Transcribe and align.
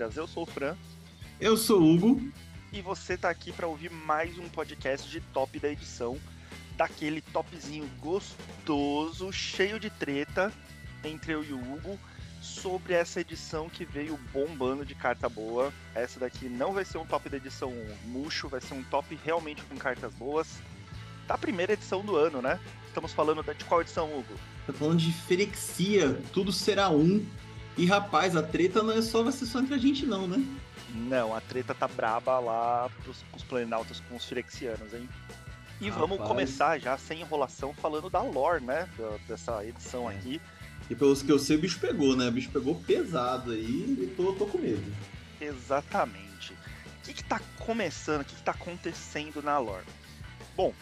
Eu 0.00 0.28
sou 0.28 0.44
o 0.44 0.46
Fran. 0.46 0.76
Eu 1.40 1.56
sou 1.56 1.80
o 1.80 1.92
Hugo. 1.92 2.32
E 2.72 2.80
você 2.80 3.16
tá 3.16 3.28
aqui 3.28 3.52
para 3.52 3.66
ouvir 3.66 3.90
mais 3.90 4.38
um 4.38 4.48
podcast 4.48 5.10
de 5.10 5.20
top 5.20 5.58
da 5.58 5.68
edição. 5.68 6.16
Daquele 6.76 7.20
topzinho 7.20 7.84
gostoso, 7.98 9.32
cheio 9.32 9.80
de 9.80 9.90
treta 9.90 10.52
entre 11.02 11.32
eu 11.32 11.42
e 11.42 11.52
o 11.52 11.58
Hugo 11.58 11.98
sobre 12.40 12.92
essa 12.92 13.20
edição 13.20 13.68
que 13.68 13.84
veio 13.84 14.16
bombando 14.32 14.86
de 14.86 14.94
carta 14.94 15.28
boa. 15.28 15.72
Essa 15.96 16.20
daqui 16.20 16.48
não 16.48 16.72
vai 16.72 16.84
ser 16.84 16.98
um 16.98 17.06
top 17.06 17.28
da 17.28 17.36
edição 17.36 17.72
murcho, 18.04 18.48
vai 18.48 18.60
ser 18.60 18.74
um 18.74 18.84
top 18.84 19.18
realmente 19.24 19.62
com 19.62 19.76
cartas 19.76 20.14
boas. 20.14 20.60
Da 21.26 21.36
primeira 21.36 21.72
edição 21.72 22.04
do 22.04 22.14
ano, 22.14 22.40
né? 22.40 22.60
Estamos 22.86 23.12
falando 23.12 23.42
de 23.42 23.64
qual 23.64 23.80
edição, 23.80 24.06
Hugo? 24.16 24.34
Tá 24.64 24.72
falando 24.72 24.98
de 24.98 25.12
Ferexia, 25.12 26.22
tudo 26.32 26.52
será 26.52 26.88
um. 26.88 27.26
E 27.78 27.86
rapaz, 27.86 28.34
a 28.34 28.42
treta 28.42 28.82
não 28.82 28.92
é 28.92 29.00
só 29.00 29.22
vai 29.22 29.32
ser 29.32 29.46
só 29.46 29.60
entre 29.60 29.72
a 29.72 29.78
gente 29.78 30.04
não, 30.04 30.26
né? 30.26 30.44
Não, 30.94 31.32
a 31.32 31.40
treta 31.40 31.72
tá 31.72 31.86
braba 31.86 32.40
lá 32.40 32.90
pros, 33.04 33.22
pros 33.30 33.44
planaltas 33.44 34.00
com 34.00 34.16
os 34.16 34.24
Firexianos, 34.24 34.92
hein? 34.92 35.08
E 35.80 35.88
rapaz. 35.88 36.08
vamos 36.10 36.26
começar 36.26 36.80
já 36.80 36.98
sem 36.98 37.20
enrolação 37.20 37.72
falando 37.72 38.10
da 38.10 38.20
lore, 38.20 38.64
né? 38.64 38.88
dessa 39.28 39.64
edição 39.64 40.10
é. 40.10 40.16
aqui. 40.16 40.40
E 40.90 40.94
pelos 40.96 41.22
que 41.22 41.30
eu 41.30 41.38
sei, 41.38 41.56
o 41.56 41.60
bicho 41.60 41.78
pegou, 41.78 42.16
né? 42.16 42.26
O 42.26 42.32
bicho 42.32 42.50
pegou 42.50 42.74
pesado 42.74 43.52
aí 43.52 43.96
e 44.00 44.12
tô, 44.16 44.32
tô 44.32 44.46
com 44.46 44.58
medo. 44.58 44.92
Exatamente. 45.40 46.54
O 46.54 47.04
que, 47.04 47.14
que 47.14 47.22
tá 47.22 47.40
começando, 47.60 48.22
o 48.22 48.24
que, 48.24 48.34
que 48.34 48.42
tá 48.42 48.50
acontecendo 48.50 49.40
na 49.40 49.56
lore? 49.58 49.86
Bom, 50.56 50.74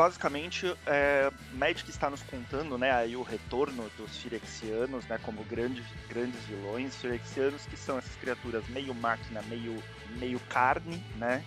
basicamente, 0.00 0.74
é, 0.86 1.30
Magic 1.52 1.90
está 1.90 2.08
nos 2.08 2.22
contando, 2.22 2.78
né, 2.78 2.90
aí 2.90 3.14
o 3.16 3.22
retorno 3.22 3.90
dos 3.98 4.16
Phyrexianos, 4.16 5.04
né, 5.06 5.18
como 5.22 5.44
grandes, 5.44 5.84
grandes 6.08 6.42
vilões, 6.44 6.96
Phyrexianos 6.96 7.66
que 7.66 7.76
são 7.76 7.98
essas 7.98 8.16
criaturas 8.16 8.66
meio 8.68 8.94
máquina, 8.94 9.42
meio, 9.42 9.76
meio 10.18 10.40
carne, 10.48 11.04
né, 11.16 11.44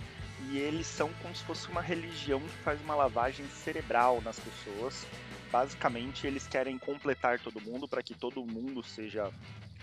e 0.52 0.59
eles 0.59 0.86
são 0.86 1.09
como 1.14 1.36
se 1.36 1.44
fosse 1.44 1.67
uma 1.69 1.81
religião 1.81 2.39
que 2.42 2.64
faz 2.64 2.80
uma 2.81 2.94
lavagem 2.94 3.44
cerebral 3.47 4.22
nas 4.22 4.38
pessoas. 4.39 5.03
Basicamente, 5.52 6.27
eles 6.27 6.45
querem 6.45 6.77
completar 6.77 7.39
todo 7.39 7.59
mundo 7.59 7.88
para 7.88 8.03
que 8.03 8.14
todo 8.14 8.45
mundo 8.45 8.83
seja 8.83 9.31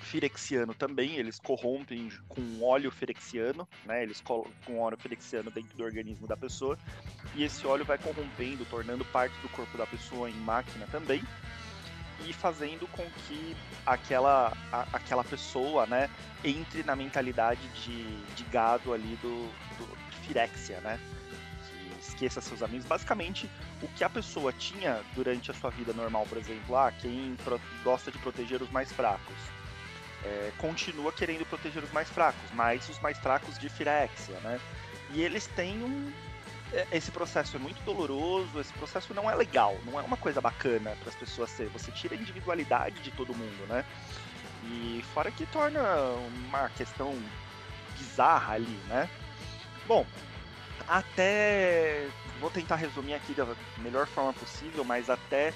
firexiano 0.01 0.75
também, 0.75 1.17
eles 1.17 1.39
corrompem 1.39 2.11
com 2.29 2.63
óleo 2.63 2.91
firexiano, 2.91 3.69
né? 3.85 4.03
Eles 4.03 4.21
colocam 4.21 4.79
óleo 4.79 4.97
firexiano 4.99 5.51
dentro 5.51 5.77
do 5.77 5.85
organismo 5.85 6.27
da 6.27 6.37
pessoa, 6.37 6.79
e 7.35 7.45
esse 7.45 7.67
óleo 7.67 7.85
vai 7.85 7.99
corrompendo, 7.99 8.65
tornando 8.65 9.05
parte 9.07 9.35
do 9.41 9.49
corpo 9.51 9.77
da 9.79 9.87
pessoa 9.87 10.29
em 10.29 10.35
máquina 10.35 10.87
também, 10.91 11.23
e 12.27 12.33
fazendo 12.33 12.87
com 12.89 13.05
que 13.27 13.57
aquela, 13.87 14.53
a, 14.73 14.87
aquela 14.93 15.25
pessoa, 15.25 15.87
né, 15.87 16.11
entre 16.45 16.83
na 16.83 16.97
mentalidade 16.97 17.67
de, 17.69 18.35
de 18.35 18.45
gado 18.45 18.93
ali 18.93 19.17
do, 19.23 19.47
do 19.79 19.97
Firexia, 20.27 20.81
né? 20.81 20.99
Que 21.69 22.01
esqueça 22.01 22.41
seus 22.41 22.63
amigos. 22.63 22.85
Basicamente, 22.85 23.49
o 23.83 23.89
que 23.89 24.05
a 24.05 24.11
pessoa 24.11 24.53
tinha 24.53 25.01
durante 25.15 25.51
a 25.51 25.55
sua 25.55 25.71
vida 25.71 25.93
normal, 25.93 26.27
por 26.27 26.37
exemplo, 26.37 26.77
ah, 26.77 26.93
quem 26.93 27.37
gosta 27.83 28.11
de 28.11 28.19
proteger 28.19 28.61
os 28.61 28.71
mais 28.71 28.93
fracos 28.93 29.60
é, 30.25 30.53
continua 30.59 31.13
querendo 31.13 31.47
proteger 31.47 31.83
os 31.83 31.93
mais 31.93 32.09
fracos, 32.09 32.51
mas 32.53 32.89
os 32.89 32.99
mais 33.01 33.19
fracos 33.19 33.59
de 33.59 33.69
Firexia, 33.69 34.39
né? 34.41 34.61
E 35.13 35.23
eles 35.23 35.47
têm 35.47 35.83
um. 35.83 36.13
É, 36.73 36.87
esse 36.93 37.11
processo 37.11 37.57
é 37.57 37.59
muito 37.59 37.83
doloroso, 37.85 38.61
esse 38.61 38.73
processo 38.75 39.13
não 39.13 39.31
é 39.31 39.35
legal, 39.35 39.77
não 39.85 39.99
é 39.99 40.03
uma 40.03 40.17
coisa 40.17 40.41
bacana 40.41 40.97
para 41.01 41.09
as 41.09 41.15
pessoas 41.15 41.51
ser. 41.51 41.69
Você 41.69 41.91
tira 41.91 42.15
a 42.15 42.19
individualidade 42.19 43.01
de 43.01 43.11
todo 43.11 43.35
mundo, 43.35 43.67
né? 43.69 43.85
E 44.65 45.03
fora 45.15 45.31
que 45.31 45.47
torna 45.47 45.81
uma 46.47 46.69
questão 46.71 47.17
bizarra 47.99 48.55
ali, 48.55 48.79
né? 48.89 49.09
Bom, 49.87 50.07
até 50.87 52.07
vou 52.41 52.51
tentar 52.51 52.77
resumir 52.77 53.15
aqui 53.15 53.35
da 53.35 53.47
melhor 53.79 54.07
forma 54.07 54.33
possível, 54.33 54.83
mas 54.83 55.11
até 55.11 55.53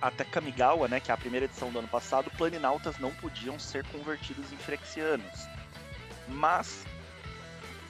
até 0.00 0.24
Kamigawa, 0.24 0.88
né, 0.88 1.00
que 1.00 1.10
é 1.10 1.14
a 1.14 1.16
primeira 1.16 1.46
edição 1.46 1.70
do 1.70 1.78
ano 1.78 1.88
passado, 1.88 2.30
planinautas 2.36 2.98
não 2.98 3.12
podiam 3.14 3.58
ser 3.58 3.84
convertidos 3.86 4.52
em 4.52 4.56
Frexianos. 4.56 5.46
Mas 6.28 6.84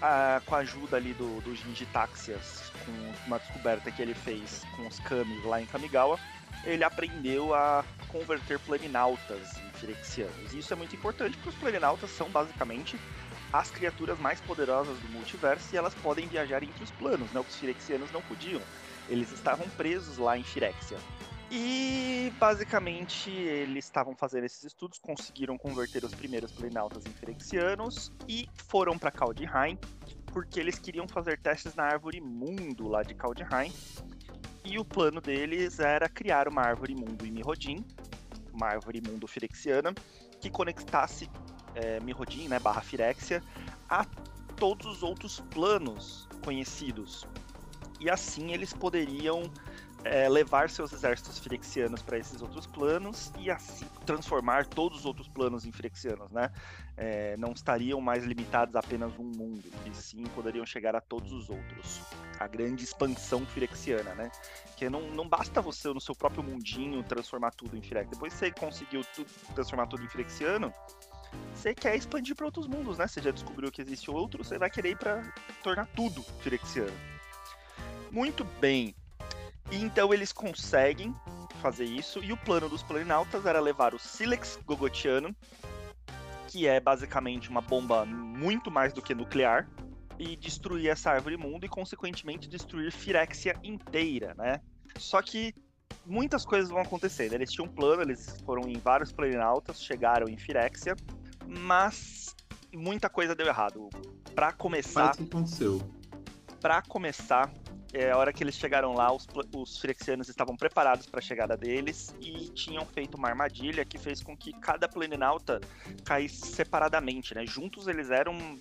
a, 0.00 0.40
com 0.44 0.54
a 0.54 0.58
ajuda 0.58 0.96
ali 0.96 1.12
do, 1.14 1.40
do 1.40 1.54
Jinji 1.54 1.86
Taxias, 1.86 2.70
com 2.84 3.26
uma 3.26 3.38
descoberta 3.38 3.90
que 3.90 4.02
ele 4.02 4.14
fez 4.14 4.64
com 4.76 4.86
os 4.86 4.98
Kamis 5.00 5.44
lá 5.44 5.60
em 5.60 5.66
Kamigawa, 5.66 6.18
ele 6.64 6.84
aprendeu 6.84 7.54
a 7.54 7.84
converter 8.08 8.58
planinautas 8.60 9.56
em 9.58 9.70
Firexianos. 9.78 10.52
E 10.52 10.58
isso 10.58 10.72
é 10.72 10.76
muito 10.76 10.94
importante 10.94 11.36
porque 11.36 11.50
os 11.50 11.54
planinautas 11.56 12.10
são 12.10 12.28
basicamente 12.30 12.98
as 13.52 13.70
criaturas 13.70 14.18
mais 14.18 14.40
poderosas 14.40 14.98
do 14.98 15.08
multiverso 15.08 15.74
e 15.74 15.78
elas 15.78 15.94
podem 15.94 16.26
viajar 16.26 16.62
entre 16.62 16.82
os 16.82 16.90
planos, 16.92 17.30
né? 17.32 17.40
Os 17.40 17.56
Firexianos 17.56 18.10
não 18.12 18.22
podiam. 18.22 18.60
Eles 19.08 19.32
estavam 19.32 19.66
presos 19.70 20.18
lá 20.18 20.36
em 20.36 20.44
Firexia. 20.44 20.98
E 21.50 22.30
basicamente 22.38 23.30
eles 23.30 23.86
estavam 23.86 24.14
fazendo 24.14 24.44
esses 24.44 24.64
estudos, 24.64 24.98
conseguiram 24.98 25.56
converter 25.56 26.04
os 26.04 26.14
primeiros 26.14 26.52
planaltas 26.52 27.06
em 27.06 27.10
Firexianos 27.10 28.12
e 28.28 28.46
foram 28.68 28.98
para 28.98 29.10
Kaldheim, 29.10 29.78
porque 30.26 30.60
eles 30.60 30.78
queriam 30.78 31.08
fazer 31.08 31.38
testes 31.38 31.74
na 31.74 31.84
árvore 31.84 32.20
mundo 32.20 32.86
lá 32.86 33.02
de 33.02 33.14
Kaldheim. 33.14 33.72
E 34.62 34.78
o 34.78 34.84
plano 34.84 35.22
deles 35.22 35.80
era 35.80 36.06
criar 36.06 36.48
uma 36.48 36.60
árvore 36.60 36.94
mundo 36.94 37.24
em 37.24 37.32
Mirrodin, 37.32 37.82
uma 38.52 38.66
árvore 38.66 39.00
mundo 39.00 39.26
firexiana, 39.26 39.94
que 40.42 40.50
conectasse 40.50 41.30
é, 41.78 42.00
Mirrodin, 42.00 42.48
né, 42.48 42.58
barra 42.58 42.80
Firexia, 42.80 43.42
a 43.88 44.04
todos 44.56 44.86
os 44.86 45.02
outros 45.02 45.40
planos 45.50 46.28
conhecidos. 46.44 47.26
E 48.00 48.10
assim 48.10 48.52
eles 48.52 48.72
poderiam 48.72 49.50
é, 50.04 50.28
levar 50.28 50.70
seus 50.70 50.92
exércitos 50.92 51.38
firexianos 51.38 52.02
para 52.02 52.18
esses 52.18 52.40
outros 52.40 52.66
planos 52.66 53.32
e 53.38 53.50
assim 53.50 53.86
transformar 54.06 54.66
todos 54.66 55.00
os 55.00 55.06
outros 55.06 55.28
planos 55.28 55.66
em 55.66 55.72
firexianos, 55.72 56.30
né? 56.30 56.50
É, 56.96 57.36
não 57.36 57.52
estariam 57.52 58.00
mais 58.00 58.24
limitados 58.24 58.74
a 58.74 58.80
apenas 58.80 59.12
um 59.18 59.24
mundo, 59.24 59.62
e 59.86 59.94
sim 59.94 60.24
poderiam 60.34 60.64
chegar 60.64 60.96
a 60.96 61.00
todos 61.00 61.32
os 61.32 61.50
outros. 61.50 62.00
A 62.38 62.46
grande 62.46 62.84
expansão 62.84 63.44
firexiana, 63.46 64.14
né? 64.14 64.30
Que 64.76 64.88
não, 64.88 65.02
não 65.10 65.28
basta 65.28 65.60
você 65.60 65.88
no 65.88 66.00
seu 66.00 66.14
próprio 66.14 66.42
mundinho 66.42 67.02
transformar 67.02 67.50
tudo 67.52 67.76
em 67.76 67.82
firex. 67.82 68.08
Depois 68.10 68.32
que 68.32 68.38
você 68.38 68.50
conseguiu 68.50 69.02
tudo, 69.14 69.28
transformar 69.54 69.86
tudo 69.86 70.04
em 70.04 70.08
firexiano, 70.08 70.72
você 71.54 71.74
quer 71.74 71.96
expandir 71.96 72.36
para 72.36 72.46
outros 72.46 72.66
mundos, 72.66 72.98
né? 72.98 73.06
Você 73.06 73.20
já 73.20 73.30
descobriu 73.30 73.70
que 73.70 73.82
existe 73.82 74.10
outro, 74.10 74.44
você 74.44 74.58
vai 74.58 74.70
querer 74.70 74.90
ir 74.90 74.98
para 74.98 75.22
tornar 75.62 75.86
tudo 75.86 76.22
firexiano. 76.40 76.92
Muito 78.10 78.44
bem. 78.60 78.94
Então 79.70 80.14
eles 80.14 80.32
conseguem 80.32 81.14
fazer 81.60 81.84
isso, 81.84 82.22
e 82.22 82.32
o 82.32 82.36
plano 82.36 82.68
dos 82.68 82.82
Planinautas 82.82 83.44
era 83.44 83.60
levar 83.60 83.92
o 83.94 83.98
Silex 83.98 84.58
Gogotiano, 84.64 85.34
que 86.46 86.66
é 86.66 86.80
basicamente 86.80 87.50
uma 87.50 87.60
bomba 87.60 88.06
muito 88.06 88.70
mais 88.70 88.92
do 88.92 89.02
que 89.02 89.14
nuclear, 89.14 89.68
e 90.18 90.36
destruir 90.36 90.88
essa 90.88 91.10
árvore 91.10 91.36
mundo 91.36 91.64
e, 91.64 91.68
consequentemente, 91.68 92.48
destruir 92.48 92.90
Firexia 92.90 93.54
inteira, 93.62 94.34
né? 94.34 94.60
Só 94.96 95.22
que 95.22 95.54
muitas 96.06 96.44
coisas 96.44 96.70
vão 96.70 96.80
acontecer. 96.80 97.30
Né? 97.30 97.36
Eles 97.36 97.52
tinham 97.52 97.66
um 97.66 97.72
plano, 97.72 98.02
eles 98.02 98.40
foram 98.44 98.68
em 98.68 98.78
vários 98.78 99.12
Planinautas, 99.12 99.82
chegaram 99.82 100.28
em 100.28 100.36
Firexia, 100.36 100.96
mas 101.46 102.34
muita 102.72 103.08
coisa 103.08 103.34
deu 103.34 103.46
errado. 103.46 103.88
Para 104.34 104.52
começar. 104.52 105.14
o 105.14 105.16
que 105.16 105.22
aconteceu? 105.24 105.80
Para 106.60 106.82
começar, 106.82 107.52
é, 107.92 108.10
a 108.10 108.16
hora 108.16 108.32
que 108.32 108.42
eles 108.42 108.54
chegaram 108.54 108.92
lá, 108.92 109.12
os, 109.12 109.26
os 109.54 109.78
Firexianos 109.78 110.28
estavam 110.28 110.56
preparados 110.56 111.06
para 111.06 111.20
a 111.20 111.22
chegada 111.22 111.56
deles 111.56 112.14
e 112.20 112.48
tinham 112.50 112.84
feito 112.84 113.16
uma 113.16 113.28
armadilha 113.28 113.84
que 113.84 113.96
fez 113.96 114.22
com 114.22 114.36
que 114.36 114.52
cada 114.60 114.88
planinauta 114.88 115.60
caísse 116.04 116.48
separadamente, 116.48 117.34
né? 117.34 117.46
Juntos 117.46 117.88
eles 117.88 118.10
eram 118.10 118.34
um, 118.34 118.60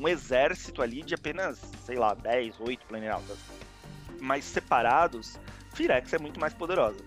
um 0.00 0.08
exército 0.08 0.80
ali 0.80 1.02
de 1.02 1.14
apenas, 1.14 1.60
sei 1.84 1.96
lá, 1.96 2.14
10, 2.14 2.60
8 2.60 2.86
planinautas. 2.86 3.38
Mas 4.20 4.44
separados, 4.44 5.38
Firex 5.72 6.12
é 6.12 6.18
muito 6.18 6.38
mais 6.40 6.54
poderosa. 6.54 7.04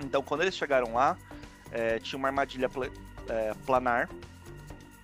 Então, 0.00 0.22
quando 0.22 0.42
eles 0.42 0.56
chegaram 0.56 0.94
lá, 0.94 1.16
é, 1.70 1.98
tinha 1.98 2.18
uma 2.18 2.28
armadilha 2.28 2.68
pl 2.68 2.90
é, 3.28 3.54
planar 3.64 4.08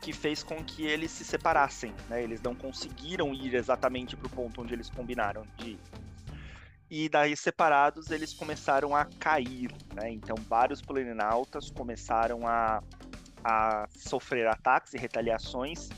que 0.00 0.12
fez 0.12 0.42
com 0.42 0.62
que 0.64 0.86
eles 0.86 1.10
se 1.10 1.24
separassem, 1.24 1.94
né? 2.08 2.22
Eles 2.22 2.40
não 2.40 2.54
conseguiram 2.54 3.34
ir 3.34 3.54
exatamente 3.54 4.16
para 4.16 4.26
o 4.26 4.30
ponto 4.30 4.62
onde 4.62 4.72
eles 4.72 4.88
combinaram 4.88 5.42
de 5.56 5.70
ir. 5.70 5.80
E 6.90 7.08
daí, 7.08 7.36
separados, 7.36 8.10
eles 8.10 8.32
começaram 8.32 8.96
a 8.96 9.04
cair, 9.04 9.70
né? 9.94 10.10
Então, 10.10 10.36
vários 10.48 10.80
planinautas 10.80 11.70
começaram 11.70 12.46
a, 12.46 12.82
a 13.44 13.86
sofrer 13.94 14.46
ataques 14.46 14.94
e 14.94 14.98
retaliações, 14.98 15.90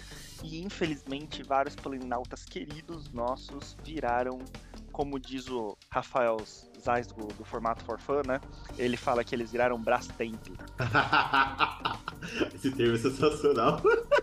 e 0.43 0.61
infelizmente, 0.61 1.43
vários 1.45 1.77
planinautas 1.77 2.45
queridos 2.45 3.13
nossos 3.13 3.77
viraram, 3.85 4.41
como 4.93 5.19
diz 5.19 5.49
o 5.49 5.77
Rafael 5.91 6.39
Zais 6.81 7.07
do, 7.07 7.27
do 7.27 7.45
formato 7.45 7.85
for 7.85 7.99
fun, 7.99 8.23
né? 8.27 8.41
Ele 8.79 8.97
fala 8.97 9.25
que 9.25 9.35
eles 9.35 9.53
viraram 9.53 9.81
Brastemp. 9.81 10.49
Esse 12.55 12.71
termo 12.71 12.95
é 12.95 12.99
sensacional. 12.99 13.81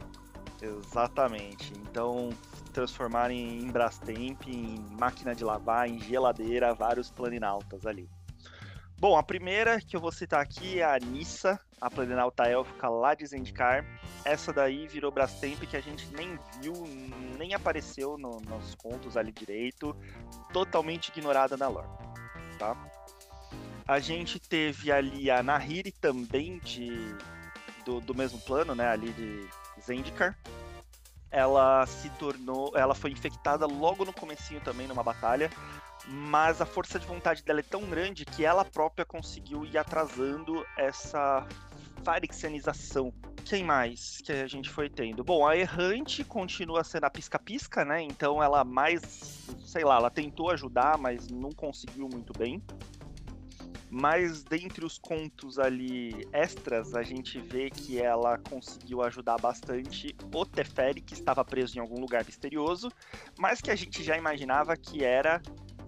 Exatamente. 0.62 1.74
Então, 1.78 2.30
transformarem 2.74 3.60
em 3.60 3.72
Brastemp, 3.72 4.48
em 4.48 4.84
máquina 5.00 5.36
de 5.36 5.44
lavar, 5.44 5.88
em 5.88 6.00
geladeira, 6.00 6.74
vários 6.74 7.10
planinautas 7.12 7.86
ali. 7.86 8.10
Bom, 9.00 9.16
a 9.16 9.22
primeira 9.22 9.80
que 9.80 9.96
eu 9.96 10.02
vou 10.02 10.12
citar 10.12 10.42
aqui 10.42 10.80
é 10.80 10.84
a 10.84 10.98
Nissa, 10.98 11.60
a 11.80 11.88
planinauta 11.88 12.46
élfica 12.46 12.90
lá 12.90 13.14
de 13.14 13.28
Zendikar. 13.28 13.86
Essa 14.26 14.52
daí 14.52 14.88
virou 14.88 15.12
Brastemp 15.12 15.60
que 15.70 15.78
a 15.78 15.82
gente 15.82 16.08
nem 16.16 16.40
viu, 16.60 16.74
nem 17.38 17.54
apareceu 17.54 18.18
no, 18.18 18.40
nos 18.42 18.74
contos 18.74 19.16
ali 19.16 19.32
direito, 19.32 19.96
totalmente 20.52 21.10
ignorada 21.10 21.56
na 21.56 21.68
lore, 21.68 21.88
tá? 22.58 22.76
A 23.88 24.00
gente 24.00 24.40
teve 24.40 24.92
ali 24.92 25.30
a 25.30 25.44
Nahiri 25.44 25.92
também 25.92 26.58
de, 26.58 26.90
do, 27.86 28.02
do 28.02 28.16
mesmo 28.16 28.40
plano, 28.42 28.74
né, 28.74 28.88
ali 28.88 29.14
de 29.14 29.48
Zendikar. 29.80 30.36
Ela 31.32 31.86
se 31.86 32.10
tornou, 32.12 32.72
ela 32.76 32.96
foi 32.96 33.12
infectada 33.12 33.66
logo 33.66 34.06
no 34.06 34.14
comecinho 34.14 34.62
também 34.62 34.88
numa 34.88 35.04
batalha, 35.04 35.50
mas 36.08 36.62
a 36.62 36.66
força 36.66 36.98
de 36.98 37.06
vontade 37.06 37.44
dela 37.44 37.60
é 37.60 37.64
tão 37.64 37.82
grande 37.84 38.26
que 38.26 38.46
ela 38.46 38.64
própria 38.64 39.06
conseguiu 39.06 39.66
ir 39.66 39.78
atrasando 39.78 40.66
essa 40.78 41.46
farixianização. 42.04 43.14
Quem 43.44 43.64
mais 43.64 44.22
que 44.24 44.32
a 44.32 44.48
gente 44.48 44.70
foi 44.70 44.90
tendo? 44.90 45.24
Bom, 45.24 45.46
a 45.46 45.56
Errante 45.56 46.24
continua 46.24 46.84
sendo 46.84 47.06
a 47.06 47.10
pisca-pisca, 47.10 47.86
né? 47.86 48.02
Então 48.02 48.44
ela 48.44 48.64
mais, 48.64 49.48
sei 49.66 49.84
lá, 49.84 49.96
ela 49.96 50.10
tentou 50.10 50.50
ajudar, 50.52 50.98
mas 50.98 51.30
não 51.30 51.52
conseguiu 51.52 52.10
muito 52.12 52.34
bem. 52.38 52.62
Mas 53.90 54.44
dentre 54.44 54.86
os 54.86 54.98
contos 54.98 55.58
ali 55.58 56.28
extras, 56.34 56.94
a 56.94 57.04
gente 57.04 57.40
vê 57.40 57.70
que 57.70 58.00
ela 58.00 58.38
conseguiu 58.38 59.02
ajudar 59.02 59.38
bastante 59.38 60.14
o 60.34 60.46
Teferi, 60.46 61.02
que 61.02 61.14
estava 61.14 61.44
preso 61.46 61.78
em 61.78 61.82
algum 61.82 62.00
lugar 62.00 62.26
misterioso, 62.26 62.92
mas 63.38 63.62
que 63.62 63.72
a 63.72 63.76
gente 63.76 64.04
já 64.04 64.18
imaginava 64.18 64.76
que 64.76 65.04
era 65.04 65.42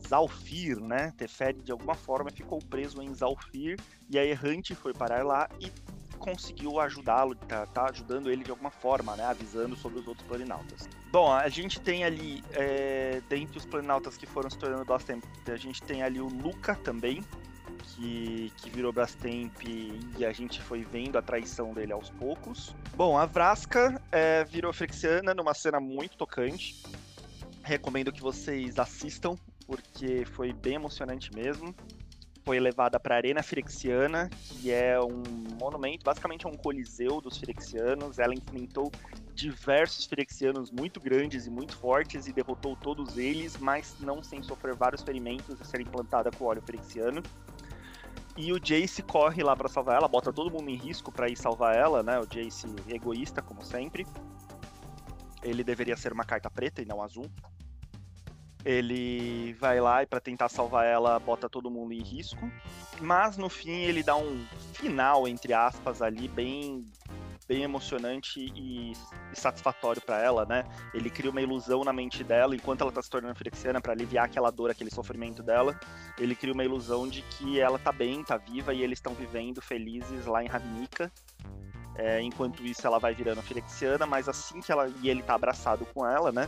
Zalfir, 0.07 0.79
né? 0.79 1.13
Teferi 1.17 1.61
de 1.61 1.71
alguma 1.71 1.93
forma 1.93 2.31
ficou 2.31 2.59
preso 2.59 3.01
em 3.01 3.13
Zalfir 3.13 3.77
e 4.09 4.17
a 4.17 4.25
Errante 4.25 4.73
foi 4.73 4.93
parar 4.93 5.25
lá 5.25 5.49
e 5.59 5.69
conseguiu 6.17 6.79
ajudá-lo, 6.79 7.33
tá, 7.33 7.65
tá, 7.65 7.89
ajudando 7.89 8.29
ele 8.29 8.43
de 8.43 8.51
alguma 8.51 8.69
forma, 8.69 9.15
né? 9.15 9.23
Avisando 9.25 9.75
sobre 9.75 9.99
os 9.99 10.07
outros 10.07 10.27
planinautas. 10.27 10.87
Bom, 11.11 11.31
a 11.31 11.47
gente 11.49 11.79
tem 11.79 12.03
ali, 12.03 12.43
é, 12.51 13.21
dentre 13.27 13.57
os 13.57 13.65
planinautas 13.65 14.17
que 14.17 14.25
foram 14.25 14.49
se 14.49 14.57
tornando 14.57 14.85
bastante, 14.85 15.25
a 15.47 15.55
gente 15.55 15.81
tem 15.81 16.03
ali 16.03 16.19
o 16.19 16.27
Luca 16.27 16.75
também, 16.75 17.23
que, 17.79 18.51
que 18.57 18.69
virou 18.69 18.91
Brastemp 18.91 19.61
e 19.63 20.25
a 20.25 20.31
gente 20.31 20.61
foi 20.61 20.83
vendo 20.83 21.17
a 21.17 21.21
traição 21.21 21.73
dele 21.73 21.93
aos 21.93 22.09
poucos. 22.09 22.75
Bom, 22.95 23.17
a 23.17 23.25
Vraska 23.25 24.01
é, 24.11 24.43
virou 24.43 24.71
Frexiana 24.71 25.33
numa 25.33 25.53
cena 25.53 25.79
muito 25.79 26.17
tocante. 26.17 26.83
Recomendo 27.63 28.11
que 28.11 28.21
vocês 28.21 28.77
assistam 28.79 29.35
porque 29.65 30.25
foi 30.25 30.51
bem 30.51 30.75
emocionante 30.75 31.33
mesmo. 31.33 31.75
Foi 32.43 32.59
levada 32.59 32.99
para 32.99 33.13
a 33.13 33.17
Arena 33.17 33.43
Firexiana, 33.43 34.27
que 34.41 34.71
é 34.71 34.99
um 34.99 35.21
monumento, 35.59 36.03
basicamente 36.03 36.47
é 36.47 36.49
um 36.49 36.55
coliseu 36.55 37.21
dos 37.21 37.37
Firexianos. 37.37 38.17
Ela 38.17 38.33
enfrentou 38.33 38.91
diversos 39.35 40.05
Firexianos 40.05 40.71
muito 40.71 40.99
grandes 40.99 41.45
e 41.45 41.49
muito 41.51 41.77
fortes 41.77 42.25
e 42.25 42.33
derrotou 42.33 42.75
todos 42.75 43.17
eles, 43.17 43.57
mas 43.57 43.95
não 43.99 44.23
sem 44.23 44.41
sofrer 44.41 44.73
vários 44.73 45.03
ferimentos 45.03 45.61
e 45.61 45.65
ser 45.65 45.81
implantada 45.81 46.31
com 46.31 46.45
óleo 46.45 46.63
Firexiano. 46.65 47.21
E 48.39 48.53
o 48.53 48.57
Jace 48.57 49.03
corre 49.03 49.43
lá 49.43 49.53
para 49.53 49.67
salvar 49.67 49.97
ela, 49.97 50.07
bota 50.07 50.31
todo 50.31 50.49
mundo 50.49 50.69
em 50.69 50.75
risco 50.75 51.11
para 51.11 51.27
ir 51.27 51.35
salvar 51.35 51.75
ela, 51.75 52.01
né? 52.01 52.17
O 52.21 52.25
Jace 52.25 52.73
egoísta, 52.87 53.41
como 53.41 53.61
sempre. 53.61 54.07
Ele 55.43 55.61
deveria 55.61 55.97
ser 55.97 56.13
uma 56.13 56.23
carta 56.23 56.49
preta 56.49 56.81
e 56.81 56.85
não 56.85 57.03
azul. 57.03 57.29
Ele 58.63 59.51
vai 59.59 59.81
lá 59.81 60.03
e 60.03 60.05
para 60.05 60.21
tentar 60.21 60.47
salvar 60.47 60.85
ela, 60.85 61.19
bota 61.19 61.49
todo 61.49 61.69
mundo 61.69 61.91
em 61.91 62.01
risco. 62.01 62.49
Mas 63.01 63.35
no 63.35 63.49
fim 63.49 63.81
ele 63.81 64.01
dá 64.01 64.15
um 64.15 64.45
final, 64.71 65.27
entre 65.27 65.51
aspas, 65.51 66.01
ali, 66.01 66.29
bem 66.29 66.85
bem 67.49 67.63
emocionante 67.63 68.39
e, 68.55 68.93
satisfatório 69.33 69.99
para 69.99 70.21
ela, 70.21 70.45
né? 70.45 70.63
Ele 70.93 71.09
cria 71.09 71.31
uma 71.31 71.41
ilusão 71.41 71.83
na 71.83 71.91
mente 71.91 72.23
dela 72.23 72.55
enquanto 72.55 72.81
ela 72.81 72.91
tá 72.91 73.01
se 73.01 73.09
tornando 73.09 73.33
firexiana 73.33 73.81
para 73.81 73.91
aliviar 73.91 74.25
aquela 74.25 74.51
dor, 74.51 74.69
aquele 74.69 74.91
sofrimento 74.91 75.41
dela. 75.41 75.77
Ele 76.19 76.35
cria 76.35 76.53
uma 76.53 76.63
ilusão 76.63 77.07
de 77.07 77.23
que 77.23 77.59
ela 77.59 77.79
tá 77.79 77.91
bem, 77.91 78.23
tá 78.23 78.37
viva 78.37 78.71
e 78.71 78.83
eles 78.83 78.99
estão 78.99 79.15
vivendo 79.15 79.59
felizes 79.63 80.27
lá 80.27 80.43
em 80.43 80.47
Ravnica. 80.47 81.11
É, 81.95 82.21
enquanto 82.21 82.63
isso 82.63 82.85
ela 82.85 82.99
vai 82.99 83.15
virando 83.15 83.41
firexiana, 83.41 84.05
mas 84.05 84.29
assim 84.29 84.61
que 84.61 84.71
ela 84.71 84.87
e 85.01 85.09
ele 85.09 85.23
tá 85.23 85.33
abraçado 85.33 85.85
com 85.87 86.07
ela, 86.07 86.31
né? 86.31 86.47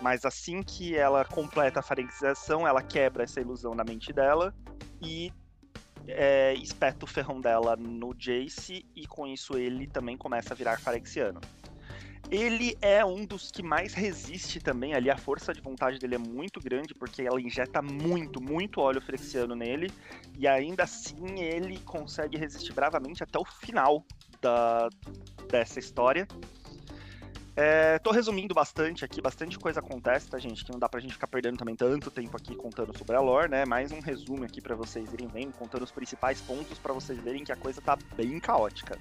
Mas 0.00 0.24
assim 0.24 0.62
que 0.62 0.96
ela 0.96 1.24
completa 1.24 1.80
a 1.80 1.82
farexização, 1.82 2.66
ela 2.66 2.82
quebra 2.82 3.24
essa 3.24 3.40
ilusão 3.40 3.74
na 3.74 3.82
mente 3.82 4.12
dela 4.12 4.54
e 5.02 5.32
é, 6.06 6.54
espeta 6.54 7.04
o 7.04 7.08
ferrão 7.08 7.40
dela 7.40 7.76
no 7.76 8.14
Jace 8.14 8.84
e 8.94 9.06
com 9.06 9.26
isso 9.26 9.56
ele 9.56 9.86
também 9.86 10.16
começa 10.16 10.54
a 10.54 10.56
virar 10.56 10.78
farexiano. 10.80 11.40
Ele 12.30 12.76
é 12.80 13.04
um 13.04 13.24
dos 13.24 13.50
que 13.50 13.60
mais 13.60 13.92
resiste 13.92 14.60
também 14.60 14.94
ali, 14.94 15.10
a 15.10 15.16
força 15.16 15.52
de 15.52 15.60
vontade 15.60 15.98
dele 15.98 16.14
é 16.14 16.18
muito 16.18 16.60
grande, 16.60 16.94
porque 16.94 17.22
ela 17.22 17.40
injeta 17.40 17.82
muito, 17.82 18.40
muito 18.40 18.80
óleo 18.80 19.00
frexiano 19.00 19.56
nele, 19.56 19.92
e 20.38 20.46
ainda 20.46 20.84
assim 20.84 21.40
ele 21.40 21.80
consegue 21.80 22.38
resistir 22.38 22.72
bravamente 22.72 23.24
até 23.24 23.36
o 23.36 23.44
final 23.44 24.04
da, 24.40 24.88
dessa 25.50 25.80
história. 25.80 26.28
É, 27.56 27.98
tô 27.98 28.10
resumindo 28.10 28.54
bastante 28.54 29.04
aqui, 29.04 29.20
bastante 29.20 29.58
coisa 29.58 29.80
acontece, 29.80 30.28
tá, 30.28 30.38
gente? 30.38 30.64
Que 30.64 30.70
não 30.70 30.78
dá 30.78 30.88
pra 30.88 31.00
gente 31.00 31.14
ficar 31.14 31.26
perdendo 31.26 31.58
também 31.58 31.74
tanto 31.74 32.10
tempo 32.10 32.36
aqui 32.36 32.54
contando 32.54 32.96
sobre 32.96 33.16
a 33.16 33.20
lore, 33.20 33.50
né? 33.50 33.64
Mais 33.64 33.90
um 33.92 34.00
resumo 34.00 34.44
aqui 34.44 34.60
para 34.60 34.74
vocês 34.74 35.12
irem 35.12 35.28
vendo, 35.28 35.52
contando 35.52 35.82
os 35.82 35.90
principais 35.90 36.40
pontos 36.40 36.78
para 36.78 36.92
vocês 36.92 37.18
verem 37.18 37.44
que 37.44 37.52
a 37.52 37.56
coisa 37.56 37.80
tá 37.80 37.96
bem 38.16 38.38
caótica. 38.38 38.96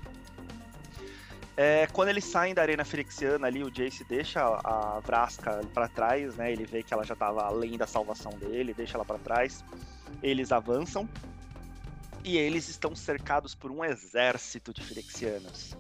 É, 1.56 1.88
quando 1.88 2.08
eles 2.08 2.24
saem 2.24 2.54
da 2.54 2.62
arena 2.62 2.86
Ferexiana 2.86 3.48
ali, 3.48 3.64
o 3.64 3.70
Jace 3.70 4.04
deixa 4.06 4.42
a 4.42 5.00
Vraska 5.02 5.62
para 5.74 5.90
trás, 5.90 6.36
né? 6.38 6.52
Ele 6.52 6.66
vê 6.66 6.82
que 6.82 6.94
ela 6.94 7.04
já 7.04 7.16
tava 7.16 7.44
além 7.44 7.78
da 7.78 7.86
salvação 7.86 8.32
dele, 8.32 8.74
deixa 8.74 8.98
ela 8.98 9.06
para 9.06 9.20
trás. 9.20 9.64
Eles 10.24 10.52
avançam 10.52 11.08
e 12.24 12.38
eles 12.38 12.70
estão 12.70 12.96
cercados 12.96 13.54
por 13.54 13.72
um 13.72 13.84
exército 13.84 14.74
de 14.74 14.82
Ferexianos. 14.82 15.76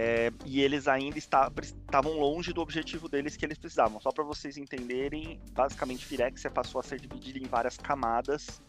É, 0.00 0.30
e 0.46 0.60
eles 0.60 0.86
ainda 0.86 1.18
estavam 1.18 2.12
longe 2.20 2.52
do 2.52 2.60
objetivo 2.60 3.08
deles 3.08 3.36
que 3.36 3.44
eles 3.44 3.58
precisavam. 3.58 4.00
Só 4.00 4.12
para 4.12 4.22
vocês 4.22 4.56
entenderem, 4.56 5.40
basicamente 5.50 6.06
Firexia 6.06 6.48
passou 6.48 6.80
a 6.80 6.84
ser 6.84 7.00
dividida 7.00 7.36
em 7.36 7.48
várias 7.48 7.76
camadas, 7.76 8.62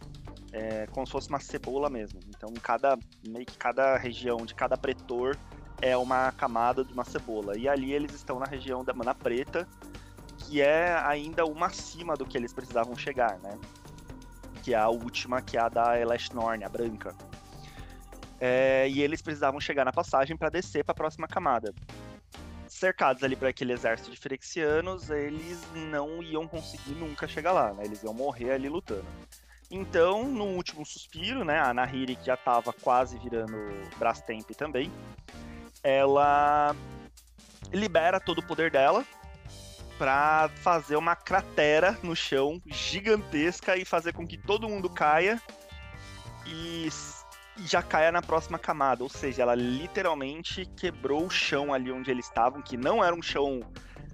é, 0.51 0.87
como 0.87 1.05
se 1.05 1.11
fosse 1.11 1.29
uma 1.29 1.39
cebola 1.39 1.87
mesmo. 1.87 2.19
Então, 2.29 2.51
cada 2.55 2.97
meio 3.27 3.45
que 3.45 3.55
cada 3.59 3.95
região 3.95 4.37
de 4.43 4.55
cada 4.55 4.75
pretor 4.75 5.37
é 5.79 5.95
uma 5.95 6.31
camada 6.31 6.83
de 6.83 6.91
uma 6.93 7.05
cebola. 7.05 7.55
E 7.55 7.69
ali 7.69 7.93
eles 7.93 8.15
estão 8.15 8.39
na 8.39 8.47
região 8.47 8.83
da 8.83 8.91
Mana 8.91 9.13
Preta, 9.13 9.67
que 10.35 10.63
é 10.63 10.99
ainda 11.05 11.45
uma 11.45 11.67
acima 11.67 12.15
do 12.15 12.25
que 12.25 12.39
eles 12.39 12.53
precisavam 12.53 12.95
chegar, 12.95 13.37
né? 13.37 13.55
Que 14.63 14.73
é 14.73 14.79
a 14.79 14.89
última, 14.89 15.43
que 15.43 15.57
é 15.57 15.61
a 15.61 15.69
da 15.69 15.99
Elashnorn, 15.99 16.63
a 16.63 16.69
branca. 16.69 17.15
É, 18.39 18.87
e 18.89 19.01
eles 19.01 19.21
precisavam 19.21 19.59
chegar 19.59 19.83
na 19.85 19.91
passagem 19.91 20.37
para 20.37 20.49
descer 20.49 20.83
para 20.83 20.93
a 20.93 20.95
próxima 20.95 21.27
camada. 21.27 21.73
Cercados 22.67 23.23
ali 23.23 23.35
por 23.35 23.47
aquele 23.47 23.73
exército 23.73 24.11
de 24.11 24.17
Ferexianos, 24.17 25.09
eles 25.09 25.61
não 25.73 26.23
iam 26.23 26.47
conseguir 26.47 26.93
nunca 26.93 27.27
chegar 27.27 27.51
lá, 27.51 27.73
né? 27.73 27.83
Eles 27.83 28.03
iam 28.03 28.13
morrer 28.13 28.51
ali 28.51 28.69
lutando. 28.69 29.05
Então, 29.71 30.23
no 30.23 30.45
último 30.45 30.85
suspiro, 30.85 31.43
né, 31.43 31.59
a 31.59 31.73
Nahiri, 31.73 32.15
que 32.15 32.25
já 32.25 32.33
estava 32.33 32.73
quase 32.73 33.19
virando 33.19 33.55
Brastemp 33.97 34.49
também, 34.51 34.91
ela 35.83 36.75
libera 37.71 38.19
todo 38.19 38.39
o 38.39 38.47
poder 38.47 38.71
dela 38.71 39.05
para 39.97 40.49
fazer 40.61 40.95
uma 40.95 41.15
cratera 41.15 41.97
no 42.01 42.15
chão 42.15 42.61
gigantesca 42.65 43.75
e 43.75 43.85
fazer 43.85 44.13
com 44.13 44.25
que 44.25 44.37
todo 44.37 44.69
mundo 44.69 44.89
caia 44.89 45.39
e 46.47 46.87
já 47.65 47.81
caia 47.81 48.11
na 48.11 48.21
próxima 48.21 48.59
camada. 48.59 49.03
Ou 49.03 49.09
seja, 49.09 49.41
ela 49.41 49.55
literalmente 49.55 50.65
quebrou 50.75 51.25
o 51.25 51.29
chão 51.29 51.73
ali 51.73 51.91
onde 51.91 52.11
eles 52.11 52.25
estavam, 52.25 52.61
que 52.61 52.77
não 52.77 53.03
era 53.03 53.15
um 53.15 53.21
chão 53.21 53.61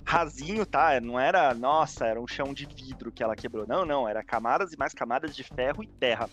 rasinho, 0.05 0.65
tá? 0.65 0.99
Não 1.01 1.19
era, 1.19 1.53
nossa, 1.53 2.05
era 2.05 2.21
um 2.21 2.27
chão 2.27 2.53
de 2.53 2.65
vidro 2.65 3.11
que 3.11 3.23
ela 3.23 3.35
quebrou. 3.35 3.65
Não, 3.67 3.85
não, 3.85 4.07
era 4.07 4.23
camadas 4.23 4.71
e 4.71 4.77
mais 4.77 4.93
camadas 4.93 5.35
de 5.35 5.43
ferro 5.43 5.83
e 5.83 5.87
terra. 5.87 6.29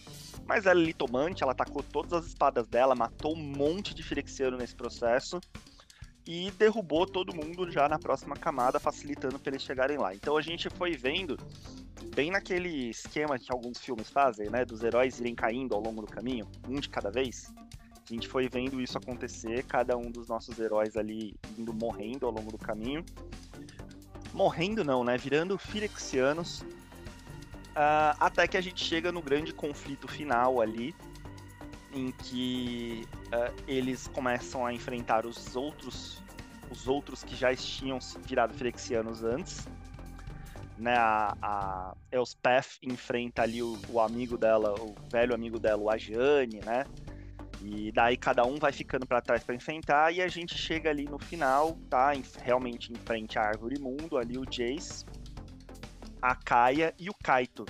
Mas 0.47 0.67
ela 0.67 0.81
é 0.81 0.85
litomante, 0.85 1.43
ela 1.43 1.53
atacou 1.53 1.83
todas 1.83 2.13
as 2.13 2.27
espadas 2.27 2.67
dela, 2.67 2.95
matou 2.95 3.35
um 3.35 3.43
monte 3.43 3.95
de 3.95 4.03
Firexiano 4.03 4.59
nesse 4.59 4.77
processo 4.77 5.41
e 6.27 6.51
derrubou 6.53 7.07
todo 7.07 7.35
mundo 7.35 7.71
já 7.71 7.89
na 7.89 7.99
próxima 7.99 8.37
camada, 8.37 8.79
facilitando 8.79 9.39
para 9.39 9.51
eles 9.51 9.63
chegarem 9.63 9.99
lá. 9.99 10.15
Então 10.15 10.37
a 10.37 10.43
gente 10.43 10.71
foi 10.71 10.93
vendo 10.93 11.37
bem 12.15 12.31
naquele 12.31 12.91
esquema 12.91 13.39
que 13.39 13.53
alguns 13.53 13.79
filmes 13.79 14.09
fazem, 14.09 14.49
né, 14.51 14.65
dos 14.65 14.83
heróis 14.83 15.19
irem 15.19 15.35
caindo 15.35 15.75
ao 15.75 15.81
longo 15.81 16.03
do 16.03 16.07
caminho, 16.07 16.47
um 16.69 16.79
de 16.79 16.89
cada 16.89 17.11
vez. 17.11 17.53
A 18.09 18.15
gente 18.15 18.29
foi 18.29 18.49
vendo 18.49 18.81
isso 18.81 18.99
acontecer, 18.99 19.65
cada 19.65 19.97
um 19.97 20.11
dos 20.11 20.29
nossos 20.29 20.59
heróis 20.59 20.97
ali 20.97 21.35
indo 21.57 21.73
morrendo 21.73 22.27
ao 22.27 22.33
longo 22.33 22.51
do 22.51 22.59
caminho. 22.59 23.05
Morrendo 24.35 24.85
não, 24.85 25.05
né? 25.05 25.17
Virando 25.17 25.57
Firexianos. 25.57 26.63
Uh, 27.73 28.13
até 28.21 28.47
que 28.47 28.57
a 28.57 28.61
gente 28.61 28.85
chega 28.85 29.11
no 29.11 29.23
grande 29.23 29.55
conflito 29.55 30.07
final 30.07 30.61
ali, 30.61 30.95
em 31.93 32.11
que 32.11 33.07
uh, 33.27 33.63
eles 33.67 34.09
começam 34.09 34.65
a 34.65 34.73
enfrentar 34.73 35.27
os 35.27 35.55
outros 35.55 36.23
os 36.73 36.89
outros 36.89 37.23
que 37.23 37.37
já 37.37 37.55
tinham 37.55 37.99
virado 38.23 38.55
Firexianos 38.55 39.23
antes. 39.23 39.69
Né, 40.79 40.97
a, 40.97 41.37
a 41.41 41.95
Elspeth 42.11 42.79
enfrenta 42.83 43.43
ali 43.43 43.63
o, 43.63 43.79
o, 43.89 44.01
amigo 44.01 44.37
dela, 44.37 44.75
o 44.81 44.97
velho 45.13 45.33
amigo 45.33 45.61
dela, 45.61 45.81
o 45.81 45.91
Ajane, 45.91 46.61
né? 46.65 46.85
E 47.61 47.93
daí 47.93 48.17
cada 48.17 48.45
um 48.45 48.57
vai 48.57 48.73
ficando 48.73 49.07
para 49.07 49.21
trás 49.21 49.45
para 49.45 49.55
enfrentar 49.55 50.13
e 50.13 50.21
a 50.21 50.27
gente 50.27 50.57
chega 50.59 50.91
ali 50.91 51.05
no 51.05 51.21
final, 51.21 51.79
tá? 51.89 52.17
Em, 52.17 52.25
realmente 52.43 52.93
em 52.93 52.97
frente 52.97 53.39
à 53.39 53.43
árvore 53.43 53.79
mundo, 53.79 54.19
ali 54.19 54.37
o 54.37 54.45
Jace, 54.45 55.05
a 56.21 56.35
Kaia 56.35 56.93
e 56.99 57.09
o 57.09 57.15
Kaito. 57.15 57.65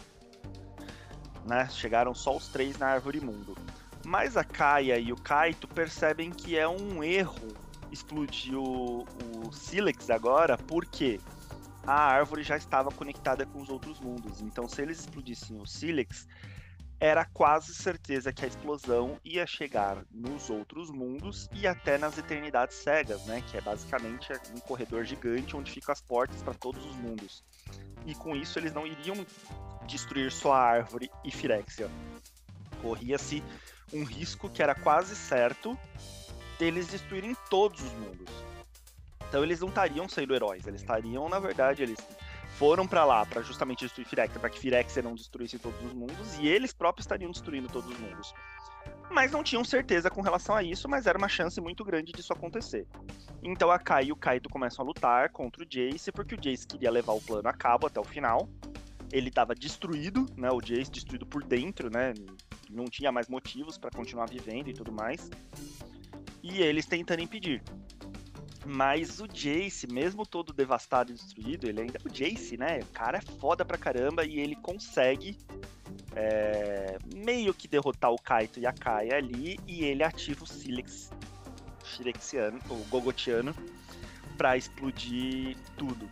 Né? 1.47 1.69
Chegaram 1.69 2.15
só 2.15 2.35
os 2.35 2.49
três 2.49 2.79
na 2.79 2.87
árvore 2.87 3.21
mundo. 3.21 3.55
Mas 4.05 4.37
a 4.37 4.45
Kaia 4.45 4.99
e 4.99 5.13
o 5.13 5.17
Kaito 5.17 5.69
percebem 5.69 6.31
que 6.31 6.57
é 6.57 6.67
um 6.67 7.03
erro 7.03 7.49
explodir 7.91 8.57
o, 8.57 9.05
o 9.47 9.53
Silex 9.53 10.11
agora, 10.11 10.57
porque 10.57 11.21
a 11.87 11.95
árvore 11.95 12.43
já 12.43 12.57
estava 12.57 12.91
conectada 12.91 13.45
com 13.45 13.61
os 13.61 13.69
outros 13.69 14.01
mundos. 14.01 14.41
Então, 14.41 14.69
se 14.69 14.83
eles 14.83 15.01
explodissem 15.01 15.61
o 15.61 15.67
Silex, 15.67 16.27
era 16.99 17.25
quase 17.25 17.75
certeza 17.75 18.33
que 18.33 18.45
a 18.45 18.49
explosão 18.49 19.19
ia 19.25 19.45
chegar 19.45 20.05
nos 20.09 20.49
outros 20.49 20.89
mundos 20.89 21.51
e 21.53 21.67
até 21.67 21.99
nas 21.99 22.17
eternidades 22.17 22.77
cegas, 22.77 23.27
né? 23.27 23.43
Que 23.51 23.57
é 23.57 23.61
basicamente 23.61 24.33
um 24.55 24.61
corredor 24.61 25.05
gigante 25.05 25.57
onde 25.57 25.73
ficam 25.73 25.93
as 25.93 26.01
portas 26.01 26.41
para 26.45 26.55
todos 26.55 26.87
os 26.87 26.95
mundos. 26.95 27.43
E 28.07 28.15
com 28.15 28.37
isso 28.37 28.57
eles 28.57 28.73
não 28.73 28.87
iriam 28.87 29.27
destruir 29.85 30.31
só 30.31 30.53
a 30.53 30.61
árvore 30.61 31.11
e 31.25 31.33
Firexia. 31.33 31.91
Corria-se 32.81 33.43
um 33.93 34.05
risco 34.05 34.49
que 34.49 34.63
era 34.63 34.75
quase 34.75 35.15
certo 35.15 35.79
deles 36.59 36.87
destruírem 36.87 37.37
todos 37.51 37.83
os 37.83 37.93
mundos. 37.93 38.29
Então 39.29 39.43
eles 39.43 39.61
não 39.61 39.69
estariam 39.69 40.09
sendo 40.09 40.35
heróis, 40.35 40.67
eles 40.67 40.81
estariam, 40.81 41.29
na 41.29 41.39
verdade, 41.39 41.83
eles 41.83 41.99
foram 42.59 42.87
para 42.87 43.05
lá 43.05 43.25
para 43.25 43.43
justamente 43.43 43.81
destruir 43.81 44.07
Firexia, 44.07 44.39
para 44.39 44.51
que 44.51 44.59
Firexia 44.59 45.03
não 45.03 45.15
destruísse 45.15 45.59
todos 45.59 45.83
os 45.85 45.93
mundos, 45.93 46.39
e 46.39 46.47
eles 46.47 46.73
próprios 46.73 47.05
estariam 47.05 47.31
destruindo 47.31 47.69
todos 47.69 47.91
os 47.91 47.99
mundos. 47.99 48.35
Mas 49.11 49.33
não 49.33 49.43
tinham 49.43 49.65
certeza 49.65 50.11
com 50.11 50.21
relação 50.21 50.55
a 50.55 50.63
isso, 50.63 50.89
mas 50.89 51.07
era 51.07 51.19
uma 51.19 51.29
chance 51.29 51.61
muito 51.61 51.85
grande 51.85 52.13
disso 52.13 52.33
acontecer. 52.33 52.87
Então 53.43 53.71
a 53.71 53.79
Kai 53.79 54.05
e 54.07 54.13
o 54.13 54.17
Kaito 54.17 54.49
começam 54.49 54.85
a 54.85 54.87
lutar 54.87 55.31
contra 55.31 55.63
o 55.63 55.67
Jace, 55.67 56.13
porque 56.13 56.35
o 56.35 56.39
Jace 56.39 56.67
queria 56.67 56.91
levar 56.91 57.13
o 57.13 57.21
plano 57.21 57.49
a 57.49 57.53
cabo 57.53 57.87
até 57.87 57.99
o 57.99 58.05
final. 58.05 58.49
Ele 59.11 59.29
estava 59.29 59.55
destruído, 59.55 60.27
né? 60.37 60.51
O 60.51 60.61
Jace 60.61 60.91
destruído 60.91 61.27
por 61.27 61.43
dentro, 61.43 61.91
né? 61.91 62.15
Não 62.73 62.87
tinha 62.87 63.13
mais 63.13 63.29
motivos 63.29 63.77
para 63.77 63.91
continuar 63.91 64.29
vivendo 64.29 64.69
e 64.69 64.73
tudo 64.73 64.91
mais. 64.91 65.31
E 66.43 66.61
eles 66.61 66.87
tentando 66.87 67.23
impedir. 67.23 67.63
Mas 68.65 69.21
o 69.21 69.27
Jace, 69.27 69.87
mesmo 69.87 70.25
todo 70.25 70.53
devastado 70.53 71.11
e 71.11 71.15
destruído, 71.15 71.69
ele 71.69 71.81
ainda 71.83 71.99
o 72.05 72.09
Jace, 72.09 72.57
né? 72.57 72.81
O 72.81 72.87
cara 72.87 73.19
é 73.19 73.21
foda 73.39 73.65
pra 73.65 73.77
caramba 73.77 74.25
e 74.25 74.39
ele 74.39 74.57
consegue 74.57 75.37
é, 76.15 76.97
meio 77.15 77.53
que 77.53 77.67
derrotar 77.67 78.13
o 78.13 78.19
Kaito 78.19 78.61
e 78.61 78.67
a 78.67 78.73
Kaia 78.73 79.17
ali 79.17 79.59
e 79.67 79.85
ele 79.85 80.03
ativa 80.03 80.45
o 80.45 80.47
Silex 80.47 81.11
Shirexiano, 81.85 82.59
o 82.71 82.77
Gogotiano, 82.89 83.55
para 84.37 84.57
explodir 84.57 85.57
tudo. 85.77 86.09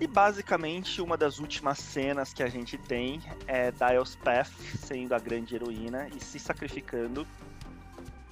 E 0.00 0.06
basicamente 0.06 1.02
uma 1.02 1.16
das 1.16 1.40
últimas 1.40 1.78
cenas 1.78 2.32
que 2.32 2.40
a 2.42 2.48
gente 2.48 2.78
tem 2.78 3.20
é 3.48 3.72
da 3.72 3.92
Elspeth 3.92 4.52
sendo 4.78 5.12
a 5.12 5.18
grande 5.18 5.56
heroína 5.56 6.08
e 6.16 6.22
se 6.22 6.38
sacrificando, 6.38 7.26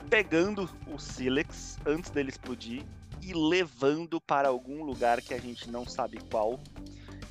pegando 0.08 0.70
o 0.86 0.96
Silex 0.96 1.76
antes 1.84 2.10
dele 2.10 2.28
explodir 2.28 2.84
e 3.20 3.34
levando 3.34 4.20
para 4.20 4.46
algum 4.46 4.84
lugar 4.84 5.20
que 5.20 5.34
a 5.34 5.38
gente 5.38 5.68
não 5.68 5.84
sabe 5.84 6.18
qual. 6.30 6.60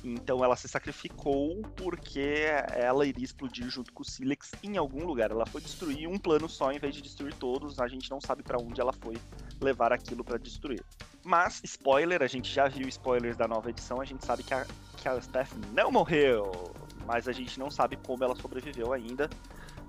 Então 0.04 0.44
ela 0.44 0.54
se 0.54 0.68
sacrificou 0.68 1.62
porque 1.74 2.44
ela 2.74 3.06
iria 3.06 3.24
explodir 3.24 3.70
junto 3.70 3.90
com 3.90 4.02
o 4.02 4.04
Silex 4.04 4.52
em 4.62 4.76
algum 4.76 5.06
lugar. 5.06 5.30
Ela 5.30 5.46
foi 5.46 5.62
destruir 5.62 6.06
um 6.06 6.18
plano 6.18 6.46
só 6.46 6.70
em 6.70 6.78
vez 6.78 6.94
de 6.94 7.00
destruir 7.00 7.32
todos. 7.34 7.80
A 7.80 7.88
gente 7.88 8.10
não 8.10 8.20
sabe 8.20 8.42
para 8.42 8.58
onde 8.58 8.82
ela 8.82 8.92
foi 8.92 9.16
levar 9.62 9.94
aquilo 9.94 10.22
para 10.22 10.36
destruir. 10.38 10.84
Mas, 11.26 11.60
spoiler, 11.64 12.22
a 12.22 12.28
gente 12.28 12.54
já 12.54 12.68
viu 12.68 12.86
spoilers 12.86 13.36
da 13.36 13.48
nova 13.48 13.68
edição, 13.68 14.00
a 14.00 14.04
gente 14.04 14.24
sabe 14.24 14.44
que 14.44 14.54
a, 14.54 14.64
que 14.96 15.08
a 15.08 15.20
Steph 15.20 15.54
não 15.72 15.90
morreu. 15.90 16.72
Mas 17.04 17.26
a 17.26 17.32
gente 17.32 17.58
não 17.58 17.68
sabe 17.68 17.96
como 17.96 18.22
ela 18.22 18.36
sobreviveu 18.36 18.92
ainda. 18.92 19.28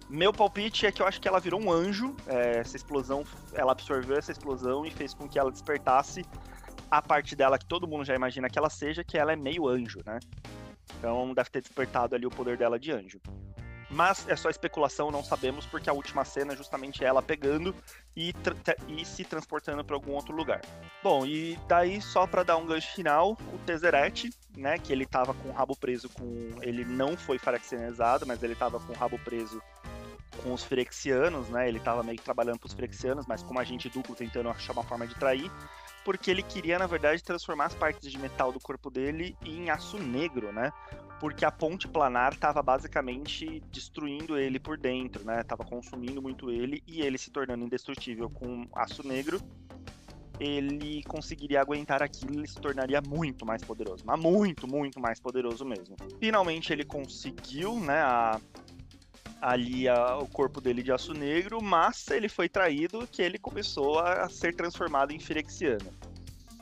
Meu 0.09 0.33
palpite 0.33 0.87
é 0.87 0.91
que 0.91 0.99
eu 0.99 1.05
acho 1.05 1.21
que 1.21 1.27
ela 1.27 1.39
virou 1.39 1.61
um 1.61 1.71
anjo. 1.71 2.15
É, 2.25 2.57
essa 2.57 2.75
explosão, 2.75 3.23
ela 3.53 3.71
absorveu 3.71 4.17
essa 4.17 4.31
explosão 4.31 4.83
e 4.83 4.89
fez 4.89 5.13
com 5.13 5.29
que 5.29 5.37
ela 5.37 5.51
despertasse 5.51 6.25
a 6.89 7.03
parte 7.03 7.35
dela 7.35 7.59
que 7.59 7.65
todo 7.65 7.87
mundo 7.87 8.03
já 8.03 8.15
imagina 8.15 8.49
que 8.49 8.57
ela 8.57 8.69
seja, 8.71 9.03
que 9.03 9.15
ela 9.15 9.31
é 9.31 9.35
meio 9.35 9.67
anjo, 9.67 9.99
né? 10.07 10.19
Então 10.97 11.35
deve 11.35 11.51
ter 11.51 11.61
despertado 11.61 12.15
ali 12.15 12.25
o 12.25 12.31
poder 12.31 12.57
dela 12.57 12.79
de 12.79 12.91
anjo. 12.91 13.21
Mas 13.91 14.27
é 14.27 14.35
só 14.35 14.49
especulação, 14.49 15.11
não 15.11 15.23
sabemos, 15.23 15.67
porque 15.67 15.87
a 15.87 15.93
última 15.93 16.25
cena 16.25 16.53
é 16.53 16.57
justamente 16.57 17.03
ela 17.03 17.21
pegando 17.21 17.75
e, 18.17 18.33
e 18.89 19.05
se 19.05 19.23
transportando 19.23 19.85
para 19.85 19.95
algum 19.95 20.13
outro 20.13 20.35
lugar. 20.35 20.59
Bom, 21.03 21.23
e 21.23 21.57
daí, 21.67 22.01
só 22.01 22.25
para 22.25 22.41
dar 22.41 22.57
um 22.57 22.65
gancho 22.65 22.91
final, 22.95 23.37
o 23.53 23.57
Tezzeret, 23.59 24.31
né, 24.57 24.79
que 24.79 24.91
ele 24.91 25.05
tava 25.05 25.35
com 25.35 25.49
o 25.49 25.53
rabo 25.53 25.77
preso 25.77 26.09
com... 26.09 26.49
Ele 26.63 26.83
não 26.83 27.15
foi 27.15 27.37
faraxenizado, 27.37 28.25
mas 28.25 28.41
ele 28.41 28.55
tava 28.55 28.79
com 28.79 28.91
o 28.91 28.95
rabo 28.95 29.19
preso 29.19 29.61
com 30.41 30.51
os 30.53 30.63
Firexianos, 30.63 31.49
né? 31.49 31.67
Ele 31.67 31.79
tava 31.79 32.03
meio 32.03 32.17
que 32.17 32.23
trabalhando 32.23 32.59
pros 32.59 32.73
Firexianos, 32.73 33.25
mas 33.27 33.41
como 33.41 33.59
agente 33.59 33.89
duplo 33.89 34.15
tentando 34.15 34.49
achar 34.49 34.73
uma 34.73 34.83
forma 34.83 35.07
de 35.07 35.15
trair, 35.15 35.51
porque 36.05 36.29
ele 36.29 36.43
queria, 36.43 36.77
na 36.77 36.85
verdade, 36.85 37.23
transformar 37.23 37.65
as 37.65 37.75
partes 37.75 38.09
de 38.11 38.17
metal 38.17 38.51
do 38.51 38.59
corpo 38.59 38.89
dele 38.89 39.35
em 39.43 39.69
aço 39.69 39.97
negro, 39.97 40.51
né? 40.51 40.71
Porque 41.19 41.43
a 41.43 41.51
ponte 41.51 41.87
planar 41.87 42.33
estava 42.33 42.61
basicamente 42.61 43.61
destruindo 43.71 44.37
ele 44.37 44.59
por 44.59 44.77
dentro, 44.77 45.25
né? 45.25 45.41
Tava 45.43 45.63
consumindo 45.63 46.21
muito 46.21 46.51
ele 46.51 46.83
e 46.85 47.01
ele 47.01 47.17
se 47.17 47.31
tornando 47.31 47.65
indestrutível 47.65 48.29
com 48.29 48.67
aço 48.75 49.05
negro. 49.05 49.41
Ele 50.39 51.03
conseguiria 51.03 51.59
aguentar 51.59 52.03
aquilo 52.03 52.43
e 52.43 52.47
se 52.47 52.59
tornaria 52.61 53.01
muito 53.01 53.43
mais 53.43 53.63
poderoso, 53.63 54.03
mas 54.05 54.19
muito, 54.19 54.67
muito 54.67 54.99
mais 54.99 55.19
poderoso 55.19 55.65
mesmo. 55.65 55.95
Finalmente 56.19 56.71
ele 56.71 56.85
conseguiu, 56.85 57.79
né, 57.79 57.99
a, 58.01 58.39
ali 59.41 59.87
a, 59.87 60.17
o 60.17 60.27
corpo 60.27 60.61
dele 60.61 60.83
de 60.83 60.91
aço 60.91 61.13
negro, 61.13 61.61
mas 61.61 62.09
ele 62.11 62.29
foi 62.29 62.47
traído 62.47 63.07
que 63.07 63.21
ele 63.21 63.39
começou 63.39 63.99
a 63.99 64.29
ser 64.29 64.55
transformado 64.55 65.11
em 65.11 65.19
Firexiano. 65.19 65.91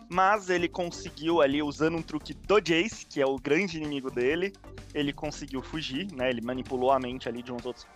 Mas 0.10 0.50
ele 0.50 0.68
conseguiu 0.68 1.42
ali, 1.42 1.62
usando 1.62 1.98
um 1.98 2.02
truque 2.02 2.34
do 2.34 2.60
Jace, 2.60 3.06
que 3.06 3.22
é 3.22 3.26
o 3.26 3.38
grande 3.38 3.78
inimigo 3.78 4.12
dele, 4.12 4.54
ele 4.94 5.12
conseguiu 5.12 5.62
fugir, 5.62 6.12
né? 6.14 6.30
Ele 6.30 6.42
manipulou 6.42 6.92
a 6.92 7.00
mente 7.00 7.28
ali 7.28 7.42
de 7.42 7.52
uns 7.52 7.66
outros 7.66 7.88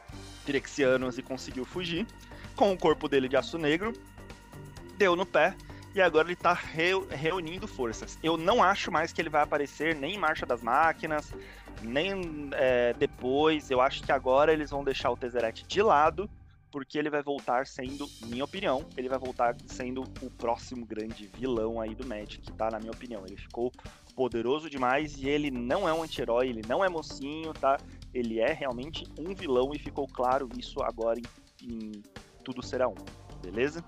Firexianos 0.45 1.17
e 1.17 1.21
conseguiu 1.21 1.65
fugir. 1.65 2.07
Com 2.55 2.73
o 2.73 2.77
corpo 2.77 3.07
dele 3.07 3.29
de 3.29 3.37
aço 3.37 3.57
negro, 3.57 3.93
deu 4.97 5.15
no 5.15 5.25
pé, 5.25 5.55
e 5.93 6.01
agora 6.01 6.27
ele 6.27 6.35
tá 6.35 6.53
reunindo 6.53 7.67
forças. 7.67 8.17
Eu 8.21 8.37
não 8.37 8.61
acho 8.61 8.91
mais 8.91 9.11
que 9.11 9.21
ele 9.21 9.29
vai 9.29 9.41
aparecer 9.41 9.95
nem 9.95 10.15
em 10.15 10.17
Marcha 10.17 10.45
das 10.45 10.61
Máquinas, 10.61 11.33
nem 11.81 12.49
é, 12.53 12.93
depois. 12.93 13.71
Eu 13.71 13.81
acho 13.81 14.03
que 14.03 14.11
agora 14.11 14.53
eles 14.53 14.69
vão 14.69 14.83
deixar 14.83 15.09
o 15.09 15.17
Tezzeret 15.17 15.65
de 15.67 15.81
lado, 15.81 16.29
porque 16.71 16.97
ele 16.97 17.09
vai 17.09 17.21
voltar 17.21 17.65
sendo, 17.65 18.07
minha 18.25 18.43
opinião, 18.43 18.85
ele 18.95 19.09
vai 19.09 19.17
voltar 19.17 19.55
sendo 19.65 20.03
o 20.21 20.29
próximo 20.29 20.85
grande 20.85 21.27
vilão 21.27 21.81
aí 21.81 21.95
do 21.95 22.05
Magic, 22.05 22.51
tá? 22.53 22.69
Na 22.69 22.79
minha 22.79 22.91
opinião. 22.91 23.25
Ele 23.25 23.37
ficou 23.37 23.71
poderoso 24.15 24.69
demais 24.69 25.17
e 25.17 25.27
ele 25.27 25.49
não 25.49 25.87
é 25.87 25.93
um 25.93 26.03
anti-herói, 26.03 26.49
ele 26.49 26.61
não 26.67 26.83
é 26.83 26.89
mocinho, 26.89 27.53
tá? 27.53 27.77
Ele 28.13 28.39
é 28.39 28.53
realmente 28.53 29.05
um 29.17 29.33
vilão 29.33 29.71
e 29.73 29.79
ficou 29.79 30.07
claro 30.07 30.49
isso 30.57 30.81
agora 30.81 31.19
em, 31.19 31.67
em 31.67 31.91
Tudo 32.43 32.65
Será 32.65 32.87
Um, 32.87 32.95
beleza? 33.41 33.83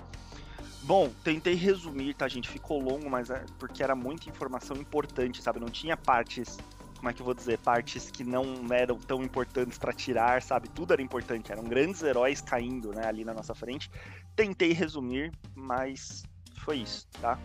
Bom, 0.83 1.09
tentei 1.23 1.53
resumir, 1.53 2.15
tá, 2.15 2.27
gente? 2.27 2.49
Ficou 2.49 2.81
longo, 2.81 3.07
mas 3.09 3.29
é 3.29 3.45
porque 3.59 3.83
era 3.83 3.95
muita 3.95 4.29
informação 4.29 4.75
importante, 4.77 5.41
sabe? 5.41 5.59
Não 5.59 5.69
tinha 5.69 5.95
partes 5.95 6.57
como 7.01 7.09
é 7.09 7.13
que 7.13 7.19
eu 7.19 7.25
vou 7.25 7.33
dizer, 7.33 7.57
partes 7.57 8.11
que 8.11 8.23
não 8.23 8.71
eram 8.71 8.95
tão 8.99 9.23
importantes 9.23 9.79
para 9.79 9.91
tirar, 9.91 10.39
sabe? 10.43 10.69
Tudo 10.69 10.93
era 10.93 11.01
importante, 11.01 11.51
eram 11.51 11.63
grandes 11.63 12.03
heróis 12.03 12.41
caindo, 12.41 12.93
né, 12.93 13.07
ali 13.07 13.25
na 13.25 13.33
nossa 13.33 13.55
frente. 13.55 13.89
Tentei 14.35 14.71
resumir, 14.71 15.31
mas 15.55 16.21
foi 16.59 16.77
isso, 16.77 17.07
tá? 17.19 17.39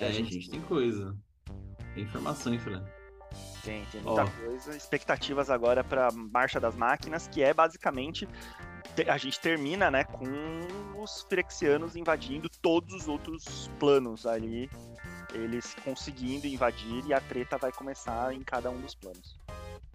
É, 0.00 0.08
a 0.08 0.10
gente, 0.10 0.32
gente 0.32 0.50
tem 0.50 0.60
coisa. 0.62 1.16
Tem 1.94 2.02
informação, 2.02 2.52
hein, 2.52 2.58
Fran? 2.58 2.84
Tem, 3.62 3.84
tem 3.92 4.00
muita 4.00 4.24
oh. 4.24 4.30
coisa. 4.30 4.76
Expectativas 4.76 5.48
agora 5.48 5.84
para 5.84 6.10
Marcha 6.10 6.58
das 6.58 6.74
Máquinas, 6.74 7.28
que 7.28 7.40
é 7.40 7.54
basicamente 7.54 8.28
a 9.06 9.16
gente 9.16 9.38
termina, 9.38 9.92
né, 9.92 10.02
com 10.02 10.26
os 11.00 11.24
Phyrexianos 11.28 11.94
invadindo 11.94 12.48
todos 12.60 12.92
os 12.92 13.06
outros 13.06 13.70
planos 13.78 14.26
ali. 14.26 14.68
Eles 15.34 15.74
conseguindo 15.84 16.46
invadir 16.46 17.04
e 17.06 17.12
a 17.12 17.20
treta 17.20 17.58
vai 17.58 17.72
começar 17.72 18.34
em 18.34 18.42
cada 18.42 18.70
um 18.70 18.80
dos 18.80 18.94
planos. 18.94 19.38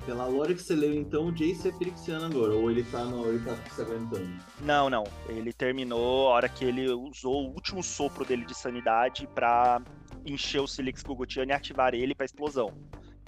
Pela 0.05 0.25
lore 0.25 0.53
que 0.53 0.61
você 0.61 0.75
leu, 0.75 0.93
então, 0.93 1.27
o 1.27 1.31
Jace 1.31 1.69
é 1.69 1.71
Phyrexiano 1.71 2.25
agora, 2.25 2.53
ou 2.53 2.69
ele 2.69 2.83
tá, 2.83 3.05
no, 3.05 3.29
ele 3.29 3.43
tá 3.43 3.55
se 3.71 3.81
aguentando? 3.81 4.29
Não, 4.59 4.89
não. 4.89 5.05
Ele 5.29 5.53
terminou 5.53 6.27
a 6.27 6.33
hora 6.33 6.49
que 6.49 6.65
ele 6.65 6.89
usou 6.89 7.47
o 7.47 7.53
último 7.53 7.81
sopro 7.81 8.25
dele 8.25 8.43
de 8.43 8.53
sanidade 8.53 9.25
pra 9.33 9.81
encher 10.25 10.59
o 10.59 10.67
Silix 10.67 11.03
Gugotiano 11.03 11.51
e 11.51 11.53
ativar 11.53 11.93
ele 11.93 12.13
pra 12.13 12.25
explosão. 12.25 12.73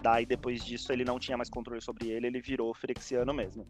Daí, 0.01 0.25
depois 0.25 0.63
disso, 0.63 0.91
ele 0.91 1.05
não 1.05 1.17
tinha 1.17 1.37
mais 1.37 1.49
controle 1.49 1.81
sobre 1.81 2.09
ele, 2.09 2.27
ele 2.27 2.41
virou 2.41 2.73
Phyrexiano 2.73 3.33
mesmo. 3.33 3.65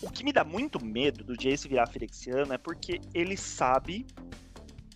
O 0.00 0.10
que 0.10 0.24
me 0.24 0.32
dá 0.32 0.44
muito 0.44 0.82
medo 0.82 1.24
do 1.24 1.36
Jace 1.36 1.68
virar 1.68 1.88
Phyrexiano 1.88 2.52
é 2.52 2.58
porque 2.58 3.00
ele 3.12 3.36
sabe 3.36 4.06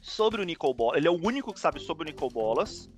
sobre 0.00 0.40
o 0.40 0.45
Nicol 0.45 0.75
Bolas. 0.75 0.99
Ele 0.99 1.09
é 1.09 1.11
o 1.11 1.21
único 1.21 1.52
que 1.52 1.61
sabe 1.61 1.80
sobre 1.80 2.04
o 2.04 2.11
Nicol 2.11 2.30
Bolas. 2.30 2.88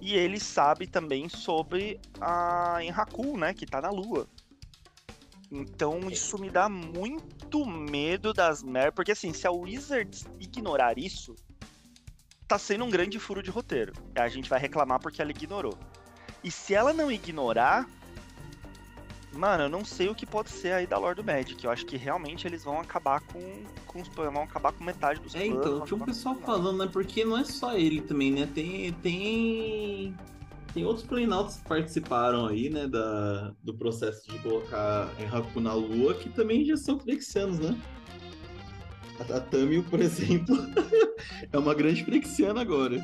E 0.00 0.14
ele 0.14 0.38
sabe 0.38 0.86
também 0.86 1.28
sobre 1.28 1.98
a 2.20 2.78
Enraku, 2.82 3.38
né? 3.38 3.54
Que 3.54 3.64
tá 3.64 3.80
na 3.80 3.90
Lua. 3.90 4.28
Então 5.50 6.10
isso 6.10 6.38
me 6.38 6.50
dá 6.50 6.68
muito 6.68 7.64
medo 7.64 8.32
das 8.32 8.62
Mer. 8.62 8.92
Porque 8.92 9.12
assim, 9.12 9.32
se 9.32 9.46
a 9.46 9.50
Wizards 9.50 10.26
ignorar 10.40 10.98
isso, 10.98 11.34
tá 12.46 12.58
sendo 12.58 12.84
um 12.84 12.90
grande 12.90 13.18
furo 13.18 13.42
de 13.42 13.50
roteiro. 13.50 13.92
A 14.14 14.28
gente 14.28 14.50
vai 14.50 14.60
reclamar 14.60 15.00
porque 15.00 15.22
ela 15.22 15.30
ignorou. 15.30 15.78
E 16.42 16.50
se 16.50 16.74
ela 16.74 16.92
não 16.92 17.10
ignorar, 17.10 17.88
mano, 19.34 19.64
eu 19.64 19.68
não 19.68 19.84
sei 19.84 20.08
o 20.08 20.14
que 20.14 20.26
pode 20.26 20.50
ser 20.50 20.72
aí 20.72 20.86
da 20.86 20.98
Lore 20.98 21.16
do 21.16 21.24
Magic. 21.24 21.62
Eu 21.64 21.70
acho 21.70 21.84
que 21.86 21.96
realmente 21.96 22.46
eles 22.46 22.64
vão 22.64 22.80
acabar 22.80 23.20
com, 23.20 23.40
com 23.86 24.00
os 24.00 24.08
vão 24.08 24.42
acabar 24.42 24.72
com 24.72 24.84
metade 24.84 25.20
dos 25.20 25.34
É, 25.34 25.46
então, 25.46 25.80
tinha 25.80 25.96
um 25.96 26.04
pessoal 26.04 26.34
falando, 26.36 26.78
né? 26.78 26.88
Porque 26.92 27.24
não 27.24 27.38
é 27.38 27.44
só 27.44 27.76
ele 27.76 28.00
também, 28.00 28.32
né? 28.32 28.48
Tem. 28.52 28.92
Tem. 28.94 30.14
Tem 30.72 30.84
outros 30.84 31.06
planaltos 31.06 31.58
que 31.58 31.68
participaram 31.68 32.46
aí, 32.46 32.68
né, 32.68 32.88
da, 32.88 33.54
do 33.62 33.72
processo 33.74 34.28
de 34.28 34.36
colocar 34.40 35.08
Enraku 35.20 35.60
na 35.60 35.72
Lua, 35.72 36.14
que 36.14 36.28
também 36.28 36.64
já 36.64 36.76
são 36.76 36.98
Phyrexianos, 36.98 37.60
né? 37.60 37.80
A, 39.20 39.36
a 39.36 39.40
Tamil, 39.40 39.84
por 39.84 40.00
exemplo, 40.02 40.56
é 41.52 41.56
uma 41.56 41.74
grande 41.74 42.04
Phyrexiana 42.04 42.60
agora. 42.60 43.00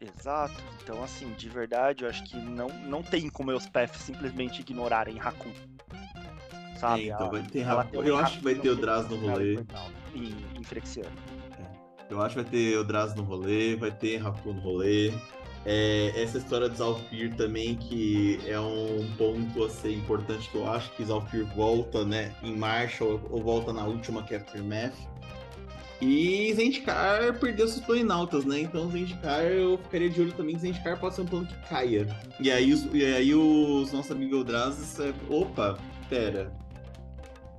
Exato. 0.00 0.54
Então, 0.82 1.02
assim, 1.02 1.32
de 1.32 1.48
verdade, 1.48 2.04
eu 2.04 2.10
acho 2.10 2.22
que 2.24 2.36
não, 2.36 2.68
não 2.86 3.02
tem 3.02 3.28
como 3.28 3.50
os 3.52 3.66
PF 3.66 3.98
simplesmente 3.98 4.60
ignorarem 4.60 5.18
Hakun. 5.20 5.50
Sabe? 6.78 7.08
É, 7.10 7.12
então 7.12 7.26
Ela- 7.26 7.30
vai 7.30 7.42
ter 7.42 7.60
ela 7.60 7.84
tem 7.84 8.00
um 8.00 8.04
Eu 8.04 8.16
acho 8.18 8.38
que 8.38 8.44
vai 8.44 8.54
ter 8.54 8.68
o 8.70 8.76
Draz 8.76 9.08
no 9.08 9.16
ela 9.16 9.32
rolê. 9.32 9.64
tal, 9.64 9.90
Em, 10.14 10.34
em 10.58 10.62
Frexiano. 10.62 11.10
Eu 12.08 12.22
acho 12.22 12.36
que 12.36 12.42
vai 12.42 12.50
ter 12.50 12.78
o 12.78 12.84
Draz 12.84 13.14
no 13.14 13.22
rolê, 13.22 13.76
vai 13.76 13.90
ter 13.90 14.16
Raku 14.18 14.52
no 14.52 14.60
rolê. 14.60 15.12
É, 15.66 16.12
essa 16.22 16.38
história 16.38 16.70
de 16.70 16.76
Zalfir 16.78 17.34
também, 17.36 17.74
que 17.76 18.40
é 18.46 18.58
um 18.58 19.06
ponto 19.18 19.64
a 19.64 19.68
ser 19.68 19.92
importante, 19.92 20.48
que 20.48 20.54
eu 20.54 20.70
acho 20.70 20.90
que 20.92 21.04
Zalfir 21.04 21.44
volta 21.54 22.04
né, 22.06 22.34
em 22.42 22.56
marcha 22.56 23.04
ou, 23.04 23.20
ou 23.30 23.42
volta 23.42 23.72
na 23.72 23.84
última, 23.84 24.22
que 24.22 24.34
é 24.34 24.38
Aftermath. 24.38 24.94
E 26.00 26.52
Zendikar 26.54 27.38
perdeu 27.40 27.66
seus 27.66 27.84
planinautas, 27.84 28.44
né? 28.44 28.60
Então 28.60 28.88
Zendikar, 28.90 29.42
eu 29.42 29.76
ficaria 29.78 30.08
de 30.08 30.20
olho 30.20 30.32
também 30.32 30.54
que 30.54 30.60
Zendikar 30.60 30.98
pode 30.98 31.16
ser 31.16 31.22
um 31.22 31.26
plano 31.26 31.46
que 31.46 31.56
caia. 31.68 32.06
E 32.38 32.50
aí 32.50 32.72
os, 32.72 32.84
e 32.94 33.04
aí 33.04 33.34
os 33.34 33.92
nossos 33.92 34.12
amigos 34.12 34.38
Eldrazi, 34.38 35.02
é, 35.02 35.12
opa, 35.28 35.76
pera. 36.08 36.52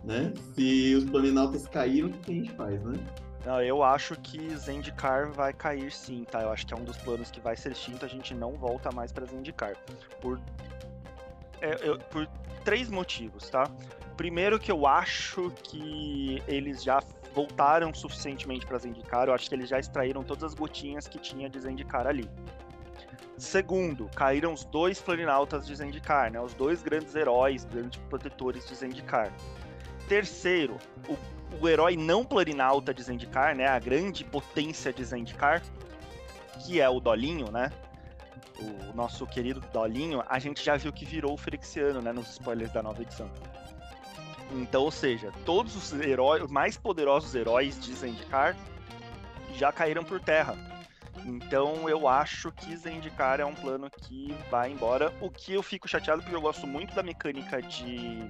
Né? 0.05 0.34
Se 0.55 0.96
os 0.96 1.03
planinautas 1.03 1.68
caíram, 1.68 2.07
o 2.07 2.11
que 2.13 2.31
a 2.31 2.33
gente 2.35 2.51
faz, 2.51 2.81
né? 2.83 2.98
Não, 3.46 3.61
eu 3.61 3.83
acho 3.83 4.16
que 4.22 4.55
Zendikar 4.55 5.31
vai 5.31 5.51
cair 5.51 5.92
sim, 5.92 6.24
tá? 6.29 6.42
Eu 6.42 6.51
acho 6.51 6.66
que 6.66 6.74
é 6.74 6.77
um 6.77 6.83
dos 6.83 6.98
planos 6.98 7.29
que 7.29 7.42
vai 7.42 7.57
ser 7.57 7.74
extinto, 7.74 8.05
a 8.05 8.07
gente 8.07 8.33
não 8.33 8.53
volta 8.53 8.90
mais 8.92 9.11
pra 9.11 9.25
Zendikar. 9.25 9.75
Por, 10.22 10.40
é, 11.61 11.77
eu- 11.85 12.00
por 12.00 12.25
três 12.63 12.90
motivos, 12.90 13.50
tá? 13.50 13.70
Primeiro 14.16 14.59
que 14.59 14.72
eu 14.72 14.85
acho 14.87 15.51
que 15.63 16.42
eles 16.48 16.81
já 16.83 17.01
voltaram 17.33 17.94
suficientemente 17.94 18.65
pra 18.65 18.77
Zendikar, 18.77 19.27
eu 19.27 19.33
acho 19.33 19.48
que 19.48 19.55
eles 19.55 19.70
já 19.70 19.79
extraíram 19.79 20.24
todas 20.24 20.44
as 20.44 20.53
gotinhas 20.53 21.07
que 21.07 21.20
tinha 21.20 21.50
de 21.50 21.59
Zendikar 21.59 22.07
ali. 22.07 22.29
Segundo, 23.37 24.09
caíram 24.15 24.53
os 24.53 24.65
dois 24.65 25.01
Planinautas 25.01 25.65
de 25.65 25.74
Zendikar, 25.74 26.31
né? 26.31 26.42
Os 26.42 26.53
dois 26.53 26.81
grandes 26.81 27.15
heróis, 27.15 27.63
grandes 27.63 28.00
protetores 28.09 28.68
de 28.68 28.75
Zendikar. 28.75 29.31
Terceiro, 30.09 30.77
o 31.07 31.15
o 31.59 31.68
herói 31.68 31.96
não 31.96 32.24
planinauta 32.24 32.94
de 32.94 33.01
Zendikar, 33.01 33.55
né? 33.55 33.68
A 33.68 33.79
grande 33.79 34.24
potência 34.24 34.94
de 34.94 35.03
Zendikar, 35.03 35.61
que 36.59 36.79
é 36.79 36.89
o 36.89 37.00
Dolinho, 37.00 37.51
né? 37.51 37.72
O 38.59 38.96
nosso 38.96 39.25
querido 39.25 39.61
Dolinho, 39.74 40.24
a 40.27 40.37
gente 40.37 40.63
já 40.63 40.75
viu 40.75 40.92
que 40.92 41.05
virou 41.05 41.33
o 41.33 41.37
Ferexiano, 41.37 42.01
né? 42.01 42.11
Nos 42.11 42.29
spoilers 42.31 42.72
da 42.72 42.83
nova 42.83 43.01
edição. 43.01 43.29
Então, 44.51 44.83
ou 44.83 44.92
seja, 44.92 45.31
todos 45.46 45.75
os 45.75 45.94
heróis, 45.94 46.44
os 46.44 46.51
mais 46.51 46.75
poderosos 46.77 47.35
heróis 47.35 47.79
de 47.79 47.94
Zendikar 47.94 48.55
já 49.55 49.72
caíram 49.72 50.03
por 50.03 50.20
terra. 50.20 50.57
Então 51.25 51.88
eu 51.90 52.07
acho 52.07 52.51
que 52.51 52.75
Zendikar 52.77 53.40
é 53.40 53.46
um 53.46 53.53
plano 53.53 53.90
que 53.90 54.33
vai 54.50 54.72
embora. 54.72 55.14
O 55.22 55.29
que 55.29 55.53
eu 55.53 55.62
fico 55.62 55.88
chateado 55.88 56.22
porque 56.22 56.35
eu 56.35 56.42
gosto 56.42 56.66
muito 56.66 56.96
da 56.96 57.03
mecânica 57.03 57.62
de 57.62 58.24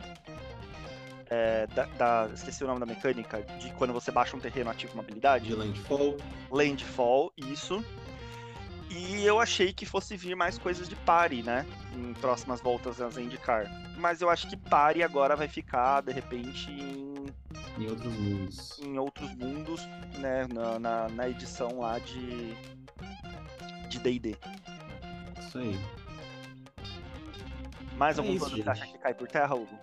é, 1.30 1.68
da, 1.68 1.86
da- 1.86 2.30
esqueci 2.34 2.64
o 2.64 2.68
nome 2.68 2.80
da 2.80 2.86
mecânica, 2.88 3.44
de 3.60 3.72
quando 3.74 3.94
você 3.94 4.12
baixa 4.12 4.36
um 4.36 4.40
terreno 4.40 4.72
ativa 4.72 4.94
uma 4.94 5.04
habilidade. 5.04 5.46
De 5.46 5.54
Landfall. 5.54 6.18
Landfall, 6.50 7.32
isso. 7.38 7.86
E 8.90 9.24
eu 9.24 9.40
achei 9.40 9.72
que 9.72 9.86
fosse 9.86 10.18
vir 10.18 10.36
mais 10.36 10.58
coisas 10.58 10.90
de 10.90 10.96
pare, 10.96 11.44
né? 11.44 11.66
Em 11.96 12.14
próximas 12.16 12.60
voltas 12.60 13.00
a 13.00 13.08
Zendikar. 13.10 13.70
Mas 13.98 14.20
eu 14.20 14.30
acho 14.30 14.50
que 14.50 14.58
pare 14.58 15.04
agora 15.04 15.36
vai 15.36 15.48
ficar, 15.48 16.02
de 16.02 16.12
repente, 16.12 16.72
em, 16.72 17.26
em 17.78 17.88
outros 17.88 18.14
mundos. 18.14 18.80
em 18.80 18.98
outros 18.98 19.36
mundos, 19.36 19.86
né? 20.18 20.48
Na, 20.52 20.80
na, 20.80 21.10
na 21.10 21.30
edição 21.30 21.80
lá 21.80 22.00
de. 22.00 22.56
de 23.90 24.00
DD. 24.00 24.36
Isso 25.40 25.58
aí. 25.60 25.80
Mais 27.96 28.18
É 28.18 28.22
algum 28.22 28.34
isso, 28.34 28.40
plano 28.40 28.56
que 28.56 28.64
você 28.64 28.70
acha 28.70 28.88
que 28.88 28.98
cai 28.98 29.14
por 29.14 29.28
terra, 29.28 29.54
Hugo? 29.54 29.78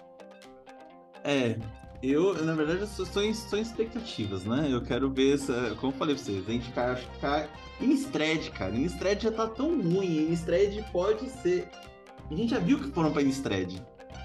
É, 1.22 1.56
eu, 2.02 2.44
na 2.44 2.54
verdade, 2.54 2.82
estou 2.84 3.22
em 3.22 3.30
expectativas, 3.60 4.44
né? 4.44 4.68
Eu 4.70 4.82
quero 4.82 5.10
ver, 5.10 5.34
essa, 5.34 5.76
como 5.76 5.92
eu 5.92 5.96
falei 5.96 6.14
pra 6.14 6.24
vocês, 6.24 6.48
a 6.48 6.52
gente 6.52 6.78
acho 6.78 7.08
que 7.08 7.18
cai 7.20 7.48
Instred, 7.80 8.50
cara. 8.50 8.74
Instred 8.74 9.22
já 9.22 9.30
tá 9.30 9.46
tão 9.46 9.80
ruim, 9.80 10.30
Instred 10.30 10.84
pode 10.92 11.28
ser... 11.28 11.68
A 12.30 12.34
gente 12.34 12.50
já 12.50 12.58
viu 12.58 12.78
que 12.78 12.90
foram 12.90 13.12
pra 13.12 13.22
Instred. 13.22 13.82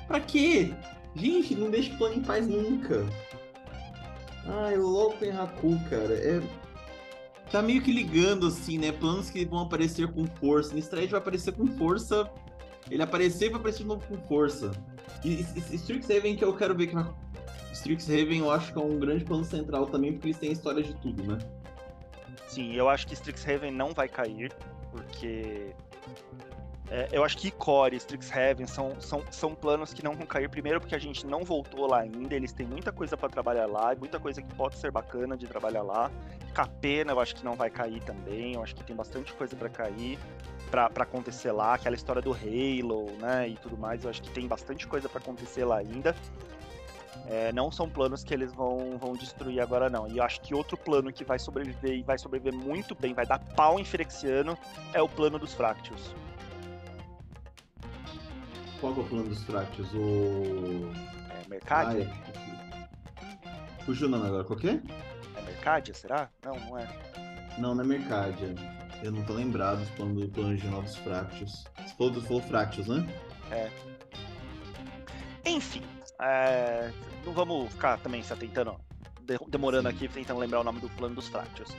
Pra 0.07 0.19
quê? 0.19 0.73
Gente, 1.15 1.55
não 1.55 1.69
deixa 1.69 1.93
o 1.93 1.97
plano 1.97 2.15
em 2.15 2.21
paz 2.21 2.47
nunca. 2.47 3.05
Ai, 4.45 4.77
louco 4.77 5.23
em 5.23 5.31
Haku, 5.31 5.79
cara. 5.89 6.13
É... 6.13 6.41
Tá 7.51 7.61
meio 7.61 7.81
que 7.81 7.91
ligando, 7.91 8.47
assim, 8.47 8.77
né? 8.77 8.91
Planos 8.91 9.29
que 9.29 9.45
vão 9.45 9.59
aparecer 9.59 10.07
com 10.07 10.25
força. 10.25 10.77
Instred 10.77 11.07
vai 11.07 11.19
aparecer 11.19 11.53
com 11.53 11.67
força. 11.67 12.31
Ele 12.89 13.03
aparecer 13.03 13.47
e 13.47 13.49
vai 13.49 13.59
aparecer 13.59 13.79
de 13.79 13.85
novo 13.85 14.05
com 14.07 14.17
força. 14.27 14.71
E, 15.23 15.45
e, 15.55 15.75
Strixhaven 15.75 16.35
que 16.35 16.43
eu 16.43 16.55
quero 16.55 16.75
ver 16.75 16.87
que. 16.87 16.95
Strixhaven 17.73 18.39
eu 18.39 18.51
acho 18.51 18.71
que 18.73 18.79
é 18.79 18.81
um 18.81 18.97
grande 18.97 19.23
plano 19.23 19.43
central 19.43 19.85
também, 19.87 20.13
porque 20.13 20.27
eles 20.27 20.37
têm 20.37 20.51
história 20.51 20.81
de 20.81 20.93
tudo, 20.95 21.23
né? 21.23 21.37
Sim, 22.47 22.73
eu 22.73 22.89
acho 22.89 23.07
que 23.07 23.13
Strixhaven 23.13 23.71
não 23.71 23.93
vai 23.93 24.07
cair, 24.07 24.51
porque. 24.91 25.73
é, 26.89 27.07
eu 27.11 27.23
acho 27.23 27.37
que 27.37 27.49
Core 27.51 27.95
e 27.95 27.97
Strixhaven 27.97 28.67
são, 28.67 28.99
são, 28.99 29.23
são 29.31 29.55
planos 29.55 29.93
que 29.93 30.03
não 30.03 30.13
vão 30.13 30.25
cair, 30.25 30.49
primeiro 30.49 30.79
porque 30.81 30.95
a 30.95 30.99
gente 30.99 31.25
não 31.25 31.43
voltou 31.43 31.87
lá 31.87 32.01
ainda, 32.01 32.35
eles 32.35 32.51
têm 32.51 32.67
muita 32.67 32.91
coisa 32.91 33.15
pra 33.15 33.29
trabalhar 33.29 33.67
lá, 33.67 33.95
muita 33.95 34.19
coisa 34.19 34.41
que 34.41 34.53
pode 34.55 34.77
ser 34.77 34.91
bacana 34.91 35.37
de 35.37 35.47
trabalhar 35.47 35.81
lá. 35.81 36.11
Capena 36.53 37.13
eu 37.13 37.19
acho 37.21 37.33
que 37.35 37.45
não 37.45 37.55
vai 37.55 37.69
cair 37.69 38.03
também, 38.03 38.55
eu 38.55 38.63
acho 38.63 38.75
que 38.75 38.83
tem 38.83 38.93
bastante 38.95 39.31
coisa 39.33 39.55
pra 39.55 39.69
cair, 39.69 40.19
pra 40.69 40.89
acontecer 40.97 41.53
lá, 41.53 41.75
aquela 41.75 41.95
história 41.95 42.21
do 42.21 42.33
Halo, 42.33 43.09
né, 43.19 43.47
e 43.47 43.55
tudo 43.55 43.77
mais, 43.77 44.03
eu 44.03 44.09
acho 44.09 44.21
que 44.21 44.29
tem 44.29 44.47
bastante 44.47 44.85
coisa 44.85 45.07
pra 45.07 45.19
acontecer 45.19 45.63
lá 45.63 45.77
ainda. 45.77 46.13
É, 47.27 47.51
não 47.51 47.71
são 47.71 47.89
planos 47.89 48.23
que 48.23 48.33
eles 48.33 48.53
vão, 48.53 48.97
vão 48.97 49.13
destruir 49.13 49.61
agora, 49.61 49.89
não. 49.89 50.07
E 50.07 50.17
eu 50.17 50.23
acho 50.23 50.41
que 50.41 50.53
outro 50.53 50.77
plano 50.77 51.11
que 51.11 51.23
vai 51.23 51.39
sobreviver 51.39 51.93
e 51.93 52.03
vai 52.03 52.17
sobreviver 52.17 52.53
muito 52.53 52.95
bem, 52.95 53.13
vai 53.13 53.25
dar 53.25 53.39
pau 53.39 53.79
em 53.79 53.85
Firexiano, 53.85 54.57
é 54.93 55.01
o 55.01 55.07
plano 55.07 55.37
dos 55.37 55.53
Fractious. 55.53 56.13
Qual 58.79 58.93
é 58.93 58.99
o 58.99 59.03
plano 59.03 59.29
dos 59.29 59.43
Fractios? 59.43 59.93
O. 59.93 60.91
É 61.29 61.47
Mercadia? 61.47 62.09
Ai, 62.11 62.31
Fugiu 63.85 64.07
o 64.07 64.11
nome 64.11 64.27
agora, 64.27 64.43
qual 64.43 64.57
que 64.57 64.69
é? 64.69 64.81
É 65.35 65.41
Mercadia, 65.41 65.93
será? 65.93 66.29
Não, 66.43 66.55
não 66.55 66.77
é. 66.77 66.87
Não, 67.57 67.75
não 67.75 67.83
é 67.83 67.87
Mercadia. 67.87 68.55
Eu 69.03 69.11
não 69.11 69.23
tô 69.23 69.33
lembrado 69.33 69.79
dos 69.79 69.89
planos 69.91 70.21
do 70.21 70.29
plano 70.29 70.49
original 70.49 70.81
dos 70.81 70.95
Fractios. 70.97 71.65
Você 71.77 71.95
falou, 71.95 72.21
falou 72.21 72.41
Fractios, 72.41 72.87
né? 72.87 73.07
Enfim, 75.45 75.81
é, 76.21 76.91
não 77.25 77.33
vamos 77.33 77.71
ficar 77.71 77.97
também 77.97 78.21
se 78.21 78.31
atentando, 78.31 78.75
demorando 79.47 79.89
aqui, 79.89 80.07
tentando 80.07 80.39
lembrar 80.39 80.59
o 80.59 80.63
nome 80.63 80.79
do 80.79 80.89
plano 80.89 81.15
dos 81.15 81.27
Fractals. 81.27 81.75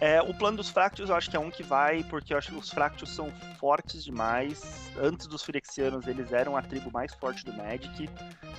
É, 0.00 0.22
o 0.22 0.32
plano 0.32 0.56
dos 0.56 0.68
Fractals 0.68 1.10
eu 1.10 1.16
acho 1.16 1.28
que 1.28 1.36
é 1.36 1.40
um 1.40 1.50
que 1.50 1.62
vai, 1.62 2.04
porque 2.04 2.32
eu 2.32 2.38
acho 2.38 2.50
que 2.50 2.56
os 2.56 2.70
Fractals 2.70 3.10
são 3.10 3.32
fortes 3.58 4.04
demais. 4.04 4.90
Antes 5.00 5.26
dos 5.26 5.42
Firexianos, 5.42 6.06
eles 6.06 6.32
eram 6.32 6.56
a 6.56 6.62
tribo 6.62 6.90
mais 6.92 7.12
forte 7.14 7.44
do 7.44 7.52
Magic. 7.52 8.08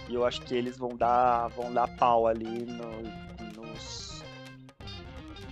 E 0.08 0.14
eu 0.14 0.26
acho 0.26 0.42
que 0.42 0.54
eles 0.54 0.78
vão 0.78 0.96
dar, 0.98 1.48
vão 1.50 1.72
dar 1.72 1.88
pau 1.96 2.28
ali 2.28 2.66
no, 2.66 3.39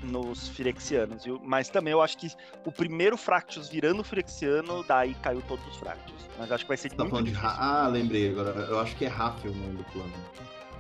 nos 0.03 0.47
Firexianos. 0.47 1.25
Viu? 1.25 1.39
Mas 1.43 1.69
também 1.69 1.91
eu 1.91 2.01
acho 2.01 2.17
que 2.17 2.31
o 2.65 2.71
primeiro 2.71 3.17
Fractus 3.17 3.69
virando 3.69 4.03
Firexiano, 4.03 4.83
daí 4.87 5.13
caiu 5.15 5.41
todos 5.41 5.65
os 5.67 5.77
Fractus. 5.77 6.15
Mas 6.37 6.51
acho 6.51 6.63
que 6.63 6.67
vai 6.67 6.77
ser 6.77 6.89
tá 6.91 7.05
falando 7.05 7.25
difícil. 7.25 7.49
de 7.49 7.55
Ah, 7.59 7.87
lembrei 7.87 8.29
agora. 8.29 8.51
Eu 8.51 8.79
acho 8.79 8.95
que 8.95 9.05
é 9.05 9.07
Raf 9.07 9.43
o 9.47 9.53
nome 9.53 9.77
do 9.77 9.83
plano. 9.85 10.13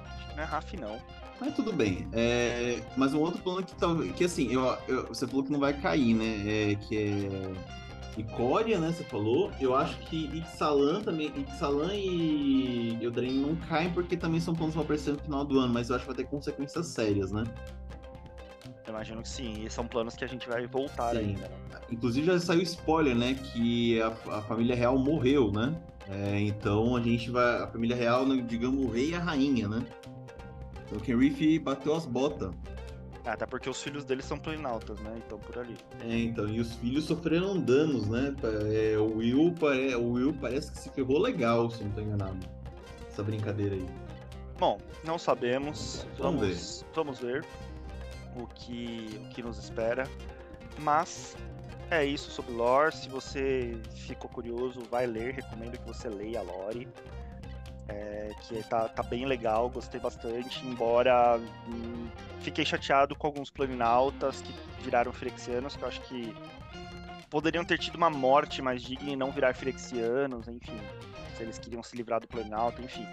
Acho 0.05 0.29
que 0.29 0.35
não 0.35 0.43
é 0.43 0.45
Raf, 0.45 0.73
não. 0.77 1.01
Mas 1.39 1.55
tudo 1.55 1.71
bem. 1.73 2.07
É... 2.13 2.81
Mas 2.95 3.13
um 3.13 3.19
outro 3.19 3.41
plano 3.41 3.63
que 3.63 3.75
talvez. 3.75 4.11
Que 4.15 4.25
assim, 4.25 4.51
eu, 4.53 4.77
eu, 4.87 5.07
você 5.07 5.27
falou 5.27 5.43
que 5.43 5.51
não 5.51 5.59
vai 5.59 5.73
cair, 5.73 6.13
né? 6.13 6.71
É, 6.71 6.75
que 6.75 6.97
é. 6.97 7.77
Icória, 8.19 8.79
né? 8.79 8.91
Você 8.91 9.03
falou. 9.03 9.51
Eu 9.59 9.75
acho 9.75 9.97
que 9.99 10.25
Ixalan 10.37 11.01
também. 11.01 11.31
Ixalan 11.35 11.93
e 11.93 12.97
Eldraine 13.01 13.39
não 13.39 13.55
caem 13.55 13.91
porque 13.91 14.17
também 14.17 14.39
são 14.39 14.55
planos 14.55 14.73
que 14.73 14.77
vão 14.77 14.85
aparecer 14.85 15.13
no 15.13 15.19
final 15.19 15.45
do 15.45 15.59
ano, 15.59 15.73
mas 15.73 15.89
eu 15.89 15.95
acho 15.95 16.05
que 16.05 16.13
vai 16.13 16.23
ter 16.23 16.29
consequências 16.29 16.87
sérias, 16.87 17.31
né? 17.31 17.43
Eu 18.87 18.93
imagino 18.93 19.21
que 19.21 19.27
sim, 19.27 19.65
e 19.65 19.69
são 19.69 19.85
planos 19.85 20.15
que 20.15 20.23
a 20.23 20.27
gente 20.27 20.47
vai 20.47 20.65
voltar 20.65 21.11
sim. 21.11 21.17
ainda. 21.17 21.49
Né? 21.49 21.79
Inclusive 21.91 22.25
já 22.25 22.39
saiu 22.39 22.61
spoiler, 22.61 23.13
né? 23.13 23.33
Que 23.33 24.01
a, 24.01 24.07
a 24.07 24.41
família 24.43 24.75
real 24.75 24.97
morreu, 24.97 25.51
né? 25.51 25.75
É, 26.09 26.39
então 26.39 26.95
a 26.95 27.01
gente 27.01 27.29
vai. 27.29 27.63
A 27.63 27.67
família 27.67 27.97
real, 27.97 28.25
digamos, 28.43 28.85
o 28.85 28.89
rei 28.89 29.09
e 29.09 29.15
a 29.15 29.19
rainha, 29.19 29.67
né? 29.67 29.85
O 30.89 31.01
Kenriff 31.01 31.59
bateu 31.59 31.93
as 31.93 32.05
botas. 32.05 32.55
Ah, 33.25 33.33
até 33.33 33.45
porque 33.45 33.69
os 33.69 33.83
filhos 33.83 34.05
deles 34.05 34.23
são 34.23 34.39
planinautas, 34.39 34.97
né? 35.01 35.13
Então 35.17 35.37
por 35.37 35.59
ali. 35.59 35.75
É, 35.99 36.17
então, 36.17 36.47
e 36.47 36.61
os 36.61 36.75
filhos 36.75 37.03
sofreram 37.03 37.59
danos, 37.59 38.07
né? 38.07 38.33
É, 38.71 38.97
o, 38.97 39.17
Will, 39.17 39.53
pare... 39.59 39.93
o 39.95 40.13
Will 40.13 40.33
parece 40.39 40.71
que 40.71 40.79
se 40.79 40.89
ferrou 40.91 41.19
legal, 41.19 41.69
se 41.69 41.83
não 41.83 41.91
tô 41.91 41.99
enganado. 41.99 42.39
Essa 43.05 43.21
brincadeira 43.21 43.75
aí. 43.75 43.85
Bom, 44.57 44.77
não 45.03 45.19
sabemos. 45.19 46.07
Vamos, 46.17 46.39
vamos 46.39 46.39
ver. 46.39 46.85
Vamos 46.95 47.19
ver 47.19 47.66
o 48.43 48.47
que, 48.47 49.21
o 49.25 49.29
que 49.29 49.41
nos 49.41 49.57
espera. 49.57 50.07
Mas 50.79 51.35
é 51.89 52.05
isso 52.05 52.31
sobre 52.31 52.53
lore. 52.53 52.95
Se 52.95 53.09
você 53.09 53.79
ficou 54.05 54.29
curioso, 54.29 54.81
vai 54.89 55.05
ler. 55.05 55.33
Recomendo 55.33 55.77
que 55.77 55.87
você 55.87 56.07
leia 56.09 56.41
lore 56.41 56.87
é, 57.89 58.31
que 58.41 58.61
tá, 58.63 58.87
tá 58.89 59.03
bem 59.03 59.25
legal, 59.25 59.69
gostei 59.69 59.99
bastante, 59.99 60.65
embora 60.65 61.39
hum, 61.67 62.09
fiquei 62.41 62.65
chateado 62.65 63.15
com 63.15 63.27
alguns 63.27 63.49
planinautas 63.49 64.41
que 64.41 64.53
viraram 64.83 65.13
firexianos, 65.13 65.75
que 65.75 65.83
eu 65.83 65.87
acho 65.87 66.01
que 66.01 66.35
poderiam 67.29 67.63
ter 67.63 67.77
tido 67.77 67.95
uma 67.95 68.09
morte 68.09 68.61
mais 68.61 68.81
digna 68.81 69.09
e 69.09 69.15
não 69.15 69.31
virar 69.31 69.53
firexianos, 69.53 70.47
enfim. 70.47 70.79
Se 71.37 71.43
eles 71.43 71.59
queriam 71.59 71.83
se 71.83 71.95
livrar 71.95 72.19
do 72.19 72.27
planinauta, 72.27 72.81
enfim. 72.81 73.05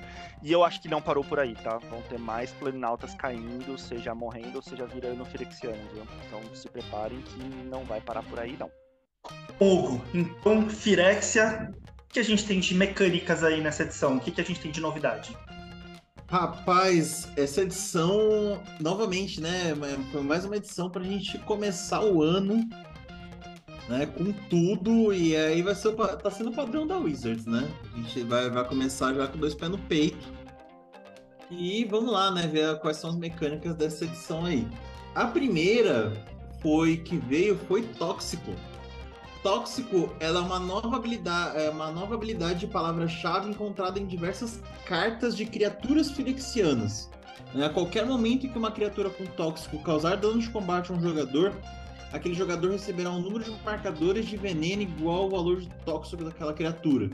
E 0.42 0.50
eu 0.50 0.64
acho 0.64 0.80
que 0.80 0.88
não 0.88 1.02
parou 1.02 1.22
por 1.22 1.38
aí, 1.38 1.54
tá? 1.54 1.78
Vão 1.78 2.00
ter 2.02 2.18
mais 2.18 2.50
planinautas 2.52 3.14
caindo, 3.14 3.76
seja 3.76 4.14
morrendo, 4.14 4.62
seja 4.62 4.86
virando 4.86 5.24
firexianos, 5.26 5.92
viu? 5.92 6.06
Então 6.26 6.40
se 6.54 6.68
preparem 6.68 7.20
que 7.20 7.38
não 7.66 7.84
vai 7.84 8.00
parar 8.00 8.22
por 8.22 8.40
aí, 8.40 8.56
não. 8.58 8.70
Hugo, 9.60 10.02
então 10.14 10.68
Firexia 10.68 11.72
que 12.14 12.20
a 12.20 12.22
gente 12.22 12.46
tem 12.46 12.60
de 12.60 12.74
mecânicas 12.76 13.42
aí 13.42 13.60
nessa 13.60 13.82
edição? 13.82 14.16
O 14.16 14.20
que, 14.20 14.30
que 14.30 14.40
a 14.40 14.44
gente 14.44 14.60
tem 14.60 14.70
de 14.70 14.80
novidade? 14.80 15.36
Rapaz, 16.28 17.28
essa 17.36 17.62
edição, 17.62 18.62
novamente, 18.80 19.40
né? 19.40 19.74
Foi 20.12 20.22
mais 20.22 20.44
uma 20.44 20.56
edição 20.56 20.88
para 20.88 21.02
a 21.02 21.04
gente 21.04 21.36
começar 21.40 22.04
o 22.04 22.22
ano 22.22 22.60
né, 23.88 24.06
com 24.06 24.32
tudo, 24.48 25.12
e 25.12 25.36
aí 25.36 25.62
vai 25.62 25.74
ser 25.74 25.94
tá 25.94 26.30
sendo 26.30 26.50
o 26.50 26.54
padrão 26.54 26.86
da 26.86 26.96
Wizards, 26.96 27.46
né? 27.46 27.68
A 27.92 27.96
gente 27.96 28.22
vai, 28.22 28.48
vai 28.48 28.66
começar 28.66 29.12
já 29.14 29.26
com 29.26 29.38
dois 29.38 29.54
pés 29.54 29.70
no 29.70 29.78
peito. 29.78 30.26
E 31.50 31.84
vamos 31.84 32.10
lá, 32.10 32.30
né? 32.30 32.46
Ver 32.46 32.78
quais 32.80 32.96
são 32.96 33.10
as 33.10 33.16
mecânicas 33.16 33.74
dessa 33.74 34.04
edição 34.04 34.44
aí. 34.44 34.66
A 35.14 35.26
primeira 35.26 36.12
foi 36.60 36.96
que 36.96 37.16
veio 37.16 37.56
foi 37.68 37.82
tóxico. 37.82 38.52
Tóxico, 39.42 40.10
ela 40.20 40.40
é 40.40 40.42
uma 40.42 40.58
nova 40.58 40.96
habilidade, 40.96 41.58
é 41.58 41.68
uma 41.68 41.90
nova 41.92 42.14
habilidade 42.14 42.60
de 42.60 42.66
palavra-chave 42.66 43.50
encontrada 43.50 44.00
em 44.00 44.06
diversas 44.06 44.62
cartas 44.86 45.36
de 45.36 45.44
criaturas 45.44 46.10
firexianas. 46.10 47.10
A 47.62 47.68
qualquer 47.68 48.06
momento 48.06 48.46
em 48.46 48.48
que 48.48 48.58
uma 48.58 48.72
criatura 48.72 49.10
com 49.10 49.26
tóxico 49.26 49.78
causar 49.80 50.16
dano 50.16 50.40
de 50.40 50.48
combate 50.48 50.90
a 50.90 50.94
um 50.94 51.00
jogador, 51.00 51.54
aquele 52.12 52.34
jogador 52.34 52.70
receberá 52.70 53.10
um 53.10 53.20
número 53.20 53.44
de 53.44 53.50
marcadores 53.64 54.26
de 54.26 54.36
veneno 54.36 54.82
igual 54.82 55.22
ao 55.22 55.30
valor 55.30 55.60
de 55.60 55.68
tóxico 55.84 56.24
daquela 56.24 56.52
criatura. 56.52 57.10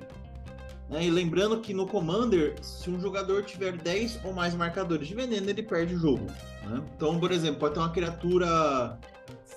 E 0.90 1.08
lembrando 1.08 1.60
que 1.60 1.72
no 1.72 1.86
Commander, 1.86 2.56
se 2.60 2.90
um 2.90 3.00
jogador 3.00 3.44
tiver 3.44 3.76
10 3.76 4.24
ou 4.24 4.32
mais 4.32 4.54
marcadores 4.54 5.06
de 5.06 5.14
veneno, 5.14 5.48
ele 5.48 5.62
perde 5.62 5.94
o 5.94 5.98
jogo. 5.98 6.26
Né? 6.64 6.82
Então, 6.96 7.20
por 7.20 7.30
exemplo, 7.30 7.60
pode 7.60 7.74
ter 7.74 7.80
uma 7.80 7.90
criatura 7.90 8.98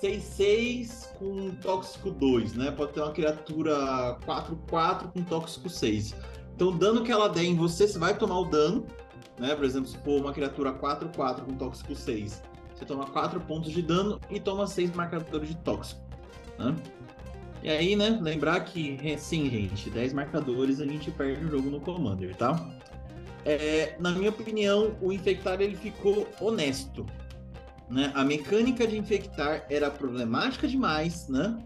6-6 0.00 1.12
com 1.18 1.50
tóxico 1.56 2.10
2, 2.10 2.54
né? 2.54 2.70
Pode 2.70 2.92
ter 2.92 3.00
uma 3.00 3.10
criatura 3.10 4.16
4-4 4.24 5.12
com 5.12 5.24
tóxico 5.24 5.68
6. 5.68 6.14
Então, 6.54 6.68
o 6.68 6.72
dano 6.72 7.02
que 7.02 7.10
ela 7.10 7.28
der 7.28 7.44
em 7.44 7.56
você, 7.56 7.88
você 7.88 7.98
vai 7.98 8.16
tomar 8.16 8.38
o 8.38 8.44
dano, 8.44 8.86
né? 9.38 9.56
Por 9.56 9.64
exemplo, 9.64 9.88
se 9.88 9.98
for 9.98 10.20
uma 10.20 10.32
criatura 10.32 10.72
4-4 10.72 11.44
com 11.44 11.54
tóxico 11.56 11.96
6, 11.96 12.42
você 12.74 12.84
toma 12.84 13.06
4 13.06 13.40
pontos 13.40 13.72
de 13.72 13.82
dano 13.82 14.20
e 14.30 14.40
toma 14.40 14.66
6 14.66 14.94
marcadores 14.94 15.48
de 15.48 15.56
tóxico, 15.56 16.00
né? 16.58 16.74
E 17.62 17.70
aí, 17.70 17.96
né, 17.96 18.18
lembrar 18.20 18.60
que, 18.60 19.16
sim, 19.16 19.48
gente, 19.48 19.88
10 19.88 20.12
marcadores 20.12 20.80
a 20.80 20.84
gente 20.84 21.10
perde 21.10 21.46
o 21.46 21.50
jogo 21.50 21.70
no 21.70 21.80
Commander, 21.80 22.36
tá? 22.36 22.62
É, 23.44 23.96
na 23.98 24.10
minha 24.10 24.30
opinião, 24.30 24.96
o 25.00 25.12
Infectar 25.12 25.60
ele 25.60 25.76
ficou 25.76 26.28
honesto, 26.40 27.06
né? 27.88 28.10
A 28.14 28.24
mecânica 28.24 28.86
de 28.86 28.98
infectar 28.98 29.66
era 29.68 29.90
problemática 29.90 30.66
demais, 30.66 31.28
né? 31.28 31.56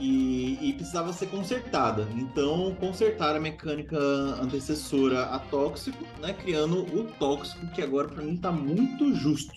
E, 0.00 0.58
e, 0.60 0.72
precisava 0.72 1.12
ser 1.12 1.26
consertada. 1.26 2.08
Então, 2.16 2.74
consertar 2.80 3.36
a 3.36 3.40
mecânica 3.40 3.96
antecessora 4.40 5.26
a 5.26 5.38
tóxico, 5.38 6.04
né? 6.20 6.32
Criando 6.32 6.82
o 6.96 7.04
tóxico, 7.04 7.66
que 7.68 7.82
agora 7.82 8.08
para 8.08 8.22
mim 8.22 8.36
tá 8.36 8.50
muito 8.50 9.14
justo. 9.14 9.52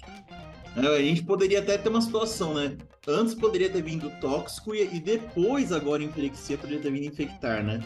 É, 0.75 0.87
a 0.87 1.01
gente 1.01 1.23
poderia 1.23 1.59
até 1.59 1.77
ter 1.77 1.87
uma 1.89 2.01
situação, 2.01 2.53
né? 2.53 2.77
Antes 3.07 3.33
poderia 3.33 3.69
ter 3.69 3.81
vindo 3.81 4.09
tóxico 4.19 4.75
e, 4.75 4.99
depois, 4.99 5.71
agora, 5.71 6.03
inflexia 6.03 6.57
poderia 6.57 6.81
ter 6.81 6.91
vindo 6.91 7.05
infectar, 7.05 7.63
né? 7.63 7.79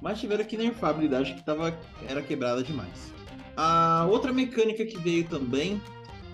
Mas 0.00 0.18
tiveram 0.18 0.44
que 0.44 0.56
nerfar 0.56 0.90
a 0.90 0.92
habilidade 0.94 1.34
que 1.34 1.44
tava, 1.44 1.78
era 2.08 2.20
quebrada 2.20 2.62
demais. 2.62 3.12
A 3.56 4.06
outra 4.10 4.32
mecânica 4.32 4.84
que 4.84 4.98
veio 4.98 5.24
também 5.28 5.80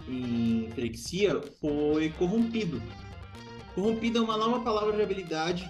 em 0.08 0.70
Frexia 0.74 1.42
foi 1.60 2.10
corrompido. 2.10 2.80
Corrompido 3.74 4.18
é 4.18 4.22
uma 4.22 4.38
nova 4.38 4.60
palavra 4.60 4.96
de 4.96 5.02
habilidade 5.02 5.68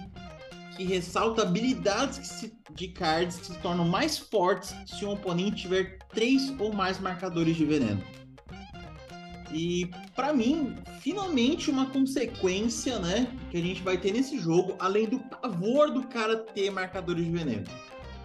que 0.77 0.85
ressalta 0.85 1.41
habilidades 1.41 2.25
se, 2.25 2.53
de 2.73 2.87
cards 2.87 3.37
que 3.37 3.47
se 3.47 3.59
tornam 3.59 3.85
mais 3.85 4.17
fortes 4.17 4.73
se 4.85 5.03
um 5.03 5.11
oponente 5.11 5.63
tiver 5.63 5.97
três 6.13 6.53
ou 6.57 6.71
mais 6.71 6.99
marcadores 6.99 7.57
de 7.57 7.65
veneno. 7.65 8.01
E 9.51 9.89
para 10.15 10.33
mim, 10.33 10.75
finalmente 10.99 11.71
uma 11.71 11.87
consequência, 11.87 12.99
né, 12.99 13.27
que 13.49 13.57
a 13.57 13.61
gente 13.61 13.81
vai 13.81 13.97
ter 13.97 14.13
nesse 14.13 14.37
jogo, 14.39 14.75
além 14.79 15.07
do 15.07 15.19
pavor 15.19 15.91
do 15.91 16.03
cara 16.03 16.37
ter 16.37 16.69
marcadores 16.69 17.25
de 17.25 17.31
veneno, 17.31 17.65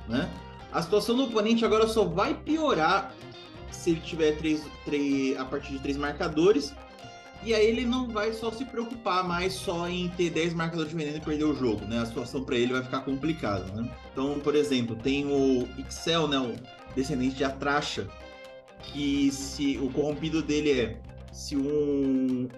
né? 0.09 0.29
A 0.73 0.83
situação 0.83 1.17
do 1.17 1.25
oponente 1.25 1.65
agora 1.65 1.87
só 1.87 2.05
vai 2.05 2.35
piorar 2.35 3.15
se 3.71 3.91
ele 3.91 4.01
tiver 4.01 4.33
três, 4.37 4.63
três, 4.85 5.39
a 5.39 5.45
partir 5.45 5.75
de 5.75 5.79
três 5.79 5.97
marcadores. 5.97 6.75
E 7.45 7.53
aí 7.55 7.67
ele 7.67 7.85
não 7.85 8.09
vai 8.09 8.33
só 8.33 8.51
se 8.51 8.65
preocupar 8.65 9.23
mais 9.23 9.53
só 9.53 9.87
em 9.87 10.09
ter 10.09 10.31
10 10.31 10.55
marcadores 10.55 10.91
de 10.91 10.97
veneno 10.97 11.19
e 11.19 11.21
perder 11.21 11.45
o 11.45 11.55
jogo, 11.55 11.85
né? 11.85 12.01
A 12.01 12.07
situação 12.07 12.43
para 12.43 12.57
ele 12.57 12.73
vai 12.73 12.83
ficar 12.83 13.01
complicada, 13.01 13.65
né? 13.75 13.89
Então, 14.11 14.41
por 14.41 14.55
exemplo, 14.55 14.97
tem 14.97 15.27
o 15.27 15.69
Excel, 15.79 16.27
né? 16.27 16.39
O 16.39 16.57
descendente 16.95 17.37
de 17.37 17.45
Atracha, 17.45 18.09
que 18.81 19.31
se 19.31 19.79
o 19.79 19.91
corrompido 19.91 20.43
dele 20.43 20.71
é 20.73 20.97
se 21.35 21.57
um 21.57 22.49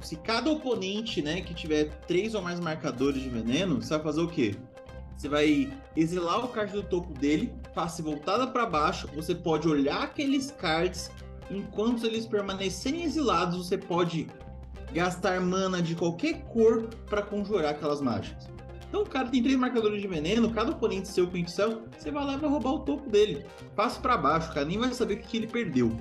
se 0.00 0.16
cada 0.16 0.50
oponente, 0.50 1.20
né, 1.20 1.42
que 1.42 1.52
tiver 1.52 1.90
três 2.06 2.34
ou 2.34 2.40
mais 2.40 2.58
marcadores 2.58 3.22
de 3.22 3.28
veneno, 3.28 3.82
você 3.82 3.90
vai 3.90 4.02
fazer 4.02 4.20
o 4.22 4.28
quê? 4.28 4.54
Você 5.14 5.28
vai 5.28 5.70
exilar 5.94 6.42
o 6.42 6.48
card 6.48 6.72
do 6.72 6.82
topo 6.82 7.12
dele, 7.12 7.52
face 7.74 8.00
voltada 8.00 8.46
para 8.46 8.64
baixo. 8.64 9.06
Você 9.14 9.34
pode 9.34 9.68
olhar 9.68 10.02
aqueles 10.02 10.50
cards. 10.50 11.10
Enquanto 11.50 12.06
eles 12.06 12.24
permanecerem 12.24 13.02
exilados, 13.02 13.66
você 13.66 13.76
pode 13.76 14.26
gastar 14.94 15.38
mana 15.42 15.82
de 15.82 15.94
qualquer 15.94 16.40
cor 16.44 16.88
para 17.06 17.20
conjurar 17.20 17.72
aquelas 17.72 18.00
mágicas. 18.00 18.48
Então 18.88 19.02
o 19.02 19.06
cara 19.06 19.28
tem 19.28 19.42
três 19.42 19.58
marcadores 19.58 20.00
de 20.00 20.08
veneno, 20.08 20.50
cada 20.50 20.70
oponente 20.70 21.08
seu 21.08 21.26
com 21.26 21.36
Excel, 21.36 21.82
você 21.96 22.10
vai 22.10 22.24
lá 22.24 22.34
e 22.34 22.38
vai 22.38 22.48
roubar 22.48 22.72
o 22.72 22.78
topo 22.80 23.10
dele. 23.10 23.44
Passa 23.76 24.00
para 24.00 24.16
baixo, 24.16 24.50
o 24.50 24.54
cara 24.54 24.64
nem 24.64 24.78
vai 24.78 24.92
saber 24.94 25.14
o 25.14 25.18
que 25.18 25.36
ele 25.36 25.46
perdeu. 25.46 25.94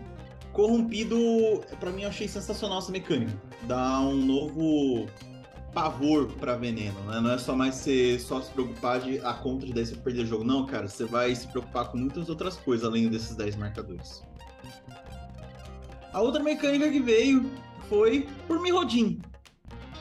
Corrompido, 0.53 1.17
para 1.79 1.91
mim 1.91 2.03
eu 2.03 2.09
achei 2.09 2.27
sensacional 2.27 2.79
essa 2.79 2.91
mecânica. 2.91 3.31
Dá 3.63 3.99
um 4.01 4.15
novo 4.15 5.07
pavor 5.73 6.27
para 6.33 6.55
veneno, 6.55 6.99
né? 7.03 7.19
Não 7.21 7.31
é 7.31 7.37
só 7.37 7.55
mais 7.55 7.75
ser 7.75 8.19
só 8.19 8.41
se 8.41 8.51
preocupar 8.51 8.99
de 8.99 9.19
a 9.19 9.33
conta 9.33 9.65
de 9.65 9.73
10 9.73 9.89
você 9.89 9.95
perder 9.95 10.23
o 10.23 10.25
jogo, 10.25 10.43
não, 10.43 10.65
cara. 10.65 10.87
Você 10.87 11.05
vai 11.05 11.33
se 11.35 11.47
preocupar 11.47 11.89
com 11.89 11.97
muitas 11.97 12.29
outras 12.29 12.57
coisas 12.57 12.87
além 12.87 13.07
desses 13.09 13.35
10 13.35 13.55
marcadores. 13.55 14.23
A 16.11 16.21
outra 16.21 16.41
mecânica 16.41 16.89
que 16.89 16.99
veio 16.99 17.51
foi 17.87 18.27
por 18.47 18.59
Mirrodin. 18.59 19.21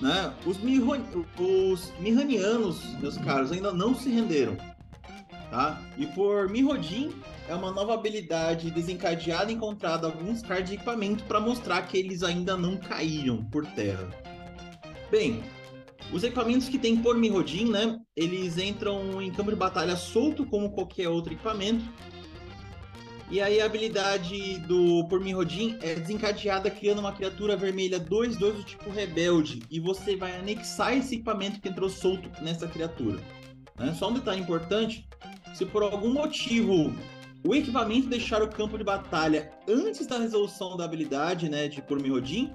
Né? 0.01 0.33
Os, 0.47 0.57
Miho, 0.59 0.93
os 1.37 1.93
meus 3.01 3.19
caros, 3.19 3.53
ainda 3.53 3.73
não 3.73 3.95
se 3.95 4.09
renderam. 4.09 4.57
Tá? 5.51 5.81
E 5.97 6.07
por 6.07 6.49
Mirrodin 6.49 7.11
é 7.49 7.55
uma 7.55 7.73
nova 7.73 7.95
habilidade 7.95 8.71
desencadeada 8.71 9.51
encontrada 9.51 10.07
alguns 10.07 10.43
cards 10.43 10.71
de 10.71 10.77
equipamento 10.77 11.25
para 11.25 11.41
mostrar 11.41 11.83
que 11.83 11.97
eles 11.97 12.23
ainda 12.23 12.57
não 12.57 12.77
caíram 12.77 13.45
por 13.45 13.67
terra. 13.67 14.09
Bem, 15.11 15.43
os 16.13 16.23
equipamentos 16.23 16.69
que 16.69 16.79
tem 16.79 16.97
por 16.97 17.17
Mirrodin, 17.17 17.71
né? 17.71 17.99
Eles 18.15 18.59
entram 18.59 19.21
em 19.21 19.33
campo 19.33 19.51
de 19.51 19.57
batalha 19.57 19.97
solto 19.97 20.45
como 20.47 20.71
qualquer 20.71 21.09
outro 21.09 21.33
equipamento 21.33 21.85
e 23.31 23.43
aí 23.43 23.61
a 23.61 23.67
habilidade 23.67 24.59
do 24.61 25.07
por 25.07 25.21
Mirrodin 25.21 25.77
é 25.83 25.95
desencadeada 25.95 26.71
criando 26.71 27.01
uma 27.01 27.13
criatura 27.13 27.57
vermelha 27.57 28.01
2-2 28.01 28.39
do 28.39 28.63
tipo 28.63 28.89
rebelde. 28.91 29.63
E 29.71 29.79
você 29.79 30.17
vai 30.17 30.35
anexar 30.39 30.97
esse 30.97 31.17
equipamento 31.17 31.61
que 31.61 31.69
entrou 31.69 31.91
solto 31.91 32.31
nessa 32.43 32.67
criatura. 32.67 33.21
Né? 33.79 33.93
Só 33.93 34.09
um 34.09 34.15
detalhe 34.15 34.41
importante: 34.41 35.07
se 35.55 35.67
por 35.67 35.83
algum 35.83 36.11
motivo 36.11 36.95
o 37.45 37.55
equipamento 37.55 38.09
deixar 38.09 38.43
o 38.43 38.49
campo 38.49 38.77
de 38.77 38.85
batalha 38.85 39.51
antes 39.69 40.07
da 40.07 40.19
resolução 40.19 40.77
da 40.77 40.85
habilidade 40.85 41.49
né, 41.49 41.69
de 41.69 41.81
por 41.81 42.01
Mirrodin, 42.01 42.53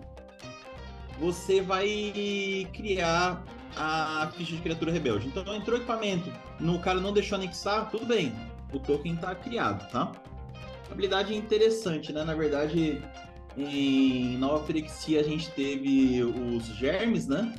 você 1.19 1.61
vai 1.61 2.67
criar 2.73 3.43
a 3.75 4.31
ficha 4.35 4.55
de 4.55 4.61
criatura 4.61 4.91
rebelde. 4.91 5.27
Então 5.27 5.43
entrou 5.55 5.77
equipamento, 5.77 6.31
no 6.59 6.79
cara 6.79 6.99
não 6.99 7.13
deixou 7.13 7.37
anexar, 7.37 7.89
tudo 7.89 8.05
bem. 8.05 8.33
O 8.73 8.79
token 8.79 9.13
está 9.13 9.33
criado, 9.35 9.89
tá? 9.91 10.11
habilidade 10.93 11.35
interessante, 11.35 12.13
né? 12.13 12.23
Na 12.23 12.33
verdade, 12.33 13.01
em 13.57 14.37
Nova 14.37 14.65
Firexia 14.65 15.19
a 15.19 15.23
gente 15.23 15.49
teve 15.51 16.23
os 16.23 16.65
germes, 16.77 17.27
né? 17.27 17.53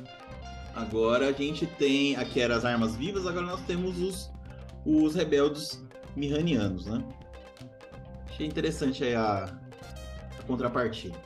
Agora 0.73 1.29
a 1.29 1.31
gente 1.31 1.65
tem. 1.65 2.15
Aqui 2.15 2.39
eram 2.39 2.55
as 2.55 2.65
armas 2.65 2.95
vivas, 2.95 3.27
agora 3.27 3.45
nós 3.45 3.61
temos 3.61 3.99
os, 3.99 4.31
os 4.85 5.15
rebeldes 5.15 5.84
mirranianos, 6.15 6.85
né? 6.85 7.03
Achei 8.29 8.45
interessante 8.45 9.03
aí 9.03 9.15
a, 9.15 9.45
a 10.39 10.43
contrapartida. 10.43 11.17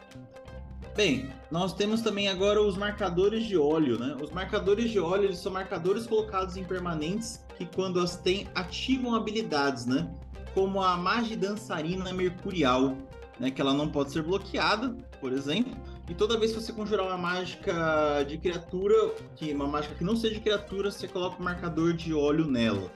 Bem, 0.95 1.29
nós 1.49 1.73
temos 1.73 2.01
também 2.01 2.27
agora 2.27 2.61
os 2.61 2.75
marcadores 2.77 3.45
de 3.45 3.57
óleo, 3.57 3.97
né? 3.97 4.17
Os 4.21 4.31
marcadores 4.31 4.91
de 4.91 4.99
óleo 4.99 5.25
eles 5.25 5.37
são 5.37 5.51
marcadores 5.51 6.05
colocados 6.05 6.57
em 6.57 6.63
permanentes 6.63 7.45
que, 7.57 7.65
quando 7.65 7.99
as 7.99 8.17
têm, 8.17 8.47
ativam 8.53 9.15
habilidades, 9.15 9.85
né? 9.85 10.09
como 10.53 10.81
a 10.81 10.97
magia 10.97 11.37
dançarina 11.37 12.11
mercurial, 12.13 12.97
né, 13.39 13.51
que 13.51 13.61
ela 13.61 13.73
não 13.73 13.87
pode 13.87 14.11
ser 14.11 14.23
bloqueada, 14.23 14.95
por 15.19 15.31
exemplo. 15.31 15.73
E 16.09 16.13
toda 16.13 16.37
vez 16.37 16.51
que 16.51 16.61
você 16.61 16.73
conjurar 16.73 17.05
uma 17.05 17.17
mágica 17.17 18.25
de 18.27 18.37
criatura, 18.37 19.13
que 19.35 19.53
uma 19.53 19.67
mágica 19.67 19.95
que 19.95 20.03
não 20.03 20.15
seja 20.15 20.35
de 20.35 20.41
criatura, 20.41 20.91
você 20.91 21.07
coloca 21.07 21.39
um 21.39 21.43
marcador 21.43 21.93
de 21.93 22.13
óleo 22.13 22.45
nela, 22.45 22.91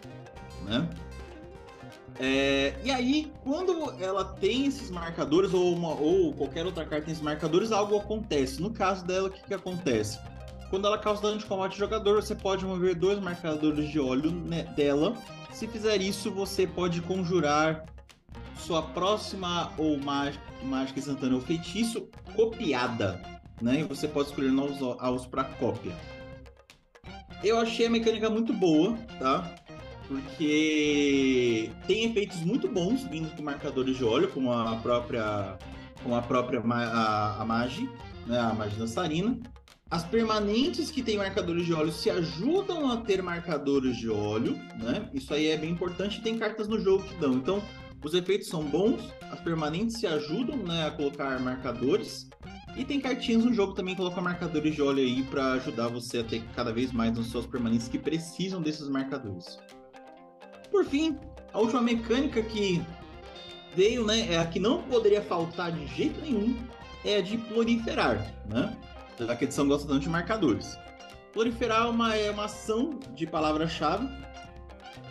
né? 0.65 0.89
É, 2.19 2.76
e 2.84 2.91
aí, 2.91 3.32
quando 3.43 3.93
ela 3.99 4.23
tem 4.23 4.65
esses 4.65 4.91
marcadores, 4.91 5.54
ou, 5.54 5.73
uma, 5.76 5.89
ou 5.89 6.34
qualquer 6.34 6.65
outra 6.65 6.86
carta 6.86 7.06
tem 7.06 7.12
esses 7.12 7.23
marcadores, 7.23 7.71
algo 7.71 7.97
acontece. 7.97 8.62
No 8.62 8.71
caso 8.71 9.06
dela, 9.06 9.28
o 9.30 9.32
que, 9.32 9.43
que 9.43 9.54
acontece? 9.54 10.19
Quando 10.69 10.88
ela 10.88 10.97
causa 10.97 11.21
dano 11.21 11.38
de 11.38 11.45
combate 11.45 11.78
jogador, 11.78 12.21
você 12.21 12.36
pode 12.36 12.65
mover 12.65 12.95
dois 12.95 13.19
marcadores 13.19 13.89
de 13.89 13.99
óleo 13.99 14.32
né, 14.32 14.63
dela 14.76 15.15
se 15.54 15.67
fizer 15.67 16.02
isso, 16.02 16.32
você 16.32 16.65
pode 16.65 16.99
conjurar 17.02 17.86
sua 18.58 18.82
próxima 18.82 19.71
ou 19.78 19.99
mágica 19.99 20.97
instantânea 20.99 21.36
ou 21.36 21.41
feitiço 21.41 22.10
copiada, 22.36 23.21
né? 23.62 23.82
E 23.82 23.84
você 23.84 24.08
pode 24.08 24.30
escolher 24.30 24.52
novos 24.52 24.82
alvos 24.99 25.28
para 25.28 25.43
cópia. 25.43 25.95
Eu 27.43 27.60
achei 27.60 27.86
a 27.86 27.89
mecânica 27.89 28.30
muito 28.30 28.52
boa, 28.52 28.97
tá? 29.19 29.54
Porque 30.13 31.71
tem 31.88 32.06
efeitos 32.06 32.41
muito 32.41 32.67
bons 32.67 33.04
vindo 33.04 33.36
com 33.36 33.41
marcadores 33.41 33.97
de 33.97 34.04
óleo, 34.04 34.28
como 34.28 34.54
a 34.54 34.76
própria, 34.76 35.58
como 36.04 36.13
a 36.13 36.21
própria 36.21 36.62
a, 36.62 37.41
a 37.41 37.45
Magi, 37.45 37.89
né? 38.28 38.38
A 38.38 38.54
Magi 38.54 38.76
dançarina. 38.76 39.39
As 39.89 40.04
permanentes 40.04 40.91
que 40.91 41.02
têm 41.02 41.17
marcadores 41.17 41.65
de 41.65 41.73
óleo 41.73 41.91
se 41.91 42.12
ajudam 42.12 42.91
a 42.91 42.97
ter 42.97 43.23
marcadores 43.23 43.97
de 43.97 44.08
óleo, 44.08 44.56
né? 44.80 45.10
Isso 45.13 45.34
aí 45.34 45.47
é 45.47 45.58
bem 45.58 45.71
importante. 45.71 46.21
Tem 46.21 46.38
cartas 46.38 46.67
no 46.67 46.80
jogo 46.80 47.04
que 47.04 47.15
dão. 47.15 47.34
Então, 47.34 47.60
os 48.04 48.13
efeitos 48.13 48.47
são 48.49 48.63
bons, 48.63 49.02
as 49.32 49.39
permanentes 49.39 49.97
se 49.97 50.06
ajudam 50.06 50.58
né, 50.58 50.86
a 50.86 50.91
colocar 50.91 51.39
marcadores. 51.39 52.30
E 52.78 52.86
tem 52.86 52.99
cartinhas 52.99 53.45
no 53.45 53.54
jogo 53.54 53.73
também 53.73 53.95
que 53.95 54.02
colocam 54.02 54.23
marcadores 54.23 54.76
de 54.76 54.82
óleo 54.82 55.04
aí 55.04 55.23
para 55.23 55.54
ajudar 55.54 55.88
você 55.88 56.19
a 56.19 56.23
ter 56.23 56.43
cada 56.56 56.71
vez 56.71 56.91
mais 56.91 57.15
nas 57.17 57.28
suas 57.28 57.47
permanentes 57.47 57.88
que 57.88 57.97
precisam 57.97 58.62
desses 58.62 58.88
marcadores. 58.89 59.58
Por 60.73 60.86
fim, 60.86 61.19
a 61.53 61.59
última 61.59 61.83
mecânica 61.83 62.41
que 62.41 62.83
veio, 63.75 64.03
né, 64.03 64.33
é 64.33 64.39
a 64.39 64.45
que 64.47 64.59
não 64.59 64.81
poderia 64.81 65.21
faltar 65.21 65.71
de 65.71 65.86
jeito 65.86 66.19
nenhum, 66.19 66.57
é 67.05 67.17
a 67.17 67.21
de 67.21 67.38
proliferar, 67.38 68.33
né? 68.47 68.75
já 69.19 69.36
que 69.36 69.43
a 69.43 69.45
edição 69.45 69.67
gosta 69.67 69.88
tanto 69.88 69.99
de 69.99 70.09
marcadores. 70.09 70.75
Proliferar 71.31 71.86
é 71.86 71.89
uma, 71.89 72.15
é 72.15 72.31
uma 72.31 72.45
ação 72.45 72.99
de 73.13 73.27
palavra-chave. 73.27 74.09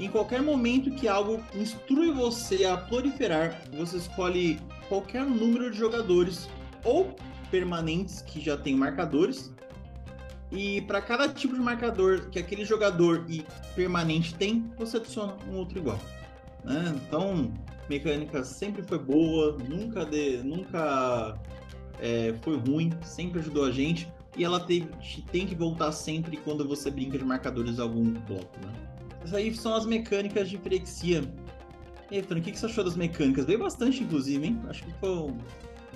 Em 0.01 0.11
qualquer 0.11 0.43
momento 0.43 0.91
que 0.91 1.07
algo 1.07 1.41
instrui 1.55 2.11
você 2.11 2.65
a 2.65 2.77
proliferar, 2.77 3.63
você 3.73 3.99
escolhe 3.99 4.59
qualquer 4.89 5.25
número 5.25 5.71
de 5.71 5.79
jogadores 5.79 6.49
ou 6.83 7.15
permanentes 7.53 8.21
que 8.21 8.41
já 8.41 8.57
tem 8.57 8.75
marcadores. 8.75 9.52
E 10.53 10.83
para 10.83 11.01
cada 11.01 11.29
tipo 11.31 11.55
de 11.55 11.61
marcador 11.61 12.29
que 12.29 12.39
aquele 12.39 12.65
jogador 12.65 13.25
e 13.27 13.45
permanente 13.75 14.35
tem, 14.35 14.71
você 14.77 14.99
adiciona 14.99 15.35
um 15.51 15.57
outro 15.57 15.79
igual. 15.79 15.99
Né? 16.63 16.95
Então, 16.95 17.51
mecânica 17.89 18.45
sempre 18.45 18.83
foi 18.83 18.99
boa, 18.99 19.57
nunca, 19.67 20.05
de, 20.05 20.43
nunca 20.45 21.41
é, 21.99 22.35
foi 22.43 22.59
ruim, 22.59 22.93
sempre 23.03 23.41
ajudou 23.41 23.65
a 23.65 23.71
gente. 23.71 24.13
E 24.37 24.45
ela 24.45 24.61
tem, 24.61 24.87
que 25.31 25.55
voltar 25.55 25.91
sempre 25.93 26.37
quando 26.37 26.69
você 26.69 26.91
brinca 26.91 27.17
de 27.17 27.25
marcadores 27.25 27.79
algum 27.79 28.13
bloco, 28.13 28.59
né? 28.65 28.73
Essas 29.23 29.35
aí 29.35 29.55
são 29.55 29.75
as 29.75 29.87
mecânicas 29.87 30.49
de 30.49 30.59
Firexia. 30.59 31.23
E 32.11 32.17
aí, 32.17 32.23
Fran, 32.23 32.39
o 32.39 32.43
que, 32.43 32.55
você 32.55 32.67
achou 32.67 32.83
das 32.83 32.97
mecânicas? 32.97 33.45
Veio 33.45 33.59
bastante, 33.59 34.03
inclusive, 34.03 34.47
hein? 34.47 34.61
Acho 34.69 34.85
que 34.85 34.93
foi 35.01 35.11
um, 35.11 35.39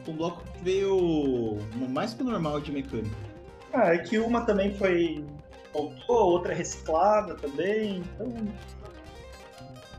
um 0.06 0.12
bloco 0.16 0.42
que 0.52 0.64
veio 0.64 1.58
mais 1.90 2.14
que 2.14 2.22
normal 2.22 2.60
de 2.60 2.72
mecânica. 2.72 3.35
Ah, 3.76 3.94
é 3.94 3.98
que 3.98 4.18
uma 4.18 4.40
também 4.46 4.72
foi 4.74 5.22
voltou, 5.70 6.30
outra 6.30 6.54
reciclada 6.54 7.34
também, 7.34 7.98
então 7.98 8.32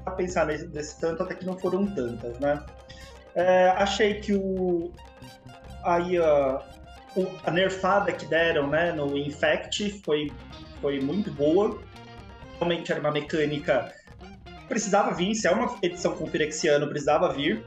a 0.03 0.09
pensar 0.09 0.47
nesse, 0.47 0.67
nesse 0.69 0.99
tanto 0.99 1.21
até 1.21 1.35
que 1.35 1.45
não 1.45 1.55
foram 1.59 1.85
tantas, 1.85 2.39
né? 2.39 2.65
É, 3.35 3.69
achei 3.69 4.15
que 4.15 4.33
o, 4.33 4.91
aí 5.83 6.17
a, 6.17 6.63
a 7.43 7.51
nerfada 7.51 8.11
que 8.11 8.25
deram 8.25 8.67
né, 8.67 8.91
no 8.91 9.15
Infect 9.15 10.01
foi, 10.03 10.31
foi 10.81 10.99
muito 10.99 11.29
boa. 11.31 11.79
Realmente 12.57 12.91
era 12.91 12.99
uma 12.99 13.11
mecânica. 13.11 13.93
Precisava 14.67 15.13
vir, 15.13 15.35
se 15.35 15.47
é 15.47 15.51
uma 15.51 15.77
edição 15.83 16.15
com 16.15 16.25
Firexiano, 16.25 16.87
precisava 16.87 17.31
vir. 17.31 17.63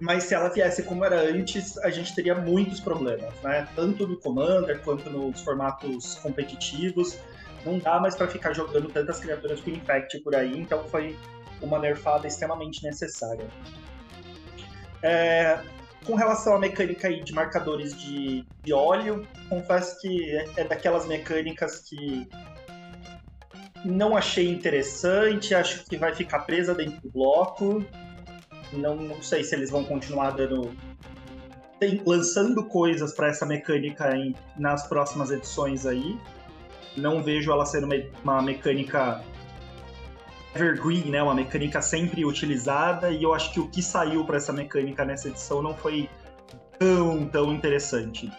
Mas 0.00 0.24
se 0.24 0.34
ela 0.34 0.48
viesse 0.48 0.82
como 0.82 1.04
era 1.04 1.20
antes, 1.20 1.78
a 1.78 1.90
gente 1.90 2.14
teria 2.14 2.34
muitos 2.34 2.80
problemas, 2.80 3.32
né? 3.42 3.68
Tanto 3.76 4.06
no 4.06 4.18
Commander 4.18 4.80
quanto 4.82 5.08
nos 5.08 5.40
formatos 5.40 6.16
competitivos. 6.16 7.18
Não 7.64 7.78
dá 7.78 8.00
mais 8.00 8.14
para 8.14 8.26
ficar 8.26 8.52
jogando 8.52 8.88
tantas 8.88 9.20
criaturas 9.20 9.60
com 9.60 9.70
Infect 9.70 10.18
por 10.20 10.34
aí, 10.34 10.58
então 10.58 10.84
foi 10.88 11.16
uma 11.62 11.78
nerfada 11.78 12.26
extremamente 12.26 12.82
necessária. 12.82 13.46
É, 15.02 15.60
com 16.04 16.14
relação 16.14 16.54
à 16.54 16.58
mecânica 16.58 17.08
aí 17.08 17.22
de 17.22 17.32
marcadores 17.32 17.96
de, 17.96 18.46
de 18.62 18.72
óleo, 18.72 19.26
confesso 19.48 19.98
que 20.00 20.30
é, 20.30 20.44
é 20.58 20.64
daquelas 20.64 21.06
mecânicas 21.06 21.80
que 21.80 22.28
não 23.84 24.16
achei 24.16 24.50
interessante, 24.50 25.54
acho 25.54 25.84
que 25.84 25.96
vai 25.96 26.14
ficar 26.14 26.40
presa 26.40 26.74
dentro 26.74 27.00
do 27.02 27.10
bloco. 27.10 27.84
Não, 28.78 28.96
não 28.96 29.22
sei 29.22 29.44
se 29.44 29.54
eles 29.54 29.70
vão 29.70 29.84
continuar 29.84 30.30
dando 30.30 30.72
tem, 31.78 32.00
lançando 32.06 32.64
coisas 32.64 33.12
para 33.14 33.28
essa 33.28 33.44
mecânica 33.44 34.16
em, 34.16 34.34
nas 34.56 34.86
próximas 34.86 35.30
edições 35.30 35.86
aí. 35.86 36.18
Não 36.96 37.22
vejo 37.22 37.50
ela 37.50 37.66
sendo 37.66 37.88
uma 38.22 38.40
mecânica 38.40 39.22
evergreen, 40.54 41.10
né? 41.10 41.22
Uma 41.22 41.34
mecânica 41.34 41.82
sempre 41.82 42.24
utilizada. 42.24 43.10
E 43.10 43.22
eu 43.22 43.34
acho 43.34 43.52
que 43.52 43.60
o 43.60 43.68
que 43.68 43.82
saiu 43.82 44.24
para 44.24 44.36
essa 44.36 44.52
mecânica 44.52 45.04
nessa 45.04 45.28
edição 45.28 45.60
não 45.60 45.74
foi 45.74 46.08
tão, 46.78 47.26
tão 47.26 47.52
interessante. 47.52 48.30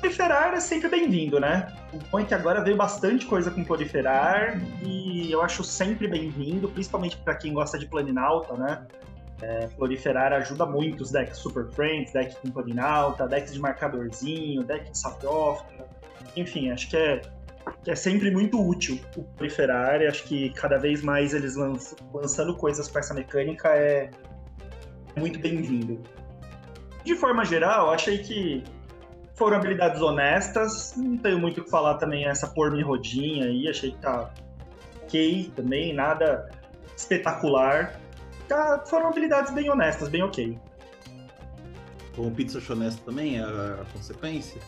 Proliferar 0.00 0.54
é 0.54 0.60
sempre 0.60 0.88
bem-vindo, 0.88 1.40
né? 1.40 1.74
O 1.92 1.98
bom 2.10 2.20
é 2.20 2.24
que 2.24 2.32
agora 2.32 2.62
veio 2.62 2.76
bastante 2.76 3.26
coisa 3.26 3.50
com 3.50 3.64
proliferar 3.64 4.60
e 4.82 5.30
eu 5.30 5.42
acho 5.42 5.64
sempre 5.64 6.06
bem-vindo, 6.06 6.68
principalmente 6.68 7.16
para 7.16 7.34
quem 7.34 7.52
gosta 7.52 7.78
de 7.78 7.86
planinalta, 7.86 8.54
né? 8.54 8.86
É, 9.40 9.68
proliferar 9.68 10.32
ajuda 10.32 10.66
muito 10.66 11.02
os 11.02 11.12
decks 11.12 11.38
Super 11.38 11.66
Friends, 11.70 12.12
deck 12.12 12.34
com 12.36 12.50
planinalta, 12.50 13.26
decks 13.26 13.52
de 13.52 13.60
marcadorzinho, 13.60 14.64
deck 14.64 14.90
de 14.90 14.98
Sapiófita. 14.98 15.86
Enfim, 16.36 16.70
acho 16.70 16.90
que 16.90 16.96
é, 16.96 17.20
que 17.84 17.90
é 17.90 17.94
sempre 17.94 18.30
muito 18.30 18.60
útil 18.60 18.98
o 19.16 19.22
proliferar 19.22 20.02
e 20.02 20.08
acho 20.08 20.24
que 20.24 20.50
cada 20.50 20.76
vez 20.76 21.02
mais 21.02 21.34
eles 21.34 21.54
lançando 22.12 22.56
coisas 22.56 22.88
com 22.88 22.98
essa 22.98 23.14
mecânica 23.14 23.68
é 23.68 24.10
muito 25.16 25.38
bem-vindo. 25.38 26.02
De 27.04 27.14
forma 27.14 27.44
geral, 27.44 27.90
achei 27.90 28.18
que 28.18 28.64
foram 29.34 29.56
habilidades 29.56 30.02
honestas. 30.02 30.94
Não 30.96 31.16
tenho 31.16 31.38
muito 31.38 31.60
o 31.60 31.64
que 31.64 31.70
falar 31.70 31.94
também 31.94 32.26
essa 32.26 32.48
por 32.48 32.72
me 32.72 32.82
rodinha 32.82 33.46
aí. 33.46 33.68
Achei 33.68 33.92
que 33.92 33.98
tá 33.98 34.30
ok 35.04 35.52
também, 35.54 35.94
nada 35.94 36.50
espetacular. 36.96 37.98
Tá, 38.48 38.82
foram 38.86 39.08
habilidades 39.08 39.52
bem 39.52 39.68
honestas, 39.70 40.08
bem 40.08 40.22
ok. 40.22 40.58
O 42.16 42.30
pizza 42.30 42.60
honesto 42.72 43.02
também 43.04 43.38
é 43.38 43.42
a, 43.42 43.84
consequência? 43.92 44.60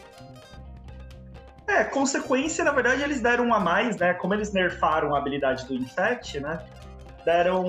É, 1.66 1.84
consequência, 1.84 2.64
na 2.64 2.72
verdade, 2.72 3.02
eles 3.02 3.20
deram 3.20 3.46
um 3.46 3.54
a 3.54 3.58
mais, 3.58 3.96
né? 3.96 4.12
Como 4.14 4.34
eles 4.34 4.52
nerfaram 4.52 5.14
a 5.14 5.18
habilidade 5.18 5.66
do 5.66 5.74
Infect, 5.74 6.38
né? 6.40 6.60
Deram 7.24 7.64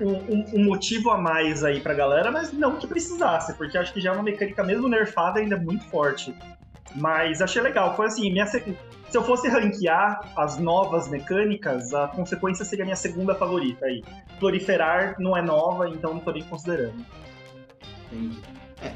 um, 0.00 0.54
um, 0.54 0.64
motivo 0.64 1.10
a 1.10 1.18
mais 1.18 1.64
aí 1.64 1.80
pra 1.80 1.94
galera, 1.94 2.30
mas 2.30 2.52
não 2.52 2.76
que 2.76 2.86
precisasse, 2.86 3.54
porque 3.54 3.78
acho 3.78 3.92
que 3.92 4.00
já 4.00 4.10
é 4.10 4.12
uma 4.12 4.22
mecânica 4.22 4.62
mesmo 4.62 4.88
nerfada 4.88 5.40
ainda 5.40 5.56
muito 5.56 5.84
forte. 5.86 6.34
Mas 6.94 7.40
achei 7.40 7.62
legal, 7.62 7.96
foi 7.96 8.06
assim, 8.06 8.30
minha, 8.30 8.46
se 9.14 9.18
eu 9.18 9.22
fosse 9.22 9.46
ranquear 9.48 10.32
as 10.36 10.58
novas 10.58 11.06
mecânicas, 11.06 11.94
a 11.94 12.08
consequência 12.08 12.64
seria 12.64 12.82
a 12.82 12.86
minha 12.86 12.96
segunda 12.96 13.32
favorita 13.32 13.86
aí. 13.86 14.02
Proliferar 14.40 15.14
não 15.20 15.36
é 15.36 15.40
nova, 15.40 15.88
então 15.88 16.14
não 16.14 16.20
tô 16.20 16.32
nem 16.32 16.42
considerando. 16.42 17.06
Entendi. 18.10 18.40
É, 18.82 18.92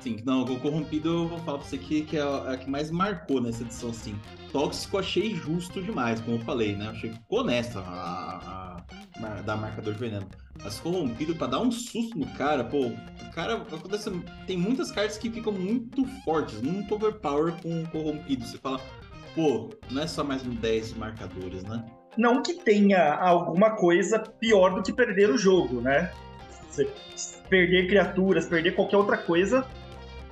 sim, 0.00 0.22
não, 0.24 0.44
o 0.44 0.60
Corrompido 0.60 1.08
eu 1.08 1.28
vou 1.28 1.38
falar 1.40 1.58
pra 1.58 1.66
você 1.66 1.76
que, 1.76 2.02
que 2.02 2.16
é 2.16 2.20
a, 2.20 2.52
a 2.52 2.56
que 2.56 2.70
mais 2.70 2.88
marcou 2.92 3.40
nessa 3.40 3.64
edição, 3.64 3.90
assim. 3.90 4.14
Tóxico 4.52 4.96
achei 4.96 5.34
justo 5.34 5.82
demais, 5.82 6.20
como 6.20 6.36
eu 6.36 6.40
falei, 6.42 6.76
né? 6.76 6.90
Achei 6.90 7.12
honesta 7.28 7.80
a, 7.80 8.76
a 9.18 9.42
da 9.44 9.56
marcador 9.56 9.92
de 9.92 9.98
veneno. 9.98 10.28
Mas 10.62 10.78
corrompido 10.78 11.34
para 11.34 11.48
dar 11.48 11.60
um 11.60 11.70
susto 11.72 12.16
no 12.16 12.26
cara, 12.34 12.62
pô, 12.62 12.86
o 12.86 13.30
cara 13.32 13.54
acontece. 13.56 14.08
Tem 14.46 14.56
muitas 14.56 14.92
cartas 14.92 15.18
que 15.18 15.28
ficam 15.28 15.52
muito 15.52 16.04
fortes, 16.24 16.60
muito 16.62 16.94
overpower 16.94 17.52
com 17.60 17.84
corrompido. 17.86 18.44
Você 18.44 18.58
fala, 18.58 18.80
pô, 19.38 19.70
não 19.88 20.02
é 20.02 20.06
só 20.08 20.24
mais 20.24 20.44
um 20.44 20.52
10 20.52 20.94
marcadores, 20.94 21.62
né? 21.62 21.84
Não 22.16 22.42
que 22.42 22.54
tenha 22.54 23.14
alguma 23.14 23.76
coisa 23.76 24.18
pior 24.18 24.74
do 24.74 24.82
que 24.82 24.92
perder 24.92 25.30
o 25.30 25.38
jogo, 25.38 25.80
né? 25.80 26.10
Você 26.68 26.88
perder 27.48 27.86
criaturas, 27.86 28.46
perder 28.46 28.74
qualquer 28.74 28.96
outra 28.96 29.16
coisa, 29.16 29.64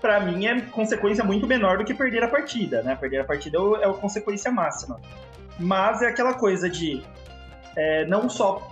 para 0.00 0.18
mim 0.18 0.46
é 0.46 0.60
consequência 0.60 1.22
muito 1.22 1.46
menor 1.46 1.78
do 1.78 1.84
que 1.84 1.94
perder 1.94 2.24
a 2.24 2.28
partida, 2.28 2.82
né? 2.82 2.96
Perder 2.96 3.20
a 3.20 3.24
partida 3.24 3.56
é, 3.58 3.84
é 3.84 3.88
a 3.88 3.92
consequência 3.94 4.50
máxima. 4.50 5.00
Mas 5.56 6.02
é 6.02 6.08
aquela 6.08 6.34
coisa 6.34 6.68
de 6.68 7.00
é, 7.76 8.04
não 8.06 8.28
só 8.28 8.68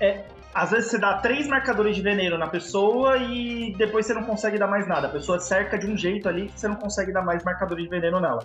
é, 0.00 0.24
às 0.52 0.72
vezes 0.72 0.90
você 0.90 0.98
dá 0.98 1.18
três 1.18 1.46
marcadores 1.46 1.94
de 1.94 2.02
veneno 2.02 2.36
na 2.36 2.48
pessoa 2.48 3.18
e 3.18 3.72
depois 3.78 4.04
você 4.04 4.14
não 4.14 4.24
consegue 4.24 4.58
dar 4.58 4.66
mais 4.66 4.88
nada. 4.88 5.06
A 5.06 5.10
pessoa 5.10 5.38
cerca 5.38 5.78
de 5.78 5.86
um 5.86 5.96
jeito 5.96 6.28
ali 6.28 6.48
que 6.48 6.58
você 6.58 6.66
não 6.66 6.74
consegue 6.74 7.12
dar 7.12 7.22
mais 7.22 7.44
marcadores 7.44 7.84
de 7.84 7.90
veneno 7.90 8.18
nela. 8.18 8.44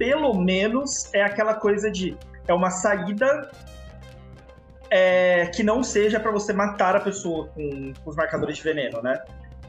Pelo 0.00 0.32
menos 0.32 1.12
é 1.12 1.22
aquela 1.22 1.52
coisa 1.52 1.90
de. 1.90 2.16
É 2.48 2.54
uma 2.54 2.70
saída 2.70 3.50
é, 4.88 5.44
que 5.54 5.62
não 5.62 5.84
seja 5.84 6.18
para 6.18 6.30
você 6.30 6.54
matar 6.54 6.96
a 6.96 7.00
pessoa 7.00 7.48
com, 7.48 7.92
com, 7.92 8.08
os 8.08 8.16
marcadores 8.16 8.56
de 8.56 8.62
veneno, 8.62 9.02
né? 9.02 9.22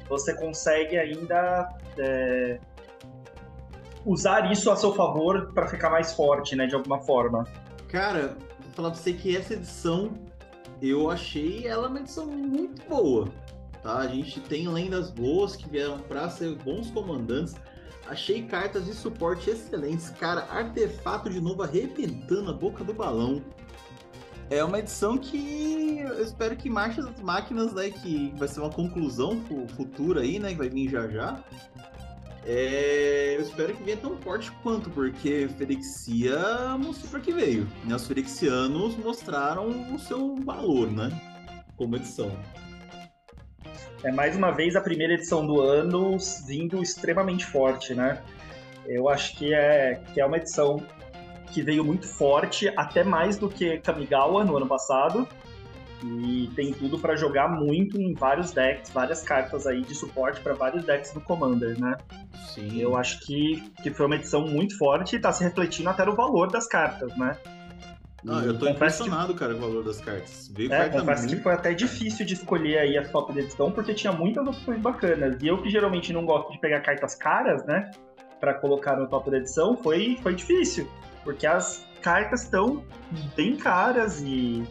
Você 0.08 0.34
consegue 0.34 0.98
ainda 0.98 1.70
é, 1.98 2.60
usar 4.06 4.50
isso 4.50 4.72
a 4.72 4.78
seu 4.78 4.96
favor 4.96 5.52
para 5.54 5.68
ficar 5.68 5.90
mais 5.90 6.14
forte, 6.14 6.56
né? 6.56 6.66
De 6.66 6.76
alguma 6.76 7.02
forma. 7.02 7.46
Cara, 7.90 8.38
vou 8.62 8.72
falar 8.72 8.92
pra 8.92 9.00
você 9.02 9.12
que 9.12 9.36
essa 9.36 9.54
edição 9.54 10.14
eu 10.82 11.12
achei 11.12 11.68
ela 11.68 11.90
uma 11.90 12.00
edição 12.00 12.26
muito 12.26 12.82
boa. 12.88 13.28
Tá? 13.84 13.98
A 13.98 14.08
gente 14.08 14.40
tem 14.40 14.66
lendas 14.70 15.12
boas 15.12 15.58
que 15.58 15.70
vieram 15.70 16.00
para 16.00 16.30
ser 16.30 16.56
bons 16.56 16.90
comandantes. 16.90 17.54
Achei 18.12 18.44
cartas 18.44 18.88
de 18.88 18.94
suporte 18.94 19.50
excelentes. 19.50 20.10
Cara, 20.10 20.42
artefato 20.52 21.30
de 21.30 21.40
novo 21.40 21.64
arrebentando 21.64 22.52
a 22.52 22.54
boca 22.54 22.84
do 22.84 22.94
balão. 22.94 23.42
É 24.50 24.62
uma 24.62 24.80
edição 24.80 25.18
que 25.18 26.00
eu 26.00 26.22
espero 26.22 26.58
que 26.58 26.70
marche 26.70 27.00
as 27.00 27.22
máquinas, 27.22 27.72
né? 27.72 27.90
Que 27.90 28.34
vai 28.36 28.50
ser 28.50 28.60
uma 28.60 28.70
conclusão 28.70 29.42
futura 29.78 30.20
aí, 30.20 30.40
né? 30.40 30.50
Que 30.50 30.58
vai 30.58 30.68
vir 30.68 30.90
já 30.90 31.08
já. 31.08 31.42
É, 32.46 33.36
eu 33.38 33.44
espero 33.44 33.74
que 33.74 33.82
venha 33.82 33.96
tão 33.96 34.18
forte 34.18 34.52
quanto, 34.62 34.90
porque 34.90 35.48
Ferexia 35.58 36.38
mostrou 36.78 37.12
para 37.12 37.22
que 37.22 37.32
veio. 37.32 37.66
Né? 37.86 37.96
Os 37.96 38.06
Ferexianos 38.06 38.98
mostraram 38.98 39.96
o 39.96 39.98
seu 39.98 40.36
valor, 40.36 40.92
né? 40.92 41.10
Como 41.78 41.96
edição. 41.96 42.38
É 44.04 44.12
mais 44.12 44.36
uma 44.36 44.52
vez 44.52 44.76
a 44.76 44.82
primeira 44.82 45.14
edição 45.14 45.46
do 45.46 45.62
ano 45.62 46.18
vindo 46.46 46.82
extremamente 46.82 47.46
forte, 47.46 47.94
né? 47.94 48.22
Eu 48.86 49.08
acho 49.08 49.36
que 49.38 49.54
é, 49.54 50.02
que 50.14 50.20
é 50.20 50.26
uma 50.26 50.38
edição 50.38 50.82
que 51.52 51.62
veio 51.62 51.84
muito 51.84 52.08
forte, 52.08 52.68
até 52.76 53.04
mais 53.04 53.38
do 53.38 53.48
que 53.48 53.78
Kamigawa 53.78 54.44
no 54.44 54.58
ano 54.58 54.68
passado. 54.68 55.28
E 56.04 56.50
tem 56.56 56.74
tudo 56.74 56.98
para 56.98 57.16
jogar 57.16 57.48
muito 57.48 58.02
em 58.02 58.16
vários 58.16 58.52
decks, 58.52 58.90
várias 58.90 59.22
cartas 59.22 59.68
aí 59.68 59.82
de 59.82 59.94
suporte 59.94 60.42
para 60.42 60.56
vários 60.56 60.84
decks 60.84 61.14
do 61.14 61.22
Commander, 61.22 61.80
né? 61.80 61.96
Sim. 62.56 62.82
Eu 62.82 62.98
acho 62.98 63.20
que, 63.20 63.62
que 63.84 63.92
foi 63.92 64.08
uma 64.08 64.16
edição 64.16 64.48
muito 64.48 64.76
forte 64.80 65.16
e 65.16 65.20
tá 65.20 65.32
se 65.32 65.44
refletindo 65.44 65.90
até 65.90 66.04
no 66.04 66.16
valor 66.16 66.50
das 66.50 66.68
cartas, 66.68 67.16
né? 67.16 67.38
Não, 68.24 68.44
eu 68.44 68.58
tô 68.58 68.68
impressionado, 68.68 69.34
que... 69.34 69.40
cara, 69.40 69.54
com 69.54 69.60
o 69.60 69.62
valor 69.62 69.84
das 69.84 70.00
cartas. 70.00 70.48
Veio 70.54 70.72
é, 70.72 70.90
confesso 70.90 71.28
que 71.28 71.36
foi 71.38 71.54
até 71.54 71.74
difícil 71.74 72.26
de 72.26 72.36
escolher 72.36 72.78
aí 72.78 72.98
a 72.98 73.10
top 73.10 73.34
da 73.34 73.42
edição, 73.42 73.72
porque 73.72 73.94
tinha 73.94 74.14
muitas 74.14 74.46
opções 74.46 74.80
bacanas. 74.80 75.42
E 75.42 75.48
eu 75.48 75.62
que 75.62 75.70
geralmente 75.70 76.14
não 76.14 76.26
gosto 76.26 76.52
de 76.52 76.60
pegar 76.60 76.82
cartas 76.82 77.16
caras, 77.16 77.66
né? 77.66 77.90
para 78.42 78.56
colocar 78.56 78.98
no 78.98 79.08
top 79.08 79.30
da 79.30 79.38
edição, 79.38 79.78
foi, 79.78 80.18
foi 80.22 80.34
difícil. 80.34 80.90
Porque 81.24 81.46
as 81.46 81.86
cartas 82.02 82.42
estão 82.42 82.84
bem 83.38 83.56
caras 83.56 84.20
e 84.22 84.66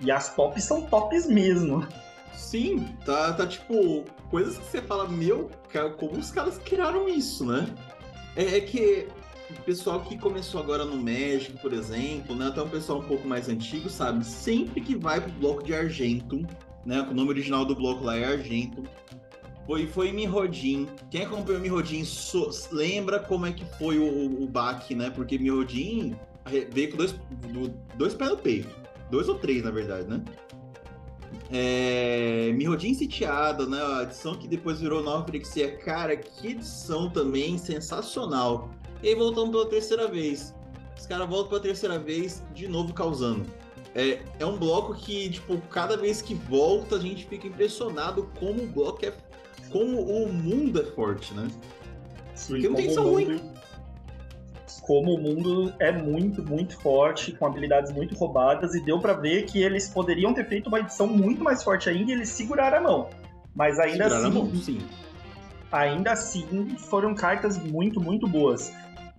e 0.00 0.10
as 0.10 0.34
tops 0.34 0.64
são 0.64 0.82
tops 0.82 1.26
mesmo. 1.26 1.86
Sim, 2.34 2.88
tá, 3.04 3.34
tá 3.34 3.46
tipo, 3.46 4.04
coisas 4.30 4.58
que 4.58 4.64
você 4.64 4.82
fala, 4.82 5.06
meu, 5.06 5.50
cara, 5.68 5.90
como 5.90 6.18
os 6.18 6.30
caras 6.30 6.58
criaram 6.58 7.08
isso, 7.08 7.44
né? 7.44 7.66
É, 8.34 8.56
é, 8.56 8.60
que 8.60 9.08
o 9.58 9.62
pessoal 9.62 10.00
que 10.00 10.16
começou 10.18 10.60
agora 10.60 10.84
no 10.84 10.96
México, 10.96 11.58
por 11.58 11.72
exemplo, 11.72 12.34
né? 12.34 12.46
Até 12.46 12.62
um 12.62 12.68
pessoal 12.68 13.00
um 13.00 13.04
pouco 13.04 13.26
mais 13.26 13.48
antigo, 13.48 13.88
sabe? 13.88 14.24
Sempre 14.24 14.80
que 14.80 14.94
vai 14.94 15.20
pro 15.20 15.32
bloco 15.32 15.62
de 15.62 15.74
Argento, 15.74 16.46
né? 16.84 17.00
O 17.02 17.14
nome 17.14 17.30
original 17.30 17.64
do 17.64 17.74
bloco 17.74 18.04
lá 18.04 18.16
é 18.16 18.24
Argento. 18.24 18.82
Foi, 19.66 19.86
foi 19.86 20.12
Mirrodin. 20.12 20.88
Quem 21.10 21.22
acompanhou 21.22 21.60
Mirrodin 21.60 22.04
so, 22.04 22.50
lembra 22.72 23.20
como 23.20 23.46
é 23.46 23.52
que 23.52 23.64
foi 23.76 23.98
o, 23.98 24.42
o 24.42 24.46
baque, 24.48 24.94
né? 24.94 25.10
Porque 25.10 25.38
Mirrodin 25.38 26.16
veio 26.72 26.90
com 26.90 26.96
dois, 26.96 27.14
dois 27.94 28.14
pés 28.14 28.30
no 28.30 28.36
peito. 28.36 28.74
Dois 29.10 29.28
ou 29.28 29.36
três, 29.36 29.62
na 29.62 29.70
verdade, 29.70 30.08
né? 30.08 30.22
É, 31.52 32.52
Mirrodin 32.54 32.94
Sitiada, 32.94 33.66
né? 33.66 33.80
A 33.80 34.02
edição 34.04 34.34
que 34.34 34.48
depois 34.48 34.80
virou 34.80 35.02
Nova 35.02 35.24
Frexia. 35.24 35.76
Cara, 35.78 36.16
que 36.16 36.48
edição 36.48 37.10
também 37.10 37.58
sensacional. 37.58 38.70
E 39.02 39.08
aí 39.08 39.14
voltamos 39.14 39.50
pela 39.50 39.66
terceira 39.66 40.08
vez. 40.08 40.54
Os 40.98 41.06
caras 41.06 41.28
voltam 41.28 41.48
pela 41.48 41.60
terceira 41.60 41.98
vez, 41.98 42.42
de 42.54 42.68
novo 42.68 42.92
causando. 42.92 43.46
É, 43.94 44.20
é 44.38 44.46
um 44.46 44.56
bloco 44.56 44.94
que, 44.94 45.30
tipo, 45.30 45.58
cada 45.68 45.96
vez 45.96 46.22
que 46.22 46.34
volta, 46.34 46.96
a 46.96 47.00
gente 47.00 47.26
fica 47.26 47.46
impressionado 47.46 48.30
como 48.38 48.62
o 48.62 48.66
bloco 48.66 49.04
é. 49.04 49.12
Como 49.70 50.00
o 50.00 50.32
mundo 50.32 50.80
é 50.80 50.84
forte, 50.84 51.32
né? 51.32 51.48
Sim, 52.34 52.54
Porque 52.54 52.68
não 52.68 52.74
tem 52.76 52.94
ruim 52.94 53.50
como 54.90 55.14
o 55.14 55.18
mundo 55.18 55.72
é 55.78 55.92
muito, 55.92 56.42
muito 56.42 56.76
forte, 56.80 57.30
com 57.32 57.46
habilidades 57.46 57.92
muito 57.92 58.16
roubadas, 58.16 58.74
e 58.74 58.80
deu 58.80 58.98
para 58.98 59.12
ver 59.12 59.44
que 59.44 59.62
eles 59.62 59.88
poderiam 59.88 60.34
ter 60.34 60.48
feito 60.48 60.66
uma 60.66 60.80
edição 60.80 61.06
muito 61.06 61.44
mais 61.44 61.62
forte 61.62 61.88
ainda 61.88 62.10
e 62.10 62.14
eles 62.14 62.28
seguraram 62.28 62.78
a 62.78 62.80
mão. 62.80 63.10
Mas 63.54 63.78
ainda 63.78 64.10
seguraram 64.10 64.26
assim. 64.26 64.38
Mão, 64.38 64.54
sim. 64.56 64.80
Ainda 65.70 66.12
assim, 66.12 66.74
foram 66.76 67.14
cartas 67.14 67.56
muito, 67.56 68.00
muito 68.00 68.26
boas. 68.26 68.72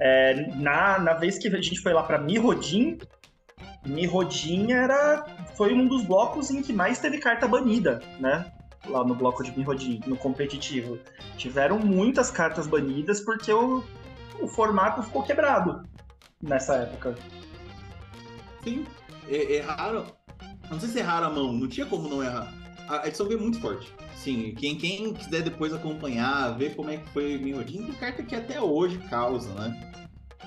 É, 0.03 0.47
na, 0.55 0.97
na 0.97 1.13
vez 1.13 1.37
que 1.37 1.47
a 1.47 1.61
gente 1.61 1.79
foi 1.79 1.93
lá 1.93 2.01
para 2.01 2.17
Mirrodin, 2.17 2.97
Mirrodin 3.85 4.71
era, 4.71 5.23
foi 5.55 5.73
um 5.75 5.87
dos 5.87 6.03
blocos 6.03 6.49
em 6.49 6.63
que 6.63 6.73
mais 6.73 6.97
teve 6.97 7.19
carta 7.19 7.47
banida, 7.47 8.01
né? 8.19 8.51
Lá 8.87 9.03
no 9.03 9.13
bloco 9.13 9.43
de 9.43 9.55
Mirrodin, 9.55 10.01
no 10.07 10.17
competitivo. 10.17 10.97
Tiveram 11.37 11.77
muitas 11.77 12.31
cartas 12.31 12.65
banidas 12.65 13.21
porque 13.21 13.53
o, 13.53 13.83
o 14.39 14.47
formato 14.47 15.03
ficou 15.03 15.21
quebrado 15.21 15.83
nessa 16.41 16.77
época. 16.77 17.15
Sim, 18.63 18.87
erraram. 19.29 20.05
Não 20.67 20.79
sei 20.79 20.89
se 20.89 20.97
erraram 20.97 21.27
a 21.27 21.29
mão, 21.29 21.53
não 21.53 21.67
tinha 21.67 21.85
como 21.85 22.09
não 22.09 22.23
errar. 22.23 22.51
A 22.87 23.07
edição 23.07 23.27
veio 23.27 23.39
muito 23.39 23.59
forte. 23.59 23.93
Sim, 24.15 24.53
quem, 24.57 24.75
quem 24.75 25.13
quiser 25.13 25.41
depois 25.41 25.73
acompanhar, 25.73 26.57
ver 26.57 26.75
como 26.75 26.89
é 26.89 26.97
que 26.97 27.09
foi 27.09 27.37
o 27.37 27.41
Mirrodin, 27.41 27.83
tem 27.83 27.93
carta 27.93 28.23
que 28.23 28.35
até 28.35 28.61
hoje 28.61 28.97
causa, 29.09 29.53
né? 29.53 29.91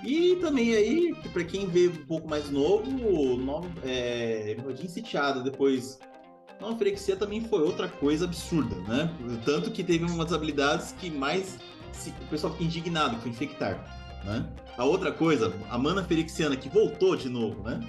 E 0.04 0.36
também 0.36 0.74
aí, 0.74 1.14
para 1.32 1.44
quem 1.44 1.66
vê 1.66 1.88
um 1.88 2.04
pouco 2.06 2.28
mais 2.28 2.50
novo, 2.50 2.90
o 2.90 3.36
nome 3.36 3.68
é, 3.82 4.54
Mirrodin 4.58 4.86
sitiada, 4.86 5.40
depois 5.40 5.98
Nova 6.60 6.76
Frexia 6.76 7.16
também 7.16 7.40
foi 7.40 7.60
outra 7.60 7.88
coisa 7.88 8.24
absurda, 8.24 8.76
né? 8.88 9.10
Tanto 9.44 9.70
que 9.70 9.82
teve 9.82 10.04
umas 10.04 10.32
habilidades 10.32 10.92
que 10.92 11.10
mais 11.10 11.58
se, 11.92 12.10
o 12.10 12.26
pessoal 12.28 12.52
fica 12.52 12.64
indignado, 12.64 13.16
que 13.16 13.22
foi 13.22 13.30
infectar, 13.30 14.22
né? 14.24 14.46
A 14.76 14.84
outra 14.84 15.12
coisa, 15.12 15.52
a 15.70 15.78
Mana 15.78 16.02
Ferexiana, 16.04 16.56
que 16.56 16.68
voltou 16.68 17.16
de 17.16 17.28
novo, 17.28 17.62
né? 17.62 17.80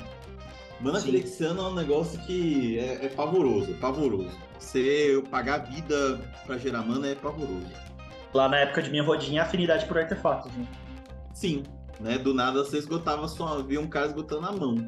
Mana 0.79 0.99
Sim. 0.99 1.45
É 1.45 1.61
um 1.61 1.73
negócio 1.73 2.19
que 2.25 2.77
é, 2.79 3.05
é 3.05 3.09
pavoroso, 3.09 3.71
é 3.71 3.73
pavoroso. 3.75 4.37
Você 4.59 5.23
pagar 5.29 5.59
vida 5.59 6.19
para 6.45 6.57
gerar 6.57 6.81
mana 6.81 7.07
é 7.07 7.15
pavoroso. 7.15 7.71
Lá 8.33 8.49
na 8.49 8.57
época 8.57 8.81
de 8.81 8.89
minha 8.89 9.03
rodinha, 9.03 9.43
afinidade 9.43 9.85
por 9.85 9.97
artefatos, 9.97 10.51
né? 10.53 10.67
Sim, 11.33 11.63
né? 11.99 12.17
Do 12.17 12.33
nada 12.33 12.63
você 12.63 12.77
esgotava 12.77 13.27
só, 13.27 13.61
via 13.61 13.79
um 13.79 13.87
cara 13.87 14.07
esgotando 14.07 14.45
a 14.47 14.51
mão. 14.51 14.87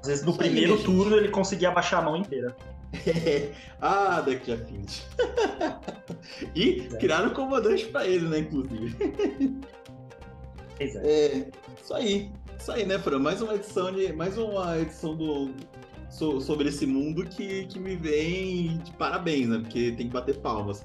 Às 0.00 0.08
vezes 0.08 0.24
no 0.24 0.30
Isso 0.30 0.38
primeiro 0.38 0.74
aí, 0.74 0.82
turno 0.82 1.16
ele 1.16 1.28
conseguia 1.28 1.68
abaixar 1.68 2.00
a 2.00 2.04
mão 2.04 2.16
inteira. 2.16 2.56
ah, 3.80 4.20
Deck 4.20 4.44
de 4.44 4.52
Affinity. 4.52 5.02
e 6.54 6.88
é. 6.92 6.96
criaram 6.96 7.30
um 7.30 7.34
comandante 7.34 7.86
pra 7.86 8.06
ele, 8.06 8.28
né, 8.28 8.38
inclusive. 8.38 8.96
Exato. 10.78 11.06
É, 11.06 11.48
isso 11.82 11.94
aí. 11.94 12.30
Isso 12.66 12.72
aí, 12.72 12.84
né, 12.84 12.98
Fran? 12.98 13.20
Mais 13.20 13.40
uma 13.40 13.54
edição 13.54 13.92
de. 13.92 14.12
Mais 14.12 14.36
uma 14.36 14.76
edição 14.76 15.14
do. 15.14 15.54
So, 16.10 16.40
sobre 16.40 16.68
esse 16.68 16.84
mundo 16.84 17.24
que, 17.24 17.64
que 17.66 17.78
me 17.78 17.94
vem 17.94 18.78
de 18.78 18.90
parabéns, 18.94 19.46
né? 19.46 19.58
Porque 19.60 19.92
tem 19.92 20.08
que 20.08 20.12
bater 20.12 20.36
palmas. 20.38 20.84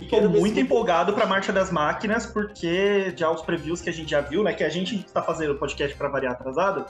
Estou 0.00 0.26
muito 0.30 0.58
empolgado 0.58 1.12
para 1.12 1.24
a 1.24 1.26
Marcha 1.26 1.52
das 1.52 1.70
Máquinas, 1.70 2.24
porque 2.24 3.12
já 3.14 3.30
os 3.30 3.42
previews 3.42 3.82
que 3.82 3.90
a 3.90 3.92
gente 3.92 4.10
já 4.10 4.22
viu, 4.22 4.42
né? 4.42 4.54
Que 4.54 4.64
a 4.64 4.70
gente 4.70 4.96
está 4.96 5.22
fazendo 5.22 5.52
o 5.52 5.58
podcast 5.58 5.94
para 5.98 6.08
variar 6.08 6.32
atrasado, 6.32 6.86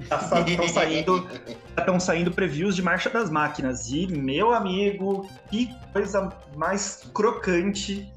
estão 0.00 0.66
saindo, 0.66 1.28
estão 1.78 2.00
saindo 2.00 2.32
previews 2.32 2.74
de 2.74 2.82
Marcha 2.82 3.10
das 3.10 3.30
Máquinas. 3.30 3.90
E, 3.90 4.08
meu 4.08 4.52
amigo, 4.52 5.30
que 5.52 5.72
coisa 5.92 6.36
mais 6.56 7.08
crocante 7.14 8.12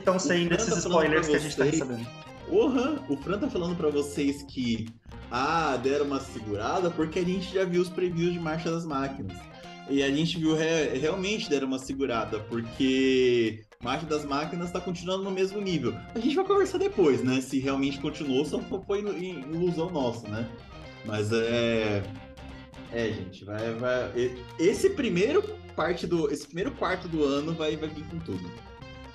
estão 0.00 0.18
saindo 0.18 0.56
esses 0.56 0.74
tá 0.74 0.80
spoilers 0.80 1.28
que 1.28 1.36
a 1.36 1.38
gente 1.38 1.50
está 1.52 1.62
recebendo. 1.62 2.23
Porra, 2.48 3.02
o 3.08 3.16
Fran 3.16 3.38
tá 3.38 3.48
falando 3.48 3.76
para 3.76 3.88
vocês 3.88 4.42
que 4.42 4.86
ah, 5.30 5.76
deram 5.82 6.06
uma 6.06 6.20
segurada 6.20 6.90
porque 6.90 7.18
a 7.18 7.24
gente 7.24 7.52
já 7.52 7.64
viu 7.64 7.82
os 7.82 7.88
previews 7.88 8.32
de 8.32 8.38
Marcha 8.38 8.70
das 8.70 8.84
Máquinas. 8.84 9.36
E 9.88 10.02
a 10.02 10.10
gente 10.10 10.38
viu 10.38 10.54
re 10.54 10.98
realmente 10.98 11.48
deram 11.48 11.66
uma 11.66 11.78
segurada, 11.78 12.40
porque 12.40 13.64
Marcha 13.82 14.06
das 14.06 14.24
Máquinas 14.24 14.68
está 14.68 14.80
continuando 14.80 15.24
no 15.24 15.30
mesmo 15.30 15.60
nível. 15.60 15.94
A 16.14 16.18
gente 16.18 16.34
vai 16.34 16.44
conversar 16.44 16.78
depois, 16.78 17.22
né? 17.22 17.40
Se 17.40 17.58
realmente 17.58 18.00
continuou, 18.00 18.44
só 18.44 18.58
foi 18.86 19.00
ilusão 19.00 19.90
nossa, 19.90 20.26
né? 20.28 20.48
Mas 21.04 21.30
é. 21.32 22.02
É, 22.92 23.12
gente, 23.12 23.44
vai, 23.44 23.74
vai. 23.74 24.10
Esse 24.58 24.90
primeiro 24.90 25.42
parte 25.76 26.06
do. 26.06 26.30
Esse 26.30 26.46
primeiro 26.46 26.70
quarto 26.72 27.08
do 27.08 27.22
ano 27.24 27.52
vai, 27.52 27.76
vai 27.76 27.88
vir 27.88 28.04
com 28.04 28.18
tudo. 28.20 28.50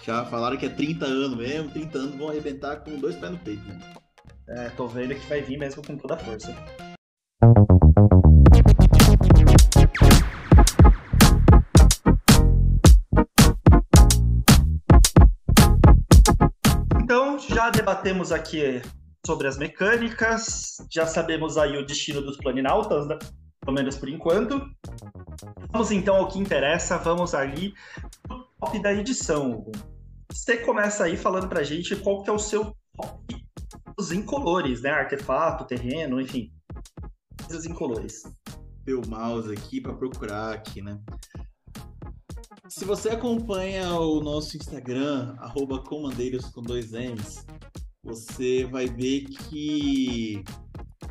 Já 0.03 0.25
falaram 0.25 0.57
que 0.57 0.65
é 0.65 0.69
30 0.69 1.05
anos 1.05 1.37
mesmo, 1.37 1.69
30 1.71 1.97
anos 1.97 2.15
vão 2.15 2.29
arrebentar 2.29 2.77
com 2.77 2.97
dois 2.97 3.15
pés 3.15 3.31
no 3.31 3.37
peito, 3.39 3.67
né? 3.67 3.79
É, 4.47 4.69
tô 4.69 4.87
vendo 4.87 5.13
que 5.13 5.27
vai 5.27 5.41
vir 5.41 5.57
mesmo 5.57 5.85
com 5.85 5.95
toda 5.95 6.15
a 6.15 6.17
força. 6.17 6.55
já 17.47 17.69
debatemos 17.69 18.31
aqui 18.31 18.81
sobre 19.25 19.47
as 19.47 19.57
mecânicas, 19.57 20.77
já 20.89 21.05
sabemos 21.05 21.57
aí 21.57 21.77
o 21.77 21.85
destino 21.85 22.21
dos 22.21 22.37
planinautas, 22.37 23.07
né? 23.07 23.17
pelo 23.59 23.75
menos 23.75 23.97
por 23.97 24.09
enquanto. 24.09 24.61
Vamos 25.71 25.91
então 25.91 26.15
ao 26.15 26.27
que 26.27 26.39
interessa, 26.39 26.97
vamos 26.97 27.35
ali 27.35 27.73
top 28.59 28.79
da 28.79 28.93
edição. 28.93 29.65
Você 30.31 30.57
começa 30.57 31.05
aí 31.05 31.15
falando 31.17 31.47
pra 31.47 31.63
gente 31.63 31.95
qual 31.95 32.21
que 32.21 32.29
é 32.29 32.33
o 32.33 32.39
seu 32.39 32.75
top 32.95 33.45
dos 33.97 34.11
incolores, 34.11 34.81
né? 34.81 34.91
Artefato, 34.91 35.65
terreno, 35.65 36.21
enfim. 36.21 36.51
Coisas 37.45 37.65
incolores. 37.65 38.23
Meu 38.85 39.01
mouse 39.07 39.51
aqui 39.51 39.81
para 39.81 39.93
procurar 39.93 40.53
aqui, 40.53 40.81
né? 40.81 40.99
Se 42.67 42.85
você 42.85 43.09
acompanha 43.09 43.93
o 43.93 44.21
nosso 44.21 44.55
Instagram, 44.55 45.35
arroba 45.39 45.81
comandeiros 45.83 46.45
com 46.49 46.61
dois 46.61 46.91
M's, 46.91 47.45
você 48.03 48.65
vai 48.65 48.87
ver 48.87 49.21
que 49.25 50.43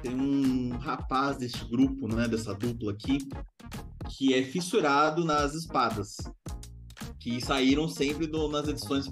tem 0.01 0.14
um 0.14 0.76
rapaz 0.78 1.38
deste 1.38 1.64
grupo, 1.68 2.07
né, 2.07 2.28
dessa 2.28 2.55
dupla 2.55 2.92
aqui, 2.92 3.18
que 4.09 4.34
é 4.34 4.42
fissurado 4.44 5.24
nas 5.24 5.55
espadas, 5.55 6.16
que 7.18 7.40
saíram 7.40 7.88
sempre 7.88 8.26
do, 8.26 8.48
nas 8.48 8.68
edições 8.68 9.06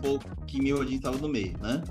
que 0.46 0.60
meu 0.60 0.82
estava 0.84 1.18
no 1.18 1.28
meio, 1.28 1.56
né? 1.58 1.82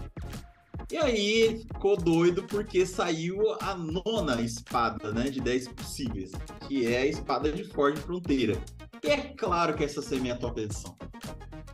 E 0.91 0.97
aí 0.97 1.59
ficou 1.59 1.97
doido 1.97 2.43
porque 2.43 2.86
saiu 2.86 3.41
a 3.59 3.76
nona 3.76 4.39
espada, 4.41 5.11
né, 5.11 5.30
de 5.30 5.41
10 5.41 5.70
possíveis, 5.70 6.32
que 6.68 6.86
é 6.86 6.99
a 6.99 7.05
espada 7.07 7.51
de 7.51 7.63
Forte 7.63 7.99
Fronteira. 8.01 8.61
E 9.03 9.07
é 9.07 9.18
claro 9.36 9.76
que 9.76 9.84
essa 9.84 10.01
seria 10.01 10.20
a 10.20 10.22
minha 10.22 10.38
top 10.38 10.61
edição. 10.61 10.95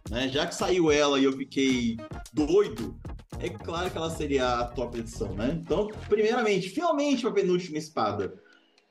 Né? 0.09 0.29
Já 0.29 0.47
que 0.47 0.55
saiu 0.55 0.89
ela 0.89 1.19
e 1.19 1.25
eu 1.25 1.33
fiquei 1.33 1.97
doido, 2.33 2.97
é 3.39 3.49
claro 3.49 3.91
que 3.91 3.97
ela 3.97 4.09
seria 4.09 4.59
a 4.59 4.65
top 4.65 4.99
edição, 4.99 5.33
né? 5.33 5.59
Então, 5.61 5.87
primeiramente, 6.07 6.69
finalmente 6.69 7.25
a 7.25 7.31
penúltima 7.31 7.77
espada. 7.77 8.33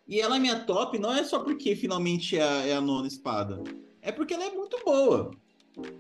E 0.06 0.20
ela 0.20 0.36
é 0.36 0.38
minha 0.38 0.60
top 0.64 0.98
não 0.98 1.14
é 1.14 1.22
só 1.24 1.38
porque 1.38 1.76
finalmente 1.76 2.36
é 2.36 2.42
a, 2.42 2.66
é 2.66 2.74
a 2.74 2.80
nona 2.80 3.06
espada. 3.06 3.62
É 4.02 4.10
porque 4.12 4.34
ela 4.34 4.44
é 4.44 4.50
muito 4.50 4.78
boa. 4.84 5.30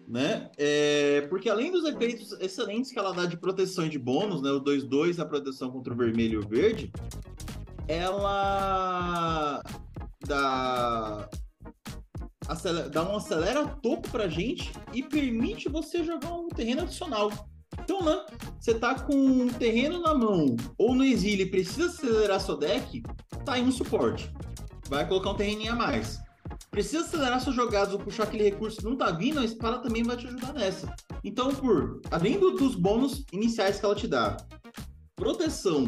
Né? 0.06 0.50
É, 0.58 1.26
porque 1.30 1.48
além 1.48 1.70
dos 1.70 1.84
efeitos 1.84 2.32
excelentes 2.40 2.90
que 2.90 2.98
ela 2.98 3.12
dá 3.12 3.24
de 3.24 3.36
proteção 3.36 3.86
e 3.86 3.88
de 3.88 3.98
bônus, 3.98 4.42
né? 4.42 4.50
O 4.50 4.60
2-2, 4.60 5.18
a 5.20 5.24
proteção 5.24 5.70
contra 5.70 5.94
o 5.94 5.96
vermelho 5.96 6.40
e 6.40 6.44
o 6.44 6.48
verde, 6.48 6.92
ela 7.86 9.62
dá 10.26 11.28
acelera, 12.48 12.88
dá 12.88 13.08
um 13.08 13.16
acelera 13.16 13.66
topo 13.66 14.10
pra 14.10 14.28
gente 14.28 14.72
e 14.92 15.02
permite 15.02 15.68
você 15.68 16.04
jogar 16.04 16.32
um 16.32 16.48
terreno 16.48 16.82
adicional. 16.82 17.30
Então, 17.78 18.02
né? 18.02 18.26
Você 18.58 18.74
tá 18.74 18.94
com 18.94 19.14
um 19.14 19.48
terreno 19.48 20.00
na 20.00 20.14
mão 20.14 20.56
ou 20.76 20.94
no 20.94 21.04
exílio 21.04 21.46
e 21.46 21.50
precisa 21.50 21.86
acelerar 21.86 22.40
seu 22.40 22.56
deck, 22.56 23.02
tá 23.44 23.54
aí 23.54 23.62
um 23.62 23.72
suporte. 23.72 24.30
Vai 24.88 25.06
colocar 25.06 25.30
um 25.30 25.36
terreninho 25.36 25.72
a 25.72 25.76
mais. 25.76 26.20
Precisa 26.70 27.04
acelerar 27.04 27.40
suas 27.40 27.56
jogadas 27.56 27.92
ou 27.92 27.98
puxar 27.98 28.24
aquele 28.24 28.44
recurso 28.44 28.78
que 28.78 28.84
não 28.84 28.96
tá 28.96 29.10
vindo, 29.10 29.40
a 29.40 29.44
espada 29.44 29.78
também 29.78 30.02
vai 30.02 30.16
te 30.16 30.26
ajudar 30.26 30.52
nessa. 30.52 30.94
Então, 31.24 31.54
por 31.54 32.00
além 32.10 32.38
do, 32.38 32.52
dos 32.52 32.74
bônus 32.74 33.24
iniciais 33.32 33.78
que 33.78 33.84
ela 33.84 33.94
te 33.94 34.06
dá, 34.06 34.36
proteção 35.16 35.84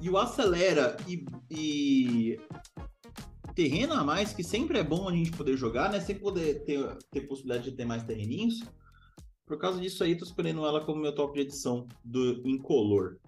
e 0.00 0.10
o 0.10 0.18
acelera 0.18 0.96
e, 1.08 1.24
e 1.50 2.40
terreno 3.54 3.94
a 3.94 4.04
mais, 4.04 4.32
que 4.32 4.42
sempre 4.42 4.78
é 4.78 4.82
bom 4.84 5.08
a 5.08 5.12
gente 5.12 5.30
poder 5.32 5.56
jogar, 5.56 5.90
né? 5.90 6.00
Sempre 6.00 6.22
poder 6.22 6.64
ter, 6.64 6.96
ter 7.10 7.22
possibilidade 7.22 7.70
de 7.70 7.76
ter 7.76 7.84
mais 7.84 8.02
terreninhos. 8.02 8.62
Por 9.46 9.58
causa 9.58 9.80
disso 9.80 10.02
aí, 10.02 10.16
tô 10.16 10.24
escolhendo 10.24 10.64
ela 10.64 10.84
como 10.84 11.00
meu 11.00 11.14
top 11.14 11.34
de 11.34 11.40
edição 11.40 11.86
do 12.02 12.42
incolor. 12.46 13.18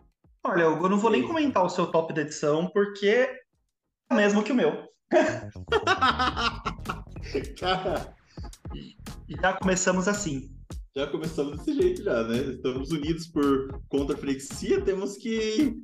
Olha, 0.44 0.62
eu 0.62 0.88
não 0.88 0.98
vou 0.98 1.10
nem 1.10 1.26
comentar 1.26 1.64
o 1.64 1.68
seu 1.68 1.86
top 1.86 2.12
de 2.12 2.20
edição, 2.20 2.68
porque 2.68 3.06
é 3.06 3.40
o 4.10 4.14
mesmo 4.14 4.42
que 4.42 4.52
o 4.52 4.54
meu. 4.54 4.88
Cara. 7.58 8.14
Já 9.28 9.52
começamos 9.54 10.08
assim. 10.08 10.50
Já 10.96 11.06
começamos 11.08 11.58
desse 11.58 11.74
jeito 11.74 12.02
já, 12.02 12.22
né? 12.24 12.38
Estamos 12.38 12.90
unidos 12.90 13.26
por 13.26 13.82
contra 13.88 14.16
flexia, 14.16 14.80
temos 14.80 15.16
que, 15.16 15.76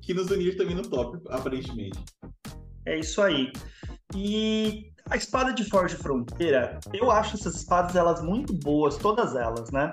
que 0.00 0.14
nos 0.14 0.30
unir 0.30 0.56
também 0.56 0.76
no 0.76 0.82
top, 0.82 1.18
aparentemente. 1.28 1.98
É 2.86 2.98
isso 2.98 3.20
aí. 3.20 3.50
E 4.14 4.92
a 5.10 5.16
espada 5.16 5.52
de 5.52 5.64
Forge 5.64 5.96
Fronteira, 5.96 6.78
eu 6.92 7.10
acho 7.10 7.36
essas 7.36 7.56
espadas 7.56 7.96
elas 7.96 8.22
muito 8.22 8.52
boas, 8.52 8.96
todas 8.96 9.34
elas, 9.34 9.70
né? 9.70 9.92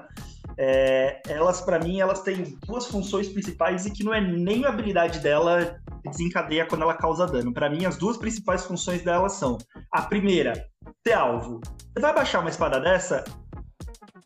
É, 0.58 1.22
elas, 1.28 1.62
para 1.62 1.80
mim, 1.80 2.00
elas 2.00 2.22
têm 2.22 2.58
duas 2.68 2.86
funções 2.86 3.28
principais 3.30 3.86
e 3.86 3.92
que 3.92 4.04
não 4.04 4.14
é 4.14 4.22
nem 4.22 4.64
a 4.66 4.70
habilidade 4.70 5.20
dela 5.20 5.80
desencadeia 6.04 6.66
quando 6.66 6.82
ela 6.82 6.94
causa 6.94 7.26
dano. 7.26 7.54
Para 7.54 7.70
mim, 7.70 7.86
as 7.86 7.98
duas 7.98 8.18
principais 8.18 8.66
funções 8.66 9.04
dela 9.04 9.30
são: 9.30 9.58
a 9.92 10.02
primeira, 10.02 10.54
ser 11.06 11.14
alvo. 11.14 11.62
Você 11.94 12.00
vai 12.02 12.14
baixar 12.14 12.40
uma 12.40 12.50
espada 12.50 12.80
dessa, 12.80 13.24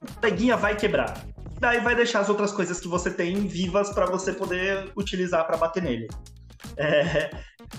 a 0.02 0.20
peguinha 0.20 0.56
vai 0.56 0.76
quebrar. 0.76 1.14
Daí 1.60 1.80
vai 1.80 1.96
deixar 1.96 2.20
as 2.20 2.30
outras 2.30 2.52
coisas 2.52 2.80
que 2.80 2.88
você 2.88 3.10
tem 3.10 3.48
vivas 3.48 3.90
para 3.94 4.06
você 4.06 4.34
poder 4.34 4.92
utilizar 4.96 5.46
para 5.48 5.58
bater 5.58 5.82
nele. 5.82 6.08
É, 6.78 7.30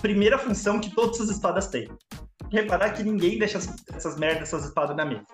primeira 0.01 0.37
função 0.37 0.79
que 0.79 0.93
todas 0.93 1.21
as 1.21 1.29
espadas 1.29 1.67
têm. 1.67 1.87
Reparar 2.51 2.91
que 2.91 3.03
ninguém 3.03 3.37
deixa 3.37 3.59
essas 3.93 4.17
merdas, 4.17 4.43
essas 4.43 4.65
espadas 4.65 4.95
na 4.95 5.05
mesa. 5.05 5.25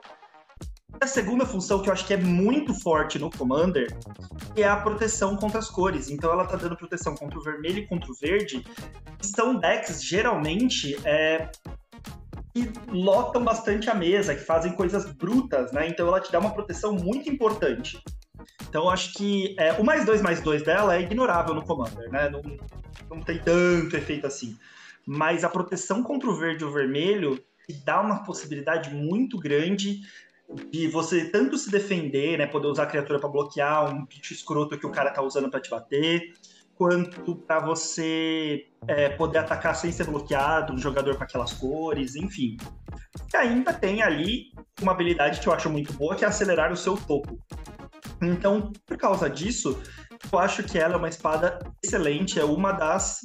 A 1.00 1.08
segunda 1.08 1.46
função 1.46 1.82
que 1.82 1.90
eu 1.90 1.94
acho 1.94 2.06
que 2.06 2.14
é 2.14 2.18
muito 2.18 2.74
forte 2.74 3.20
no 3.20 3.30
Commander 3.30 3.96
é 4.56 4.64
a 4.64 4.78
proteção 4.78 5.36
contra 5.36 5.60
as 5.60 5.70
cores. 5.70 6.10
Então 6.10 6.32
ela 6.32 6.46
tá 6.46 6.56
dando 6.56 6.78
proteção 6.78 7.16
contra 7.16 7.38
o 7.38 7.42
vermelho 7.42 7.80
e 7.80 7.88
contra 7.88 8.10
o 8.10 8.16
verde. 8.16 8.66
São 9.22 9.56
decks 9.56 10.04
geralmente 10.04 10.96
é, 11.06 11.50
que 12.54 12.72
lotam 12.90 13.44
bastante 13.44 13.90
a 13.90 13.96
mesa, 13.96 14.36
que 14.36 14.42
fazem 14.42 14.74
coisas 14.74 15.12
brutas, 15.12 15.72
né? 15.72 15.88
Então 15.88 16.08
ela 16.08 16.20
te 16.20 16.32
dá 16.32 16.40
uma 16.40 16.54
proteção 16.54 16.94
muito 16.94 17.30
importante. 17.30 18.02
Então 18.70 18.90
acho 18.90 19.14
que 19.14 19.56
é, 19.58 19.74
o 19.74 19.84
mais 19.84 20.06
dois 20.06 20.22
mais 20.22 20.42
dois 20.42 20.64
dela 20.64 20.96
é 20.96 21.02
ignorável 21.02 21.56
no 21.56 21.64
Commander, 21.64 22.10
né? 22.12 22.30
Não, 22.30 22.42
não 23.10 23.22
tem 23.22 23.40
tanto 23.40 23.96
efeito 23.98 24.28
assim. 24.28 24.58
Mas 25.06 25.44
a 25.44 25.50
proteção 25.50 26.02
contra 26.02 26.30
o 26.30 26.36
verde 26.36 26.64
e 26.64 26.68
o 26.68 26.72
vermelho 26.72 27.44
dá 27.84 28.02
uma 28.02 28.24
possibilidade 28.24 28.94
muito 28.94 29.38
grande 29.38 30.02
de 30.72 30.88
você 30.88 31.26
tanto 31.26 31.58
se 31.58 31.70
defender, 31.70 32.38
né, 32.38 32.48
poder 32.48 32.68
usar 32.68 32.84
a 32.84 32.88
criatura 32.88 33.20
para 33.20 33.30
bloquear 33.30 33.94
um 33.94 34.06
bicho 34.06 34.34
escroto 34.34 34.78
que 34.78 34.86
o 34.86 34.92
cara 34.92 35.12
tá 35.12 35.22
usando 35.22 35.50
para 35.50 35.60
te 35.60 35.70
bater, 35.70 36.34
quanto 36.76 37.36
para 37.36 37.60
você 37.60 38.68
é, 38.88 39.10
poder 39.10 39.40
atacar 39.40 39.76
sem 39.76 39.92
ser 39.92 40.06
bloqueado, 40.06 40.74
um 40.74 40.78
jogador 40.78 41.16
com 41.16 41.24
aquelas 41.24 41.54
cores, 41.54 42.16
enfim. 42.16 42.58
E 43.34 43.38
ainda 43.38 43.74
tem 43.74 44.02
ali 44.02 44.52
uma 44.82 44.92
habilidade 44.92 45.40
que 45.40 45.48
eu 45.48 45.54
acho 45.54 45.70
muito 45.70 45.94
boa, 45.94 46.16
que 46.16 46.26
é 46.26 46.28
acelerar 46.28 46.72
o 46.72 46.78
seu 46.78 46.98
topo. 46.98 47.40
Então, 48.22 48.72
por 48.86 48.98
causa 48.98 49.30
disso, 49.30 49.82
eu 50.32 50.40
acho 50.40 50.64
que 50.64 50.78
ela 50.78 50.96
é 50.96 50.98
uma 50.98 51.10
espada 51.10 51.60
excelente, 51.84 52.40
é 52.40 52.46
uma 52.46 52.72
das, 52.72 53.20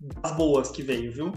das 0.00 0.32
boas 0.32 0.70
que 0.70 0.82
veio, 0.82 1.12
viu? 1.12 1.32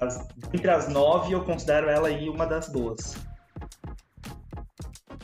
As, 0.00 0.26
entre 0.52 0.70
as 0.70 0.88
nove, 0.88 1.32
eu 1.32 1.44
considero 1.44 1.88
ela 1.88 2.08
aí 2.08 2.28
uma 2.28 2.44
das 2.46 2.68
boas. 2.68 3.14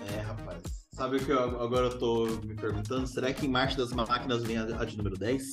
É, 0.06 0.20
rapaz. 0.20 0.62
Sabe 0.92 1.16
o 1.16 1.24
que 1.24 1.30
eu, 1.30 1.60
agora 1.60 1.86
eu 1.86 1.98
tô 1.98 2.26
me 2.44 2.54
perguntando? 2.54 3.06
Será 3.06 3.32
que 3.32 3.46
em 3.46 3.48
Marcha 3.48 3.76
das 3.76 3.92
Máquinas 3.92 4.42
vem 4.42 4.58
a, 4.58 4.64
a 4.64 4.84
de 4.84 4.96
número 4.96 5.16
10? 5.16 5.52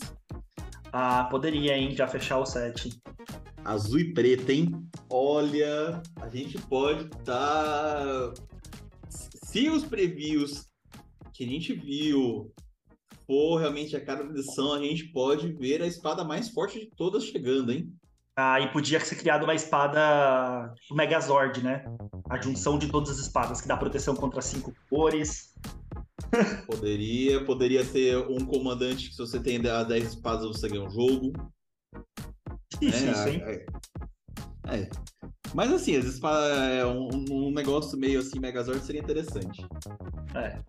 Ah, 0.91 1.26
poderia, 1.26 1.78
hein? 1.78 1.96
Já 1.96 2.08
fechar 2.08 2.39
o 2.39 2.46
set. 2.46 3.00
Azul 3.64 4.00
e 4.00 4.14
preta, 4.14 4.54
hein? 4.54 4.72
Olha, 5.10 6.02
a 6.22 6.30
gente 6.30 6.58
pode. 6.64 7.10
Tá... 7.24 8.34
Se 9.10 9.70
os 9.70 9.84
previews 9.84 10.68
que 11.34 11.43
a 11.43 11.48
gente 11.48 11.74
viu 11.74 12.52
for 13.28 13.58
realmente 13.58 13.96
a 13.96 14.04
cada 14.04 14.24
edição, 14.24 14.74
a 14.74 14.80
gente 14.80 15.06
pode 15.12 15.52
ver 15.54 15.82
a 15.82 15.88
espada 15.88 16.24
mais 16.24 16.50
forte 16.50 16.80
de 16.80 16.89
todas 16.96 17.26
chegando, 17.26 17.72
hein? 17.72 17.91
Ah, 18.38 18.59
e 18.59 18.69
podia 18.69 18.99
ser 18.99 19.15
criada 19.15 19.45
uma 19.45 19.55
espada 19.55 20.73
tipo 20.75 20.93
Megazord, 20.93 21.63
né? 21.63 21.86
A 22.29 22.39
junção 22.41 22.77
de 22.77 22.89
todas 22.89 23.11
as 23.11 23.19
espadas, 23.19 23.61
que 23.61 23.67
dá 23.67 23.77
proteção 23.77 24.13
contra 24.13 24.41
cinco 24.41 24.73
cores. 24.89 25.53
Poderia, 26.65 27.45
poderia 27.45 27.86
ser 27.86 28.17
um 28.17 28.45
comandante 28.45 29.09
que 29.09 29.15
se 29.15 29.17
você 29.19 29.39
tem 29.39 29.65
as 29.67 29.88
10 29.88 30.07
espadas 30.07 30.45
você 30.45 30.67
ganha 30.67 30.83
um 30.83 30.89
jogo. 30.89 31.31
Isso, 32.81 33.05
é, 33.05 33.11
isso, 33.11 33.27
hein? 33.29 33.41
É, 33.45 33.65
é. 34.79 34.89
Mas 35.53 35.71
assim, 35.71 35.95
as 35.95 36.05
espadas, 36.05 36.51
é 36.71 36.86
um, 36.86 37.09
um 37.31 37.51
negócio 37.51 37.97
meio 37.97 38.19
assim, 38.19 38.39
Megazord 38.39 38.83
seria 38.83 39.01
interessante. 39.01 39.65
É. 40.33 40.59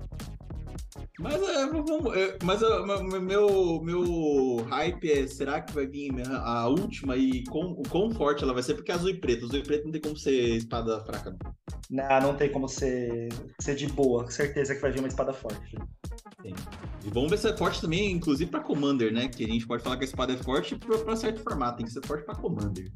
Mas, 1.18 1.42
é, 1.42 1.62
é, 1.62 2.38
mas 2.42 2.62
é, 2.62 3.20
meu, 3.20 3.80
meu 3.82 4.56
hype 4.68 5.10
é: 5.10 5.26
será 5.26 5.62
que 5.62 5.72
vai 5.72 5.86
vir 5.86 6.12
a 6.30 6.68
última 6.68 7.16
e 7.16 7.42
quão, 7.44 7.74
quão 7.88 8.10
forte 8.10 8.44
ela 8.44 8.52
vai 8.52 8.62
ser? 8.62 8.74
Porque 8.74 8.92
é 8.92 8.94
azul 8.94 9.08
e 9.08 9.18
preto. 9.18 9.46
Azul 9.46 9.58
e 9.58 9.62
preto 9.62 9.84
não 9.84 9.92
tem 9.92 10.00
como 10.00 10.16
ser 10.16 10.56
espada 10.56 11.00
fraca, 11.04 11.34
não. 11.90 12.20
Não, 12.20 12.36
tem 12.36 12.50
como 12.50 12.68
ser, 12.68 13.28
ser 13.60 13.76
de 13.76 13.86
boa. 13.86 14.30
Certeza 14.30 14.74
que 14.74 14.80
vai 14.80 14.92
vir 14.92 14.98
uma 14.98 15.08
espada 15.08 15.32
forte. 15.32 15.76
Sim. 16.42 16.54
E 17.04 17.10
vamos 17.10 17.30
ver 17.30 17.38
se 17.38 17.48
é 17.48 17.56
forte 17.56 17.80
também, 17.80 18.12
inclusive 18.12 18.50
pra 18.50 18.60
Commander, 18.60 19.12
né? 19.12 19.28
Que 19.28 19.44
a 19.44 19.48
gente 19.48 19.66
pode 19.66 19.82
falar 19.82 19.96
que 19.96 20.04
a 20.04 20.08
espada 20.08 20.34
é 20.34 20.36
forte 20.36 20.76
pra, 20.76 20.98
pra 20.98 21.16
certo 21.16 21.42
formato. 21.42 21.78
Tem 21.78 21.86
que 21.86 21.92
ser 21.92 22.04
forte 22.04 22.24
pra 22.24 22.34
Commander. 22.34 22.92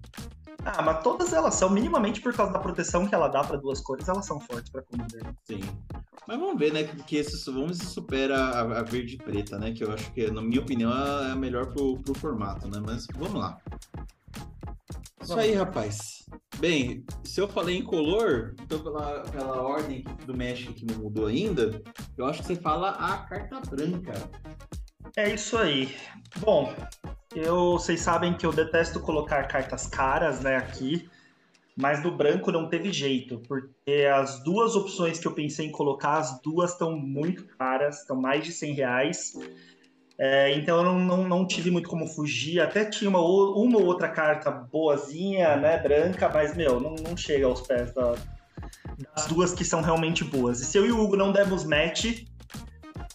Ah, 0.64 0.82
mas 0.82 1.02
todas 1.02 1.32
elas 1.32 1.54
são, 1.54 1.70
minimamente 1.70 2.20
por 2.20 2.34
causa 2.34 2.52
da 2.52 2.58
proteção 2.58 3.06
que 3.06 3.14
ela 3.14 3.28
dá 3.28 3.42
para 3.42 3.56
duas 3.56 3.80
cores, 3.80 4.08
elas 4.08 4.26
são 4.26 4.38
fortes 4.40 4.70
para 4.70 4.82
Commander. 4.82 5.22
Sim. 5.44 5.60
Mas 6.26 6.38
vamos 6.38 6.58
ver, 6.58 6.72
né? 6.72 6.84
Que 6.84 7.16
esse, 7.16 7.50
vamos 7.50 7.78
ver 7.78 7.84
se 7.84 7.92
supera 7.92 8.36
a, 8.36 8.80
a, 8.80 8.82
verde 8.82 9.14
e 9.14 9.18
preta, 9.18 9.58
né? 9.58 9.72
Que 9.72 9.84
eu 9.84 9.92
acho 9.92 10.12
que, 10.12 10.30
na 10.30 10.42
minha 10.42 10.60
opinião, 10.60 10.92
é 10.92 11.32
a 11.32 11.36
melhor 11.36 11.66
pro, 11.72 11.98
pro 12.00 12.14
formato, 12.14 12.68
né? 12.68 12.80
Mas 12.84 13.06
vamos 13.16 13.40
lá. 13.40 13.58
Isso 15.22 15.38
aí, 15.38 15.54
rapaz. 15.54 16.28
Bem, 16.58 17.04
se 17.24 17.40
eu 17.40 17.48
falei 17.48 17.76
em 17.78 17.82
color, 17.82 18.54
então 18.60 18.82
pela, 18.82 19.22
pela 19.22 19.62
ordem 19.62 20.04
do 20.26 20.36
México 20.36 20.74
que 20.74 20.84
não 20.84 20.96
mudou 20.96 21.26
ainda, 21.26 21.82
eu 22.18 22.26
acho 22.26 22.40
que 22.40 22.48
você 22.48 22.56
fala 22.56 22.90
a 22.90 23.18
carta 23.18 23.60
branca. 23.70 24.12
É 25.16 25.34
isso 25.34 25.56
aí. 25.56 25.94
Bom, 26.38 26.74
eu, 27.34 27.72
vocês 27.72 28.00
sabem 28.00 28.34
que 28.34 28.44
eu 28.44 28.52
detesto 28.52 29.00
colocar 29.00 29.44
cartas 29.44 29.86
caras, 29.86 30.40
né, 30.40 30.56
aqui, 30.56 31.08
mas 31.76 32.02
do 32.02 32.10
branco 32.10 32.50
não 32.50 32.68
teve 32.68 32.92
jeito, 32.92 33.40
porque 33.46 34.06
as 34.12 34.42
duas 34.42 34.74
opções 34.74 35.18
que 35.18 35.26
eu 35.26 35.32
pensei 35.32 35.66
em 35.66 35.70
colocar, 35.70 36.18
as 36.18 36.40
duas 36.42 36.72
estão 36.72 36.96
muito 36.96 37.44
caras, 37.56 38.00
estão 38.00 38.16
mais 38.16 38.44
de 38.44 38.52
100 38.52 38.74
reais. 38.74 39.32
É, 40.18 40.52
então 40.54 40.78
eu 40.78 40.84
não, 40.84 40.98
não, 40.98 41.28
não, 41.28 41.46
tive 41.46 41.70
muito 41.70 41.88
como 41.88 42.06
fugir. 42.06 42.60
Até 42.60 42.84
tinha 42.84 43.08
uma, 43.08 43.20
uma 43.20 43.78
ou 43.78 43.86
outra 43.86 44.08
carta 44.08 44.50
boazinha, 44.50 45.56
né, 45.56 45.78
branca, 45.78 46.28
mas, 46.28 46.54
meu, 46.54 46.78
não, 46.78 46.94
não 46.96 47.16
chega 47.16 47.46
aos 47.46 47.62
pés 47.62 47.94
da, 47.94 48.14
das 49.14 49.26
duas 49.26 49.54
que 49.54 49.64
são 49.64 49.80
realmente 49.80 50.22
boas. 50.24 50.60
E 50.60 50.66
se 50.66 50.76
eu 50.76 50.84
e 50.84 50.92
o 50.92 51.00
Hugo 51.00 51.16
não 51.16 51.32
demos 51.32 51.64
match, 51.64 52.24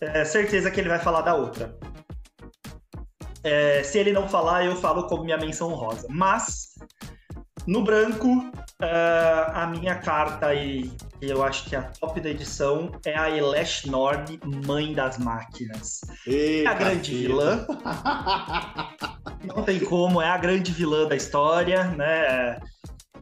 é 0.02 0.26
certeza 0.26 0.72
que 0.72 0.80
ele 0.80 0.90
vai 0.90 1.00
falar 1.00 1.22
da 1.22 1.36
outra. 1.36 1.78
É, 3.46 3.84
se 3.84 4.00
ele 4.00 4.12
não 4.12 4.28
falar, 4.28 4.66
eu 4.66 4.76
falo 4.76 5.04
como 5.08 5.24
minha 5.24 5.38
menção 5.38 5.70
rosa. 5.70 6.08
Mas, 6.10 6.80
no 7.68 7.84
branco, 7.84 8.28
uh, 8.28 9.52
a 9.54 9.68
minha 9.68 9.94
carta 9.94 10.48
aí, 10.48 10.92
eu 11.22 11.44
acho 11.44 11.66
que 11.66 11.76
a 11.76 11.84
top 11.84 12.20
da 12.20 12.32
edição 12.32 12.92
é 13.06 13.16
a 13.16 13.30
Elesh 13.30 13.86
Norn, 13.86 14.40
Mãe 14.66 14.94
das 14.94 15.20
Máquinas. 15.20 16.02
Ei, 16.26 16.66
é 16.66 16.68
a 16.68 16.74
grande 16.74 17.16
vilã. 17.16 17.68
não 19.46 19.62
tem 19.62 19.80
como, 19.80 20.20
é 20.20 20.28
a 20.28 20.38
grande 20.38 20.72
vilã 20.72 21.08
da 21.08 21.16
história, 21.16 21.84
né? 21.84 22.60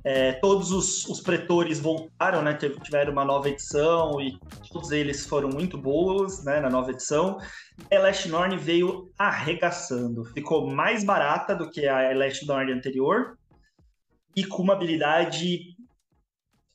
É, 0.06 0.34
todos 0.34 0.72
os, 0.72 1.06
os, 1.08 1.22
pretores 1.22 1.80
voltaram, 1.80 2.42
né? 2.42 2.54
Tiveram 2.54 3.14
uma 3.14 3.24
nova 3.24 3.48
edição 3.48 4.20
e 4.20 4.38
todos 4.72 4.92
eles 4.92 5.26
foram 5.26 5.48
muito 5.50 5.78
boas, 5.78 6.44
né? 6.44 6.60
Na 6.60 6.70
nova 6.70 6.92
edição. 6.92 7.38
Elast 7.90 8.28
Norn 8.28 8.58
veio 8.58 9.12
arregaçando. 9.18 10.26
Ficou 10.26 10.70
mais 10.70 11.06
barata 11.06 11.56
do 11.56 11.70
que 11.70 11.88
a 11.88 12.12
Elast 12.12 12.46
Norn 12.46 12.72
anterior 12.74 13.38
e 14.36 14.44
com 14.44 14.64
uma 14.64 14.74
habilidade 14.74 15.73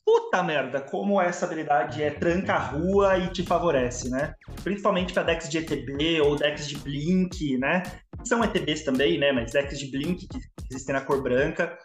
puta 0.09 0.41
merda, 0.41 0.81
como 0.81 1.21
essa 1.21 1.45
habilidade 1.45 2.01
é 2.01 2.09
tranca 2.09 2.53
a 2.53 2.57
rua 2.57 3.19
e 3.19 3.27
te 3.27 3.43
favorece, 3.43 4.09
né? 4.09 4.33
Principalmente 4.63 5.13
para 5.13 5.21
decks 5.21 5.47
de 5.47 5.59
ETB 5.59 6.19
ou 6.21 6.35
decks 6.35 6.67
de 6.67 6.77
Blink, 6.77 7.59
né? 7.59 7.83
São 8.23 8.43
ETBs 8.43 8.83
também, 8.83 9.19
né? 9.19 9.31
Mas 9.31 9.51
decks 9.51 9.77
de 9.77 9.91
Blink 9.91 10.27
que 10.27 10.39
existem 10.71 10.95
na 10.95 11.01
cor 11.01 11.21
branca. 11.21 11.77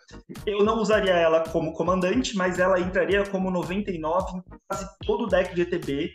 Eu 0.47 0.65
não 0.65 0.79
usaria 0.79 1.13
ela 1.13 1.41
como 1.41 1.75
comandante, 1.75 2.35
mas 2.35 2.59
ela 2.59 2.81
entraria 2.81 3.27
como 3.27 3.51
99 3.51 4.39
em 4.39 4.43
quase 4.67 4.89
todo 5.07 5.27
deck 5.27 5.55
de 5.55 5.61
ETB, 5.61 6.11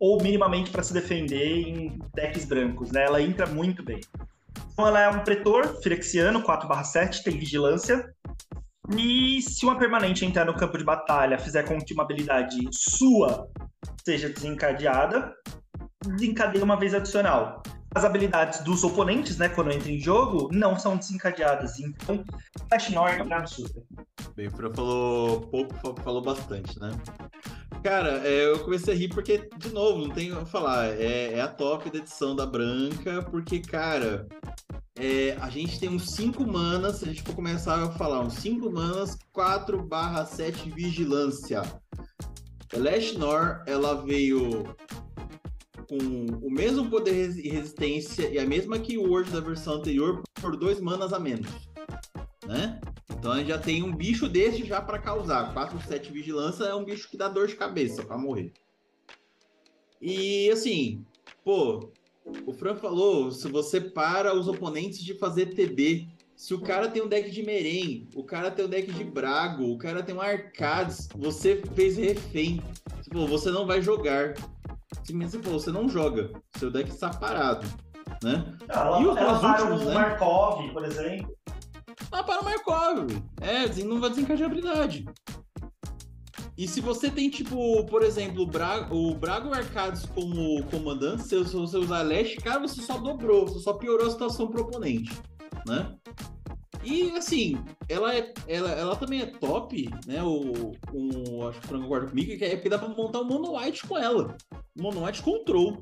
ou 0.00 0.22
minimamente 0.22 0.70
para 0.70 0.82
se 0.82 0.94
defender 0.94 1.68
em 1.68 1.98
decks 2.14 2.46
brancos, 2.46 2.90
né? 2.90 3.04
Ela 3.04 3.20
entra 3.20 3.44
muito 3.44 3.84
bem. 3.84 4.00
Então 4.72 4.86
ela 4.86 5.02
é 5.02 5.08
um 5.10 5.22
pretor 5.22 5.82
firexiano, 5.82 6.42
4/7, 6.42 7.22
tem 7.22 7.38
vigilância, 7.38 8.10
e 8.90 9.40
se 9.40 9.64
uma 9.64 9.78
permanente 9.78 10.24
entrar 10.24 10.44
no 10.44 10.54
campo 10.54 10.76
de 10.76 10.84
batalha 10.84 11.38
fizer 11.38 11.62
com 11.62 11.78
que 11.80 11.94
uma 11.94 12.02
habilidade 12.02 12.68
sua 12.72 13.48
seja 14.04 14.28
desencadeada, 14.28 15.32
desencadeia 16.04 16.64
uma 16.64 16.76
vez 16.76 16.92
adicional. 16.92 17.62
As 17.94 18.04
habilidades 18.04 18.60
dos 18.60 18.82
oponentes, 18.82 19.36
né, 19.36 19.50
quando 19.50 19.70
entra 19.70 19.90
em 19.90 20.00
jogo, 20.00 20.48
não 20.50 20.78
são 20.78 20.96
desencadeadas. 20.96 21.78
Então, 21.78 22.24
Flash 22.68 22.90
Nord 22.90 23.30
é 23.30 23.34
absurda. 23.34 23.82
Bem, 24.34 24.48
o 24.48 24.50
falou 24.50 25.42
pouco, 25.42 26.02
falou 26.02 26.22
bastante, 26.22 26.80
né? 26.80 26.90
Cara, 27.82 28.26
é, 28.26 28.46
eu 28.46 28.60
comecei 28.60 28.94
a 28.94 28.96
rir 28.96 29.08
porque, 29.08 29.50
de 29.58 29.68
novo, 29.70 30.06
não 30.06 30.14
tenho 30.14 30.40
o 30.40 30.46
falar. 30.46 30.86
É, 30.86 31.34
é, 31.34 31.40
a 31.40 31.48
top 31.48 31.90
da 31.90 31.98
edição 31.98 32.34
da 32.34 32.46
Branca, 32.46 33.22
porque, 33.30 33.60
cara, 33.60 34.26
é, 34.98 35.32
a 35.40 35.48
gente 35.48 35.80
tem 35.80 35.88
uns 35.88 36.10
5 36.10 36.46
manas, 36.46 36.96
se 36.96 37.04
a 37.04 37.08
gente 37.08 37.22
for 37.22 37.34
começar 37.34 37.82
a 37.82 37.92
falar, 37.92 38.20
uns 38.20 38.34
5 38.34 38.70
manas, 38.70 39.16
4 39.32 39.82
barra 39.82 40.24
7 40.26 40.70
vigilância. 40.70 41.62
Last 42.74 43.18
Nor, 43.18 43.62
ela 43.66 44.02
veio 44.02 44.64
com 45.88 45.98
o 46.42 46.50
mesmo 46.50 46.88
poder 46.88 47.36
e 47.38 47.48
resistência 47.50 48.28
e 48.28 48.38
a 48.38 48.46
mesma 48.46 48.78
keyword 48.78 49.30
da 49.30 49.40
versão 49.40 49.74
anterior 49.74 50.22
por 50.40 50.56
2 50.56 50.80
manas 50.80 51.12
a 51.12 51.18
menos, 51.18 51.50
né? 52.46 52.80
Então 53.10 53.32
a 53.32 53.38
gente 53.38 53.48
já 53.48 53.58
tem 53.58 53.82
um 53.82 53.94
bicho 53.94 54.28
desse 54.28 54.64
já 54.64 54.80
para 54.80 54.98
causar. 54.98 55.52
4, 55.52 55.80
7 55.86 56.12
vigilância 56.12 56.64
é 56.64 56.74
um 56.74 56.84
bicho 56.84 57.08
que 57.08 57.16
dá 57.16 57.28
dor 57.28 57.46
de 57.46 57.54
cabeça 57.54 58.02
para 58.02 58.18
morrer. 58.18 58.52
E 60.00 60.50
assim, 60.50 61.04
pô, 61.44 61.92
o 62.46 62.52
Fran 62.52 62.74
falou, 62.76 63.30
se 63.30 63.48
você 63.48 63.80
para 63.80 64.34
os 64.34 64.48
oponentes 64.48 65.02
de 65.02 65.14
fazer 65.14 65.54
TB, 65.54 66.08
se 66.36 66.54
o 66.54 66.60
cara 66.60 66.88
tem 66.88 67.02
um 67.02 67.08
deck 67.08 67.30
de 67.30 67.42
Meren, 67.42 68.08
o 68.16 68.24
cara 68.24 68.50
tem 68.50 68.64
um 68.64 68.68
deck 68.68 68.90
de 68.90 69.04
Brago, 69.04 69.64
o 69.64 69.78
cara 69.78 70.02
tem 70.02 70.14
um 70.14 70.20
Arcades, 70.20 71.08
você 71.14 71.62
fez 71.74 71.96
refém. 71.96 72.62
Tipo, 73.02 73.26
você 73.26 73.50
não 73.50 73.66
vai 73.66 73.80
jogar. 73.80 74.34
Simplesmente 75.04 75.44
falou, 75.44 75.60
você 75.60 75.70
não 75.70 75.88
joga. 75.88 76.30
Seu 76.56 76.70
deck 76.70 76.90
está 76.90 77.10
parado. 77.10 77.66
Né? 78.22 78.44
Ela, 78.68 79.00
e 79.00 79.06
os 79.06 79.16
ela 79.16 79.52
últimos, 79.52 79.82
o 79.82 79.84
né? 79.86 79.94
Markov, 79.94 80.72
por 80.72 80.84
exemplo. 80.84 81.36
Ah, 82.10 82.22
para 82.22 82.40
o 82.40 82.44
Markov. 82.44 83.10
É, 83.40 83.68
não 83.84 84.00
vai 84.00 84.10
desencadear 84.10 84.48
a 84.48 84.52
habilidade. 84.52 85.06
E 86.56 86.68
se 86.68 86.80
você 86.80 87.10
tem, 87.10 87.30
tipo, 87.30 87.84
por 87.86 88.02
exemplo, 88.02 88.42
o 88.42 88.46
Braga, 88.46 88.94
o 88.94 89.14
Braga 89.14 89.56
Arcades 89.56 90.04
como 90.06 90.62
comandante, 90.64 91.22
se 91.22 91.36
você 91.36 91.76
usar 91.76 92.02
Leste, 92.02 92.36
cara, 92.36 92.60
você 92.60 92.82
só 92.82 92.98
dobrou, 92.98 93.46
você 93.46 93.60
só 93.60 93.72
piorou 93.72 94.06
a 94.06 94.10
situação 94.10 94.48
pro 94.48 94.62
oponente, 94.62 95.12
né? 95.66 95.94
E 96.84 97.12
assim, 97.12 97.62
ela, 97.88 98.14
é, 98.14 98.32
ela, 98.48 98.70
ela 98.72 98.96
também 98.96 99.22
é 99.22 99.26
top, 99.26 99.88
né? 100.06 100.22
O, 100.22 100.72
o 100.92 101.48
acho 101.48 101.60
que 101.60 101.66
o 101.66 101.68
Franco 101.68 101.86
guarda 101.86 102.08
comigo, 102.08 102.36
que 102.36 102.44
é 102.44 102.56
porque 102.56 102.68
dá 102.68 102.78
pra 102.78 102.88
montar 102.88 103.20
um 103.20 103.24
Mono 103.24 103.56
White 103.56 103.86
com 103.86 103.96
ela. 103.96 104.36
Mono 104.76 105.04
White 105.04 105.22
Control 105.22 105.80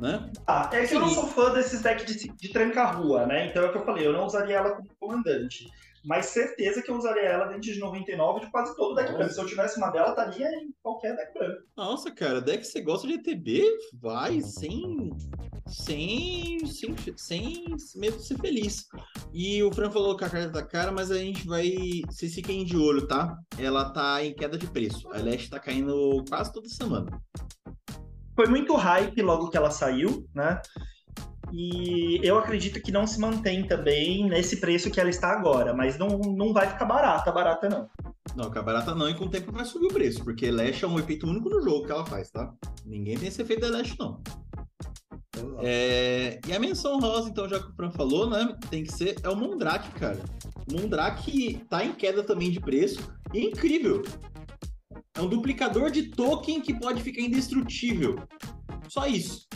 né? 0.00 0.30
Ah, 0.46 0.68
é 0.72 0.86
que 0.86 0.94
eu 0.94 1.00
não 1.00 1.08
sou 1.08 1.26
fã 1.26 1.52
desses 1.52 1.80
decks 1.80 2.16
de, 2.16 2.28
de 2.28 2.48
tranca-rua, 2.50 3.26
né? 3.26 3.46
Então 3.46 3.62
é 3.62 3.68
o 3.68 3.72
que 3.72 3.78
eu 3.78 3.84
falei, 3.84 4.06
eu 4.06 4.12
não 4.12 4.26
usaria 4.26 4.56
ela 4.56 4.70
como 4.72 4.88
comandante. 5.00 5.70
Mas 6.06 6.26
certeza 6.26 6.80
que 6.80 6.90
eu 6.90 6.96
usaria 6.96 7.24
ela 7.24 7.46
dentro 7.46 7.62
de 7.62 7.78
99 7.80 8.40
de 8.40 8.50
quase 8.50 8.76
todo 8.76 8.94
deck 8.94 9.12
branco. 9.12 9.32
Se 9.32 9.40
eu 9.40 9.46
tivesse 9.46 9.76
uma 9.76 9.90
dela, 9.90 10.10
estaria 10.10 10.48
em 10.62 10.72
qualquer 10.80 11.16
deck 11.16 11.34
branco. 11.34 11.62
Nossa, 11.76 12.12
cara, 12.12 12.40
deck 12.40 12.58
que 12.58 12.66
você 12.66 12.80
gosta 12.80 13.08
de 13.08 13.14
ETB, 13.14 13.64
vai 13.94 14.40
sem, 14.40 15.10
sem, 15.66 16.64
sem, 16.64 16.94
sem 17.16 17.64
medo 17.96 18.16
de 18.18 18.24
ser 18.24 18.38
feliz. 18.38 18.86
E 19.34 19.60
o 19.64 19.72
Fran 19.72 19.90
falou 19.90 20.16
que 20.16 20.24
a 20.24 20.30
carta 20.30 20.52
tá 20.52 20.62
cara, 20.62 20.92
mas 20.92 21.10
a 21.10 21.18
gente 21.18 21.46
vai. 21.46 21.74
Vocês 22.08 22.32
fiquem 22.32 22.64
de 22.64 22.76
olho, 22.76 23.08
tá? 23.08 23.36
Ela 23.58 23.90
tá 23.90 24.24
em 24.24 24.32
queda 24.32 24.56
de 24.56 24.68
preço. 24.68 25.08
A 25.12 25.18
Leste 25.18 25.50
tá 25.50 25.58
caindo 25.58 26.24
quase 26.28 26.52
toda 26.52 26.68
semana 26.68 27.20
foi 28.36 28.46
muito 28.46 28.76
hype 28.76 29.22
logo 29.22 29.48
que 29.48 29.56
ela 29.56 29.70
saiu, 29.70 30.28
né? 30.34 30.60
E 31.52 32.20
eu 32.22 32.38
acredito 32.38 32.80
que 32.82 32.90
não 32.90 33.06
se 33.06 33.20
mantém 33.20 33.66
também 33.66 34.28
nesse 34.28 34.58
preço 34.58 34.90
que 34.90 35.00
ela 35.00 35.10
está 35.10 35.30
agora, 35.30 35.72
mas 35.72 35.98
não, 35.98 36.18
não 36.18 36.52
vai 36.52 36.68
ficar 36.68 36.84
barata, 36.84 37.30
barata 37.30 37.68
não. 37.68 37.88
Não, 38.34 38.44
ficar 38.46 38.62
barata 38.62 38.94
não, 38.94 39.08
e 39.08 39.14
com 39.14 39.26
o 39.26 39.30
tempo 39.30 39.52
vai 39.52 39.64
subir 39.64 39.86
o 39.86 39.92
preço, 39.92 40.24
porque 40.24 40.50
Lash 40.50 40.82
é 40.82 40.86
um 40.86 40.98
efeito 40.98 41.26
único 41.26 41.48
no 41.48 41.62
jogo 41.62 41.86
que 41.86 41.92
ela 41.92 42.04
faz, 42.04 42.30
tá? 42.30 42.52
Ninguém 42.84 43.16
tem 43.16 43.28
esse 43.28 43.40
efeito 43.40 43.60
da 43.60 43.68
Lash, 43.68 43.96
não. 43.96 44.20
É... 45.58 46.40
E 46.46 46.52
a 46.52 46.58
menção 46.58 46.98
rosa, 46.98 47.28
então, 47.28 47.48
já 47.48 47.60
que 47.60 47.70
o 47.70 47.74
Fran 47.74 47.90
falou, 47.90 48.28
né? 48.28 48.56
Tem 48.70 48.84
que 48.84 48.92
ser. 48.92 49.16
É 49.22 49.28
o 49.28 49.36
Mondrak, 49.36 49.90
cara. 49.92 50.18
O 50.68 50.74
Mondrak 50.74 51.64
tá 51.68 51.84
em 51.84 51.92
queda 51.92 52.22
também 52.22 52.50
de 52.50 52.60
preço. 52.60 53.12
E 53.32 53.38
é 53.38 53.44
incrível. 53.44 54.02
É 55.14 55.20
um 55.20 55.28
duplicador 55.28 55.90
de 55.90 56.04
token 56.04 56.60
que 56.60 56.74
pode 56.74 57.02
ficar 57.02 57.22
indestrutível. 57.22 58.16
Só 58.88 59.06
isso. 59.06 59.46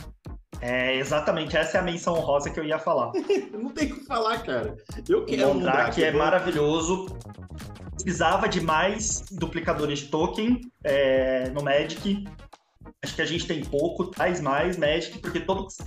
É, 0.61 0.95
exatamente, 0.95 1.57
essa 1.57 1.77
é 1.77 1.81
a 1.81 1.83
menção 1.83 2.13
rosa 2.13 2.51
que 2.51 2.59
eu 2.59 2.63
ia 2.63 2.77
falar. 2.77 3.11
não 3.51 3.71
tem 3.71 3.91
o 3.91 3.95
que 3.95 4.05
falar, 4.05 4.43
cara. 4.43 4.77
Eu 5.09 5.25
quero 5.25 5.49
um 5.49 5.53
Monark 5.55 6.01
é 6.03 6.11
maravilhoso. 6.11 7.07
Precisava 7.93 8.47
de 8.47 8.61
mais 8.61 9.25
duplicadores 9.31 9.99
de 9.99 10.07
token 10.09 10.61
é, 10.83 11.49
no 11.49 11.63
Magic. 11.63 12.25
Acho 13.03 13.15
que 13.15 13.21
a 13.21 13.25
gente 13.25 13.47
tem 13.47 13.65
pouco, 13.65 14.05
traz 14.05 14.39
mais 14.39 14.77
Magic, 14.77 15.17
porque 15.17 15.39
todos, 15.39 15.77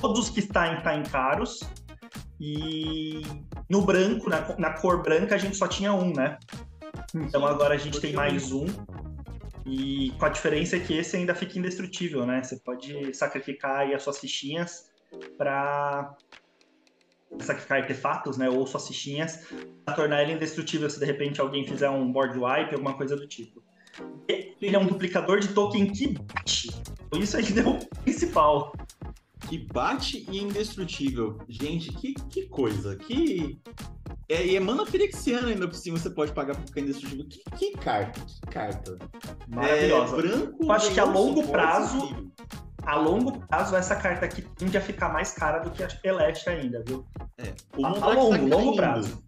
todos 0.00 0.30
que 0.30 0.40
estão 0.40 0.74
em, 0.74 0.80
tá 0.80 0.96
em 0.96 1.02
caros. 1.02 1.60
E 2.40 3.22
no 3.68 3.82
branco, 3.82 4.28
na, 4.30 4.56
na 4.58 4.70
cor 4.70 5.02
branca, 5.02 5.34
a 5.34 5.38
gente 5.38 5.56
só 5.56 5.68
tinha 5.68 5.92
um, 5.92 6.12
né? 6.14 6.38
Então 7.14 7.44
agora 7.46 7.74
a 7.74 7.78
gente 7.78 8.00
tem 8.00 8.14
mais 8.14 8.52
um. 8.52 8.66
E 9.66 10.12
com 10.18 10.26
a 10.26 10.28
diferença 10.28 10.76
é 10.76 10.80
que 10.80 10.94
esse 10.94 11.16
ainda 11.16 11.34
fica 11.34 11.58
indestrutível, 11.58 12.26
né? 12.26 12.42
Você 12.42 12.56
pode 12.56 13.14
sacrificar 13.14 13.80
aí 13.80 13.94
as 13.94 14.02
suas 14.02 14.18
fichinhas 14.18 14.90
para 15.38 16.14
sacrificar 17.40 17.80
artefatos, 17.80 18.36
né? 18.36 18.48
Ou 18.50 18.66
suas 18.66 18.86
fichinhas, 18.86 19.46
para 19.84 19.94
tornar 19.94 20.22
ele 20.22 20.32
indestrutível 20.32 20.88
se 20.90 20.98
de 20.98 21.06
repente 21.06 21.40
alguém 21.40 21.66
fizer 21.66 21.88
um 21.88 22.12
board 22.12 22.38
wipe, 22.38 22.74
alguma 22.74 22.94
coisa 22.94 23.16
do 23.16 23.26
tipo. 23.26 23.62
Ele 24.28 24.74
é 24.74 24.78
um 24.78 24.86
duplicador 24.86 25.40
de 25.40 25.48
token 25.48 25.90
que 25.92 26.08
bate. 26.08 26.68
Isso 27.18 27.36
ainda 27.36 27.60
é 27.60 27.64
o 27.66 27.78
principal. 28.02 28.72
Que 29.48 29.58
bate 29.58 30.26
e 30.30 30.38
é 30.38 30.42
indestrutível. 30.42 31.38
Gente, 31.48 31.92
que, 31.92 32.14
que 32.14 32.46
coisa. 32.46 32.96
Que 32.96 33.58
é, 34.28 34.46
e 34.46 34.56
é 34.56 34.60
mana 34.60 34.86
firexiana 34.86 35.48
ainda 35.48 35.68
por 35.68 35.74
cima, 35.74 35.98
você 35.98 36.10
pode 36.10 36.32
pagar 36.32 36.56
por 36.56 36.78
indestrutível. 36.78 37.26
Que, 37.28 37.42
que 37.56 37.72
carta, 37.72 38.20
que 38.20 38.40
carta. 38.50 38.98
Maravilhosa. 39.48 40.14
É, 40.14 40.16
branco, 40.16 40.64
Eu 40.64 40.72
acho 40.72 40.92
que 40.92 41.00
a 41.00 41.04
longo 41.04 41.46
prazo, 41.48 42.32
a 42.82 42.96
longo 42.96 43.38
prazo, 43.46 43.76
essa 43.76 43.96
carta 43.96 44.24
aqui 44.24 44.42
tende 44.56 44.76
a 44.76 44.80
ficar 44.80 45.12
mais 45.12 45.32
cara 45.32 45.58
do 45.58 45.70
que 45.70 45.82
a 45.82 45.90
Celeste 45.90 46.48
ainda, 46.48 46.82
viu? 46.86 47.04
É, 47.38 47.54
o 47.76 47.84
a, 47.84 47.90
a 47.90 48.14
longo, 48.14 48.48
tá 48.48 48.56
longo 48.56 48.76
prazo. 48.76 49.24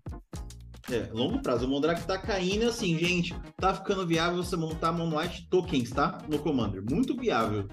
É, 0.90 1.12
longo 1.12 1.42
prazo. 1.42 1.66
O 1.66 1.68
Mondrak 1.68 2.06
tá 2.06 2.16
caindo 2.16 2.66
assim, 2.66 2.96
gente. 2.96 3.34
Tá 3.56 3.74
ficando 3.74 4.06
viável 4.06 4.42
você 4.42 4.56
montar 4.56 4.92
Moonlight 4.92 5.48
Tokens, 5.50 5.90
tá? 5.90 6.18
No 6.28 6.38
Commander. 6.38 6.82
Muito 6.88 7.16
viável. 7.16 7.68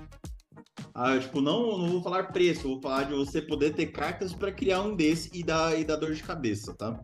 Ah, 0.96 1.18
tipo, 1.18 1.40
não, 1.40 1.78
não 1.78 1.88
vou 1.88 2.04
falar 2.04 2.32
preço, 2.32 2.68
vou 2.68 2.82
falar 2.82 3.04
de 3.04 3.14
você 3.14 3.42
poder 3.42 3.74
ter 3.74 3.88
cartas 3.88 4.34
para 4.34 4.52
criar 4.52 4.82
um 4.82 4.96
desse 4.96 5.30
e 5.34 5.44
dar, 5.44 5.80
e 5.80 5.84
dar 5.84 5.96
dor 5.96 6.14
de 6.14 6.22
cabeça, 6.22 6.74
tá? 6.76 7.00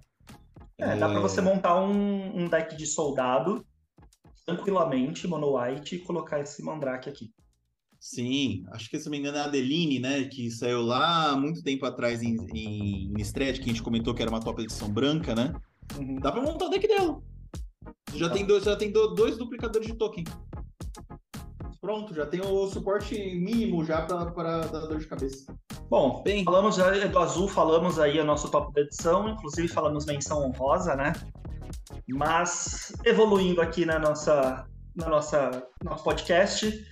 É, 0.79 0.95
dá 0.95 1.09
pra 1.09 1.19
você 1.19 1.41
montar 1.41 1.79
um, 1.81 2.43
um 2.43 2.47
deck 2.47 2.75
de 2.75 2.87
soldado 2.87 3.65
tranquilamente, 4.45 5.27
mono 5.27 5.57
white, 5.57 5.95
e 5.95 5.99
colocar 5.99 6.39
esse 6.39 6.63
Mandrake 6.63 7.09
aqui. 7.09 7.31
Sim, 7.99 8.63
acho 8.71 8.89
que 8.89 8.97
se 8.97 9.05
não 9.05 9.11
me 9.11 9.19
engano 9.19 9.37
é 9.37 9.41
a 9.41 9.43
Adeline, 9.43 9.99
né? 9.99 10.23
Que 10.23 10.49
saiu 10.49 10.81
lá 10.81 11.35
muito 11.35 11.61
tempo 11.61 11.85
atrás 11.85 12.23
em, 12.23 12.37
em, 12.53 13.13
em 13.15 13.21
Strat, 13.21 13.57
que 13.57 13.65
a 13.65 13.67
gente 13.67 13.83
comentou 13.83 14.13
que 14.13 14.21
era 14.21 14.31
uma 14.31 14.39
top 14.39 14.63
edição 14.63 14.89
branca, 14.89 15.35
né? 15.35 15.53
Uhum. 15.97 16.15
Dá 16.15 16.31
pra 16.31 16.41
montar 16.41 16.65
o 16.65 16.69
deck 16.69 16.87
dela. 16.87 17.21
Já, 18.15 18.29
tá. 18.29 18.35
tem 18.35 18.45
dois, 18.45 18.63
já 18.63 18.75
tem 18.75 18.91
dois 18.91 19.37
duplicadores 19.37 19.87
de 19.87 19.95
token. 19.95 20.23
Pronto, 21.81 22.13
já 22.13 22.25
tem 22.25 22.41
o 22.41 22.67
suporte 22.67 23.15
mínimo 23.35 23.85
já 23.85 24.01
para 24.01 24.59
dar 24.67 24.81
dor 24.81 24.99
de 24.99 25.07
cabeça. 25.07 25.53
Bom, 25.89 26.21
Bem, 26.23 26.43
falamos 26.43 26.77
do 26.77 27.19
azul, 27.19 27.47
falamos 27.47 27.97
aí 27.97 28.19
a 28.19 28.23
nosso 28.23 28.51
top 28.51 28.73
da 28.73 28.81
edição, 28.81 29.29
inclusive 29.29 29.67
falamos 29.67 30.05
menção 30.05 30.43
honrosa, 30.43 30.95
né? 30.95 31.13
Mas 32.07 32.93
evoluindo 33.05 33.61
aqui 33.61 33.85
na 33.85 33.97
nossa, 33.97 34.67
na 34.95 35.07
nossa 35.07 35.63
nosso 35.83 36.03
podcast, 36.03 36.85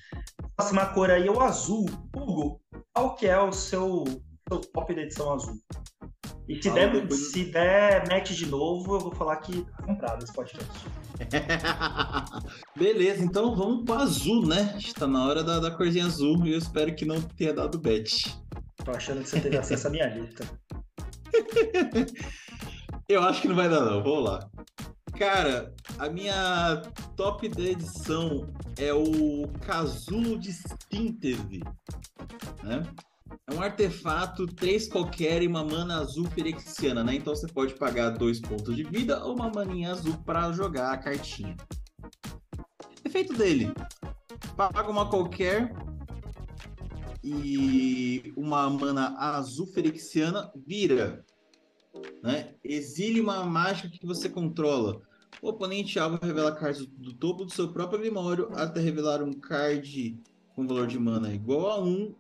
próxima 0.56 0.86
cor 0.88 1.12
aí 1.12 1.28
é 1.28 1.32
o 1.32 1.42
azul. 1.42 1.86
Hugo, 2.16 2.62
qual 2.94 3.16
que 3.16 3.28
é 3.28 3.40
o 3.40 3.52
seu, 3.52 4.06
seu 4.48 4.62
top 4.74 4.94
da 4.96 5.02
edição 5.02 5.34
azul? 5.34 5.58
E 6.48 6.62
se, 6.62 6.70
der, 6.72 6.92
depois... 6.92 7.32
se 7.32 7.46
der 7.52 8.08
match 8.10 8.32
de 8.32 8.46
novo, 8.46 8.96
eu 8.96 9.00
vou 9.02 9.12
falar 9.14 9.36
que 9.38 9.64
tá 9.64 9.84
comprado 9.84 10.24
esse 10.24 10.34
podcast. 10.34 10.72
Beleza, 12.76 13.24
então 13.24 13.54
vamos 13.54 13.84
pro 13.84 13.96
azul, 13.96 14.48
né? 14.48 14.76
Está 14.78 15.06
na 15.08 15.26
hora 15.26 15.44
da, 15.44 15.60
da 15.60 15.72
corzinha 15.72 16.06
azul 16.06 16.46
e 16.46 16.54
eu 16.54 16.58
espero 16.58 16.96
que 16.96 17.04
não 17.04 17.22
tenha 17.22 17.54
dado 17.54 17.78
bet. 17.78 18.34
Tô 18.86 18.92
achando 18.92 19.22
que 19.22 19.30
você 19.30 19.42
teve 19.42 19.58
acesso 19.58 19.88
à 19.88 19.90
minha 19.90 20.08
lista. 20.08 20.46
eu 23.10 23.22
acho 23.24 23.42
que 23.42 23.48
não 23.50 23.56
vai 23.56 23.68
dar, 23.70 23.82
não. 23.82 24.02
Vamos 24.02 24.24
lá. 24.24 24.50
Cara, 25.18 25.74
a 25.98 26.10
minha 26.10 26.82
top 27.16 27.50
da 27.50 27.64
edição 27.64 28.48
é 28.78 28.94
o 28.94 29.48
Casulo 29.66 30.38
de 30.38 30.54
Síntese. 30.54 31.62
Né? 32.64 32.84
É 33.50 33.54
um 33.54 33.62
artefato, 33.62 34.46
três 34.46 34.88
qualquer 34.88 35.42
e 35.42 35.48
uma 35.48 35.64
mana 35.64 36.00
azul 36.00 36.28
firexiana, 36.30 37.04
né? 37.04 37.16
Então 37.16 37.36
você 37.36 37.48
pode 37.48 37.76
pagar 37.76 38.10
dois 38.10 38.40
pontos 38.40 38.76
de 38.76 38.84
vida 38.84 39.24
ou 39.24 39.36
uma 39.36 39.50
maninha 39.50 39.92
azul 39.92 40.18
para 40.26 40.52
jogar 40.52 40.92
a 40.92 40.98
cartinha. 40.98 41.56
Efeito 43.04 43.34
dele. 43.34 43.72
paga 44.56 44.90
uma 44.90 45.10
qualquer 45.10 45.74
e 47.24 48.34
uma 48.36 48.70
mana 48.70 49.18
azul 49.18 49.68
ferexiana 49.68 50.52
vira. 50.56 51.26
Né? 52.22 52.54
Exile 52.64 53.22
uma 53.22 53.44
mágica 53.44 53.90
que 53.90 54.06
você 54.06 54.30
controla. 54.30 55.02
O 55.42 55.50
oponente 55.50 56.00
alvo 56.00 56.18
revela 56.22 56.52
cards 56.52 56.86
do 56.86 57.14
topo 57.14 57.46
do 57.46 57.52
seu 57.52 57.72
próprio 57.72 58.00
grimório 58.00 58.50
até 58.54 58.80
revelar 58.82 59.22
um 59.22 59.34
card 59.34 60.20
com 60.56 60.68
valor 60.68 60.88
de 60.88 60.98
mana 60.98 61.34
igual 61.34 61.72
a 61.72 61.82
1 61.82 62.16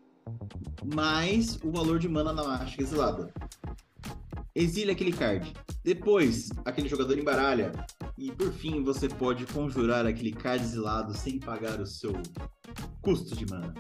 mais 0.94 1.60
o 1.64 1.72
valor 1.72 2.00
de 2.00 2.08
mana 2.08 2.34
na 2.34 2.44
mágica 2.44 2.84
exilada. 2.84 3.34
Exile 4.56 4.92
aquele 4.92 5.12
card. 5.12 5.54
Depois, 5.84 6.50
aquele 6.66 6.90
jogador 6.90 7.18
embaralha. 7.18 7.72
E 8.18 8.32
por 8.32 8.52
fim, 8.52 8.84
você 8.84 9.08
pode 9.08 9.46
conjurar 9.46 10.06
aquele 10.06 10.32
card 10.32 10.64
exilado 10.64 11.16
sem 11.16 11.40
pagar 11.40 11.80
o 11.80 11.86
seu 11.86 12.14
custo 13.02 13.36
de 13.36 13.46
mana. 13.46 13.74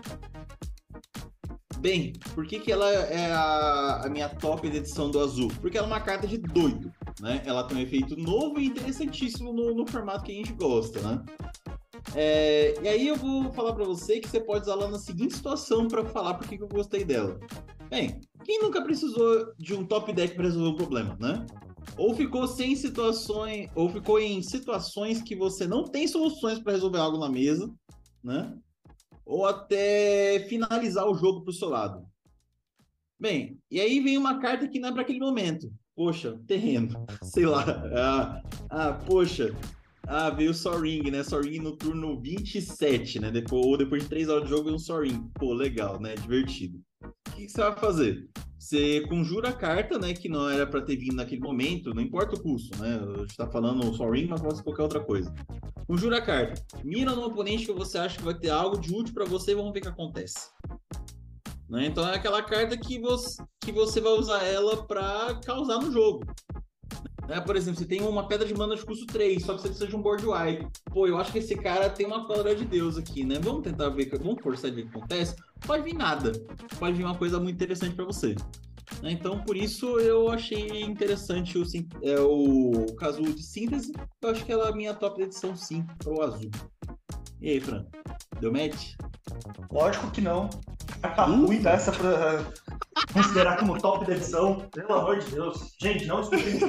Bem, 1.79 2.13
por 2.33 2.45
que, 2.45 2.59
que 2.59 2.71
ela 2.71 2.89
é 2.89 3.31
a, 3.31 4.01
a 4.05 4.09
minha 4.09 4.29
top 4.29 4.67
edição 4.67 5.11
do 5.11 5.19
azul? 5.19 5.51
Porque 5.61 5.77
ela 5.77 5.87
é 5.87 5.89
uma 5.89 5.99
carta 5.99 6.27
de 6.27 6.37
doido, 6.37 6.91
né? 7.19 7.41
Ela 7.45 7.63
tem 7.63 7.77
um 7.77 7.81
efeito 7.81 8.15
novo 8.15 8.59
e 8.59 8.65
interessantíssimo 8.65 9.53
no, 9.53 9.75
no 9.75 9.87
formato 9.87 10.23
que 10.23 10.31
a 10.31 10.35
gente 10.35 10.53
gosta, 10.53 10.99
né? 11.01 11.23
É, 12.15 12.79
e 12.81 12.87
aí 12.87 13.07
eu 13.07 13.15
vou 13.15 13.51
falar 13.53 13.73
para 13.73 13.85
você 13.85 14.19
que 14.19 14.29
você 14.29 14.39
pode 14.39 14.63
usar 14.63 14.73
ela 14.73 14.87
na 14.87 14.99
seguinte 14.99 15.35
situação 15.35 15.87
para 15.87 16.05
falar 16.05 16.35
por 16.35 16.47
que 16.47 16.61
eu 16.61 16.67
gostei 16.67 17.03
dela. 17.03 17.39
Bem, 17.89 18.19
quem 18.43 18.61
nunca 18.61 18.81
precisou 18.81 19.53
de 19.57 19.73
um 19.73 19.85
top 19.85 20.13
deck 20.13 20.35
para 20.35 20.45
resolver 20.45 20.69
um 20.69 20.75
problema, 20.75 21.17
né? 21.19 21.45
Ou 21.97 22.13
ficou 22.15 22.47
sem 22.47 22.75
situações, 22.75 23.69
ou 23.75 23.89
ficou 23.89 24.19
em 24.19 24.41
situações 24.41 25.21
que 25.21 25.35
você 25.35 25.67
não 25.67 25.83
tem 25.83 26.07
soluções 26.07 26.59
para 26.59 26.73
resolver 26.73 26.99
algo 26.99 27.17
na 27.17 27.29
mesa, 27.29 27.71
né? 28.23 28.53
ou 29.27 29.45
até 29.45 30.45
finalizar 30.47 31.05
o 31.05 31.13
jogo 31.13 31.41
para 31.41 31.51
o 31.51 31.53
seu 31.53 31.67
lado. 31.67 32.07
Bem, 33.19 33.59
e 33.69 33.81
aí 33.81 33.99
vem 33.99 34.17
uma 34.17 34.39
carta 34.39 34.67
que 34.67 34.79
não 34.79 34.89
é 34.89 34.91
para 34.93 35.01
aquele 35.01 35.19
momento. 35.19 35.71
Poxa, 35.95 36.39
terreno, 36.47 37.05
sei 37.23 37.45
lá. 37.45 37.65
Ah, 37.93 38.41
ah 38.69 38.93
poxa, 38.93 39.53
ah, 40.07 40.29
veio 40.29 40.51
o 40.51 40.53
Soring, 40.53 41.11
né? 41.11 41.21
Soring 41.21 41.59
no 41.59 41.75
turno 41.75 42.19
27, 42.21 43.19
né? 43.19 43.29
Depois, 43.29 43.65
ou 43.65 43.77
depois 43.77 44.03
de 44.03 44.09
3 44.09 44.29
horas 44.29 44.43
de 44.45 44.49
jogo, 44.49 44.71
um 44.71 44.79
Soring. 44.79 45.29
Pô, 45.35 45.53
legal, 45.53 45.99
né? 45.99 46.15
Divertido. 46.15 46.79
O 47.03 47.31
que, 47.35 47.49
você 47.49 47.61
vai 47.61 47.75
fazer? 47.77 48.29
Você 48.57 49.01
conjura 49.01 49.49
a 49.49 49.53
carta, 49.53 49.99
né? 49.99 50.13
Que 50.13 50.29
não 50.29 50.49
era 50.49 50.65
para 50.65 50.81
ter 50.81 50.95
vindo 50.95 51.15
naquele 51.15 51.41
momento, 51.41 51.93
não 51.93 52.01
importa 52.01 52.35
o 52.35 52.41
custo, 52.41 52.81
né? 52.81 52.99
A 53.15 53.19
gente 53.19 53.35
tá 53.35 53.51
falando 53.51 53.93
Soring, 53.93 54.27
mas 54.27 54.41
pode 54.41 54.63
qualquer 54.63 54.83
outra 54.83 54.99
coisa. 55.01 55.33
Conjura 55.85 56.17
a 56.17 56.21
carta. 56.21 56.61
Mira 56.83 57.13
no 57.13 57.25
oponente 57.25 57.65
que 57.65 57.73
você 57.73 57.97
acha 57.97 58.17
que 58.17 58.23
vai 58.23 58.33
ter 58.33 58.49
algo 58.49 58.79
de 58.79 58.93
útil 58.93 59.13
para 59.13 59.25
você 59.25 59.51
e 59.51 59.55
vamos 59.55 59.73
ver 59.73 59.79
o 59.79 59.81
que 59.83 59.87
acontece. 59.89 60.49
Né? 61.69 61.85
Então 61.85 62.07
é 62.07 62.15
aquela 62.15 62.41
carta 62.41 62.77
que 62.77 62.97
você, 62.97 63.43
que 63.59 63.73
você 63.73 63.99
vai 63.99 64.13
usar 64.13 64.43
ela 64.43 64.85
para 64.87 65.35
causar 65.45 65.79
no 65.79 65.91
jogo. 65.91 66.25
Né? 67.27 67.41
Por 67.41 67.55
exemplo, 67.55 67.79
você 67.79 67.85
tem 67.85 68.01
uma 68.01 68.27
pedra 68.27 68.47
de 68.47 68.53
mana 68.53 68.75
de 68.75 68.85
custo 68.85 69.05
3, 69.07 69.43
só 69.43 69.53
que 69.53 69.61
você 69.61 69.67
precisa 69.67 69.87
de 69.87 69.95
um 69.95 70.01
board 70.01 70.25
wide. 70.25 70.67
Pô, 70.85 71.07
eu 71.07 71.17
acho 71.17 71.31
que 71.31 71.39
esse 71.39 71.55
cara 71.55 71.89
tem 71.89 72.05
uma 72.05 72.27
palavra 72.27 72.55
de 72.55 72.65
Deus 72.65 72.97
aqui, 72.97 73.23
né? 73.23 73.37
Vamos 73.39 73.63
tentar 73.63 73.89
ver, 73.89 74.09
vamos 74.17 74.41
forçar 74.41 74.71
ver 74.71 74.83
o 74.83 74.89
que 74.89 74.97
acontece. 74.97 75.35
Pode 75.65 75.83
vir 75.83 75.93
nada. 75.93 76.31
Pode 76.79 76.95
vir 76.95 77.03
uma 77.03 77.17
coisa 77.17 77.39
muito 77.39 77.55
interessante 77.55 77.95
para 77.95 78.05
você. 78.05 78.35
Né? 79.01 79.11
Então, 79.11 79.43
por 79.43 79.57
isso 79.57 79.99
eu 79.99 80.29
achei 80.29 80.81
interessante 80.81 81.57
o, 81.57 81.63
é, 82.01 82.19
o 82.19 82.85
caso 82.95 83.21
de 83.21 83.43
síntese. 83.43 83.91
Eu 84.21 84.29
acho 84.29 84.45
que 84.45 84.51
ela 84.51 84.67
é 84.67 84.69
a 84.71 84.75
minha 84.75 84.93
top 84.93 85.21
edição, 85.21 85.55
sim, 85.55 85.85
pro 85.99 86.21
azul. 86.21 86.49
E 87.41 87.49
aí, 87.49 87.59
Fran? 87.59 87.85
Deu 88.39 88.51
match? 88.51 88.93
Lógico 89.71 90.11
que 90.11 90.21
não. 90.21 90.49
Tá 91.01 91.25
ruim 91.25 91.61
dessa 91.61 91.91
pra 91.91 92.43
considerar 93.13 93.57
como 93.57 93.79
top 93.79 94.05
da 94.05 94.13
edição. 94.13 94.67
Pelo 94.71 94.93
amor 94.93 95.19
de 95.19 95.31
Deus. 95.31 95.75
Gente, 95.79 96.05
não 96.05 96.21
escutei. 96.21 96.59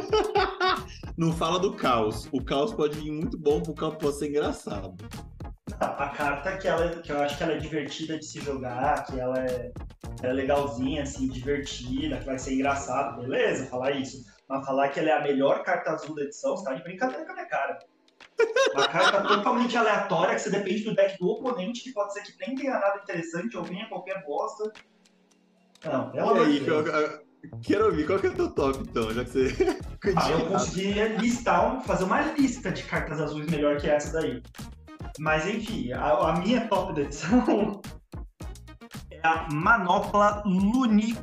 não 1.17 1.33
fala 1.33 1.59
do 1.59 1.75
caos. 1.75 2.29
O 2.33 2.45
caos 2.45 2.73
pode 2.73 2.99
vir 2.99 3.11
muito 3.11 3.39
bom, 3.39 3.63
o 3.67 3.75
caos 3.75 3.97
pode 3.97 4.19
ser 4.19 4.29
engraçado. 4.29 4.95
A 5.81 6.09
carta 6.09 6.57
que, 6.57 6.67
ela, 6.67 6.91
que 7.03 7.13
eu 7.13 7.21
acho 7.21 7.37
que 7.37 7.43
ela 7.43 7.53
é 7.53 7.59
divertida 7.59 8.19
de 8.19 8.25
se 8.25 8.41
jogar, 8.41 9.05
que 9.05 9.19
ela 9.19 9.39
é, 9.39 9.71
ela 10.23 10.33
é 10.33 10.33
legalzinha, 10.33 11.03
assim, 11.03 11.29
divertida, 11.29 12.19
que 12.19 12.27
vai 12.27 12.39
ser 12.39 12.55
engraçado, 12.55 13.21
beleza, 13.21 13.67
falar 13.67 13.93
isso. 13.93 14.25
Mas 14.49 14.65
falar 14.65 14.89
que 14.89 14.99
ela 14.99 15.11
é 15.11 15.13
a 15.13 15.23
melhor 15.23 15.63
carta 15.63 15.91
azul 15.91 16.15
da 16.15 16.23
edição, 16.23 16.57
você 16.57 16.65
tá 16.65 16.75
de 16.75 16.83
brincadeira 16.83 17.25
com 17.25 17.33
a 17.33 17.35
minha 17.35 17.47
cara. 17.47 17.79
Uma 18.75 18.89
carta 18.89 19.23
totalmente 19.23 19.77
aleatória, 19.77 20.35
que 20.35 20.41
você 20.41 20.51
depende 20.51 20.85
do 20.85 20.95
deck 20.95 21.19
do 21.19 21.29
oponente, 21.29 21.83
que 21.83 21.93
pode 21.93 22.13
ser 22.13 22.23
que 22.23 22.35
nem 22.41 22.55
tenha 22.55 22.79
nada 22.79 23.01
interessante 23.03 23.57
ou 23.57 23.65
venha 23.65 23.89
qualquer 23.89 24.25
bosta. 24.25 24.73
Não, 25.85 26.11
de 26.11 26.61
Deus. 26.61 26.89
Quero 27.63 27.87
ouvir, 27.87 28.07
qual 28.07 28.19
que 28.19 28.27
é 28.27 28.31
o 28.31 28.35
teu 28.35 28.51
top 28.51 28.81
então, 28.81 29.13
já 29.13 29.25
que 29.25 29.31
você. 29.31 29.79
ah, 30.17 30.31
eu 30.31 30.47
consegui 30.47 30.93
listar, 31.19 31.81
fazer 31.83 32.05
uma 32.05 32.21
lista 32.33 32.71
de 32.71 32.83
cartas 32.83 33.21
azuis 33.21 33.49
melhor 33.49 33.77
que 33.79 33.89
essa 33.89 34.13
daí. 34.13 34.43
Mas 35.19 35.47
enfim, 35.47 35.93
a, 35.93 36.31
a 36.31 36.41
minha 36.41 36.67
top 36.69 36.95
da 36.95 37.03
edição 37.03 37.81
é 39.11 39.21
a 39.23 39.49
Manopla 39.53 40.43
Luni. 40.45 41.17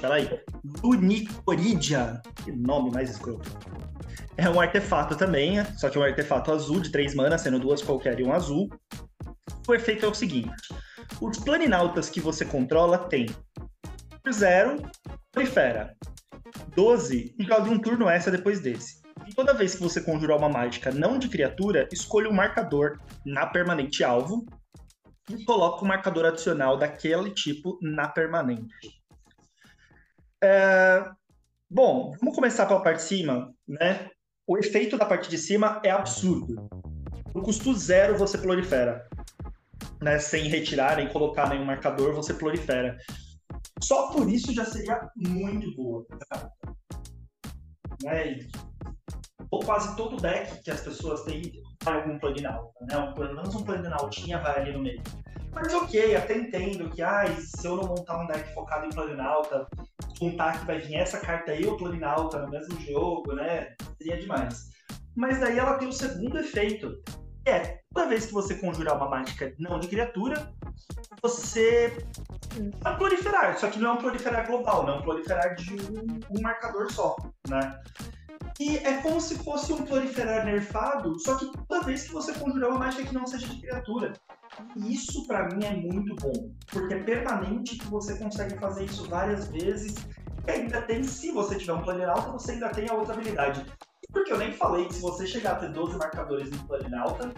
Peraí. 0.00 0.40
Lunicoridia. 0.82 2.22
Que 2.44 2.52
nome 2.52 2.90
mais 2.90 3.10
escroto. 3.10 3.50
É 4.38 4.50
um 4.50 4.60
artefato 4.60 5.16
também, 5.16 5.64
só 5.76 5.88
que 5.88 5.96
é 5.96 6.00
um 6.00 6.04
artefato 6.04 6.52
azul 6.52 6.80
de 6.80 6.92
3 6.92 7.14
manas, 7.14 7.40
sendo 7.40 7.58
duas 7.58 7.82
qualquer 7.82 8.20
e 8.20 8.24
um 8.24 8.32
azul. 8.32 8.68
O 9.66 9.74
efeito 9.74 10.04
é 10.04 10.08
o 10.08 10.14
seguinte: 10.14 10.52
os 11.20 11.38
planinautas 11.38 12.10
que 12.10 12.20
você 12.20 12.44
controla 12.44 12.98
tem 13.08 13.26
0, 14.30 14.82
prolifera. 15.32 15.96
12 16.74 17.34
e 17.38 17.44
joga 17.44 17.70
um 17.70 17.78
turno 17.78 18.08
extra 18.08 18.30
depois 18.30 18.60
desse. 18.60 19.00
E 19.26 19.34
toda 19.34 19.54
vez 19.54 19.74
que 19.74 19.82
você 19.82 20.00
conjurar 20.00 20.36
uma 20.36 20.48
mágica 20.48 20.90
não 20.90 21.18
de 21.18 21.28
criatura, 21.28 21.88
escolha 21.90 22.28
um 22.28 22.34
marcador 22.34 23.00
na 23.24 23.46
permanente 23.46 24.04
alvo 24.04 24.44
e 25.30 25.44
coloca 25.44 25.84
um 25.84 25.88
marcador 25.88 26.26
adicional 26.26 26.76
daquele 26.76 27.30
tipo 27.30 27.78
na 27.80 28.08
permanente. 28.08 29.02
É... 30.42 31.02
Bom, 31.68 32.12
vamos 32.20 32.34
começar 32.34 32.66
pela 32.66 32.82
parte 32.82 32.98
de 32.98 33.08
cima, 33.08 33.52
né? 33.66 34.10
O 34.48 34.56
efeito 34.56 34.96
da 34.96 35.04
parte 35.04 35.28
de 35.28 35.36
cima 35.36 35.80
é 35.84 35.90
absurdo. 35.90 36.68
No 37.34 37.42
custo 37.42 37.74
zero 37.74 38.16
você 38.16 38.38
prolifera. 38.38 39.08
Né? 40.00 40.20
Sem 40.20 40.48
retirar 40.48 40.96
nem 40.96 41.08
colocar 41.08 41.48
nenhum 41.48 41.64
marcador, 41.64 42.14
você 42.14 42.32
prolifera. 42.32 42.96
Só 43.82 44.12
por 44.12 44.30
isso 44.30 44.54
já 44.54 44.64
seria 44.64 45.10
muito 45.16 45.74
boa. 45.74 46.06
Né? 48.04 48.38
Ou 49.50 49.60
quase 49.60 49.96
todo 49.96 50.16
deck 50.16 50.62
que 50.62 50.70
as 50.70 50.80
pessoas 50.80 51.22
têm 51.24 51.52
vai 51.82 52.00
algum 52.00 52.18
plugin 52.18 52.46
alta, 52.46 52.84
né? 52.84 53.12
Pelo 53.14 53.34
menos 53.34 53.54
um 53.54 53.64
plugin 53.64 53.92
altinha 53.92 54.38
vai 54.38 54.60
ali 54.60 54.72
no 54.72 54.80
meio. 54.80 55.02
Mas 55.52 55.74
ok, 55.74 56.14
até 56.14 56.36
entendo 56.36 56.90
que 56.90 57.02
ah, 57.02 57.24
se 57.40 57.66
eu 57.66 57.76
não 57.76 57.88
montar 57.88 58.22
um 58.22 58.26
deck 58.26 58.52
focado 58.54 58.86
em 58.86 58.90
plugin 58.90 59.20
alta, 59.20 59.66
contar 60.18 60.58
que 60.58 60.66
vai 60.66 60.78
vir 60.78 60.96
essa 60.96 61.18
carta 61.18 61.52
aí 61.52 61.66
ou 61.66 61.76
plugin 61.76 62.02
alta 62.02 62.40
no 62.40 62.50
mesmo 62.50 62.80
jogo, 62.80 63.34
né? 63.34 63.74
Seria 63.98 64.18
demais. 64.18 64.70
Mas 65.14 65.40
daí 65.40 65.58
ela 65.58 65.78
tem 65.78 65.88
o 65.88 65.92
segundo 65.92 66.38
efeito. 66.38 67.02
É, 67.46 67.80
toda 67.94 68.08
vez 68.08 68.26
que 68.26 68.32
você 68.32 68.54
conjurar 68.56 68.96
uma 68.96 69.08
mágica 69.08 69.54
não 69.58 69.78
de 69.78 69.88
criatura, 69.88 70.52
você 71.22 71.96
vai 72.80 72.96
proliferar. 72.96 73.58
Só 73.58 73.68
que 73.68 73.78
não 73.78 73.90
é 73.90 73.92
um 73.94 73.98
proliferar 73.98 74.46
global, 74.46 74.84
não 74.84 74.94
é 74.94 74.98
um 74.98 75.02
proliferar 75.02 75.54
de 75.54 75.74
um, 75.74 76.36
um 76.36 76.42
marcador 76.42 76.90
só, 76.90 77.16
né? 77.48 77.80
E 78.58 78.78
é 78.78 79.00
como 79.02 79.20
se 79.20 79.36
fosse 79.44 79.72
um 79.72 79.84
proliferar 79.84 80.44
nerfado, 80.44 81.18
só 81.20 81.36
que 81.36 81.50
toda 81.68 81.84
vez 81.84 82.04
que 82.04 82.12
você 82.12 82.32
conjurar 82.34 82.70
uma 82.70 82.78
mágica 82.78 83.04
que 83.04 83.14
não 83.14 83.26
seja 83.26 83.46
de 83.46 83.60
criatura. 83.60 84.14
Isso 84.76 85.26
para 85.26 85.48
mim 85.48 85.64
é 85.64 85.74
muito 85.74 86.14
bom, 86.16 86.50
porque 86.66 86.94
é 86.94 87.02
permanente 87.02 87.78
que 87.78 87.86
você 87.86 88.16
consegue 88.18 88.58
fazer 88.58 88.84
isso 88.84 89.08
várias 89.08 89.48
vezes. 89.48 89.94
E 90.46 90.50
ainda 90.50 90.82
tem, 90.82 91.02
se 91.02 91.32
você 91.32 91.56
tiver 91.56 91.72
um 91.72 91.82
planner 91.82 92.08
alta, 92.08 92.32
você 92.32 92.52
ainda 92.52 92.68
tem 92.68 92.88
a 92.88 92.94
outra 92.94 93.14
habilidade. 93.14 93.66
Porque 94.12 94.32
eu 94.32 94.38
nem 94.38 94.52
falei 94.52 94.86
que 94.86 94.94
se 94.94 95.00
você 95.00 95.26
chegar 95.26 95.52
a 95.52 95.56
ter 95.56 95.72
12 95.72 95.98
marcadores 95.98 96.50
no 96.50 96.66
planner 96.66 97.00
alta, 97.00 97.32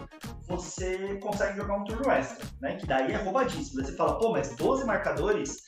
você 0.46 1.16
consegue 1.16 1.56
jogar 1.56 1.76
um 1.76 1.84
turno 1.84 2.10
extra, 2.10 2.46
né? 2.60 2.76
Que 2.76 2.86
daí 2.86 3.12
é 3.12 3.16
roubadíssimo. 3.16 3.84
Você 3.84 3.96
fala, 3.96 4.18
pô, 4.18 4.32
mas 4.32 4.54
12 4.54 4.84
marcadores? 4.84 5.66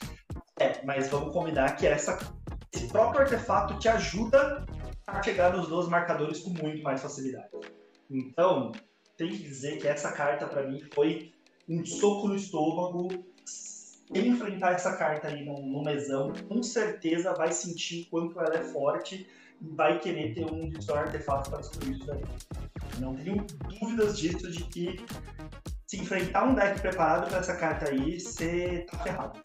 É, 0.59 0.85
mas 0.85 1.09
vamos 1.09 1.33
combinar 1.33 1.75
que 1.77 1.87
essa, 1.87 2.19
esse 2.73 2.87
próprio 2.89 3.23
artefato 3.23 3.79
te 3.79 3.89
ajuda 3.89 4.67
a 5.07 5.23
chegar 5.23 5.57
nos 5.57 5.69
12 5.69 5.91
marcadores 5.91 6.41
com 6.41 6.51
muito 6.51 6.83
mais 6.83 7.01
facilidade. 7.01 7.49
Então, 8.11 8.73
tem 9.17 9.31
que 9.31 9.39
dizer 9.39 9.79
que 9.79 9.89
essa 9.89 10.13
carta 10.13 10.47
para 10.47 10.67
mim 10.67 10.81
foi 10.95 11.33
um 11.71 11.87
soco 11.87 12.29
no 12.29 12.35
estômago. 12.35 13.09
Enfrentar 14.13 14.73
essa 14.73 14.97
carta 14.97 15.29
aí 15.29 15.45
no, 15.45 15.63
no 15.63 15.85
mesão, 15.85 16.33
com 16.49 16.61
certeza 16.65 17.33
vai 17.33 17.53
sentir 17.53 18.09
quanto 18.11 18.41
ela 18.41 18.57
é 18.57 18.65
forte 18.65 19.25
e 19.63 19.69
vai 19.69 20.01
querer 20.01 20.35
ter 20.35 20.45
um 20.45 20.69
dos 20.69 20.91
artefatos 20.91 21.49
para 21.49 21.61
destruir 21.61 21.93
isso 21.93 22.07
daí. 22.07 22.23
Não 22.99 23.15
tenho 23.15 23.47
dúvidas 23.79 24.19
disso, 24.19 24.51
de 24.51 24.65
que 24.65 24.97
se 25.87 25.99
enfrentar 26.01 26.49
um 26.49 26.55
deck 26.55 26.81
preparado 26.81 27.29
para 27.29 27.39
essa 27.39 27.55
carta 27.55 27.89
aí, 27.89 28.19
você 28.19 28.85
tá 28.91 28.99
ferrado. 28.99 29.41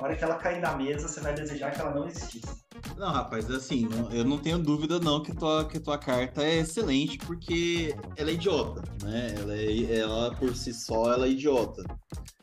Na 0.00 0.06
hora 0.06 0.16
que 0.16 0.24
ela 0.24 0.36
cair 0.36 0.62
na 0.62 0.74
mesa, 0.78 1.06
você 1.06 1.20
vai 1.20 1.34
desejar 1.34 1.72
que 1.72 1.80
ela 1.82 1.94
não 1.94 2.08
existisse. 2.08 2.64
Não, 2.96 3.12
rapaz, 3.12 3.50
assim, 3.50 3.86
eu 4.10 4.24
não 4.24 4.38
tenho 4.38 4.58
dúvida 4.58 4.98
não 4.98 5.22
que 5.22 5.36
tua, 5.36 5.66
que 5.66 5.78
tua 5.78 5.98
carta 5.98 6.42
é 6.42 6.60
excelente, 6.60 7.18
porque 7.18 7.94
ela 8.16 8.30
é 8.30 8.32
idiota, 8.32 8.82
né? 9.02 9.34
Ela, 9.38 9.54
é, 9.54 9.98
ela 9.98 10.34
por 10.36 10.56
si 10.56 10.72
só, 10.72 11.12
ela 11.12 11.26
é 11.26 11.30
idiota. 11.30 11.84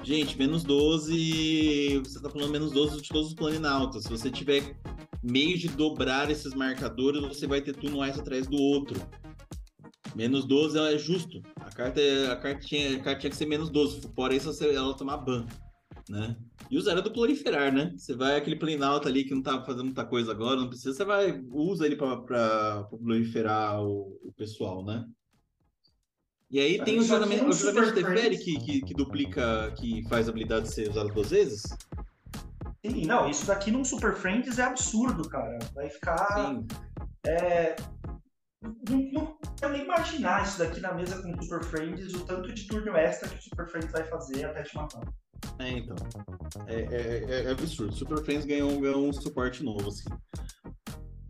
Gente, 0.04 0.38
menos 0.38 0.64
12, 0.64 1.98
você 2.06 2.22
tá 2.22 2.30
falando 2.30 2.52
menos 2.52 2.72
12 2.72 3.02
de 3.02 3.10
todos 3.10 3.30
os 3.30 3.34
planinautas. 3.34 4.04
Se 4.04 4.10
você 4.10 4.30
tiver 4.30 4.78
meio 5.24 5.58
de 5.58 5.68
dobrar 5.68 6.30
esses 6.30 6.54
marcadores, 6.54 7.24
você 7.24 7.48
vai 7.48 7.60
ter 7.60 7.76
turno 7.76 7.98
mais 7.98 8.20
atrás 8.20 8.46
do 8.46 8.56
outro. 8.56 9.02
Menos 10.16 10.46
12 10.46 10.78
é 10.78 10.98
justo. 11.00 11.42
A 11.56 11.72
carta, 11.72 12.02
a 12.32 12.36
carta, 12.36 12.60
tinha, 12.60 12.98
a 12.98 13.00
carta 13.00 13.20
tinha 13.22 13.32
que 13.32 13.36
ser 13.36 13.48
menos 13.48 13.72
12, 13.72 14.12
fora 14.16 14.36
isso 14.36 14.64
ela 14.64 14.96
tomar 14.96 15.18
ban, 15.18 15.48
né? 16.08 16.38
E 16.70 16.78
usar 16.78 17.00
do 17.00 17.12
proliferar, 17.12 17.74
né? 17.74 17.94
Você 17.98 18.16
vai 18.16 18.36
aquele 18.36 18.58
planalto 18.58 19.08
ali 19.08 19.24
que 19.24 19.34
não 19.34 19.42
tá 19.42 19.64
fazendo 19.64 19.86
muita 19.86 20.06
coisa 20.06 20.32
agora, 20.32 20.60
não 20.60 20.68
precisa, 20.68 20.94
você 20.94 21.06
vai, 21.06 21.42
usa 21.50 21.86
ele 21.86 21.96
para 21.96 22.84
proliferar 22.84 23.82
o, 23.82 24.20
o, 24.24 24.34
pessoal, 24.34 24.84
né? 24.84 25.06
E 26.50 26.60
aí 26.60 26.84
tem 26.84 27.00
o 27.00 27.04
juramento, 27.04 27.46
o 27.46 27.54
juramento 27.54 27.94
de 27.94 28.04
Teferi 28.04 28.38
que, 28.38 28.60
que, 28.60 28.82
que, 28.82 28.94
duplica, 28.94 29.74
que 29.78 30.04
faz 30.08 30.28
a 30.28 30.32
habilidade 30.32 30.74
ser 30.74 30.90
usada 30.90 31.10
duas 31.10 31.30
vezes? 31.30 31.64
Sim, 32.86 33.06
não, 33.06 33.30
isso 33.30 33.46
daqui 33.46 33.70
num 33.70 33.84
Super 33.84 34.16
Friends 34.16 34.60
é 34.60 34.64
absurdo, 34.64 35.28
cara. 35.28 35.60
Vai 35.74 35.90
ficar. 35.90 36.54
Sim. 36.54 36.68
É, 37.26 37.76
não, 38.62 39.12
não 39.12 39.38
quero 39.60 39.74
nem 39.74 39.84
imaginar 39.84 40.44
isso 40.44 40.60
daqui 40.60 40.80
na 40.80 40.94
mesa 40.94 41.22
com 41.22 41.32
o 41.32 41.44
Super 41.44 41.64
Friends, 41.64 42.14
o 42.14 42.26
tanto 42.26 42.54
de 42.54 42.66
turno 42.68 42.96
extra 42.96 43.30
que 43.30 43.38
o 43.38 43.42
Super 43.42 43.68
Friends 43.68 43.92
vai 43.92 44.04
fazer 44.06 44.46
até 44.46 44.64
te 44.64 44.76
matar. 44.76 45.02
É, 45.60 45.70
então. 45.70 45.96
É, 46.68 46.76
é, 46.76 47.26
é, 47.30 47.44
é 47.46 47.52
absurdo. 47.52 47.94
Super 47.94 48.24
Friends 48.24 48.46
ganhou, 48.46 48.80
ganhou 48.80 49.08
um 49.08 49.14
suporte 49.14 49.64
novo, 49.64 49.90
assim. 49.90 50.10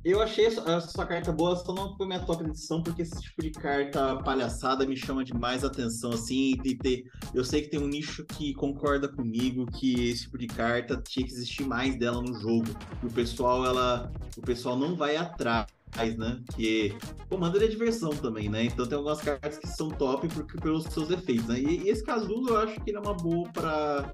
Eu 0.04 0.22
achei 0.22 0.46
essa, 0.46 1.06
carta 1.06 1.34
boa, 1.34 1.56
só 1.58 1.74
não 1.74 1.94
foi 1.98 2.08
minha 2.08 2.22
top 2.22 2.42
edição, 2.42 2.82
porque 2.82 3.02
esse 3.02 3.20
tipo 3.20 3.42
de 3.42 3.52
carta 3.52 4.16
palhaçada 4.24 4.86
me 4.86 4.96
chama 4.96 5.22
demais 5.22 5.66
atenção, 5.66 6.12
assim, 6.12 6.56
e 6.64 6.78
ter... 6.78 7.04
Eu 7.34 7.44
sei 7.44 7.64
que 7.64 7.70
tem 7.70 7.80
um 7.80 7.88
nicho 7.88 8.24
que 8.24 8.54
concorda 8.54 9.10
comigo 9.10 9.66
que 9.66 10.08
esse 10.08 10.24
tipo 10.24 10.38
de 10.38 10.48
carta 10.48 10.96
tinha 10.96 11.26
que 11.26 11.34
existir 11.34 11.66
mais 11.66 11.98
dela 11.98 12.22
no 12.22 12.34
jogo. 12.40 12.68
E 13.04 13.06
o 13.06 13.12
pessoal, 13.12 13.66
ela... 13.66 14.10
O 14.38 14.42
pessoal 14.42 14.78
não 14.78 14.96
vai 14.96 15.18
atrás 15.18 15.68
né? 16.18 16.42
Que 16.56 16.96
Commander 17.30 17.64
é 17.64 17.68
diversão 17.68 18.12
também, 18.12 18.50
né? 18.50 18.64
Então 18.64 18.86
tem 18.86 18.98
algumas 18.98 19.22
cartas 19.22 19.58
que 19.58 19.68
são 19.68 19.90
top 19.90 20.28
porque, 20.28 20.58
pelos 20.58 20.84
seus 20.86 21.10
efeitos, 21.10 21.48
né? 21.48 21.60
E, 21.60 21.84
e 21.84 21.90
esse 21.90 22.04
Casulo 22.04 22.50
eu 22.50 22.58
acho 22.58 22.80
que 22.82 22.92
ele 22.92 22.98
é 22.98 23.02
uma 23.02 23.14
boa 23.14 23.50
para 23.52 24.12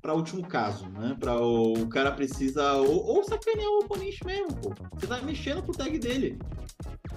para 0.00 0.14
último 0.14 0.46
caso, 0.46 0.88
né? 0.90 1.16
Para 1.18 1.36
o, 1.40 1.72
o, 1.72 1.88
cara 1.88 2.12
precisa 2.12 2.74
ou, 2.74 3.04
ou 3.04 3.24
sacanear 3.24 3.68
o 3.68 3.80
oponente 3.80 4.24
mesmo, 4.24 4.54
pô. 4.54 4.72
Você 4.94 5.06
tá 5.06 5.20
mexendo 5.22 5.62
com 5.62 5.72
o 5.72 5.74
tag 5.74 5.98
dele. 5.98 6.38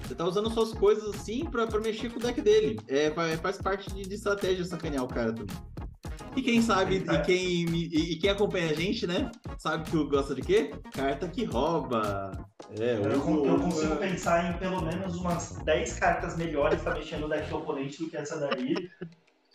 Você 0.02 0.16
tá 0.16 0.26
usando 0.26 0.50
suas 0.50 0.74
coisas 0.74 1.16
assim 1.16 1.46
para 1.46 1.68
mexer 1.80 2.12
com 2.12 2.20
o 2.20 2.22
deck 2.22 2.42
dele. 2.42 2.80
É, 2.88 3.12
faz 3.38 3.58
parte 3.58 3.94
de, 3.94 4.02
de 4.02 4.16
estratégia 4.16 4.66
sacanear 4.66 5.04
o 5.04 5.08
cara 5.08 5.32
também. 5.32 5.56
E 6.36 6.42
quem 6.42 6.62
sabe, 6.62 6.98
e 6.98 7.22
quem, 7.24 7.66
e, 7.70 8.14
e, 8.14 8.16
quem 8.18 8.30
acompanha 8.30 8.72
a 8.72 8.74
gente, 8.74 9.06
né? 9.06 9.30
Sabe 9.58 9.90
que 9.90 10.04
gosta 10.06 10.34
de 10.34 10.42
quê? 10.42 10.72
Carta 10.94 11.28
que 11.28 11.44
rouba. 11.44 12.32
É, 12.80 12.96
eu, 12.96 13.04
eu, 13.04 13.46
eu 13.46 13.60
consigo 13.60 13.96
pensar 13.98 14.50
em 14.50 14.58
pelo 14.58 14.82
menos 14.82 15.18
umas 15.18 15.58
10 15.66 16.00
cartas 16.00 16.38
melhores 16.38 16.82
pra 16.82 16.94
mexer 16.94 17.18
no 17.18 17.28
deck 17.28 17.50
do 17.50 17.58
oponente 17.58 18.02
do 18.02 18.10
que 18.10 18.16
essa 18.16 18.40
daí. 18.40 18.90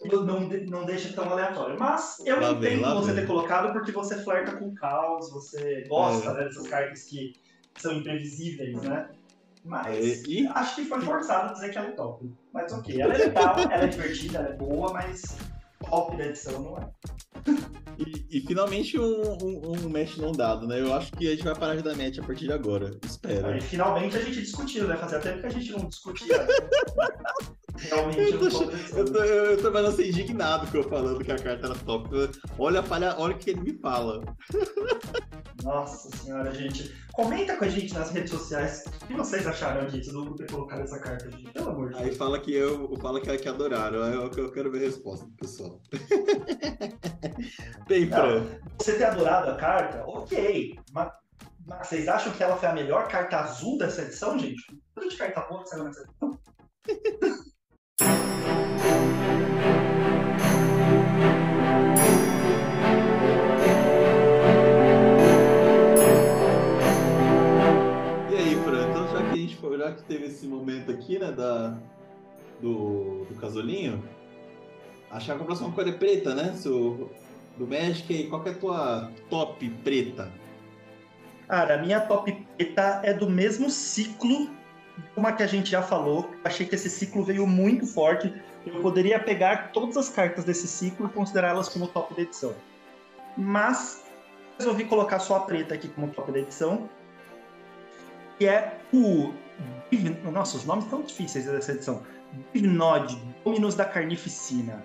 Não, 0.05 0.41
não 0.67 0.85
deixa 0.85 1.13
tão 1.15 1.31
aleatório. 1.31 1.79
Mas 1.79 2.19
eu 2.27 2.39
lá 2.39 2.51
entendo 2.51 2.95
você 2.95 3.15
ter 3.15 3.27
colocado 3.27 3.73
porque 3.73 3.91
você 3.93 4.23
flerta 4.23 4.57
com 4.57 4.69
o 4.69 4.75
caos, 4.75 5.31
você 5.33 5.85
gosta 5.89 6.31
é. 6.31 6.35
né, 6.35 6.45
dessas 6.45 6.69
cartas 6.69 7.05
que 7.05 7.33
são 7.79 7.95
imprevisíveis, 7.95 8.83
né? 8.83 9.09
Mas 9.65 9.87
é, 9.97 10.29
e... 10.29 10.47
acho 10.49 10.77
que 10.77 10.85
foi 10.85 11.01
forçado 11.01 11.55
dizer 11.55 11.71
que 11.71 11.79
ela 11.79 11.89
é 11.89 11.93
top. 11.93 12.31
Mas 12.53 12.73
ok, 12.73 13.01
ela 13.01 13.15
é 13.15 13.19
legal, 13.19 13.59
ela 13.59 13.85
é 13.85 13.87
divertida, 13.87 14.39
ela 14.39 14.49
é 14.49 14.53
boa, 14.53 14.93
mas 14.93 15.37
top 15.89 16.17
da 16.17 16.27
edição 16.27 16.63
não 16.63 16.79
é. 16.79 16.91
E, 17.99 18.39
e, 18.39 18.41
finalmente 18.43 18.99
um, 18.99 19.39
um, 19.43 19.73
um, 19.85 19.89
match 19.89 20.19
não 20.19 20.33
dado, 20.33 20.67
né? 20.67 20.81
Eu 20.81 20.93
acho 20.93 21.13
que 21.13 21.27
a 21.29 21.31
gente 21.31 21.45
vai 21.45 21.55
parar 21.55 21.77
de 21.77 21.83
dar 21.83 21.97
match 21.97 22.19
a 22.19 22.23
partir 22.23 22.45
de 22.45 22.53
agora. 22.53 22.99
Espero. 23.03 23.47
Aí, 23.47 23.61
finalmente 23.61 24.17
a 24.17 24.21
gente 24.21 24.41
discutiu, 24.41 24.87
né? 24.87 24.97
Fazia 24.97 25.19
tempo 25.19 25.41
que 25.41 25.47
a 25.47 25.51
gente 25.51 25.73
não 25.73 25.89
discutia. 25.89 26.47
Realmente 27.79 28.33
eu 28.33 28.39
tô, 28.39 28.63
eu, 28.97 29.05
tô, 29.05 29.19
eu 29.23 29.73
tô 29.73 29.79
assim, 29.79 30.09
indignado 30.09 30.71
com 30.71 30.79
eu 30.79 30.85
falando 30.85 31.25
que 31.25 31.33
a 31.33 31.37
carta 31.37 31.67
era 31.67 31.75
top. 31.75 32.09
Olha, 32.59 32.83
palha, 32.83 33.15
olha 33.19 33.35
o 33.35 33.39
que 33.39 33.51
ele 33.51 33.61
me 33.61 33.79
fala. 33.79 34.23
Nossa 35.63 36.15
senhora, 36.17 36.53
gente. 36.53 36.95
Comenta 37.13 37.57
com 37.57 37.65
a 37.65 37.69
gente 37.69 37.95
nas 37.95 38.11
redes 38.11 38.31
sociais 38.31 38.85
o 39.03 39.07
que 39.07 39.15
vocês 39.15 39.47
acharam 39.47 39.87
disso, 39.87 40.13
do 40.13 40.35
ter 40.35 40.51
colocado 40.51 40.83
essa 40.83 40.99
carta, 40.99 41.31
gente. 41.31 41.51
Pelo 41.53 41.71
amor 41.71 41.89
de 41.89 41.95
Deus. 41.95 42.09
Aí 42.09 42.15
fala 42.15 42.39
que 42.39 42.55
eu 42.55 42.95
fala 43.01 43.21
que, 43.21 43.37
que 43.37 43.49
adoraram. 43.49 43.99
Eu, 43.99 44.31
eu 44.37 44.53
quero 44.53 44.71
ver 44.71 44.79
a 44.79 44.83
resposta 44.83 45.27
do 45.27 45.33
pessoal. 45.33 45.81
Bem, 47.89 48.09
Fran. 48.09 48.45
Você 48.79 48.97
ter 48.97 49.05
adorado 49.05 49.51
a 49.51 49.57
carta, 49.57 50.05
ok. 50.07 50.79
Mas, 50.93 51.13
mas, 51.67 51.89
vocês 51.89 52.07
acham 52.07 52.33
que 52.33 52.43
ela 52.43 52.57
foi 52.57 52.69
a 52.69 52.75
melhor 52.75 53.09
carta 53.09 53.39
azul 53.39 53.79
dessa 53.79 54.03
edição, 54.03 54.39
gente? 54.39 54.63
Quanto 54.95 55.09
de 55.09 55.17
carta 55.17 55.41
boa 55.43 55.63
que 55.63 55.69
saiu 55.71 55.85
nessa 55.85 56.03
edição? 56.03 56.39
E 57.99 58.05
aí, 68.35 68.53
então 68.53 69.09
já 69.09 69.23
que 69.23 69.33
a 69.33 69.37
gente 69.37 69.57
foi, 69.57 69.79
já 69.79 69.93
que 69.93 70.03
teve 70.03 70.27
esse 70.27 70.47
momento 70.47 70.91
aqui, 70.91 71.19
né, 71.19 71.33
da, 71.33 71.79
do, 72.61 73.25
do 73.25 73.35
casolinho, 73.41 74.03
achar 75.11 75.37
que 75.37 75.43
a 75.43 75.45
próxima 75.47 75.73
cor 75.73 75.89
é 75.89 75.93
preta, 75.93 76.35
né? 76.35 76.53
Seu, 76.55 77.11
do 77.57 77.67
Magic, 77.67 78.25
qual 78.25 78.47
é 78.47 78.51
a 78.51 78.55
tua 78.55 79.11
top 79.31 79.71
preta? 79.83 80.31
Cara, 81.49 81.77
a 81.77 81.79
minha 81.79 82.01
top 82.01 82.33
preta 82.57 83.01
é 83.03 83.15
do 83.15 83.31
mesmo 83.31 83.71
ciclo 83.71 84.51
como 85.15 85.27
a 85.27 85.33
que 85.33 85.43
a 85.43 85.47
gente 85.47 85.71
já 85.71 85.83
falou, 85.83 86.31
achei 86.45 86.67
que 86.67 86.75
esse 86.75 86.89
ciclo 86.89 87.23
veio 87.23 87.47
muito 87.47 87.87
forte. 87.87 88.33
Eu 88.65 88.81
poderia 88.81 89.19
pegar 89.19 89.71
todas 89.73 89.97
as 89.97 90.09
cartas 90.09 90.45
desse 90.45 90.67
ciclo 90.67 91.07
e 91.07 91.09
considerá-las 91.11 91.69
como 91.69 91.87
top 91.89 92.15
da 92.15 92.23
edição. 92.23 92.55
Mas 93.37 94.05
resolvi 94.59 94.85
colocar 94.85 95.19
só 95.19 95.37
a 95.37 95.41
preta 95.41 95.75
aqui 95.75 95.89
como 95.89 96.09
top 96.09 96.33
da 96.33 96.39
edição. 96.39 96.89
Que 98.39 98.47
é 98.47 98.79
o. 98.93 99.33
Nossa, 100.33 100.57
os 100.57 100.65
nomes 100.65 100.85
estão 100.85 101.03
difíceis 101.03 101.47
dessa 101.47 101.73
edição. 101.73 102.03
Divnod, 102.53 103.17
Dominus 103.45 103.75
da 103.75 103.85
Carnificina. 103.85 104.85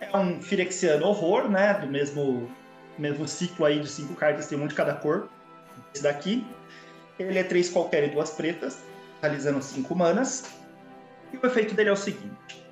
É 0.00 0.16
um 0.16 0.40
Firexiano 0.40 1.06
horror, 1.06 1.48
né? 1.48 1.74
Do 1.74 1.86
mesmo, 1.86 2.50
mesmo 2.96 3.26
ciclo 3.26 3.66
aí 3.66 3.80
de 3.80 3.88
cinco 3.88 4.14
cartas, 4.14 4.46
tem 4.46 4.58
um 4.58 4.66
de 4.66 4.74
cada 4.74 4.94
cor. 4.94 5.28
Esse 5.92 6.02
daqui. 6.02 6.46
Ele 7.18 7.38
é 7.38 7.42
três 7.42 7.68
qualquer 7.68 8.04
e 8.04 8.08
duas 8.08 8.30
pretas 8.30 8.89
realizando 9.20 9.62
5 9.62 9.94
manas. 9.94 10.44
E 11.32 11.36
o 11.36 11.46
efeito 11.46 11.74
dele 11.74 11.90
é 11.90 11.92
o 11.92 11.96
seguinte: 11.96 12.66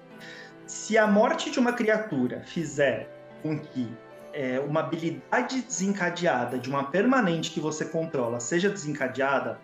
se 0.67 0.99
a 0.99 1.07
morte 1.07 1.51
de 1.51 1.59
uma 1.59 1.73
criatura 1.73 2.41
fizer 2.41 3.09
com 3.43 3.59
que 3.59 3.91
é, 4.33 4.61
uma 4.61 4.81
habilidade 4.81 5.63
desencadeada 5.63 6.59
de 6.59 6.69
uma 6.69 6.85
permanente 6.85 7.51
que 7.51 7.61
você 7.61 7.85
controla 7.85 8.41
seja 8.41 8.69
desencadeada, 8.69 9.59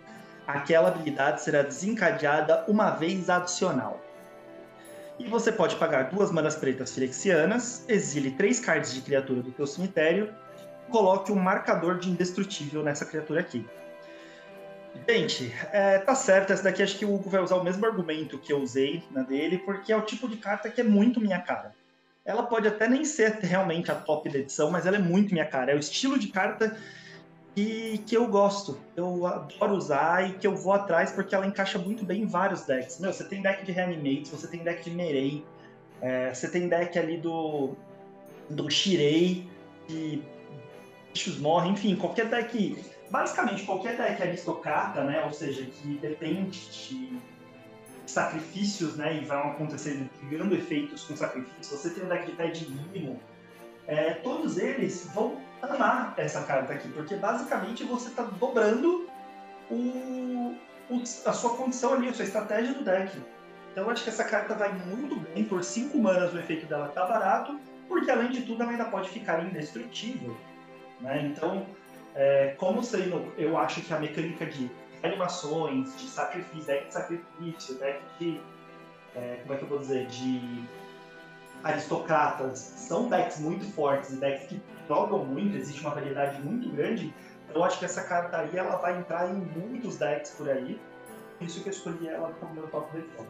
aquela 0.47 0.89
habilidade 0.89 1.41
será 1.41 1.61
desencadeada 1.61 2.63
uma 2.67 2.91
vez 2.91 3.29
adicional. 3.29 4.01
E 5.17 5.27
você 5.27 5.51
pode 5.51 5.77
pagar 5.77 6.09
duas 6.09 6.29
manas 6.29 6.55
pretas 6.55 6.93
firexianas, 6.93 7.85
exile 7.87 8.31
três 8.31 8.59
cards 8.59 8.93
de 8.93 9.01
criatura 9.01 9.41
do 9.41 9.53
seu 9.55 9.65
cemitério 9.65 10.33
coloque 10.89 11.31
um 11.31 11.35
marcador 11.35 11.97
de 11.97 12.09
indestrutível 12.09 12.83
nessa 12.83 13.05
criatura 13.05 13.39
aqui. 13.39 13.65
Gente, 15.07 15.53
é, 15.71 15.99
tá 15.99 16.15
certo, 16.15 16.51
essa 16.51 16.63
daqui 16.63 16.81
acho 16.81 16.97
que 16.97 17.05
o 17.05 17.13
Hugo 17.13 17.29
vai 17.29 17.41
usar 17.41 17.57
o 17.57 17.63
mesmo 17.63 17.85
argumento 17.85 18.39
que 18.39 18.51
eu 18.51 18.59
usei 18.59 19.03
na 19.11 19.21
dele, 19.21 19.59
porque 19.59 19.91
é 19.91 19.97
o 19.97 20.01
tipo 20.01 20.27
de 20.27 20.37
carta 20.37 20.69
que 20.69 20.81
é 20.81 20.83
muito 20.83 21.21
minha 21.21 21.39
cara. 21.39 21.73
Ela 22.25 22.43
pode 22.43 22.67
até 22.67 22.87
nem 22.87 23.05
ser 23.05 23.33
realmente 23.35 23.91
a 23.91 23.95
top 23.95 24.29
da 24.29 24.39
edição, 24.39 24.71
mas 24.71 24.87
ela 24.87 24.95
é 24.95 24.99
muito 24.99 25.31
minha 25.31 25.45
cara. 25.45 25.71
É 25.71 25.75
o 25.75 25.79
estilo 25.79 26.17
de 26.17 26.29
carta 26.29 26.75
que, 27.55 27.99
que 27.99 28.17
eu 28.17 28.27
gosto, 28.27 28.79
eu 28.95 29.25
adoro 29.25 29.75
usar 29.75 30.27
e 30.27 30.33
que 30.33 30.45
eu 30.45 30.55
vou 30.55 30.73
atrás 30.73 31.11
porque 31.11 31.35
ela 31.35 31.45
encaixa 31.45 31.77
muito 31.77 32.03
bem 32.03 32.23
em 32.23 32.25
vários 32.25 32.63
decks. 32.63 32.99
Meu, 32.99 33.13
você 33.13 33.23
tem 33.23 33.41
deck 33.41 33.63
de 33.63 33.71
Reanimates, 33.71 34.31
você 34.31 34.47
tem 34.47 34.63
deck 34.63 34.83
de 34.83 34.95
Merei, 34.95 35.45
é, 36.01 36.33
você 36.33 36.49
tem 36.49 36.67
deck 36.67 36.97
ali 36.97 37.17
do, 37.17 37.75
do 38.49 38.69
Shirei, 38.69 39.47
que 39.87 40.23
bichos 41.13 41.37
morrem, 41.37 41.71
enfim, 41.71 41.95
qualquer 41.95 42.25
deck 42.25 42.83
basicamente 43.09 43.63
qualquer 43.63 43.97
deck 43.97 44.21
aristocrata, 44.21 45.03
né, 45.03 45.23
ou 45.23 45.31
seja, 45.31 45.65
que 45.65 45.97
depende 45.97 46.59
de 46.69 47.19
sacrifícios, 48.05 48.95
né? 48.95 49.17
E 49.17 49.25
vão 49.25 49.51
acontecer 49.51 50.07
criando 50.27 50.55
efeitos 50.55 51.03
com 51.03 51.15
sacrifícios. 51.15 51.67
Você 51.67 51.89
tem 51.89 52.03
um 52.03 52.07
deck 52.07 52.25
de 52.25 52.31
pé 52.33 52.47
de 52.47 52.69
mínimo, 52.69 53.19
é, 53.87 54.15
todos 54.15 54.57
eles 54.57 55.09
vão 55.13 55.39
amar 55.61 56.13
essa 56.17 56.43
carta 56.43 56.73
aqui, 56.73 56.87
porque 56.89 57.15
basicamente 57.15 57.83
você 57.83 58.09
está 58.09 58.23
dobrando 58.23 59.07
o, 59.69 60.55
o, 60.89 61.01
a 61.25 61.33
sua 61.33 61.55
condição 61.55 61.93
ali, 61.93 62.09
a 62.09 62.13
sua 62.13 62.25
estratégia 62.25 62.73
do 62.73 62.83
deck. 62.83 63.17
Então 63.71 63.83
eu 63.83 63.89
acho 63.89 64.03
que 64.03 64.09
essa 64.09 64.23
carta 64.23 64.55
vai 64.55 64.73
muito 64.73 65.15
bem, 65.19 65.43
por 65.43 65.63
5 65.63 65.97
manas 65.97 66.33
o 66.33 66.39
efeito 66.39 66.65
dela 66.65 66.87
tá 66.89 67.05
barato, 67.05 67.59
porque 67.87 68.09
além 68.09 68.31
de 68.31 68.41
tudo 68.41 68.63
ela 68.63 68.71
ainda 68.71 68.85
pode 68.85 69.09
ficar 69.09 69.43
indestrutível. 69.43 70.35
Né? 71.01 71.27
Então, 71.27 71.67
é, 72.15 72.55
como 72.57 72.81
sendo, 72.81 73.31
eu 73.37 73.57
acho 73.57 73.81
que 73.81 73.93
a 73.93 73.99
mecânica 73.99 74.45
de 74.45 74.71
animações, 75.03 75.95
de 75.99 76.07
sacrifício, 76.07 76.65
deck 76.65 76.87
de 76.87 76.93
sacrifício, 76.93 77.75
deck 77.77 78.01
de. 78.19 78.41
É, 79.15 79.39
como 79.43 79.53
é 79.53 79.57
que 79.57 79.63
eu 79.63 79.67
vou 79.67 79.79
dizer? 79.79 80.07
De 80.07 80.63
aristocratas, 81.63 82.59
são 82.59 83.09
decks 83.09 83.39
muito 83.39 83.65
fortes 83.73 84.11
e 84.13 84.17
decks 84.17 84.47
que 84.47 84.61
jogam 84.87 85.25
muito, 85.25 85.57
existe 85.57 85.81
uma 85.81 85.91
variedade 85.91 86.41
muito 86.41 86.69
grande. 86.69 87.13
Eu 87.53 87.63
acho 87.63 87.79
que 87.79 87.85
essa 87.85 88.03
carta 88.03 88.37
aí 88.37 88.55
ela 88.55 88.75
vai 88.77 88.97
entrar 88.99 89.29
em 89.29 89.35
muitos 89.35 89.97
decks 89.97 90.31
por 90.31 90.49
aí. 90.49 90.79
Por 91.37 91.47
isso 91.47 91.61
que 91.61 91.69
eu 91.69 91.73
escolhi 91.73 92.07
ela 92.07 92.31
como 92.39 92.53
meu 92.53 92.67
top 92.67 92.95
default. 92.95 93.29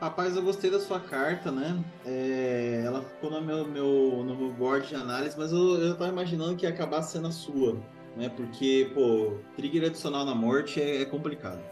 Rapaz, 0.00 0.34
eu 0.34 0.42
gostei 0.42 0.70
da 0.70 0.80
sua 0.80 0.98
carta, 0.98 1.50
né? 1.50 1.78
É, 2.06 2.82
ela 2.84 3.02
ficou 3.02 3.30
no 3.30 3.40
meu, 3.42 3.66
meu, 3.66 4.24
no 4.24 4.34
meu 4.34 4.50
board 4.50 4.88
de 4.88 4.94
análise, 4.94 5.38
mas 5.38 5.52
eu, 5.52 5.78
eu 5.78 5.96
tava 5.96 6.10
imaginando 6.10 6.56
que 6.56 6.64
ia 6.64 6.70
acabar 6.70 7.02
sendo 7.02 7.28
a 7.28 7.30
sua, 7.30 7.76
né? 8.16 8.28
Porque, 8.28 8.90
pô, 8.94 9.38
trigger 9.56 9.86
adicional 9.86 10.24
na 10.24 10.34
morte 10.34 10.80
é, 10.80 11.02
é 11.02 11.04
complicado. 11.04 11.62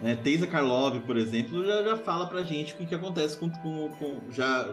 Né? 0.00 0.16
Teisa 0.16 0.46
Karlov, 0.46 0.98
por 1.00 1.16
exemplo, 1.16 1.64
já, 1.64 1.82
já 1.82 1.96
fala 1.96 2.26
pra 2.26 2.42
gente 2.42 2.74
o 2.74 2.76
que, 2.76 2.86
que 2.86 2.94
acontece 2.94 3.36
com, 3.36 3.50
com, 3.50 3.88
com 3.90 4.30
já 4.30 4.72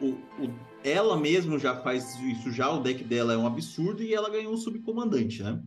o, 0.00 0.10
o, 0.10 0.54
ela 0.84 1.16
mesmo 1.16 1.58
já 1.58 1.74
faz 1.76 2.14
isso 2.20 2.52
já, 2.52 2.70
o 2.70 2.80
deck 2.80 3.02
dela 3.02 3.32
é 3.32 3.36
um 3.36 3.46
absurdo 3.46 4.02
e 4.02 4.14
ela 4.14 4.30
ganhou 4.30 4.52
um 4.52 4.56
subcomandante, 4.56 5.42
né? 5.42 5.60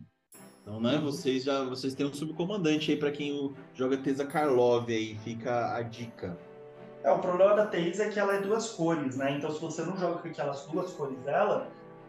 Então, 0.62 0.80
né, 0.80 0.96
uhum. 0.96 1.02
vocês 1.02 1.42
já 1.42 1.64
vocês 1.64 1.94
têm 1.94 2.06
um 2.06 2.14
subcomandante 2.14 2.92
aí 2.92 2.96
para 2.96 3.10
quem 3.10 3.52
joga 3.74 3.96
Tesa 3.96 4.24
Karlov 4.24 4.88
aí, 4.88 5.18
fica 5.24 5.74
a 5.74 5.82
dica. 5.82 6.38
É, 7.02 7.10
o 7.10 7.18
problema 7.18 7.54
da 7.56 7.66
Tesa 7.66 8.04
é 8.04 8.08
que 8.10 8.18
ela 8.18 8.36
é 8.36 8.40
duas 8.40 8.70
cores, 8.70 9.16
né? 9.16 9.36
Então 9.36 9.50
se 9.50 9.60
você 9.60 9.82
não 9.82 9.96
joga 9.96 10.20
com 10.20 10.28
aquelas 10.28 10.64
duas 10.66 10.92
cores 10.92 11.18
dela, 11.20 11.68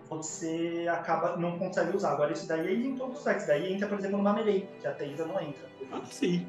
você 0.10 0.88
acaba 0.90 1.36
não 1.38 1.58
consegue 1.58 1.96
usar. 1.96 2.12
Agora 2.12 2.34
isso 2.34 2.48
daí 2.48 2.68
é 2.68 2.74
em 2.74 2.96
todos 2.96 3.20
os 3.20 3.26
decks, 3.26 3.48
daí 3.48 3.74
entra, 3.74 3.88
por 3.88 4.00
exemplo, 4.00 4.18
no 4.18 4.24
Mamerei, 4.24 4.68
que 4.80 4.88
a 4.88 4.92
Tesa 4.92 5.26
não 5.26 5.40
entra. 5.40 5.68
Ah, 5.92 6.02
sim 6.06 6.46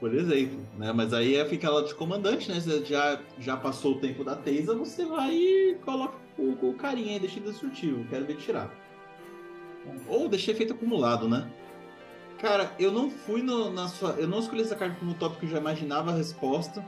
por 0.00 0.14
exemplo, 0.14 0.60
né? 0.76 0.92
Mas 0.92 1.12
aí 1.12 1.36
é 1.36 1.44
fica 1.44 1.66
ela 1.66 1.84
de 1.84 1.94
comandante, 1.94 2.50
né? 2.50 2.60
Você 2.60 2.84
já, 2.84 3.20
já 3.38 3.56
passou 3.56 3.92
o 3.92 4.00
tempo 4.00 4.24
da 4.24 4.36
Teisa, 4.36 4.74
você 4.74 5.04
vai 5.04 5.34
e 5.34 5.76
coloca 5.84 6.16
o, 6.38 6.68
o 6.68 6.74
carinha 6.74 7.14
aí, 7.14 7.20
deixa 7.20 7.40
indestrutível, 7.40 8.06
quero 8.08 8.24
ver 8.24 8.36
tirar. 8.36 8.72
Ou 10.06 10.28
deixei 10.28 10.54
efeito 10.54 10.72
acumulado, 10.72 11.28
né? 11.28 11.50
Cara, 12.38 12.72
eu 12.78 12.92
não 12.92 13.10
fui 13.10 13.42
no, 13.42 13.72
na 13.72 13.88
sua. 13.88 14.10
Eu 14.12 14.28
não 14.28 14.38
escolhi 14.38 14.62
essa 14.62 14.76
carta 14.76 14.96
como 14.96 15.14
tópico, 15.14 15.44
eu 15.44 15.50
já 15.50 15.58
imaginava 15.58 16.12
a 16.12 16.14
resposta. 16.14 16.84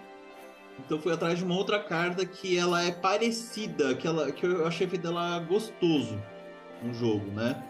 Então 0.78 0.98
fui 0.98 1.12
atrás 1.12 1.38
de 1.38 1.44
uma 1.44 1.56
outra 1.56 1.78
carta 1.78 2.24
que 2.24 2.56
ela 2.56 2.82
é 2.82 2.90
parecida, 2.90 3.94
que, 3.94 4.06
ela, 4.06 4.32
que 4.32 4.46
eu 4.46 4.66
achei 4.66 4.86
dela 4.86 5.38
gostoso 5.40 6.20
no 6.82 6.94
jogo, 6.94 7.30
né? 7.32 7.62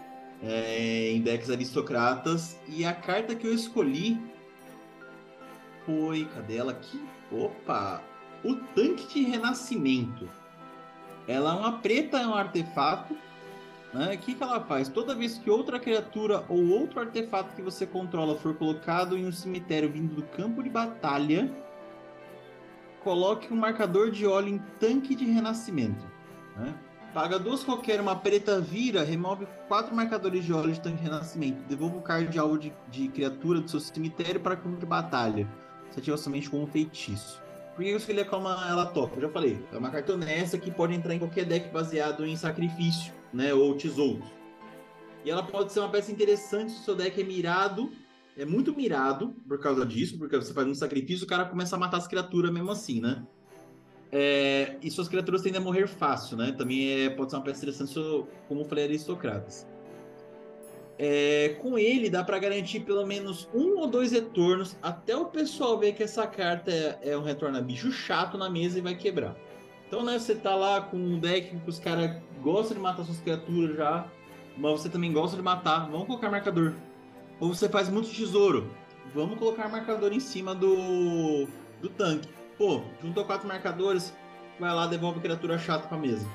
É, 0.43 1.11
em 1.11 1.21
decks 1.21 1.49
aristocratas. 1.49 2.59
E 2.67 2.85
a 2.85 2.93
carta 2.93 3.35
que 3.35 3.45
eu 3.45 3.53
escolhi 3.53 4.19
foi. 5.85 6.25
Cadê 6.33 6.57
ela 6.57 6.71
aqui? 6.71 7.01
Opa! 7.31 8.01
O 8.43 8.55
tanque 8.55 9.13
de 9.13 9.23
renascimento. 9.23 10.29
Ela 11.27 11.51
é 11.51 11.59
uma 11.59 11.73
preta, 11.79 12.17
é 12.17 12.25
um 12.25 12.33
artefato. 12.33 13.15
Né? 13.93 14.15
O 14.15 14.17
que, 14.17 14.33
que 14.33 14.43
ela 14.43 14.61
faz? 14.61 14.87
Toda 14.89 15.13
vez 15.13 15.37
que 15.37 15.49
outra 15.49 15.79
criatura 15.79 16.43
ou 16.47 16.69
outro 16.69 16.99
artefato 16.99 17.55
que 17.55 17.61
você 17.61 17.85
controla 17.85 18.37
for 18.37 18.55
colocado 18.55 19.17
em 19.17 19.25
um 19.25 19.31
cemitério 19.31 19.91
vindo 19.91 20.15
do 20.15 20.23
campo 20.23 20.63
de 20.63 20.69
batalha, 20.69 21.51
coloque 23.03 23.51
um 23.53 23.57
marcador 23.57 24.11
de 24.11 24.25
óleo 24.25 24.49
em 24.49 24.57
tanque 24.79 25.15
de 25.15 25.25
renascimento. 25.25 26.05
Né? 26.57 26.73
Paga 27.13 27.37
duas 27.37 27.63
qualquer, 27.63 27.99
uma 27.99 28.15
preta 28.15 28.61
vira, 28.61 29.03
remove 29.03 29.47
quatro 29.67 29.93
marcadores 29.95 30.45
de 30.45 30.53
óleo 30.53 30.71
de 30.71 30.79
tanque 30.79 30.97
de 30.97 31.03
renascimento. 31.03 31.61
Devolva 31.67 31.97
o 31.97 32.01
card 32.01 32.29
de 32.29 32.39
alvo 32.39 32.57
de, 32.57 32.73
de 32.89 33.07
criatura 33.09 33.59
do 33.59 33.69
seu 33.69 33.79
cemitério 33.79 34.39
para 34.39 34.55
campo 34.55 34.77
de 34.77 34.85
batalha 34.85 35.47
se 35.91 35.99
ativa 35.99 36.17
somente 36.17 36.49
com 36.49 36.63
um 36.63 36.67
feitiço. 36.67 37.41
Por 37.75 37.83
que 37.83 37.91
eu 37.91 37.97
escolhi 37.97 38.23
como 38.25 38.47
ela 38.47 38.85
top? 38.85 39.15
Eu 39.15 39.21
já 39.23 39.29
falei, 39.29 39.63
é 39.71 39.77
uma 39.77 39.89
carta 39.89 40.13
que 40.57 40.71
pode 40.71 40.93
entrar 40.93 41.13
em 41.13 41.19
qualquer 41.19 41.45
deck 41.45 41.69
baseado 41.69 42.25
em 42.25 42.35
sacrifício, 42.35 43.13
né, 43.33 43.53
ou 43.53 43.75
tesouros. 43.75 44.25
E 45.23 45.29
ela 45.29 45.43
pode 45.43 45.71
ser 45.71 45.79
uma 45.79 45.89
peça 45.89 46.11
interessante 46.11 46.71
se 46.71 46.79
o 46.79 46.83
seu 46.83 46.95
deck 46.95 47.19
é 47.19 47.23
mirado, 47.23 47.91
é 48.37 48.45
muito 48.45 48.75
mirado 48.75 49.35
por 49.47 49.59
causa 49.59 49.85
disso, 49.85 50.17
porque 50.17 50.35
você 50.35 50.53
faz 50.53 50.67
um 50.67 50.75
sacrifício, 50.75 51.25
o 51.25 51.27
cara 51.27 51.45
começa 51.45 51.75
a 51.75 51.79
matar 51.79 51.97
as 51.97 52.07
criaturas 52.07 52.51
mesmo 52.51 52.71
assim, 52.71 53.01
né? 53.01 53.23
É, 54.11 54.75
e 54.81 54.91
suas 54.91 55.07
criaturas 55.07 55.41
tendem 55.41 55.61
a 55.61 55.63
morrer 55.63 55.87
fácil, 55.87 56.35
né? 56.35 56.51
Também 56.51 57.05
é, 57.05 57.09
pode 57.09 57.31
ser 57.31 57.37
uma 57.37 57.43
peça 57.43 57.59
interessante, 57.59 57.93
como 58.47 58.61
eu 58.61 58.65
falei, 58.65 58.85
aristocratas. 58.85 59.65
É, 60.99 61.57
com 61.61 61.79
ele 61.79 62.09
dá 62.09 62.23
para 62.23 62.37
garantir 62.37 62.81
pelo 62.81 63.05
menos 63.05 63.49
um 63.53 63.79
ou 63.79 63.87
dois 63.87 64.11
retornos 64.11 64.77
até 64.83 65.15
o 65.15 65.25
pessoal 65.25 65.79
ver 65.79 65.93
que 65.93 66.03
essa 66.03 66.27
carta 66.27 66.69
é, 66.69 66.99
é 67.01 67.17
um 67.17 67.23
retorno 67.23 67.57
a 67.57 67.61
bicho 67.61 67.91
chato 67.91 68.37
na 68.37 68.49
mesa 68.49 68.77
e 68.77 68.81
vai 68.81 68.95
quebrar. 68.95 69.35
Então, 69.87 70.03
né, 70.03 70.19
você 70.19 70.35
tá 70.35 70.55
lá 70.55 70.81
com 70.81 70.97
um 70.97 71.19
deck 71.19 71.57
que 71.57 71.69
os 71.69 71.79
caras 71.79 72.21
gostam 72.41 72.77
de 72.77 72.83
matar 72.83 73.03
suas 73.03 73.19
criaturas 73.19 73.75
já, 73.75 74.07
mas 74.57 74.71
você 74.79 74.89
também 74.89 75.11
gosta 75.11 75.35
de 75.35 75.41
matar, 75.41 75.89
vamos 75.89 76.05
colocar 76.05 76.29
marcador. 76.29 76.75
Ou 77.41 77.53
você 77.53 77.67
faz 77.67 77.89
muito 77.89 78.09
tesouro, 78.09 78.71
vamos 79.13 79.37
colocar 79.37 79.67
marcador 79.67 80.13
em 80.13 80.21
cima 80.21 80.55
do, 80.55 81.45
do 81.81 81.89
tanque. 81.89 82.29
Pô, 82.57 82.81
juntou 83.01 83.25
quatro 83.25 83.47
marcadores, 83.47 84.13
vai 84.57 84.73
lá, 84.73 84.87
devolve 84.87 85.19
a 85.19 85.21
criatura 85.21 85.57
chata 85.57 85.89
pra 85.89 85.97
mesa. 85.97 86.25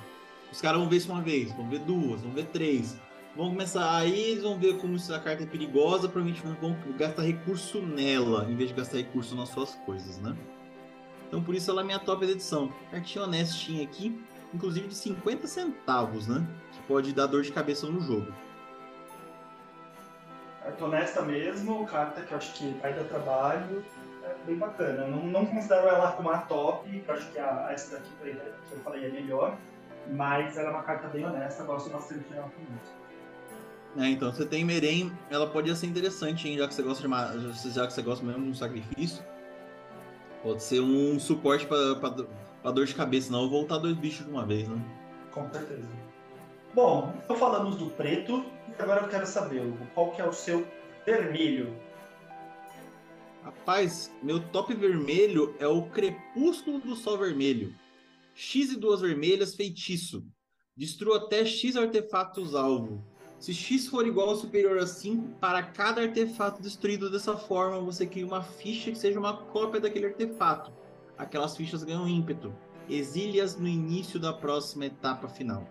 Os 0.52 0.60
caras 0.60 0.78
vão 0.78 0.88
ver 0.88 0.98
isso 0.98 1.10
uma 1.10 1.22
vez, 1.22 1.50
vão 1.52 1.66
ver 1.70 1.78
duas, 1.78 2.20
vão 2.20 2.32
ver 2.32 2.44
três 2.46 2.98
vão 3.36 3.50
começar 3.50 3.94
aí, 3.94 4.30
eles 4.30 4.42
vão 4.42 4.58
ver 4.58 4.78
como 4.78 4.96
essa 4.96 5.18
carta 5.18 5.42
é 5.42 5.46
perigosa, 5.46 6.08
provavelmente 6.08 6.42
vão 6.60 6.76
gastar 6.96 7.22
recurso 7.22 7.82
nela, 7.82 8.50
em 8.50 8.56
vez 8.56 8.70
de 8.70 8.74
gastar 8.74 8.96
recurso 8.96 9.36
nas 9.36 9.50
suas 9.50 9.74
coisas, 9.74 10.18
né? 10.18 10.34
Então 11.28 11.42
por 11.42 11.54
isso 11.54 11.70
ela 11.70 11.82
é 11.82 11.84
minha 11.84 11.98
top 11.98 12.24
edição. 12.24 12.72
Cartinha 12.90 13.24
honestinha 13.24 13.84
aqui, 13.84 14.18
inclusive 14.54 14.88
de 14.88 14.94
50 14.94 15.46
centavos, 15.46 16.26
né? 16.26 16.46
Que 16.72 16.82
pode 16.84 17.12
dar 17.12 17.26
dor 17.26 17.42
de 17.42 17.52
cabeça 17.52 17.86
no 17.86 18.00
jogo. 18.00 18.32
Carta 20.66 20.84
honesta 20.84 21.22
mesmo, 21.22 21.86
carta 21.86 22.22
que 22.22 22.32
eu 22.32 22.38
acho 22.38 22.52
que 22.54 22.68
vai 22.82 22.92
dar 22.92 23.04
trabalho, 23.04 23.84
é 24.24 24.34
bem 24.44 24.56
bacana. 24.56 25.06
Não, 25.06 25.24
não 25.24 25.46
considero 25.46 25.86
ela 25.86 26.10
como 26.10 26.28
a 26.28 26.38
top, 26.38 26.90
que 26.90 27.08
eu 27.08 27.14
acho 27.14 27.30
que 27.30 27.38
a, 27.38 27.68
essa 27.70 27.96
daqui 27.96 28.10
que 28.20 28.72
eu 28.72 28.78
falei 28.80 29.06
é 29.06 29.08
melhor, 29.08 29.56
mas 30.10 30.56
ela 30.56 30.70
é 30.70 30.72
uma 30.72 30.82
carta 30.82 31.06
bem 31.06 31.24
honesta, 31.24 31.62
gosto 31.62 31.88
bastante 31.90 32.28
dela 32.28 32.50
também. 32.50 34.06
É, 34.08 34.10
então 34.10 34.32
você 34.32 34.44
tem 34.44 34.64
Meren, 34.64 35.12
ela 35.30 35.46
pode 35.46 35.74
ser 35.76 35.86
interessante, 35.86 36.48
hein, 36.48 36.58
já 36.58 36.66
que 36.66 36.74
você 36.74 36.82
gosta 36.82 37.08
de 37.08 37.70
já 37.70 37.86
que 37.86 37.92
você 37.92 38.02
gosta 38.02 38.26
mesmo 38.26 38.46
do 38.46 38.54
sacrifício. 38.56 39.24
Pode 40.42 40.64
ser 40.64 40.80
um 40.80 41.20
suporte 41.20 41.64
para 41.64 42.72
dor 42.72 42.86
de 42.86 42.94
cabeça, 42.94 43.30
não 43.30 43.48
voltar 43.48 43.78
dois 43.78 43.96
bichos 43.96 44.26
de 44.26 44.32
uma 44.32 44.44
vez, 44.44 44.68
né? 44.68 44.82
Com 45.30 45.48
certeza. 45.48 45.86
Bom, 46.74 47.14
então 47.24 47.36
falamos 47.36 47.76
do 47.76 47.86
preto, 47.86 48.44
agora 48.78 49.02
eu 49.02 49.08
quero 49.08 49.26
saber 49.26 49.62
qual 49.94 50.12
que 50.12 50.20
é 50.20 50.26
o 50.26 50.32
seu 50.32 50.66
vermelho. 51.04 51.76
Rapaz, 53.42 54.10
meu 54.22 54.40
top 54.48 54.74
vermelho 54.74 55.54
é 55.58 55.66
o 55.66 55.88
Crepúsculo 55.90 56.80
do 56.80 56.96
Sol 56.96 57.18
Vermelho. 57.18 57.74
X 58.34 58.72
e 58.72 58.76
duas 58.76 59.00
vermelhas, 59.00 59.54
feitiço. 59.54 60.26
Destrua 60.76 61.18
até 61.18 61.44
X 61.44 61.76
artefatos 61.76 62.54
alvo. 62.54 63.04
Se 63.38 63.52
x 63.52 63.86
for 63.86 64.06
igual 64.06 64.28
ou 64.28 64.36
superior 64.36 64.78
a 64.78 64.86
5, 64.86 65.38
para 65.38 65.62
cada 65.62 66.00
artefato 66.00 66.62
destruído 66.62 67.10
dessa 67.10 67.36
forma, 67.36 67.80
você 67.80 68.06
cria 68.06 68.26
uma 68.26 68.42
ficha 68.42 68.90
que 68.90 68.98
seja 68.98 69.18
uma 69.18 69.36
cópia 69.36 69.80
daquele 69.80 70.06
artefato. 70.06 70.72
Aquelas 71.18 71.56
fichas 71.56 71.84
ganham 71.84 72.08
ímpeto. 72.08 72.54
Exile-as 72.88 73.56
no 73.56 73.68
início 73.68 74.18
da 74.18 74.32
próxima 74.32 74.86
etapa 74.86 75.28
final. 75.28 75.68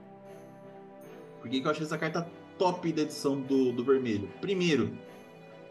Por 1.42 1.50
que, 1.50 1.60
que 1.60 1.68
eu 1.68 1.72
achei 1.72 1.86
essa 1.86 1.98
carta 1.98 2.30
top 2.58 2.92
da 2.92 3.02
edição 3.04 3.40
do, 3.42 3.72
do 3.72 3.84
vermelho? 3.84 4.30
Primeiro, 4.42 4.98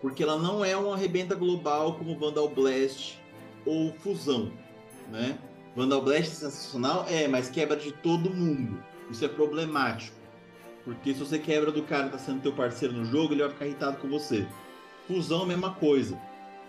porque 0.01 0.23
ela 0.23 0.39
não 0.39 0.65
é 0.65 0.77
uma 0.77 0.95
arrebenta 0.95 1.35
global 1.35 1.95
como 1.95 2.19
Vandal 2.19 2.49
Blast 2.49 3.19
ou 3.65 3.93
Fusão, 3.95 4.53
né? 5.11 5.39
Vandal 5.75 6.03
Blast 6.03 6.31
é 6.31 6.35
sensacional, 6.35 7.07
é, 7.09 7.27
mas 7.27 7.51
quebra 7.51 7.77
de 7.77 7.93
todo 7.93 8.31
mundo. 8.31 8.83
Isso 9.11 9.25
é 9.25 9.29
problemático. 9.29 10.17
Porque 10.85 11.15
se 11.15 11.21
você 11.21 11.39
quebra 11.39 11.73
do 11.73 11.83
cara 11.83 12.05
que 12.05 12.13
tá 12.13 12.19
sendo 12.19 12.43
teu 12.43 12.53
parceiro 12.53 12.95
no 12.95 13.05
jogo, 13.05 13.33
ele 13.33 13.43
vai 13.43 13.51
ficar 13.51 13.67
irritado 13.67 13.97
com 13.97 14.09
você. 14.09 14.47
Fusão, 15.07 15.47
mesma 15.47 15.73
coisa. 15.73 16.21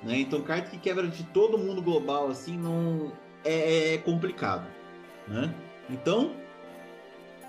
Né? 0.02 0.20
Então, 0.20 0.42
carta 0.42 0.70
que 0.70 0.78
quebra 0.78 1.08
de 1.08 1.24
todo 1.26 1.58
mundo 1.58 1.82
global, 1.82 2.30
assim, 2.30 2.58
não 2.58 3.12
é, 3.44 3.96
é 3.96 3.98
complicado. 3.98 4.68
Né? 5.28 5.54
Então, 5.90 6.32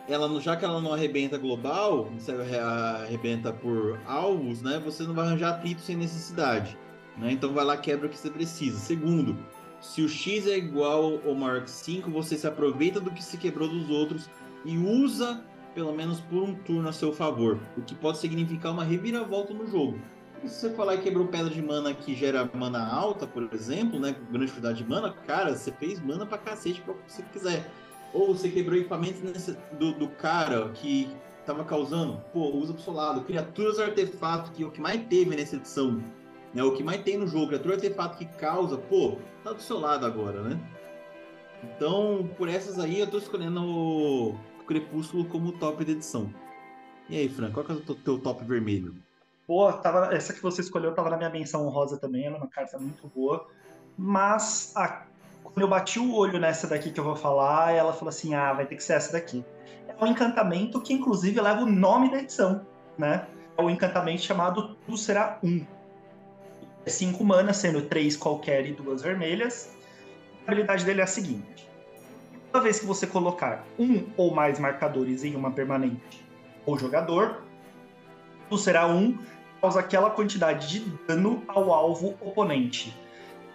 ela 0.08 0.40
já 0.40 0.56
que 0.56 0.64
ela 0.64 0.80
não 0.80 0.92
arrebenta 0.92 1.36
global, 1.36 2.10
você 2.16 2.32
arrebenta 2.32 3.52
por 3.52 4.00
alvos, 4.06 4.62
né? 4.62 4.80
Você 4.84 5.02
não 5.02 5.14
vai 5.14 5.26
arranjar 5.26 5.50
atrito 5.50 5.80
sem 5.80 5.96
necessidade. 5.96 6.78
Né? 7.16 7.32
Então 7.32 7.52
vai 7.52 7.64
lá 7.64 7.76
quebra 7.76 8.06
o 8.06 8.10
que 8.10 8.18
você 8.18 8.30
precisa. 8.30 8.78
Segundo, 8.78 9.36
se 9.80 10.02
o 10.02 10.08
X 10.08 10.46
é 10.46 10.56
igual 10.56 11.20
ou 11.24 11.34
maior 11.34 11.62
que 11.62 11.70
5, 11.70 12.10
você 12.10 12.36
se 12.36 12.46
aproveita 12.46 13.00
do 13.00 13.10
que 13.10 13.22
se 13.22 13.36
quebrou 13.36 13.68
dos 13.68 13.90
outros 13.90 14.30
e 14.64 14.76
usa 14.76 15.42
pelo 15.74 15.92
menos 15.92 16.20
por 16.20 16.42
um 16.42 16.54
turno 16.54 16.88
a 16.88 16.92
seu 16.92 17.12
favor, 17.12 17.60
o 17.76 17.82
que 17.82 17.94
pode 17.94 18.16
significar 18.16 18.72
uma 18.72 18.82
reviravolta 18.82 19.52
no 19.52 19.66
jogo. 19.66 20.00
E 20.42 20.48
se 20.48 20.60
você 20.60 20.70
falar 20.70 20.96
que 20.96 21.02
quebrou 21.02 21.26
pedra 21.26 21.50
de 21.50 21.60
mana 21.60 21.92
que 21.92 22.14
gera 22.14 22.50
mana 22.54 22.82
alta, 22.90 23.26
por 23.26 23.46
exemplo, 23.52 24.00
né, 24.00 24.16
grande 24.30 24.52
quantidade 24.52 24.78
de 24.78 24.88
mana, 24.88 25.12
cara, 25.26 25.54
você 25.54 25.70
fez 25.72 26.00
mana 26.00 26.24
pra 26.24 26.38
cacete 26.38 26.80
pra 26.80 26.94
você 27.06 27.22
quiser. 27.30 27.70
Ou 28.16 28.34
você 28.34 28.48
quebrou 28.48 28.78
equipamentos 28.78 29.20
nesse, 29.20 29.52
do, 29.78 29.92
do 29.92 30.08
cara 30.08 30.70
que 30.70 31.14
tava 31.44 31.64
causando, 31.64 32.22
pô, 32.32 32.48
usa 32.48 32.72
pro 32.72 32.82
seu 32.82 32.94
lado. 32.94 33.20
Criaturas 33.20 33.78
artefato, 33.78 34.50
que 34.52 34.62
é 34.62 34.66
o 34.66 34.70
que 34.70 34.80
mais 34.80 35.06
teve 35.06 35.36
nessa 35.36 35.56
edição, 35.56 36.02
né, 36.54 36.62
o 36.62 36.72
que 36.72 36.82
mais 36.82 37.02
tem 37.02 37.18
no 37.18 37.26
jogo, 37.26 37.48
criatura 37.48 37.74
artefato 37.74 38.16
que 38.16 38.24
causa, 38.24 38.78
pô, 38.78 39.18
tá 39.44 39.52
do 39.52 39.60
seu 39.60 39.78
lado 39.78 40.06
agora, 40.06 40.40
né? 40.40 40.58
Então, 41.62 42.28
por 42.38 42.48
essas 42.48 42.78
aí, 42.78 43.00
eu 43.00 43.06
tô 43.06 43.18
escolhendo 43.18 43.62
o 43.62 44.34
Crepúsculo 44.66 45.26
como 45.26 45.52
top 45.52 45.84
da 45.84 45.92
edição. 45.92 46.32
E 47.08 47.16
aí, 47.16 47.28
Fran, 47.28 47.52
qual 47.52 47.64
que 47.64 47.72
é 47.72 47.74
o 47.74 47.94
teu 47.94 48.18
top 48.18 48.44
vermelho? 48.44 48.94
Boa, 49.46 49.74
tava, 49.74 50.14
essa 50.14 50.32
que 50.32 50.42
você 50.42 50.60
escolheu 50.60 50.94
tava 50.94 51.10
na 51.10 51.16
minha 51.16 51.30
menção 51.30 51.66
honrosa 51.66 51.98
também, 51.98 52.24
ela 52.24 52.36
é 52.36 52.38
uma 52.38 52.48
carta 52.48 52.78
muito 52.78 53.06
boa. 53.08 53.46
Mas 53.96 54.72
a, 54.76 55.06
quando 55.56 55.62
eu 55.62 55.68
bati 55.70 55.98
o 55.98 56.14
olho 56.14 56.38
nessa 56.38 56.66
daqui 56.66 56.90
que 56.90 57.00
eu 57.00 57.04
vou 57.04 57.16
falar, 57.16 57.72
ela 57.72 57.94
falou 57.94 58.10
assim: 58.10 58.34
ah, 58.34 58.52
vai 58.52 58.66
ter 58.66 58.76
que 58.76 58.84
ser 58.84 58.92
essa 58.92 59.10
daqui. 59.10 59.42
É 59.88 60.04
um 60.04 60.06
encantamento 60.06 60.78
que, 60.82 60.92
inclusive, 60.92 61.40
leva 61.40 61.62
o 61.62 61.66
nome 61.66 62.10
da 62.10 62.18
edição, 62.18 62.66
né? 62.98 63.26
É 63.56 63.62
um 63.62 63.70
encantamento 63.70 64.20
chamado 64.20 64.76
Tudo 64.84 64.98
Será 64.98 65.38
Um. 65.42 65.64
É 66.84 66.90
cinco 66.90 67.24
manas, 67.24 67.56
sendo 67.56 67.80
três 67.80 68.14
qualquer 68.18 68.66
e 68.66 68.72
duas 68.72 69.00
vermelhas. 69.00 69.74
A 70.46 70.52
habilidade 70.52 70.84
dele 70.84 71.00
é 71.00 71.04
a 71.04 71.06
seguinte: 71.06 71.66
toda 72.52 72.62
vez 72.62 72.78
que 72.78 72.84
você 72.84 73.06
colocar 73.06 73.64
um 73.78 74.04
ou 74.14 74.34
mais 74.34 74.58
marcadores 74.58 75.24
em 75.24 75.34
uma 75.34 75.50
permanente 75.50 76.22
ou 76.66 76.78
jogador, 76.78 77.42
tu 78.50 78.58
será 78.58 78.86
um 78.86 79.16
causa 79.62 79.80
aquela 79.80 80.10
quantidade 80.10 80.68
de 80.68 80.80
dano 81.08 81.42
ao 81.48 81.72
alvo 81.72 82.14
oponente, 82.20 82.94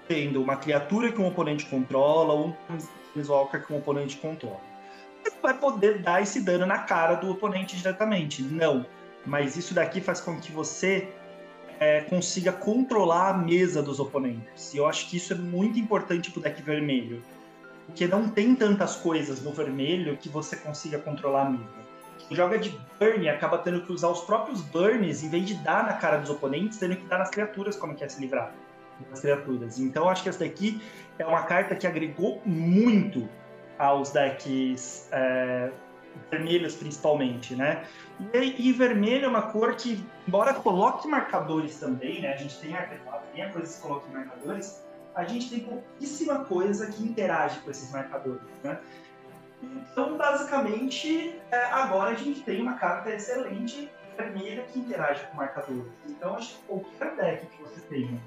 tendo 0.08 0.42
uma 0.42 0.56
criatura 0.56 1.12
que 1.12 1.22
um 1.22 1.28
oponente 1.28 1.66
controla 1.66 2.34
ou 2.34 2.48
um 2.48 2.54
Planeswalker 3.14 3.66
que 3.66 3.74
um 3.74 3.78
oponente 3.78 4.18
controla. 4.18 4.60
Você 5.24 5.34
vai 5.42 5.58
poder 5.58 6.00
dar 6.00 6.22
esse 6.22 6.42
dano 6.42 6.66
na 6.66 6.80
cara 6.80 7.16
do 7.16 7.30
oponente 7.30 7.76
diretamente, 7.76 8.42
não. 8.42 8.86
Mas 9.26 9.56
isso 9.56 9.74
daqui 9.74 10.02
faz 10.02 10.20
com 10.20 10.40
que 10.40 10.52
você 10.52 11.08
é, 11.80 12.02
consiga 12.02 12.52
controlar 12.52 13.30
a 13.30 13.38
mesa 13.38 13.84
dos 13.84 14.00
oponentes. 14.00 14.74
E 14.74 14.78
eu 14.78 14.88
acho 14.88 15.10
que 15.10 15.18
isso 15.18 15.34
é 15.34 15.36
muito 15.36 15.80
importante 15.80 16.32
pro 16.32 16.42
deck 16.42 16.62
vermelho. 16.62 17.24
Porque 17.86 18.08
não 18.08 18.30
tem 18.30 18.56
tantas 18.56 18.96
coisas 18.96 19.42
no 19.44 19.52
vermelho 19.52 20.18
que 20.18 20.30
você 20.30 20.56
consiga 20.56 20.98
controlar 20.98 21.48
a 21.48 21.50
mesa 21.50 21.82
joga 22.30 22.58
de 22.58 22.70
burn 23.00 23.28
acaba 23.30 23.58
tendo 23.58 23.82
que 23.82 23.92
usar 23.92 24.10
os 24.10 24.22
próprios 24.22 24.62
burns 24.62 25.24
em 25.24 25.30
vez 25.30 25.46
de 25.46 25.56
dar 25.56 25.86
na 25.86 25.94
cara 25.94 26.18
dos 26.18 26.30
oponentes, 26.30 26.78
tendo 26.78 26.96
que 26.96 27.06
dar 27.06 27.20
nas 27.20 27.30
criaturas 27.30 27.76
como 27.76 27.96
quer 27.96 28.10
se 28.10 28.22
livrar 28.22 28.54
das 29.10 29.22
criaturas. 29.22 29.80
Então 29.80 30.10
acho 30.10 30.24
que 30.24 30.30
essa 30.30 30.40
daqui 30.40 30.82
é 31.18 31.26
uma 31.26 31.44
carta 31.44 31.76
que 31.76 31.86
agregou 31.86 32.42
muito 32.46 33.28
aos 33.78 34.12
decks 34.12 35.08
é, 35.12 35.72
vermelhos 36.30 36.76
principalmente, 36.76 37.56
né? 37.56 37.86
E, 38.34 38.70
e, 38.70 38.74
vermelho 38.74 39.26
é 39.26 39.28
uma 39.28 39.42
cor 39.42 39.76
que, 39.76 40.04
embora 40.28 40.54
coloque 40.54 41.08
marcadores 41.08 41.80
também, 41.80 42.22
né? 42.22 42.34
A 42.34 42.38
gente 42.38 42.60
tem 42.60 42.76
artefato, 42.76 43.26
tem 43.34 43.44
a 43.44 43.50
coisa 43.50 43.74
que 43.74 43.82
coloca 43.82 44.08
marcadores, 44.12 44.84
a 45.16 45.24
gente 45.24 45.50
tem 45.50 45.60
pouquíssima 45.62 46.46
coisa 46.46 46.92
que 46.92 47.04
interage 47.04 47.60
com 47.62 47.72
esses 47.72 47.92
marcadores, 47.92 48.42
né? 48.64 48.80
Então, 49.64 50.18
basicamente, 50.18 51.40
é, 51.52 51.66
agora 51.66 52.12
a 52.12 52.16
gente 52.16 52.42
tem 52.42 52.62
uma 52.62 52.76
carta 52.76 53.12
excelente 53.12 53.90
vermelha 54.18 54.64
que 54.64 54.80
interage 54.80 55.26
com 55.28 55.38
marcadores. 55.38 55.92
Então, 56.08 56.36
acho 56.36 56.58
que 56.58 56.64
qualquer 56.64 57.16
deck 57.16 57.46
que 57.46 57.62
você 57.62 57.82
tenha 57.82 58.20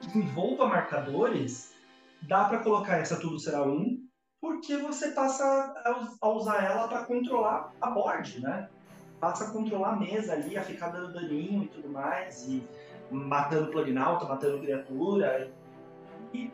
que 0.00 0.18
envolva 0.18 0.66
marcadores, 0.66 1.74
dá 2.22 2.44
para 2.44 2.60
colocar 2.60 2.98
essa 2.98 3.18
tudo 3.18 3.38
será 3.38 3.62
um, 3.62 3.98
porque 4.40 4.76
você 4.76 5.10
passa 5.10 5.74
a 6.20 6.28
usar 6.28 6.64
ela 6.64 6.88
para 6.88 7.04
controlar 7.04 7.72
a 7.80 7.90
board, 7.90 8.40
né? 8.40 8.68
Passa 9.20 9.44
a 9.44 9.50
controlar 9.50 9.94
a 9.94 9.96
mesa 9.96 10.32
ali, 10.32 10.56
a 10.56 10.62
ficar 10.62 10.90
dando 10.90 11.12
daninho 11.12 11.64
e 11.64 11.68
tudo 11.68 11.88
mais, 11.88 12.46
e 12.46 12.62
matando 13.10 13.70
Planinauta, 13.72 14.26
matando 14.26 14.60
criatura. 14.60 15.50
E 16.32 16.52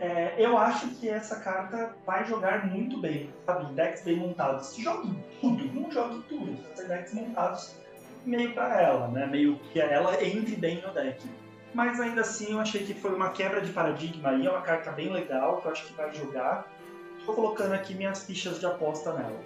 é, 0.00 0.34
eu 0.38 0.56
acho 0.56 0.88
que 0.96 1.08
essa 1.08 1.40
carta 1.40 1.94
vai 2.06 2.24
jogar 2.24 2.66
muito 2.66 2.98
bem, 2.98 3.30
sabe? 3.44 3.72
Decks 3.74 4.02
bem 4.02 4.16
montados. 4.16 4.74
Jogue 4.76 5.14
tudo, 5.40 5.64
não 5.74 5.90
jogue 5.90 6.22
tudo. 6.22 6.56
Decks 6.88 7.12
montados 7.12 7.76
meio 8.24 8.54
para 8.54 8.80
ela, 8.80 9.08
né? 9.08 9.26
Meio 9.26 9.58
que 9.72 9.78
ela 9.80 10.24
entre 10.24 10.56
bem 10.56 10.80
no 10.80 10.92
deck. 10.92 11.22
Mas 11.74 11.98
ainda 12.00 12.20
assim, 12.20 12.52
eu 12.52 12.60
achei 12.60 12.84
que 12.84 12.92
foi 12.92 13.14
uma 13.14 13.30
quebra 13.30 13.60
de 13.60 13.72
paradigma 13.72 14.30
aí. 14.30 14.46
É 14.46 14.50
uma 14.50 14.60
carta 14.60 14.90
bem 14.92 15.12
legal 15.12 15.60
que 15.60 15.66
eu 15.66 15.72
acho 15.72 15.86
que 15.86 15.94
vai 15.94 16.14
jogar. 16.14 16.70
Estou 17.18 17.34
colocando 17.34 17.72
aqui 17.72 17.94
minhas 17.94 18.24
fichas 18.24 18.60
de 18.60 18.66
aposta 18.66 19.12
nela. 19.12 19.40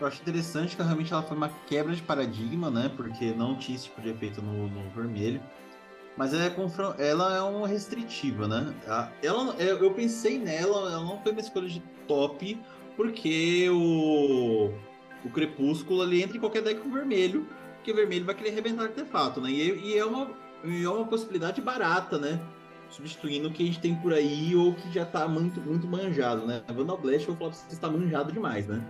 Eu 0.00 0.06
acho 0.08 0.20
interessante 0.20 0.76
que 0.76 0.82
realmente 0.82 1.12
ela 1.12 1.22
foi 1.22 1.36
uma 1.36 1.48
quebra 1.66 1.94
de 1.94 2.02
paradigma, 2.02 2.70
né? 2.70 2.90
Porque 2.96 3.32
não 3.32 3.56
tinha 3.56 3.76
esse 3.76 3.84
tipo 3.84 4.02
de 4.02 4.10
efeito 4.10 4.42
no, 4.42 4.68
no 4.68 4.90
vermelho. 4.90 5.40
Mas 6.16 6.32
ela 6.32 6.44
é, 6.44 7.08
ela 7.08 7.36
é 7.36 7.42
uma 7.42 7.66
restritiva, 7.66 8.46
né? 8.46 8.74
Ela, 9.22 9.54
eu 9.58 9.92
pensei 9.92 10.38
nela, 10.38 10.92
ela 10.92 11.04
não 11.04 11.20
foi 11.20 11.32
uma 11.32 11.40
escolha 11.40 11.68
de 11.68 11.80
top, 12.06 12.60
porque 12.96 13.68
o, 13.70 14.70
o 15.24 15.30
Crepúsculo 15.30 16.02
ali 16.02 16.22
entra 16.22 16.36
em 16.36 16.40
qualquer 16.40 16.62
deck 16.62 16.80
com 16.80 16.90
vermelho, 16.90 17.48
porque 17.76 17.90
o 17.90 17.96
vermelho 17.96 18.24
vai 18.24 18.34
querer 18.34 18.50
arrebentar 18.50 18.84
artefato, 18.84 19.40
né? 19.40 19.50
E, 19.50 19.74
e 19.74 19.98
é, 19.98 20.04
uma, 20.04 20.30
é 20.64 20.88
uma 20.88 21.06
possibilidade 21.06 21.60
barata, 21.60 22.18
né? 22.18 22.40
Substituindo 22.90 23.48
o 23.48 23.52
que 23.52 23.62
a 23.62 23.66
gente 23.66 23.80
tem 23.80 23.94
por 23.96 24.12
aí 24.12 24.54
ou 24.54 24.74
que 24.74 24.92
já 24.92 25.04
tá 25.04 25.26
muito, 25.26 25.60
muito 25.60 25.86
manjado, 25.86 26.46
né? 26.46 26.62
A 26.66 26.72
Vandal 26.72 26.98
Blast, 26.98 27.20
eu 27.20 27.34
vou 27.34 27.36
falar 27.36 27.50
pra 27.50 27.58
vocês, 27.58 27.72
está 27.72 27.90
manjado 27.90 28.32
demais, 28.32 28.66
né? 28.66 28.82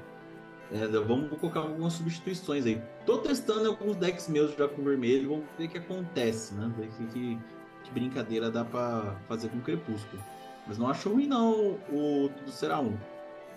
É, 0.72 0.86
vamos 0.86 1.38
colocar 1.38 1.60
algumas 1.60 1.92
substituições 1.92 2.66
aí. 2.66 2.80
Tô 3.06 3.18
testando 3.18 3.68
alguns 3.68 3.96
decks 3.96 4.28
meus 4.28 4.54
já 4.56 4.68
com 4.68 4.82
vermelho, 4.82 5.28
vamos 5.28 5.44
ver 5.58 5.66
o 5.66 5.68
que 5.68 5.78
acontece, 5.78 6.54
né? 6.54 6.72
Ver 6.76 6.88
que, 6.88 7.06
que, 7.06 7.38
que 7.84 7.90
brincadeira 7.92 8.50
dá 8.50 8.64
pra 8.64 9.16
fazer 9.28 9.48
com 9.48 9.58
o 9.58 9.62
Crepúsculo. 9.62 10.22
Mas 10.66 10.78
não 10.78 10.88
acho 10.88 11.10
ruim 11.10 11.26
não 11.26 11.78
o, 11.90 12.30
Tudo 12.36 12.50
Será 12.50 12.80
Um. 12.80 12.96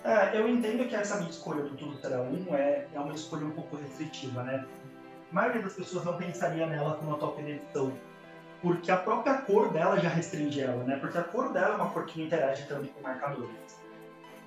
É, 0.03 0.39
eu 0.39 0.47
entendo 0.47 0.87
que 0.87 0.95
essa 0.95 1.17
minha 1.17 1.29
escolha 1.29 1.63
do 1.63 1.75
Tudo 1.75 1.97
Será 1.97 2.21
Um 2.21 2.53
é, 2.53 2.87
é 2.93 2.99
uma 2.99 3.13
escolha 3.13 3.45
um 3.45 3.51
pouco 3.51 3.77
restritiva, 3.77 4.43
né? 4.43 4.65
A 5.31 5.35
maioria 5.35 5.61
das 5.61 5.73
pessoas 5.73 6.05
não 6.05 6.17
pensaria 6.17 6.67
nela 6.67 6.95
como 6.95 7.09
uma 7.09 7.17
top 7.17 7.41
edição. 7.41 7.91
Porque 8.61 8.89
a 8.91 8.97
própria 8.97 9.41
cor 9.41 9.71
dela 9.71 9.99
já 9.99 10.09
restringe 10.09 10.59
ela, 10.59 10.83
né? 10.83 10.97
Porque 10.97 11.17
a 11.17 11.23
cor 11.23 11.53
dela 11.53 11.73
é 11.73 11.75
uma 11.75 11.89
cor 11.91 12.05
que 12.05 12.19
não 12.19 12.25
interage 12.25 12.67
também 12.67 12.91
com 12.91 13.01
marcadores. 13.01 13.77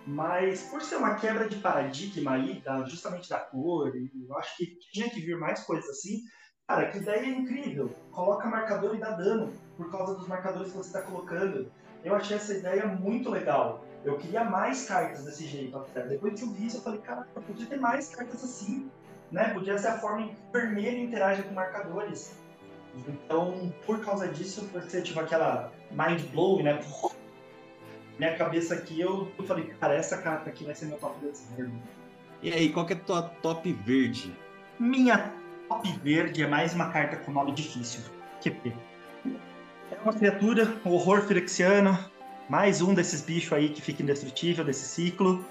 Mas 0.07 0.63
por 0.63 0.83
ser 0.83 0.97
uma 0.97 1.15
quebra 1.15 1.49
de 1.49 1.57
paradigma 1.57 2.33
aí, 2.33 2.61
da, 2.61 2.83
justamente 2.85 3.29
da 3.29 3.39
cor, 3.39 3.93
eu 3.95 4.39
acho 4.39 4.57
que 4.57 4.79
tinha 4.93 5.09
que 5.09 5.21
vir 5.21 5.37
mais 5.37 5.61
coisas 5.65 5.89
assim. 5.91 6.23
Cara, 6.67 6.91
que 6.91 6.99
ideia 6.99 7.27
incrível! 7.27 7.91
Coloca 8.11 8.49
marcador 8.49 8.95
e 8.95 8.99
dá 8.99 9.11
dano 9.11 9.53
por 9.77 9.91
causa 9.91 10.15
dos 10.15 10.27
marcadores 10.27 10.73
que 10.73 10.79
você 10.79 10.89
está 10.89 11.03
colocando. 11.03 11.71
Eu 12.03 12.15
achei 12.15 12.37
essa 12.37 12.55
ideia 12.55 12.87
muito 12.87 13.31
legal. 13.31 13.85
Eu 14.05 14.17
queria 14.17 14.45
mais 14.45 14.87
cartas 14.87 15.25
desse 15.25 15.47
jeito 15.47 15.77
até. 15.77 16.07
Depois 16.07 16.39
que 16.39 16.47
eu 16.47 16.51
vi 16.53 16.67
isso, 16.67 16.79
eu 16.79 16.83
falei, 16.83 17.01
cara, 17.01 17.27
podia 17.47 17.67
ter 17.67 17.79
mais 17.79 18.15
cartas 18.15 18.43
assim. 18.43 18.91
Né? 19.31 19.53
Podia 19.53 19.77
ser 19.79 19.89
a 19.89 19.99
forma 19.99 20.23
em 20.23 20.29
que 20.29 20.35
o 20.35 20.53
vermelho 20.53 20.99
interage 20.99 21.43
com 21.43 21.55
marcadores. 21.55 22.40
Então, 23.09 23.73
por 23.87 24.05
causa 24.05 24.29
disso, 24.29 24.69
você 24.73 25.01
tipo 25.01 25.21
aquela 25.21 25.73
mind 25.91 26.23
blowing, 26.33 26.65
né? 26.65 26.81
minha 28.19 28.37
cabeça 28.37 28.75
aqui, 28.75 29.01
eu, 29.01 29.33
eu 29.39 29.45
falei, 29.45 29.65
cara, 29.81 29.95
essa 29.95 30.19
carta 30.19 30.51
aqui 30.51 30.65
vai 30.65 30.75
ser 30.75 30.87
meu 30.87 30.99
top 30.99 31.15
verde. 31.57 31.73
E 32.43 32.53
aí, 32.53 32.71
qual 32.71 32.85
que 32.85 32.93
é 32.93 32.97
a 32.97 33.01
tua 33.01 33.23
top 33.23 33.73
verde? 33.73 34.35
Minha 34.79 35.33
top 35.69 35.91
verde 36.03 36.43
é 36.43 36.47
mais 36.47 36.75
uma 36.75 36.91
carta 36.91 37.17
com 37.17 37.33
nome 37.33 37.53
difícil. 37.53 38.03
QP. 38.43 38.75
É 39.91 39.99
uma 40.05 40.13
criatura, 40.13 40.75
um 40.85 40.91
horror 40.91 41.23
firexiano, 41.23 41.99
mais 42.49 42.83
um 42.83 42.93
desses 42.93 43.23
bichos 43.23 43.53
aí 43.53 43.71
que 43.71 43.81
fica 43.81 44.03
indestrutível 44.03 44.65
desse 44.65 44.87
ciclo. 44.87 45.45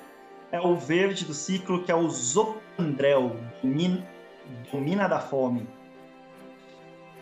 É 0.52 0.60
o 0.60 0.76
verde 0.76 1.26
do 1.26 1.34
ciclo, 1.34 1.84
que 1.84 1.91
é 1.91 1.95
o 1.95 2.07
Zopandrel, 2.10 3.36
domina, 3.61 4.07
domina 4.72 5.07
da 5.07 5.20
fome. 5.20 5.68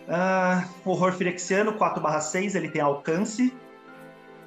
Uh, 0.07 0.89
horror 0.89 1.11
Firexiano, 1.11 1.73
4/6, 1.73 2.55
ele 2.55 2.69
tem 2.69 2.81
alcance. 2.81 3.53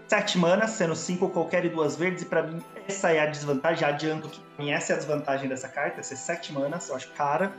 7 0.09 0.39
manas, 0.39 0.71
sendo 0.71 0.97
5 0.97 1.29
qualquer 1.29 1.65
e 1.65 1.69
duas 1.69 1.95
verdes, 1.95 2.25
e 2.25 2.27
pra 2.27 2.43
mim 2.43 2.61
essa 2.89 3.13
é 3.13 3.21
a 3.21 3.27
desvantagem. 3.27 3.87
Adianto 3.87 4.29
que 4.29 4.41
pra 4.41 4.65
mim 4.65 4.73
essa 4.73 4.93
é 4.93 4.97
a 4.97 4.99
desvantagem 4.99 5.49
dessa 5.49 5.69
carta, 5.69 6.03
ser 6.03 6.17
7 6.17 6.53
manas, 6.53 6.89
eu 6.89 6.97
acho 6.97 7.13
cara, 7.13 7.53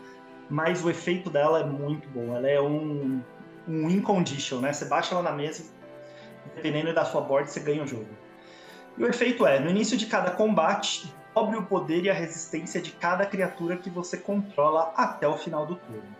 mas 0.49 0.83
o 0.83 0.89
efeito 0.89 1.29
dela 1.29 1.61
é 1.61 1.63
muito 1.63 2.09
bom. 2.09 2.35
Ela 2.35 2.49
é 2.49 2.59
um, 2.59 3.21
um 3.67 3.87
win 3.87 4.01
condition, 4.01 4.59
né? 4.59 4.73
Você 4.73 4.85
baixa 4.85 5.15
ela 5.15 5.23
na 5.23 5.31
mesa, 5.31 5.63
dependendo 6.55 6.93
da 6.93 7.05
sua 7.05 7.21
board, 7.21 7.49
você 7.49 7.61
ganha 7.61 7.83
o 7.83 7.87
jogo. 7.87 8.09
E 8.97 9.03
o 9.03 9.07
efeito 9.07 9.45
é, 9.45 9.57
no 9.57 9.69
início 9.69 9.95
de 9.95 10.07
cada 10.07 10.31
combate, 10.31 11.13
dobre 11.33 11.55
o 11.55 11.63
poder 11.63 12.03
e 12.03 12.09
a 12.09 12.13
resistência 12.13 12.81
de 12.81 12.91
cada 12.91 13.25
criatura 13.25 13.77
que 13.77 13.89
você 13.89 14.17
controla 14.17 14.91
até 14.97 15.25
o 15.25 15.37
final 15.37 15.65
do 15.65 15.75
turno. 15.75 16.15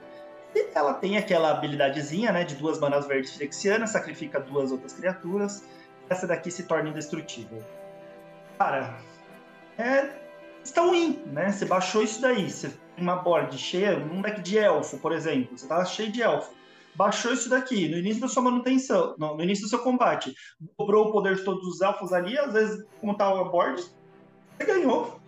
Ela 0.74 0.94
tem 0.94 1.18
aquela 1.18 1.52
habilidadezinha, 1.52 2.32
né, 2.32 2.44
de 2.44 2.56
duas 2.56 2.80
manas 2.80 3.06
verdes 3.06 3.36
flexianas, 3.36 3.92
sacrifica 3.92 4.40
duas 4.40 4.72
outras 4.72 4.94
criaturas, 4.94 5.64
essa 6.10 6.28
daqui 6.28 6.52
se 6.52 6.64
torna 6.64 6.90
indestrutível. 6.90 7.64
Cara, 8.58 8.98
é 9.78 10.22
está 10.64 10.82
ruim, 10.82 11.24
né? 11.28 11.52
Você 11.52 11.66
baixou 11.66 12.04
isso 12.04 12.22
daí, 12.22 12.50
você 12.50 12.70
tem 12.70 13.04
uma 13.04 13.16
board 13.16 13.58
cheia, 13.58 13.98
um 13.98 14.22
deck 14.22 14.42
de 14.42 14.58
elfo, 14.58 14.98
por 15.00 15.12
exemplo, 15.12 15.58
você 15.58 15.68
tá 15.68 15.84
cheio 15.86 16.12
de 16.12 16.22
elfo. 16.22 16.54
Baixou 16.94 17.34
isso 17.34 17.50
daqui 17.50 17.88
no 17.88 17.98
início 17.98 18.22
da 18.22 18.28
sua 18.28 18.44
manutenção, 18.44 19.16
no, 19.18 19.38
no 19.38 19.44
início 19.44 19.64
do 19.66 19.70
seu 19.70 19.80
combate, 19.80 20.36
dobrou 20.78 21.08
o 21.08 21.12
poder 21.12 21.36
de 21.36 21.44
todos 21.44 21.66
os 21.66 21.82
elfos 21.82 22.12
ali, 22.12 22.38
às 22.38 22.54
vezes, 22.54 22.86
como 23.00 23.16
tá 23.16 23.28
a 23.28 23.44
board, 23.46 23.82
você 24.58 24.66
ganhou. 24.66 25.20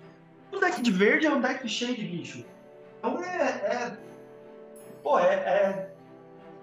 O 0.52 0.60
deck 0.60 0.82
de 0.82 0.92
verde 0.92 1.26
é 1.26 1.34
um 1.34 1.42
deck 1.42 1.68
cheio 1.68 1.96
de 1.96 2.04
bicho. 2.04 2.46
Então 3.00 3.24
é. 3.24 3.42
é 3.42 4.13
pô, 5.04 5.20
é, 5.20 5.34
é, 5.34 5.90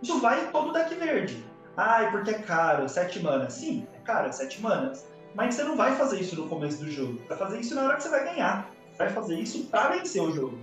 Isso 0.03 0.19
vai 0.21 0.45
em 0.45 0.51
todo 0.51 0.73
deck 0.73 0.95
verde. 0.95 1.45
Ai, 1.77 2.11
porque 2.11 2.31
é 2.31 2.39
caro, 2.39 2.89
7 2.89 3.23
manas. 3.23 3.53
Sim, 3.53 3.87
é 3.95 3.99
caro, 4.01 4.33
7 4.33 4.61
manas. 4.61 5.07
Mas 5.35 5.55
você 5.55 5.62
não 5.62 5.77
vai 5.77 5.95
fazer 5.95 6.21
isso 6.21 6.37
no 6.37 6.49
começo 6.49 6.83
do 6.85 6.91
jogo. 6.91 7.21
Vai 7.29 7.39
fazer 7.39 7.61
isso 7.61 7.75
na 7.75 7.85
hora 7.85 7.97
que 7.97 8.03
você 8.03 8.09
vai 8.09 8.25
ganhar. 8.25 8.69
Vai 8.99 9.09
fazer 9.11 9.37
isso 9.37 9.65
para 9.67 9.91
vencer 9.91 10.23
o 10.23 10.33
jogo. 10.33 10.59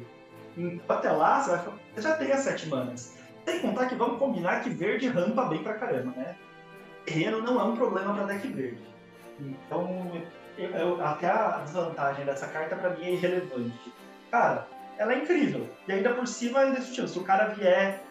Até 0.90 1.12
lá, 1.12 1.42
você, 1.42 1.52
vai... 1.52 1.66
você 1.96 2.02
já 2.02 2.16
tem 2.18 2.32
as 2.32 2.42
7 2.42 2.68
manas. 2.68 3.16
Sem 3.46 3.60
contar 3.60 3.88
que 3.88 3.96
vamos 3.96 4.20
combinar 4.20 4.62
que 4.62 4.70
verde 4.70 5.08
rampa 5.08 5.46
bem 5.46 5.64
pra 5.64 5.76
caramba, 5.76 6.12
né? 6.18 6.36
Terreno 7.06 7.42
não 7.42 7.60
é 7.60 7.64
um 7.64 7.78
problema 7.78 8.14
para 8.14 8.26
deck 8.26 8.48
verde. 8.50 8.82
Então, 9.40 10.12
eu, 10.58 10.70
eu, 10.72 11.06
até 11.06 11.30
a 11.30 11.62
desvantagem 11.64 12.26
dessa 12.26 12.48
carta 12.48 12.76
para 12.76 12.90
mim 12.90 13.06
é 13.06 13.14
irrelevante. 13.14 13.94
Cara, 14.30 14.68
ela 14.98 15.14
é 15.14 15.20
incrível. 15.20 15.68
E 15.88 15.92
ainda 15.92 16.14
por 16.14 16.28
cima 16.28 16.64
é 16.64 16.70
indestrutível. 16.70 17.08
Se 17.08 17.20
o 17.20 17.24
cara 17.24 17.50
vier 17.50 18.02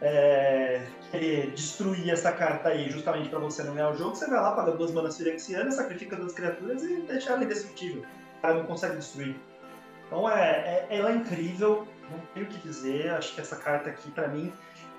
é, 0.00 0.82
querer 1.10 1.50
destruir 1.50 2.10
essa 2.10 2.32
carta 2.32 2.68
aí 2.68 2.90
justamente 2.90 3.28
para 3.28 3.38
você 3.38 3.62
não 3.62 3.74
ganhar 3.74 3.90
o 3.90 3.96
jogo, 3.96 4.14
você 4.14 4.28
vai 4.28 4.40
lá, 4.40 4.52
paga 4.52 4.72
duas 4.72 4.92
manas 4.92 5.16
firexianas, 5.16 5.74
sacrifica 5.74 6.16
duas 6.16 6.32
criaturas 6.32 6.82
e 6.82 6.96
deixa 7.02 7.32
ela 7.32 7.44
indestrutível. 7.44 8.02
O 8.38 8.42
cara 8.42 8.54
não 8.54 8.64
consegue 8.64 8.96
destruir. 8.96 9.36
Então 10.06 10.28
é, 10.28 10.86
é, 10.90 10.96
ela 10.96 11.10
é 11.10 11.14
incrível, 11.14 11.86
não 12.10 12.20
tenho 12.34 12.46
o 12.46 12.48
que 12.48 12.58
dizer. 12.58 13.10
Acho 13.10 13.34
que 13.34 13.40
essa 13.40 13.56
carta 13.56 13.90
aqui, 13.90 14.10
para 14.10 14.28
mim, 14.28 14.52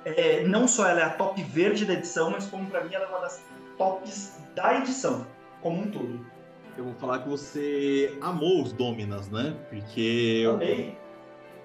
é, 0.06 0.43
não 0.43 0.68
só 0.68 0.88
ela 0.88 1.01
é 1.01 1.03
a 1.03 1.10
top 1.10 1.41
verde 1.43 1.85
da 1.85 1.93
edição, 1.93 2.31
mas 2.31 2.45
como 2.47 2.69
para 2.69 2.84
mim 2.84 2.93
ela 2.93 3.06
é 3.06 3.07
uma 3.07 3.19
das 3.19 3.43
tops 3.77 4.38
da 4.56 4.77
edição, 4.77 5.26
como 5.61 5.81
um 5.81 5.91
todo. 5.91 6.26
Eu 6.77 6.85
vou 6.85 6.93
falar 6.93 7.19
que 7.19 7.30
você 7.30 8.18
amou 8.22 8.64
os 8.64 8.72
Dominas, 8.72 9.30
né? 9.30 9.56
Porque. 9.69 10.45
Amei. 10.49 10.97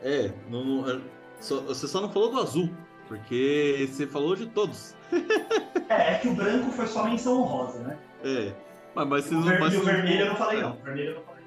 É, 0.05 0.31
não, 0.49 0.65
não, 0.65 1.03
só, 1.41 1.61
você 1.61 1.89
só 1.89 2.01
não 2.01 2.11
falou 2.11 2.31
do 2.31 2.39
azul. 2.39 2.71
Porque 3.09 3.87
você 3.91 4.07
falou 4.07 4.35
de 4.37 4.47
todos. 4.47 4.95
é, 5.89 6.15
é 6.15 6.19
que 6.19 6.29
o 6.29 6.35
branco 6.35 6.71
foi 6.73 6.87
só 6.87 7.05
menção 7.05 7.43
honrosa, 7.43 7.81
né? 7.81 7.99
É. 8.25 8.53
Mas, 8.95 9.09
mas 9.09 9.25
se 9.25 9.35
o, 9.35 9.39
não, 9.39 9.43
ver, 9.43 9.61
mas 9.61 9.75
o 9.75 9.83
vermelho 9.83 10.21
eu 10.21 10.27
não 10.29 10.37
falei, 10.37 10.61
não. 10.61 10.73
O 10.73 10.83
vermelho 10.83 11.11
eu 11.11 11.15
não 11.17 11.23
falei. 11.23 11.45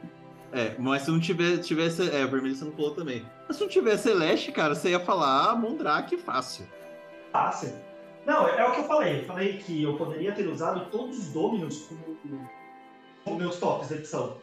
É, 0.53 0.75
mas 0.77 1.01
se 1.01 1.11
não 1.11 1.19
tiver, 1.19 1.57
tivesse. 1.59 2.09
É, 2.09 2.25
o 2.25 2.27
vermelho 2.29 2.55
você 2.55 2.65
não 2.65 2.71
falou 2.73 2.91
também. 2.91 3.25
Mas 3.47 3.57
se 3.57 3.63
não 3.63 3.69
tivesse 3.69 4.03
Celeste, 4.03 4.51
cara, 4.51 4.75
você 4.75 4.89
ia 4.89 4.99
falar 4.99 5.55
Mondrake 5.55 6.17
fácil. 6.17 6.65
Fácil. 7.31 7.73
Não, 8.25 8.47
é, 8.47 8.59
é, 8.59 8.65
o 8.65 8.73
que 8.73 8.81
eu 8.81 8.83
falei. 8.83 9.21
Eu 9.21 9.25
falei 9.25 9.57
que 9.57 9.83
eu 9.83 9.95
poderia 9.95 10.31
ter 10.33 10.47
usado 10.47 10.89
todos 10.91 11.17
os 11.17 11.29
Dominos 11.29 11.87
como, 11.87 12.47
como 13.23 13.37
meus 13.37 13.57
tops 13.57 13.89
da 13.89 13.95
edição. 13.95 14.37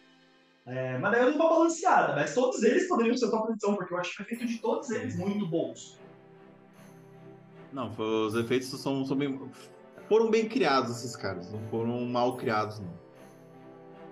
É, 0.66 0.97
mas 0.99 1.12
daí 1.12 1.20
eu 1.20 1.27
dei 1.27 1.35
uma 1.39 1.49
balanceada, 1.49 2.15
mas 2.15 2.35
todos 2.35 2.62
eles 2.62 2.89
poderiam 2.89 3.16
ser 3.16 3.31
top 3.31 3.53
edição, 3.53 3.74
porque 3.77 3.93
eu 3.93 3.99
acho 3.99 4.23
o 4.23 4.24
efeito 4.24 4.47
de 4.47 4.59
todos 4.59 4.91
eles 4.91 5.16
muito 5.16 5.47
bons. 5.47 5.99
Não, 7.73 7.93
os 7.99 8.35
efeitos 8.35 8.69
são, 8.69 9.05
são 9.05 9.16
bem. 9.16 9.39
Foram 10.09 10.31
bem 10.31 10.49
criados 10.49 10.99
esses 10.99 11.16
caras, 11.16 11.51
não 11.53 11.61
foram 11.69 12.05
mal 12.07 12.36
criados, 12.36 12.78
não. 12.78 12.95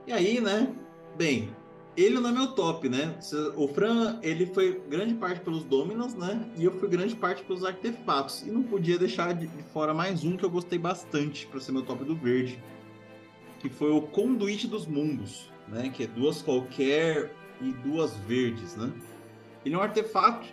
E 0.07 0.12
aí, 0.12 0.41
né? 0.41 0.74
Bem, 1.16 1.55
ele 1.97 2.19
não 2.19 2.31
é 2.31 2.33
meu 2.33 2.55
top, 2.55 2.89
né? 2.89 3.15
O 3.55 3.69
Fran, 3.69 4.19
ele 4.23 4.47
foi 4.47 4.83
grande 4.89 5.15
parte 5.15 5.41
pelos 5.41 5.62
Dominos, 5.65 6.15
né? 6.15 6.51
E 6.57 6.65
eu 6.65 6.73
fui 6.73 6.89
grande 6.89 7.15
parte 7.15 7.45
pelos 7.45 7.65
artefatos. 7.65 8.43
E 8.43 8.51
não 8.51 8.62
podia 8.62 8.99
deixar 8.99 9.33
de 9.35 9.47
fora 9.73 9.93
mais 9.93 10.24
um 10.24 10.37
que 10.37 10.45
eu 10.45 10.51
gostei 10.51 10.79
bastante 10.79 11.47
para 11.47 11.61
ser 11.61 11.73
meu 11.73 11.83
top 11.83 12.05
do 12.05 12.16
verde. 12.16 12.62
Que 13.61 13.69
foi 13.69 13.91
o 13.91 14.01
Conduite 14.01 14.66
dos 14.66 14.87
Mundos, 14.87 15.52
né? 15.73 15.89
Que 15.89 16.05
é 16.05 16.07
duas 16.07 16.40
qualquer 16.43 17.35
e 17.61 17.73
duas 17.73 18.15
verdes, 18.19 18.77
né? 18.77 18.93
Ele 19.65 19.74
é 19.74 19.78
um 19.78 19.82
artefato 19.82 20.47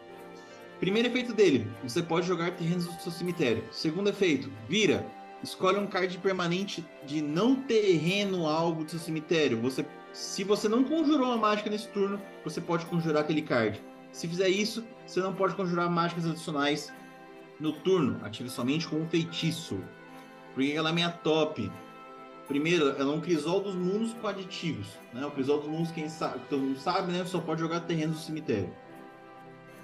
Primeiro 0.80 1.10
efeito 1.10 1.34
dele, 1.34 1.68
você 1.84 2.02
pode 2.02 2.26
jogar 2.26 2.52
terrenos 2.52 2.86
do 2.86 3.02
seu 3.02 3.12
cemitério. 3.12 3.64
Segundo 3.70 4.10
efeito, 4.10 4.50
vira. 4.68 5.06
Escolhe 5.44 5.78
um 5.78 5.88
card 5.88 6.18
permanente 6.20 6.86
de 7.06 7.22
não 7.22 7.56
terreno 7.56 8.48
alvo 8.48 8.86
do 8.86 8.92
seu 8.92 9.00
cemitério. 9.00 9.60
Você, 9.60 9.86
se 10.14 10.44
você 10.44 10.70
não 10.70 10.86
conjurou 10.86 11.28
uma 11.28 11.38
mágica 11.38 11.70
nesse 11.70 11.90
turno, 11.90 12.22
você 12.46 12.62
pode 12.62 12.86
conjurar 12.86 13.24
aquele 13.24 13.42
card. 13.42 13.82
Se 14.14 14.26
fizer 14.28 14.48
isso, 14.48 14.86
você 15.06 15.20
não 15.20 15.34
pode 15.34 15.54
conjurar 15.56 15.90
mágicas 15.90 16.26
adicionais 16.26 16.94
no 17.60 17.74
turno. 17.74 18.18
Ative 18.24 18.50
somente 18.50 18.88
com 18.88 18.98
um 18.98 19.10
feitiço. 19.10 19.80
Porque 20.54 20.72
ela 20.72 20.92
é 20.92 20.94
minha 20.94 21.12
top. 21.12 21.70
Primeiro, 22.50 22.90
ela 22.90 23.14
é 23.14 23.16
um 23.16 23.22
crisol 23.22 23.62
dos 23.62 23.76
mundos 23.76 24.12
com 24.14 24.28
aditivos. 24.28 24.98
Né? 25.14 25.24
O 25.24 25.30
crisol 25.30 25.60
dos 25.60 25.70
mundos, 25.70 25.92
quem 25.92 26.10
sabe, 26.10 26.42
todo 26.50 26.60
mundo 26.60 26.80
sabe, 26.80 27.12
né? 27.12 27.24
Só 27.24 27.40
pode 27.40 27.62
jogar 27.62 27.82
terrenos 27.82 28.18
do 28.18 28.22
cemitério. 28.24 28.74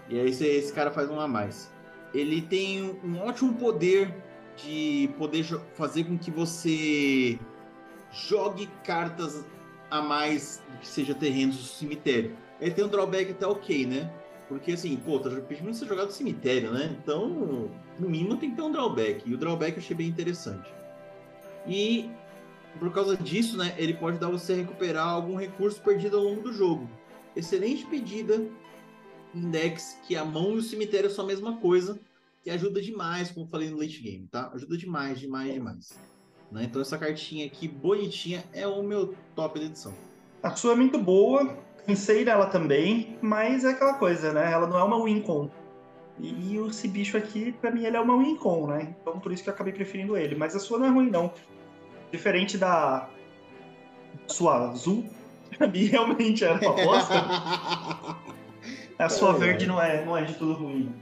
E 0.09 0.19
aí 0.19 0.27
esse, 0.27 0.43
esse 0.47 0.73
cara 0.73 0.89
faz 0.89 1.07
um 1.07 1.19
a 1.19 1.27
mais. 1.27 1.71
Ele 2.11 2.41
tem 2.41 2.99
um 3.03 3.19
ótimo 3.19 3.53
poder 3.53 4.11
de 4.57 5.11
poder 5.15 5.43
fazer 5.75 6.05
com 6.05 6.17
que 6.17 6.31
você 6.31 7.37
jogue 8.11 8.67
cartas 8.83 9.45
a 9.91 10.01
mais 10.01 10.63
do 10.71 10.79
que 10.79 10.87
seja 10.87 11.13
terrenos 11.13 11.57
do 11.57 11.63
cemitério. 11.63 12.35
Ele 12.59 12.71
tem 12.71 12.83
um 12.83 12.87
drawback 12.87 13.29
até 13.29 13.45
ok, 13.45 13.85
né? 13.85 14.11
Porque 14.49 14.71
assim, 14.71 14.95
pô, 14.97 15.19
tá 15.19 15.29
pedindo 15.29 15.71
você 15.71 15.85
jogar 15.85 16.05
do 16.05 16.11
cemitério, 16.11 16.71
né? 16.71 16.97
Então, 16.99 17.69
no 17.99 18.09
mínimo 18.09 18.37
tem 18.37 18.49
que 18.49 18.55
ter 18.55 18.63
um 18.63 18.71
drawback. 18.71 19.21
E 19.23 19.35
o 19.35 19.37
drawback 19.37 19.73
eu 19.73 19.83
achei 19.83 19.95
bem 19.95 20.07
interessante. 20.07 20.73
E 21.67 22.09
por 22.79 22.91
causa 22.91 23.15
disso, 23.15 23.57
né, 23.57 23.73
ele 23.77 23.93
pode 23.93 24.17
dar 24.17 24.29
você 24.29 24.53
recuperar 24.55 25.07
algum 25.07 25.35
recurso 25.35 25.81
perdido 25.81 26.17
ao 26.17 26.23
longo 26.23 26.41
do 26.41 26.53
jogo. 26.53 26.89
Excelente 27.35 27.85
pedida 27.85 28.41
index 29.33 29.99
que 30.07 30.15
a 30.15 30.23
mão 30.23 30.53
e 30.53 30.57
o 30.57 30.63
cemitério 30.63 31.09
são 31.09 31.25
a 31.25 31.27
mesma 31.27 31.57
coisa, 31.57 31.99
e 32.45 32.51
ajuda 32.51 32.81
demais, 32.81 33.31
como 33.31 33.47
falei 33.47 33.69
no 33.69 33.77
late 33.77 33.99
game, 34.01 34.27
tá? 34.27 34.51
Ajuda 34.53 34.77
demais, 34.77 35.19
demais, 35.19 35.53
demais. 35.53 35.99
Né? 36.51 36.63
Então 36.63 36.81
essa 36.81 36.97
cartinha 36.97 37.45
aqui, 37.45 37.67
bonitinha, 37.67 38.43
é 38.53 38.67
o 38.67 38.83
meu 38.83 39.15
top 39.35 39.59
da 39.59 39.65
edição. 39.65 39.93
A 40.43 40.55
sua 40.55 40.73
é 40.73 40.75
muito 40.75 40.99
boa, 40.99 41.57
pensei 41.85 42.23
nela 42.23 42.45
também, 42.45 43.17
mas 43.21 43.63
é 43.63 43.71
aquela 43.71 43.95
coisa, 43.95 44.31
né? 44.31 44.51
Ela 44.51 44.67
não 44.67 44.77
é 44.77 44.83
uma 44.83 45.03
Wincon. 45.03 45.49
E 46.19 46.55
esse 46.57 46.87
bicho 46.87 47.17
aqui, 47.17 47.51
pra 47.51 47.71
mim, 47.71 47.83
ele 47.83 47.97
é 47.97 47.99
uma 47.99 48.15
Wincon, 48.15 48.67
né? 48.67 48.95
Então 49.01 49.19
por 49.19 49.31
isso 49.31 49.43
que 49.43 49.49
eu 49.49 49.53
acabei 49.53 49.73
preferindo 49.73 50.15
ele. 50.15 50.35
Mas 50.35 50.55
a 50.55 50.59
sua 50.59 50.77
não 50.77 50.85
é 50.85 50.89
ruim, 50.89 51.09
não. 51.09 51.33
Diferente 52.11 52.57
da 52.57 53.09
sua 54.27 54.69
azul, 54.69 55.09
pra 55.57 55.67
mim 55.67 55.85
realmente 55.85 56.43
era 56.43 56.53
uma 56.53 56.73
bosta. 56.73 57.13
A 58.97 59.09
sua 59.09 59.35
é, 59.35 59.37
verde 59.37 59.67
não 59.67 59.81
é, 59.81 60.05
não 60.05 60.15
é 60.15 60.23
de 60.23 60.35
tudo 60.35 60.53
ruim. 60.53 60.93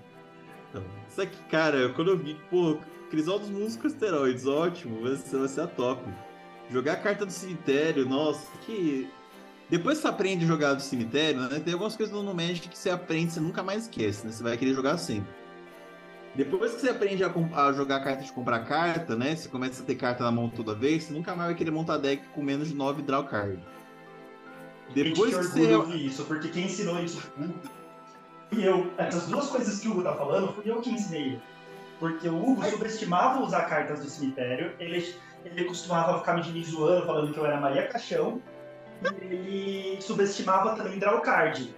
Isso 1.07 1.21
aqui, 1.21 1.37
cara, 1.43 1.89
quando 1.89 2.09
eu 2.09 2.17
vi, 2.17 2.35
pô, 2.49 2.77
Crisol 3.11 3.37
dos 3.37 3.49
Mundos 3.49 3.75
com 3.75 3.85
esteroides, 3.85 4.47
ótimo, 4.47 5.07
ser, 5.15 5.37
vai 5.37 5.47
ser 5.47 5.61
a 5.61 5.67
top. 5.67 6.01
Jogar 6.71 6.93
a 6.93 6.95
carta 6.95 7.25
do 7.25 7.31
cemitério, 7.31 8.09
nossa, 8.09 8.51
que. 8.65 9.07
Depois 9.69 9.97
que 9.97 10.01
você 10.01 10.07
aprende 10.07 10.43
a 10.43 10.47
jogar 10.47 10.73
do 10.73 10.81
cemitério, 10.81 11.41
né? 11.41 11.59
Tem 11.59 11.73
algumas 11.73 11.95
coisas 11.95 12.13
no 12.13 12.33
Magic 12.33 12.67
que 12.67 12.77
você 12.77 12.89
aprende 12.89 13.33
você 13.33 13.39
nunca 13.39 13.61
mais 13.61 13.83
esquece, 13.83 14.25
né? 14.25 14.31
Você 14.31 14.41
vai 14.41 14.57
querer 14.57 14.73
jogar 14.73 14.97
sempre. 14.97 15.31
Depois 16.35 16.73
que 16.73 16.81
você 16.81 16.89
aprende 16.89 17.23
a, 17.23 17.31
a 17.55 17.73
jogar 17.73 18.03
carta 18.03 18.23
de 18.23 18.31
comprar 18.31 18.59
carta, 18.65 19.15
né? 19.15 19.35
Você 19.35 19.47
começa 19.47 19.83
a 19.83 19.85
ter 19.85 19.95
carta 19.95 20.23
na 20.23 20.31
mão 20.31 20.49
toda 20.49 20.73
vez, 20.73 21.03
você 21.03 21.13
nunca 21.13 21.35
mais 21.35 21.49
vai 21.49 21.55
querer 21.55 21.71
montar 21.71 21.97
deck 21.97 22.23
com 22.33 22.41
menos 22.41 22.67
de 22.69 22.73
9 22.73 23.03
draw 23.03 23.23
card. 23.23 23.59
Depois 24.93 25.35
que 25.35 25.43
você. 25.43 25.95
isso, 25.95 26.25
porque 26.25 26.49
quem 26.49 26.65
ensinou 26.65 26.99
isso 27.03 27.21
fui 28.53 28.67
eu. 28.67 28.91
Essas 28.97 29.27
duas 29.27 29.47
coisas 29.47 29.79
que 29.79 29.87
o 29.87 29.91
Hugo 29.91 30.03
tá 30.03 30.13
falando, 30.13 30.53
fui 30.53 30.69
eu 30.69 30.81
que 30.81 30.89
ensinei. 30.89 31.39
Porque 31.99 32.27
o 32.27 32.35
Hugo 32.35 32.63
subestimava 32.65 33.41
usar 33.41 33.63
cartas 33.63 33.99
do 34.01 34.09
cemitério, 34.09 34.73
ele, 34.79 35.15
ele 35.45 35.65
costumava 35.65 36.19
ficar 36.19 36.33
me 36.33 36.63
zoando, 36.63 37.05
falando 37.05 37.31
que 37.31 37.39
eu 37.39 37.45
era 37.45 37.59
Maria 37.59 37.87
Caixão, 37.87 38.41
e 39.21 39.25
ele 39.25 40.01
subestimava 40.01 40.75
também 40.75 40.99
Drawcard. 40.99 41.73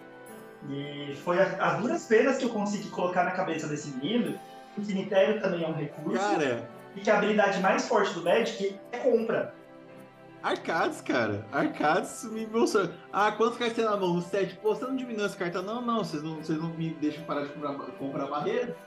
E 0.69 1.15
foi 1.23 1.39
as 1.39 1.79
duras 1.79 2.05
penas 2.05 2.37
que 2.37 2.45
eu 2.45 2.49
consegui 2.49 2.89
colocar 2.89 3.23
na 3.23 3.31
cabeça 3.31 3.67
desse 3.67 3.89
menino 3.91 4.39
o 4.77 4.83
cemitério 4.83 5.41
também 5.41 5.63
é 5.63 5.67
um 5.67 5.73
recurso. 5.73 6.19
Cara. 6.19 6.69
E 6.95 7.01
que 7.01 7.09
a 7.09 7.17
habilidade 7.17 7.59
mais 7.59 7.87
forte 7.87 8.13
do 8.13 8.23
Magic 8.23 8.79
é 8.91 8.97
compra. 8.97 9.53
Arcades, 10.41 11.01
cara. 11.01 11.45
Arcades 11.51 12.23
me 12.25 12.43
emociona. 12.43 12.93
Ah, 13.11 13.31
quantos 13.31 13.57
cartas 13.57 13.75
tem 13.75 13.85
na 13.85 13.97
mão? 13.97 14.21
Sete. 14.21 14.55
Pô, 14.57 14.75
você 14.75 14.85
não 14.85 14.95
diminuiu 14.95 15.25
essa 15.25 15.35
carta? 15.35 15.61
Não, 15.61 15.81
não. 15.81 16.03
Vocês 16.03 16.21
não, 16.21 16.35
vocês 16.35 16.59
não 16.59 16.69
me 16.69 16.91
deixam 16.91 17.23
parar 17.23 17.45
de 17.45 17.49
comprar, 17.49 17.73
comprar 17.73 18.27
barreira? 18.27 18.77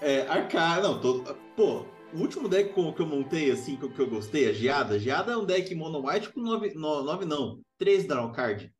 É, 0.00 0.26
Arcade. 0.26 0.82
Não, 0.82 0.98
tô. 0.98 1.22
Pô, 1.54 1.84
o 2.14 2.18
último 2.18 2.48
deck 2.48 2.72
que 2.72 3.02
eu 3.02 3.06
montei, 3.06 3.50
assim, 3.50 3.76
que 3.76 3.84
eu, 3.84 3.90
que 3.90 4.00
eu 4.00 4.08
gostei, 4.08 4.48
a 4.48 4.52
Geada. 4.52 4.98
Geada 4.98 5.32
é 5.32 5.36
um 5.36 5.44
deck 5.44 5.74
mono 5.74 6.08
white 6.08 6.30
com 6.30 6.40
9, 6.40 6.72
9 6.74 7.24
não. 7.26 7.60
3 7.78 8.06
draw 8.06 8.32
card. 8.32 8.72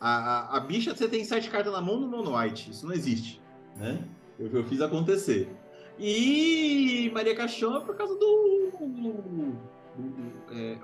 A, 0.00 0.10
a, 0.10 0.56
a, 0.56 0.60
bicha, 0.60 0.94
você 0.94 1.08
tem 1.08 1.24
7 1.24 1.50
cartas 1.50 1.72
na 1.72 1.80
mão 1.80 1.98
no 1.98 2.08
mono 2.08 2.36
white. 2.36 2.70
Isso 2.70 2.86
não 2.86 2.94
existe, 2.94 3.42
né? 3.76 3.98
Eu, 4.40 4.48
eu 4.50 4.64
fiz 4.64 4.80
acontecer. 4.80 5.48
E 5.98 7.10
Maria 7.12 7.36
Caixão 7.36 7.76
é 7.76 7.80
por 7.80 7.94
causa 7.94 8.14
do. 8.14 8.70
do, 8.80 9.54
é, 10.50 10.78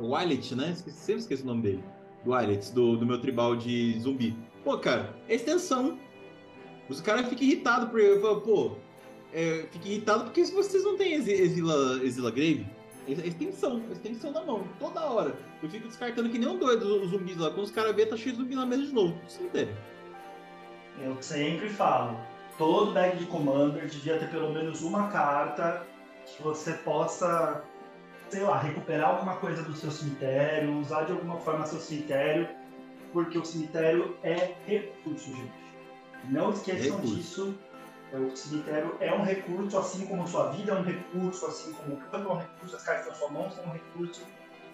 né? 0.55 0.71
Esqueci, 0.73 0.99
sempre 0.99 1.23
esqueço 1.23 1.43
o 1.43 1.47
nome 1.47 1.63
dele. 1.63 1.85
Do 2.23 2.33
Wallet, 2.33 2.73
do, 2.73 2.97
do 2.99 3.07
meu 3.07 3.19
tribal 3.19 3.57
de 3.57 3.99
zumbi. 3.99 4.37
Pô, 4.63 4.77
cara, 4.79 5.17
é 5.27 5.35
extensão. 5.35 5.99
Os 6.89 7.01
caras 7.01 7.29
ficam 7.29 7.45
irritados 7.45 7.89
por. 7.89 8.43
Pô, 8.43 8.77
é, 9.33 9.67
fica 9.71 9.89
irritado 9.89 10.25
porque 10.25 10.45
se 10.45 10.53
vocês 10.53 10.85
não 10.85 10.97
têm 10.97 11.15
Exila, 11.15 12.01
Exila 12.03 12.31
Grave, 12.31 12.67
é 13.09 13.13
extensão, 13.27 13.83
extensão 13.91 14.33
na 14.33 14.45
mão, 14.45 14.67
toda 14.79 15.01
hora. 15.01 15.35
Eu 15.63 15.71
fico 15.71 15.89
descartando 15.89 16.29
que 16.29 16.39
nem 16.39 16.49
um 16.49 16.59
doido 16.59 17.03
os 17.03 17.11
zumbis 17.11 17.37
lá. 17.37 17.51
Quando 17.51 17.65
os 17.65 17.71
caras 17.71 17.95
vê, 17.95 18.05
tá 18.05 18.17
cheio 18.17 18.35
de 18.35 18.43
zumbi 18.43 18.55
na 18.55 18.67
mesa 18.67 18.83
de 18.83 18.93
novo. 18.93 19.17
Cemitério. 19.29 19.75
Eu 21.03 21.17
sempre 21.23 21.69
falo, 21.69 22.19
todo 22.59 22.93
deck 22.93 23.17
de 23.17 23.27
Commander 23.27 23.87
devia 23.87 24.19
ter 24.19 24.29
pelo 24.31 24.53
menos 24.53 24.83
uma 24.83 25.09
carta 25.09 25.83
que 26.25 26.43
você 26.43 26.73
possa, 26.73 27.63
sei 28.29 28.43
lá, 28.43 28.59
recuperar 28.59 29.11
alguma 29.11 29.37
coisa 29.37 29.63
do 29.63 29.75
seu 29.75 29.91
cemitério, 29.91 30.79
usar 30.79 31.05
de 31.05 31.13
alguma 31.13 31.39
forma 31.39 31.67
seu 31.67 31.79
cemitério, 31.79 32.49
porque 33.13 33.39
o 33.39 33.45
cemitério 33.45 34.17
é 34.23 34.55
recurso, 34.67 35.31
gente. 35.31 35.67
Não 36.25 36.51
esqueçam 36.51 36.97
recurso. 36.97 37.15
disso 37.15 37.59
é, 38.13 38.17
o 38.17 38.37
cemitério 38.37 38.97
é 39.01 39.13
um 39.13 39.23
recurso, 39.23 39.79
assim 39.79 40.07
como 40.07 40.27
sua 40.27 40.51
vida 40.51 40.73
é 40.73 40.75
um 40.75 40.83
recurso, 40.83 41.47
assim 41.47 41.73
como 41.73 41.95
o 41.95 41.97
campo 41.97 42.31
é 42.31 42.33
um 42.33 42.39
recurso, 42.39 42.77
as 42.77 42.83
cartas 42.83 43.07
da 43.07 43.15
sua 43.15 43.31
mão 43.31 43.51
são 43.51 43.65
um 43.65 43.73
recurso. 43.73 44.23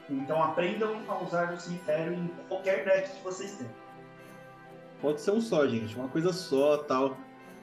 Então 0.08 0.42
aprendam 0.42 1.00
a 1.08 1.22
usar 1.22 1.52
o 1.52 1.60
cemitério 1.60 2.12
em 2.14 2.28
qualquer 2.48 2.84
deck 2.84 3.10
que 3.10 3.22
vocês 3.22 3.52
tenham. 3.56 3.72
Pode 5.00 5.20
ser 5.20 5.32
um 5.32 5.40
só, 5.40 5.66
gente, 5.66 5.96
uma 5.96 6.08
coisa 6.08 6.32
só, 6.32 6.78
tal. 6.78 7.16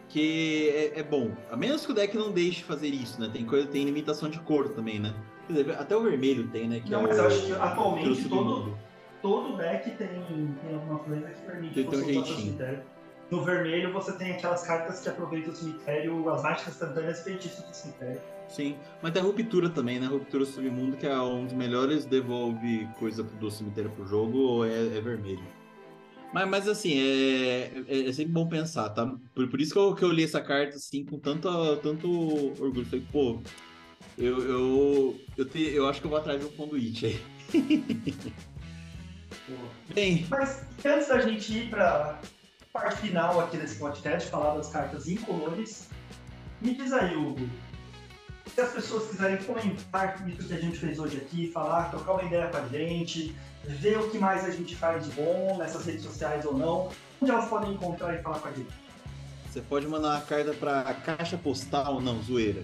Que 0.09 0.69
é, 0.69 0.99
é 0.99 1.03
bom. 1.03 1.31
A 1.51 1.55
menos 1.55 1.85
que 1.85 1.91
o 1.91 1.95
deck 1.95 2.17
não 2.17 2.31
deixe 2.31 2.63
fazer 2.63 2.87
isso, 2.87 3.21
né? 3.21 3.29
Tem 3.31 3.45
coisa, 3.45 3.67
tem 3.67 3.85
limitação 3.85 4.29
de 4.29 4.39
cor 4.39 4.69
também, 4.69 4.99
né? 4.99 5.13
Dizer, 5.47 5.71
até 5.71 5.95
o 5.95 6.01
vermelho 6.01 6.47
tem, 6.47 6.67
né? 6.67 6.79
Que 6.79 6.91
não, 6.91 7.01
é 7.01 7.07
mas 7.07 7.19
o, 7.19 7.21
acho 7.21 7.45
que 7.45 7.53
atualmente 7.53 8.27
todo, 8.27 8.77
todo 9.21 9.57
deck 9.57 9.91
tem, 9.91 10.07
tem 10.07 10.75
alguma 10.75 10.99
coisa 10.99 11.29
que 11.29 11.41
permite 11.41 11.73
tem, 11.75 11.85
você 11.85 11.95
um 11.95 12.21
usar 12.21 12.21
o 12.21 12.25
cemitério. 12.25 12.83
No 13.29 13.43
vermelho 13.43 13.93
você 13.93 14.11
tem 14.13 14.31
aquelas 14.31 14.65
cartas 14.65 15.01
que 15.01 15.09
aproveitam 15.09 15.53
o 15.53 15.55
cemitério, 15.55 16.29
as 16.29 16.41
mágicas 16.41 16.73
instantâneas 16.73 17.23
feitiços 17.23 17.63
do 17.63 17.73
cemitério. 17.73 18.21
Sim, 18.47 18.75
mas 19.03 19.13
tem 19.13 19.21
a 19.21 19.25
ruptura 19.25 19.69
também, 19.69 19.99
né? 19.99 20.07
Ruptura 20.07 20.43
submundo, 20.43 20.97
que 20.97 21.05
é 21.05 21.21
um 21.21 21.45
dos 21.45 21.53
melhores 21.53 22.05
devolve 22.05 22.89
coisa 22.97 23.21
do 23.21 23.51
cemitério 23.51 23.91
pro 23.91 24.07
jogo, 24.07 24.65
é, 24.65 24.97
é 24.97 25.01
vermelho. 25.01 25.58
Mas, 26.33 26.47
mas 26.47 26.67
assim, 26.67 26.99
é, 26.99 27.83
é, 27.87 28.09
é, 28.09 28.13
sempre 28.13 28.31
bom 28.31 28.47
pensar, 28.47 28.89
tá? 28.89 29.05
Por, 29.33 29.49
por 29.49 29.59
isso 29.59 29.73
que 29.73 29.79
eu, 29.79 29.95
que 29.95 30.03
eu 30.03 30.11
li 30.11 30.23
essa 30.23 30.41
carta 30.41 30.75
assim 30.75 31.03
com 31.03 31.17
tanto, 31.17 31.49
tanto 31.77 32.07
orgulho. 32.61 32.85
Falei, 32.85 33.05
pô, 33.11 33.41
eu, 34.17 34.39
eu, 34.41 35.19
eu, 35.37 35.45
te, 35.45 35.59
eu 35.59 35.87
acho 35.87 35.99
que 35.99 36.05
eu 36.05 36.11
vou 36.11 36.19
atrás 36.19 36.39
de 36.39 36.45
um 36.45 36.51
conduíte 36.51 37.07
aí. 37.07 37.19
Bem. 39.93 40.27
Mas 40.29 40.63
antes 40.85 41.07
da 41.07 41.19
gente 41.21 41.51
ir 41.51 41.69
pra, 41.69 42.21
parte 42.71 43.01
final 43.01 43.39
aqui 43.39 43.57
desse 43.57 43.77
podcast, 43.77 44.29
falar 44.29 44.55
das 44.55 44.69
cartas 44.69 45.07
incolores. 45.07 45.89
Me 46.61 46.73
diz 46.75 46.91
aí, 46.93 47.15
Hugo, 47.15 47.47
se 48.53 48.61
as 48.61 48.71
pessoas 48.71 49.09
quiserem 49.09 49.37
comentar 49.43 50.27
isso 50.27 50.47
que 50.47 50.53
a 50.53 50.59
gente 50.59 50.77
fez 50.77 50.99
hoje 50.99 51.17
aqui, 51.17 51.51
falar, 51.51 51.89
trocar 51.89 52.13
uma 52.13 52.23
ideia 52.23 52.47
com 52.47 52.57
a 52.57 52.67
gente, 52.67 53.35
ver 53.63 53.97
o 53.97 54.09
que 54.09 54.17
mais 54.17 54.45
a 54.45 54.51
gente 54.51 54.75
faz 54.75 55.05
de 55.05 55.11
bom 55.11 55.57
nessas 55.57 55.85
redes 55.85 56.03
sociais 56.03 56.45
ou 56.45 56.57
não, 56.57 56.89
onde 57.21 57.31
elas 57.31 57.47
podem 57.47 57.73
encontrar 57.73 58.15
e 58.15 58.21
falar 58.21 58.39
com 58.39 58.47
a 58.47 58.51
gente? 58.51 58.73
Você 59.49 59.61
pode 59.61 59.87
mandar 59.87 60.09
uma 60.09 60.21
carta 60.21 60.53
para 60.53 60.93
caixa 60.93 61.37
postal, 61.37 61.99
não, 61.99 62.21
zoeira. 62.21 62.63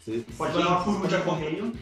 Você, 0.00 0.24
pode 0.36 0.54
mandar 0.54 0.86
uma 0.86 1.08
de 1.08 1.18
correio. 1.22 1.72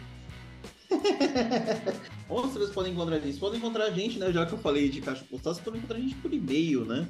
Onde 2.31 2.49
vocês 2.53 2.71
podem 2.71 2.93
encontrar 2.93 3.17
a 3.17 3.19
gente? 3.19 3.29
Vocês 3.29 3.39
podem 3.39 3.59
encontrar 3.59 3.85
a 3.87 3.91
gente, 3.91 4.19
né? 4.19 4.33
Já 4.33 4.47
que 4.47 4.53
eu 4.53 4.59
falei 4.59 4.89
de 4.89 5.01
caixa 5.01 5.25
postal, 5.29 5.53
vocês 5.53 5.65
podem 5.65 5.79
encontrar 5.79 5.99
a 5.99 6.01
gente 6.01 6.15
por 6.17 6.33
e-mail, 6.33 6.85
né? 6.85 7.09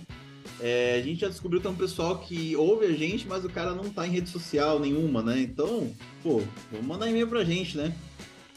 É, 0.61 0.99
a 0.99 1.03
gente 1.03 1.21
já 1.21 1.29
descobriu 1.29 1.61
que 1.61 1.67
tem 1.67 1.75
um 1.75 1.79
pessoal 1.79 2.19
que 2.19 2.57
ouve 2.57 2.87
a 2.87 2.93
gente, 2.93 3.27
mas 3.27 3.45
o 3.45 3.51
cara 3.51 3.75
não 3.75 3.91
tá 3.91 4.07
em 4.07 4.11
rede 4.11 4.31
social 4.31 4.79
nenhuma, 4.79 5.23
né? 5.23 5.41
Então, 5.41 5.93
pô, 6.23 6.43
vamos 6.73 6.87
mandar 6.87 7.11
e-mail 7.11 7.29
pra 7.29 7.45
gente, 7.45 7.77
né? 7.77 7.95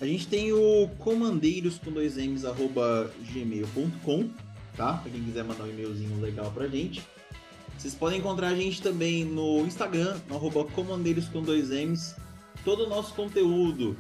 A 0.01 0.05
gente 0.05 0.27
tem 0.27 0.53
o 0.53 0.89
comandeiros 0.99 1.77
com 1.77 1.91
dois 1.91 2.17
M's 2.17 2.45
arroba 2.45 3.11
gmail.com, 3.31 4.29
tá? 4.77 4.93
Pra 4.93 5.11
quem 5.11 5.21
quiser 5.23 5.43
mandar 5.43 5.65
um 5.65 5.69
e-mailzinho 5.69 6.21
legal 6.21 6.49
pra 6.51 6.67
gente. 6.67 7.03
Vocês 7.77 7.93
podem 7.93 8.19
encontrar 8.19 8.49
a 8.49 8.55
gente 8.55 8.81
também 8.81 9.25
no 9.25 9.65
Instagram, 9.65 10.17
no 10.29 10.35
arroba 10.35 10.63
comandeiros 10.65 11.27
com 11.27 11.41
dois 11.41 11.69
M's. 11.69 12.15
Todo 12.63 12.85
o 12.85 12.89
nosso 12.89 13.13
conteúdo 13.13 13.97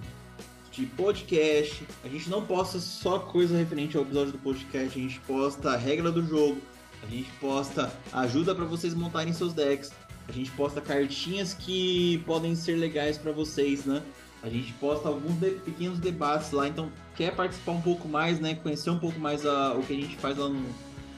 de 0.71 0.85
podcast. 0.85 1.83
A 2.03 2.07
gente 2.07 2.29
não 2.29 2.45
posta 2.45 2.79
só 2.79 3.19
coisa 3.19 3.57
referente 3.57 3.97
ao 3.97 4.03
episódio 4.03 4.31
do 4.31 4.37
podcast, 4.39 4.97
a 4.97 5.01
gente 5.01 5.19
posta 5.21 5.71
a 5.71 5.77
regra 5.77 6.11
do 6.11 6.25
jogo, 6.25 6.61
a 7.03 7.07
gente 7.07 7.29
posta 7.41 7.91
ajuda 8.13 8.55
para 8.55 8.65
vocês 8.65 8.93
montarem 8.93 9.33
seus 9.33 9.53
decks. 9.53 9.91
A 10.27 10.31
gente 10.31 10.51
posta 10.51 10.79
cartinhas 10.79 11.53
que 11.53 12.19
podem 12.25 12.55
ser 12.55 12.75
legais 12.75 13.17
para 13.17 13.31
vocês, 13.31 13.83
né? 13.85 14.03
A 14.41 14.49
gente 14.49 14.71
posta 14.73 15.07
alguns 15.07 15.35
de, 15.35 15.51
pequenos 15.51 15.99
debates 15.99 16.51
lá, 16.51 16.67
então 16.67 16.89
quer 17.15 17.35
participar 17.35 17.73
um 17.73 17.81
pouco 17.81 18.07
mais, 18.07 18.39
né? 18.39 18.55
Conhecer 18.55 18.89
um 18.89 18.99
pouco 18.99 19.19
mais 19.19 19.45
a, 19.45 19.73
o 19.73 19.83
que 19.83 19.93
a 19.93 19.95
gente 19.95 20.15
faz 20.15 20.37
lá 20.37 20.47
no, 20.47 20.65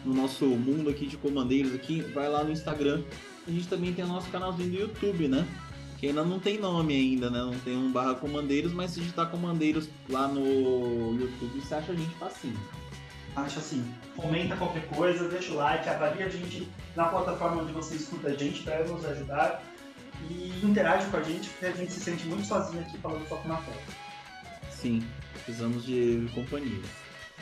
no 0.03 0.13
nosso 0.13 0.45
mundo 0.45 0.89
aqui 0.89 1.05
de 1.05 1.17
comandeiros 1.17 1.75
aqui, 1.75 2.01
vai 2.01 2.27
lá 2.27 2.43
no 2.43 2.51
Instagram. 2.51 3.03
A 3.47 3.51
gente 3.51 3.67
também 3.67 3.93
tem 3.93 4.03
o 4.03 4.07
nosso 4.07 4.29
canalzinho 4.29 4.69
do 4.69 4.77
YouTube, 4.77 5.27
né? 5.27 5.47
Que 5.99 6.07
ainda 6.07 6.23
não 6.23 6.39
tem 6.39 6.59
nome 6.59 6.95
ainda, 6.95 7.29
né? 7.29 7.39
Não 7.39 7.59
tem 7.59 7.77
um 7.77 7.91
barra 7.91 8.15
comandeiros, 8.15 8.73
mas 8.73 8.91
se 8.91 9.01
digitar 9.01 9.29
comandeiros 9.29 9.87
lá 10.09 10.27
no 10.27 11.15
YouTube, 11.19 11.59
você 11.59 11.75
acha 11.75 11.91
a 11.91 11.95
gente 11.95 12.15
facinho 12.15 12.57
acha 13.35 13.59
assim, 13.59 13.83
comenta 14.15 14.55
qualquer 14.57 14.85
coisa, 14.87 15.27
deixa 15.29 15.53
o 15.53 15.55
like, 15.55 15.87
avalia 15.87 16.25
a 16.25 16.29
gente 16.29 16.67
na 16.95 17.05
plataforma 17.05 17.61
onde 17.61 17.71
você 17.71 17.95
escuta 17.95 18.29
a 18.29 18.33
gente 18.33 18.63
para 18.63 18.83
nos 18.83 19.05
ajudar 19.05 19.63
e 20.29 20.61
interage 20.63 21.09
com 21.09 21.17
a 21.17 21.23
gente, 21.23 21.49
porque 21.49 21.65
a 21.65 21.71
gente 21.71 21.91
se 21.91 21.99
sente 21.99 22.25
muito 22.27 22.45
sozinho 22.45 22.81
aqui 22.81 22.97
falando 22.97 23.27
só 23.27 23.35
com 23.37 23.47
uma 23.47 23.57
tela. 23.57 23.77
Sim, 24.69 25.07
precisamos 25.33 25.85
de 25.85 26.29
companhia. 26.33 26.81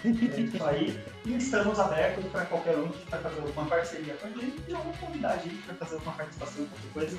É 0.06 0.10
isso 0.10 0.64
aí. 0.64 1.03
E 1.26 1.35
estamos 1.35 1.77
abertos 1.77 2.23
para 2.31 2.45
qualquer 2.45 2.77
um 2.77 2.88
que 2.88 3.10
vai 3.10 3.22
fazer 3.22 3.41
alguma 3.41 3.65
parceria 3.65 4.14
com 4.14 4.27
a 4.27 4.30
gente 4.30 4.64
e 4.68 4.73
alguma 4.73 4.95
convidar 4.97 5.31
a 5.31 5.38
gente 5.38 5.57
para 5.57 5.76
fazer 5.76 5.95
alguma 5.95 6.15
participação, 6.15 6.65
qualquer 6.65 6.93
coisa. 6.93 7.18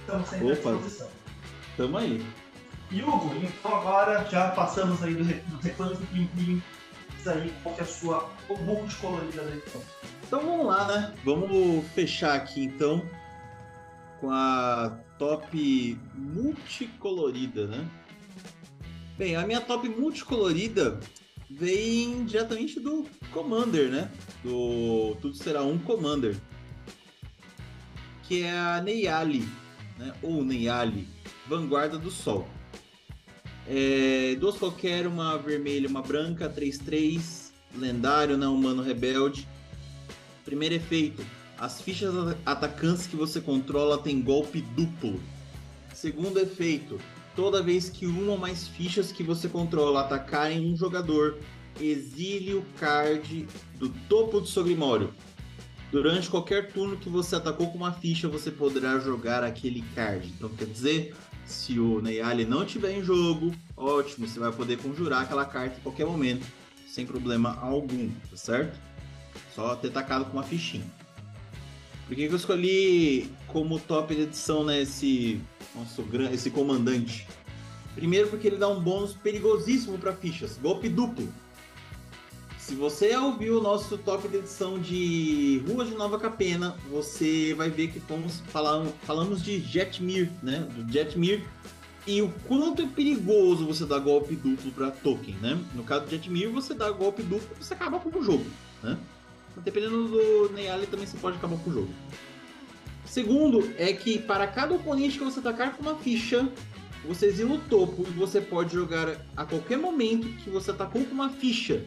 Estamos 0.00 0.28
sempre 0.28 0.46
Opa. 0.46 0.52
à 0.52 0.72
disposição. 0.72 1.08
Tamo 1.76 1.98
aí. 1.98 2.26
E 2.90 3.02
Hugo, 3.02 3.34
então 3.36 3.76
agora 3.76 4.26
já 4.30 4.50
passamos 4.50 5.02
aí 5.02 5.14
do 5.14 5.24
reclame 5.62 5.96
do 5.96 6.06
Plim 6.06 6.26
Plim 6.28 6.62
aí 7.30 7.52
qual 7.62 7.74
é 7.78 7.82
a 7.82 7.86
sua 7.86 8.30
multicolorida 8.48 9.42
da 9.42 9.54
edição. 9.54 9.80
Então 10.26 10.40
vamos 10.40 10.66
lá, 10.66 10.86
né? 10.86 11.14
Vamos 11.24 11.86
fechar 11.88 12.34
aqui 12.34 12.64
então 12.64 13.06
com 14.22 14.30
a 14.30 14.96
top 15.18 15.98
multicolorida, 16.14 17.66
né? 17.66 17.84
Bem, 19.18 19.34
a 19.34 19.44
minha 19.44 19.60
top 19.60 19.88
multicolorida 19.88 21.00
vem 21.50 22.24
diretamente 22.24 22.78
do 22.78 23.04
Commander, 23.32 23.90
né? 23.90 24.08
Do 24.44 25.16
Tudo 25.20 25.34
Será 25.34 25.64
Um 25.64 25.76
Commander. 25.76 26.36
Que 28.22 28.44
é 28.44 28.52
a 28.52 28.80
Neyali, 28.80 29.44
né? 29.98 30.14
Ou 30.22 30.44
Neyali, 30.44 31.08
Vanguarda 31.48 31.98
do 31.98 32.10
Sol. 32.10 32.46
É, 33.66 34.36
duas 34.38 34.56
qualquer, 34.56 35.04
uma 35.08 35.36
vermelha 35.36 35.88
uma 35.88 36.00
branca, 36.00 36.48
3-3, 36.48 37.50
lendário, 37.76 38.36
né? 38.36 38.46
Humano 38.46 38.84
rebelde. 38.84 39.48
Primeiro 40.44 40.76
efeito: 40.76 41.26
as 41.62 41.80
fichas 41.80 42.12
atacantes 42.44 43.06
que 43.06 43.14
você 43.14 43.40
controla 43.40 43.96
têm 43.96 44.20
golpe 44.20 44.60
duplo. 44.60 45.20
Segundo 45.94 46.40
efeito, 46.40 46.98
toda 47.36 47.62
vez 47.62 47.88
que 47.88 48.04
uma 48.04 48.32
ou 48.32 48.36
mais 48.36 48.66
fichas 48.66 49.12
que 49.12 49.22
você 49.22 49.48
controla 49.48 50.00
atacarem 50.00 50.72
um 50.72 50.76
jogador, 50.76 51.38
exile 51.80 52.54
o 52.54 52.64
card 52.80 53.46
do 53.78 53.88
topo 54.08 54.40
do 54.40 54.46
seu 54.48 54.64
grimório. 54.64 55.14
Durante 55.92 56.28
qualquer 56.28 56.72
turno 56.72 56.96
que 56.96 57.08
você 57.08 57.36
atacou 57.36 57.70
com 57.70 57.78
uma 57.78 57.92
ficha, 57.92 58.26
você 58.26 58.50
poderá 58.50 58.98
jogar 58.98 59.44
aquele 59.44 59.82
card. 59.94 60.34
Então 60.36 60.48
quer 60.48 60.66
dizer, 60.66 61.14
se 61.46 61.78
o 61.78 62.02
Neyali 62.02 62.44
não 62.44 62.64
estiver 62.64 62.90
em 62.90 63.04
jogo, 63.04 63.52
ótimo, 63.76 64.26
você 64.26 64.40
vai 64.40 64.50
poder 64.50 64.78
conjurar 64.78 65.22
aquela 65.22 65.44
carta 65.44 65.78
em 65.78 65.82
qualquer 65.82 66.06
momento, 66.06 66.44
sem 66.88 67.06
problema 67.06 67.56
algum, 67.60 68.10
tá 68.28 68.36
certo? 68.36 68.76
Só 69.54 69.76
ter 69.76 69.92
tacado 69.92 70.24
com 70.24 70.32
uma 70.32 70.42
fichinha. 70.42 71.01
Por 72.12 72.16
que, 72.16 72.28
que 72.28 72.34
eu 72.34 72.36
escolhi 72.36 73.30
como 73.46 73.80
top 73.80 74.14
de 74.14 74.20
edição 74.20 74.62
né, 74.62 74.82
esse, 74.82 75.40
nosso, 75.74 76.04
esse 76.30 76.50
comandante? 76.50 77.26
Primeiro 77.94 78.28
porque 78.28 78.48
ele 78.48 78.58
dá 78.58 78.68
um 78.68 78.78
bônus 78.78 79.14
perigosíssimo 79.14 79.96
para 79.96 80.12
fichas, 80.12 80.58
golpe 80.60 80.90
duplo. 80.90 81.26
Se 82.58 82.74
você 82.74 83.16
ouviu 83.16 83.60
o 83.60 83.62
nosso 83.62 83.96
top 83.96 84.28
de 84.28 84.36
edição 84.36 84.78
de 84.78 85.64
Rua 85.66 85.86
de 85.86 85.94
Nova 85.94 86.18
Capena, 86.18 86.76
você 86.90 87.54
vai 87.54 87.70
ver 87.70 87.88
que 87.90 87.98
fomos 87.98 88.40
falar, 88.48 88.84
falamos 89.04 89.42
de 89.42 89.58
Jetmir, 89.60 90.30
né? 90.42 90.68
Do 90.70 90.92
Jetmir 90.92 91.42
e 92.06 92.20
o 92.20 92.28
quanto 92.46 92.82
é 92.82 92.86
perigoso 92.88 93.64
você 93.64 93.86
dar 93.86 94.00
golpe 94.00 94.36
duplo 94.36 94.70
para 94.72 94.90
token, 94.90 95.34
né? 95.40 95.58
No 95.74 95.82
caso 95.82 96.04
do 96.04 96.10
Jetmir, 96.10 96.50
você 96.50 96.74
dá 96.74 96.90
golpe 96.90 97.22
duplo 97.22 97.48
e 97.58 97.64
você 97.64 97.72
acaba 97.72 97.98
com 97.98 98.18
o 98.18 98.22
jogo, 98.22 98.44
né? 98.82 98.98
Dependendo 99.58 100.08
do 100.08 100.52
Neyali, 100.52 100.86
também 100.86 101.06
você 101.06 101.16
pode 101.18 101.36
acabar 101.36 101.56
com 101.58 101.70
o 101.70 101.72
jogo. 101.72 101.90
Segundo, 103.04 103.72
é 103.76 103.92
que 103.92 104.18
para 104.18 104.46
cada 104.46 104.74
oponente 104.74 105.18
que 105.18 105.24
você 105.24 105.40
atacar 105.40 105.76
com 105.76 105.82
uma 105.82 105.96
ficha, 105.96 106.48
você 107.06 107.26
exila 107.26 107.54
o 107.54 107.58
topo 107.58 108.06
e 108.08 108.12
você 108.12 108.40
pode 108.40 108.72
jogar 108.72 109.16
a 109.36 109.44
qualquer 109.44 109.76
momento 109.76 110.28
que 110.42 110.48
você 110.48 110.70
atacou 110.70 111.04
com 111.04 111.14
uma 111.14 111.28
ficha. 111.28 111.84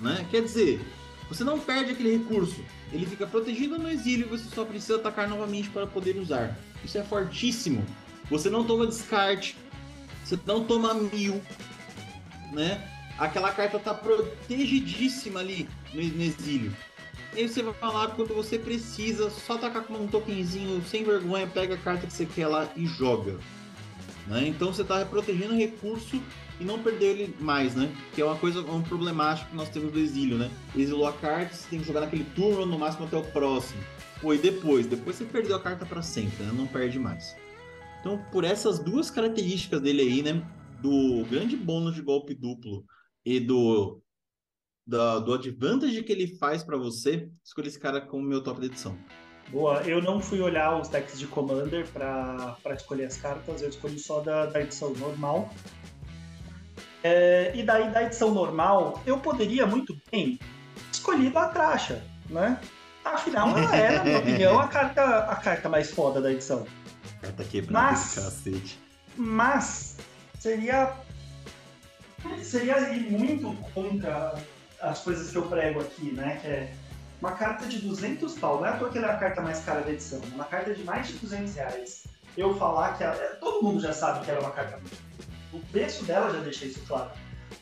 Né? 0.00 0.26
Quer 0.30 0.42
dizer, 0.42 0.80
você 1.28 1.44
não 1.44 1.58
perde 1.58 1.92
aquele 1.92 2.16
recurso. 2.16 2.60
Ele 2.92 3.06
fica 3.06 3.26
protegido 3.26 3.78
no 3.78 3.88
exílio 3.88 4.26
e 4.26 4.28
você 4.28 4.44
só 4.54 4.64
precisa 4.64 4.96
atacar 4.96 5.28
novamente 5.28 5.68
para 5.70 5.86
poder 5.86 6.16
usar. 6.16 6.58
Isso 6.84 6.98
é 6.98 7.02
fortíssimo. 7.02 7.84
Você 8.30 8.48
não 8.48 8.64
toma 8.64 8.86
descarte, 8.86 9.56
você 10.24 10.38
não 10.46 10.64
toma 10.64 10.94
mil, 10.94 11.42
né? 12.52 12.90
Aquela 13.18 13.52
carta 13.52 13.78
tá 13.78 13.92
protegidíssima 13.92 15.40
ali 15.40 15.68
no, 15.92 16.00
exílio. 16.00 16.74
E 17.36 17.48
você 17.48 17.62
vai 17.62 17.74
falar 17.74 18.08
quando 18.08 18.34
você 18.34 18.58
precisa, 18.58 19.28
só 19.28 19.58
tacar 19.58 19.82
com 19.82 19.94
um 19.94 20.06
tokenzinho 20.06 20.82
sem 20.84 21.02
vergonha, 21.02 21.46
pega 21.46 21.74
a 21.74 21.78
carta 21.78 22.06
que 22.06 22.12
você 22.12 22.26
quer 22.26 22.46
lá 22.46 22.70
e 22.76 22.86
joga. 22.86 23.38
Né? 24.26 24.48
Então 24.48 24.72
você 24.72 24.82
está 24.82 25.04
protegendo 25.04 25.52
o 25.52 25.56
recurso 25.56 26.20
e 26.60 26.64
não 26.64 26.80
perder 26.82 27.06
ele 27.06 27.36
mais, 27.40 27.74
né? 27.74 27.92
Que 28.14 28.22
é 28.22 28.24
uma 28.24 28.36
coisa, 28.36 28.60
um 28.60 28.82
problemático 28.82 29.50
que 29.50 29.56
nós 29.56 29.68
temos 29.68 29.92
do 29.92 29.98
exílio, 29.98 30.38
né? 30.38 30.50
Exilou 30.76 31.06
a 31.06 31.12
carta, 31.12 31.54
você 31.54 31.68
tem 31.68 31.80
que 31.80 31.86
jogar 31.86 32.00
naquele 32.00 32.24
turno, 32.24 32.64
no 32.64 32.78
máximo 32.78 33.06
até 33.06 33.16
o 33.16 33.24
próximo. 33.24 33.82
Pô, 34.20 34.32
e 34.32 34.38
depois? 34.38 34.86
Depois 34.86 35.16
você 35.16 35.24
perdeu 35.24 35.56
a 35.56 35.60
carta 35.60 35.84
para 35.84 36.00
sempre, 36.00 36.44
né? 36.44 36.52
Não 36.54 36.66
perde 36.66 36.98
mais. 36.98 37.36
Então, 38.00 38.18
por 38.30 38.44
essas 38.44 38.78
duas 38.78 39.10
características 39.10 39.80
dele 39.80 40.02
aí, 40.02 40.22
né? 40.22 40.42
Do 40.80 41.24
grande 41.28 41.56
bônus 41.56 41.94
de 41.94 42.02
golpe 42.02 42.34
duplo 42.34 42.84
e 43.24 43.40
do 43.40 44.00
da, 44.86 45.18
do 45.18 45.32
advantage 45.32 46.02
que 46.02 46.12
ele 46.12 46.36
faz 46.36 46.62
para 46.62 46.76
você, 46.76 47.28
escolhi 47.44 47.68
esse 47.68 47.78
cara 47.78 48.00
como 48.00 48.22
meu 48.22 48.42
top 48.42 48.60
de 48.60 48.66
edição. 48.66 48.96
Boa, 49.50 49.82
eu 49.82 50.02
não 50.02 50.20
fui 50.20 50.40
olhar 50.40 50.80
os 50.80 50.88
decks 50.88 51.18
de 51.18 51.26
Commander 51.26 51.86
para 51.88 52.56
escolher 52.74 53.04
as 53.04 53.16
cartas, 53.16 53.62
eu 53.62 53.68
escolhi 53.68 53.98
só 53.98 54.20
da, 54.20 54.46
da 54.46 54.60
edição 54.60 54.92
normal. 54.94 55.52
É, 57.02 57.52
e 57.54 57.62
daí, 57.62 57.90
da 57.92 58.02
edição 58.02 58.32
normal, 58.32 59.02
eu 59.06 59.18
poderia 59.18 59.66
muito 59.66 59.94
bem 60.10 60.38
escolher 60.90 61.36
a 61.36 61.48
Tracha, 61.48 62.02
né? 62.30 62.58
Afinal, 63.04 63.56
ela 63.56 63.76
é, 63.76 63.98
na 63.98 64.04
minha 64.04 64.18
opinião, 64.18 64.58
a 64.58 64.66
carta, 64.66 65.18
a 65.18 65.36
carta 65.36 65.68
mais 65.68 65.90
foda 65.90 66.22
da 66.22 66.32
edição. 66.32 66.66
Carta 67.20 67.44
quebrada 67.44 67.90
mas, 67.90 68.14
cacete. 68.14 68.78
Mas, 69.16 69.96
seria. 70.38 70.94
Seria 72.42 72.94
ir 72.94 73.10
muito 73.10 73.54
contra 73.74 74.34
as 74.84 75.00
coisas 75.00 75.30
que 75.30 75.36
eu 75.36 75.46
prego 75.46 75.80
aqui, 75.80 76.12
né? 76.12 76.38
Que 76.40 76.48
é 76.48 76.72
uma 77.20 77.32
carta 77.32 77.66
de 77.66 77.78
200 77.78 78.34
pau, 78.38 78.60
não 78.60 78.66
é 78.66 78.72
porque 78.76 78.98
ela 78.98 79.08
é 79.08 79.10
a 79.12 79.16
carta 79.16 79.40
mais 79.40 79.64
cara 79.64 79.80
da 79.80 79.90
edição, 79.90 80.20
é 80.30 80.34
uma 80.34 80.44
carta 80.44 80.74
de 80.74 80.84
mais 80.84 81.08
de 81.08 81.14
200 81.14 81.54
reais. 81.54 82.04
Eu 82.36 82.56
falar 82.56 82.96
que 82.96 83.04
ela, 83.04 83.14
todo 83.36 83.64
mundo 83.64 83.80
já 83.80 83.92
sabe 83.92 84.24
que 84.24 84.30
ela 84.30 84.40
é 84.40 84.42
uma 84.42 84.50
carta. 84.50 84.80
O 85.52 85.60
preço 85.70 86.04
dela 86.04 86.32
já 86.32 86.40
deixa 86.40 86.66
isso 86.66 86.80
claro. 86.86 87.10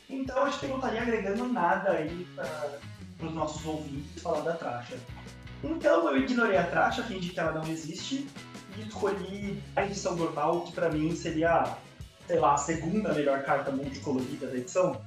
Então 0.09 0.43
acho 0.43 0.59
que 0.59 0.67
não 0.67 0.75
estaria 0.75 1.01
agregando 1.01 1.47
nada 1.47 1.91
aí 1.91 2.27
para 2.35 3.27
os 3.27 3.33
nossos 3.33 3.65
ouvintes 3.65 4.21
falar 4.21 4.41
da 4.41 4.53
tracha. 4.53 4.95
Então 5.63 6.09
eu 6.09 6.17
ignorei 6.17 6.57
a 6.57 6.65
tracha, 6.65 7.03
fingi 7.03 7.29
que 7.29 7.39
ela 7.39 7.53
não 7.53 7.67
existe 7.71 8.27
e 8.77 8.81
escolhi 8.81 9.63
a 9.75 9.85
edição 9.85 10.15
normal, 10.15 10.61
que 10.61 10.73
para 10.73 10.89
mim 10.89 11.15
seria, 11.15 11.77
sei 12.27 12.39
lá, 12.39 12.55
a 12.55 12.57
segunda 12.57 13.13
melhor 13.13 13.43
carta 13.43 13.71
multicolorida 13.71 14.47
da 14.47 14.57
edição 14.57 14.99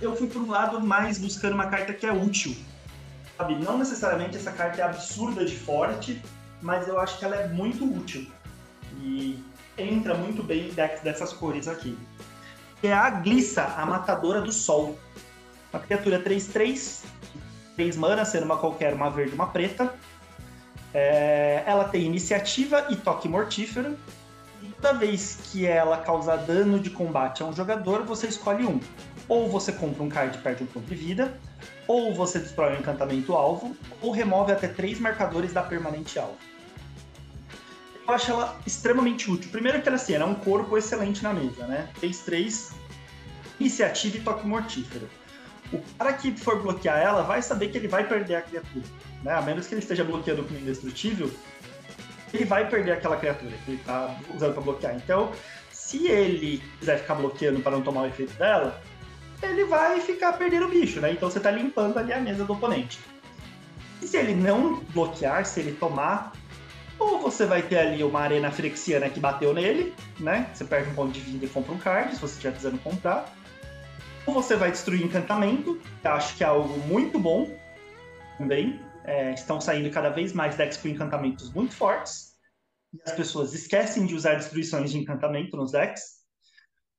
eu 0.00 0.14
fui 0.16 0.28
por 0.28 0.42
um 0.42 0.50
lado 0.50 0.80
mais 0.80 1.18
buscando 1.18 1.54
uma 1.54 1.66
carta 1.66 1.92
que 1.92 2.06
é 2.06 2.12
útil. 2.12 2.56
Sabe? 3.36 3.54
Não 3.56 3.78
necessariamente 3.78 4.36
essa 4.36 4.52
carta 4.52 4.80
é 4.80 4.84
absurda 4.84 5.44
de 5.44 5.56
forte, 5.56 6.22
mas 6.60 6.88
eu 6.88 6.98
acho 6.98 7.18
que 7.18 7.24
ela 7.24 7.36
é 7.36 7.48
muito 7.48 7.84
útil. 7.84 8.26
E 9.00 9.42
entra 9.76 10.14
muito 10.14 10.42
bem 10.42 10.68
em 10.68 10.72
decks 10.72 11.02
dessas 11.02 11.32
cores 11.32 11.68
aqui. 11.68 11.96
É 12.82 12.92
a 12.92 13.10
Glissa, 13.10 13.64
a 13.76 13.84
Matadora 13.86 14.40
do 14.40 14.52
Sol. 14.52 14.98
Uma 15.72 15.80
criatura 15.80 16.22
3-3, 16.22 17.04
3 17.76 17.96
mana, 17.96 18.24
sendo 18.24 18.44
uma 18.44 18.56
qualquer, 18.56 18.94
uma 18.94 19.10
verde 19.10 19.34
uma 19.34 19.48
preta. 19.48 19.94
É... 20.94 21.62
ela 21.66 21.84
tem 21.84 22.02
iniciativa 22.02 22.86
e 22.90 22.96
toque 22.96 23.28
mortífero. 23.28 23.96
E 24.62 24.68
toda 24.80 24.94
vez 24.94 25.38
que 25.44 25.66
ela 25.66 25.98
causar 25.98 26.36
dano 26.38 26.78
de 26.80 26.90
combate 26.90 27.42
a 27.42 27.46
um 27.46 27.52
jogador, 27.52 28.04
você 28.04 28.26
escolhe 28.26 28.64
um 28.64 28.80
ou 29.28 29.48
você 29.48 29.72
compra 29.72 30.02
um 30.02 30.08
card 30.08 30.36
e 30.36 30.40
perde 30.40 30.62
um 30.62 30.66
ponto 30.66 30.86
de 30.86 30.94
vida, 30.94 31.38
ou 31.86 32.14
você 32.14 32.38
destrói 32.38 32.76
um 32.76 32.80
encantamento 32.80 33.34
alvo, 33.34 33.76
ou 34.00 34.10
remove 34.10 34.52
até 34.52 34.68
três 34.68 34.98
marcadores 34.98 35.52
da 35.52 35.62
permanente 35.62 36.18
alvo. 36.18 36.38
Eu 38.06 38.14
acho 38.14 38.30
ela 38.30 38.58
extremamente 38.66 39.30
útil. 39.30 39.50
Primeiro 39.50 39.82
que 39.82 39.88
ela 39.88 39.96
assim, 39.96 40.14
ela 40.14 40.24
é 40.24 40.26
um 40.26 40.34
corpo 40.34 40.78
excelente 40.78 41.22
na 41.22 41.32
mesa, 41.32 41.66
né? 41.66 41.90
Fez 42.00 42.20
três, 42.20 42.72
iniciativa 43.60 44.16
e 44.16 44.20
toque 44.20 44.46
mortífero. 44.46 45.08
O 45.70 45.78
cara 45.98 46.14
que 46.14 46.34
for 46.34 46.62
bloquear 46.62 46.98
ela 46.98 47.22
vai 47.22 47.42
saber 47.42 47.68
que 47.68 47.76
ele 47.76 47.88
vai 47.88 48.08
perder 48.08 48.36
a 48.36 48.42
criatura. 48.42 48.84
Né? 49.22 49.32
A 49.32 49.42
menos 49.42 49.66
que 49.66 49.74
ele 49.74 49.82
esteja 49.82 50.04
bloqueando 50.04 50.42
com 50.42 50.54
indestrutível, 50.54 51.30
ele 52.32 52.46
vai 52.46 52.66
perder 52.68 52.92
aquela 52.92 53.18
criatura 53.18 53.52
que 53.64 53.72
ele 53.72 53.80
está 53.80 54.16
usando 54.34 54.54
para 54.54 54.62
bloquear. 54.62 54.96
Então, 54.96 55.30
se 55.70 56.06
ele 56.06 56.62
quiser 56.78 56.98
ficar 57.00 57.14
bloqueando 57.14 57.60
para 57.60 57.72
não 57.72 57.82
tomar 57.82 58.02
o 58.02 58.06
efeito 58.06 58.32
dela, 58.34 58.82
ele 59.42 59.64
vai 59.64 60.00
ficar 60.00 60.32
perdendo 60.32 60.66
o 60.66 60.70
bicho, 60.70 61.00
né? 61.00 61.12
Então 61.12 61.30
você 61.30 61.40
tá 61.40 61.50
limpando 61.50 61.98
ali 61.98 62.12
a 62.12 62.20
mesa 62.20 62.44
do 62.44 62.52
oponente. 62.52 62.98
E 64.02 64.06
se 64.06 64.16
ele 64.16 64.34
não 64.34 64.80
bloquear, 64.92 65.44
se 65.44 65.60
ele 65.60 65.72
tomar, 65.72 66.32
ou 66.98 67.20
você 67.20 67.46
vai 67.46 67.62
ter 67.62 67.78
ali 67.78 68.02
uma 68.02 68.20
arena 68.20 68.50
frexiana 68.50 69.08
que 69.08 69.20
bateu 69.20 69.54
nele, 69.54 69.94
né? 70.18 70.50
Você 70.52 70.64
perde 70.64 70.90
um 70.90 70.94
ponto 70.94 71.12
de 71.12 71.20
vida 71.20 71.46
e 71.46 71.48
compra 71.48 71.72
um 71.72 71.78
card, 71.78 72.14
se 72.14 72.20
você 72.20 72.34
estiver 72.34 72.50
precisando 72.50 72.78
comprar. 72.82 73.32
Ou 74.26 74.34
você 74.34 74.56
vai 74.56 74.70
destruir 74.70 75.02
encantamento, 75.02 75.80
que 76.02 76.08
acho 76.08 76.36
que 76.36 76.44
é 76.44 76.46
algo 76.46 76.76
muito 76.86 77.18
bom 77.18 77.50
também. 78.36 78.80
É, 79.04 79.32
estão 79.32 79.60
saindo 79.60 79.90
cada 79.90 80.10
vez 80.10 80.32
mais 80.32 80.56
decks 80.56 80.76
com 80.76 80.88
encantamentos 80.88 81.50
muito 81.52 81.74
fortes. 81.74 82.36
E 82.92 82.98
as 83.06 83.12
pessoas 83.12 83.54
esquecem 83.54 84.04
de 84.04 84.14
usar 84.14 84.34
destruições 84.34 84.90
de 84.90 84.98
encantamento 84.98 85.56
nos 85.56 85.72
decks. 85.72 86.17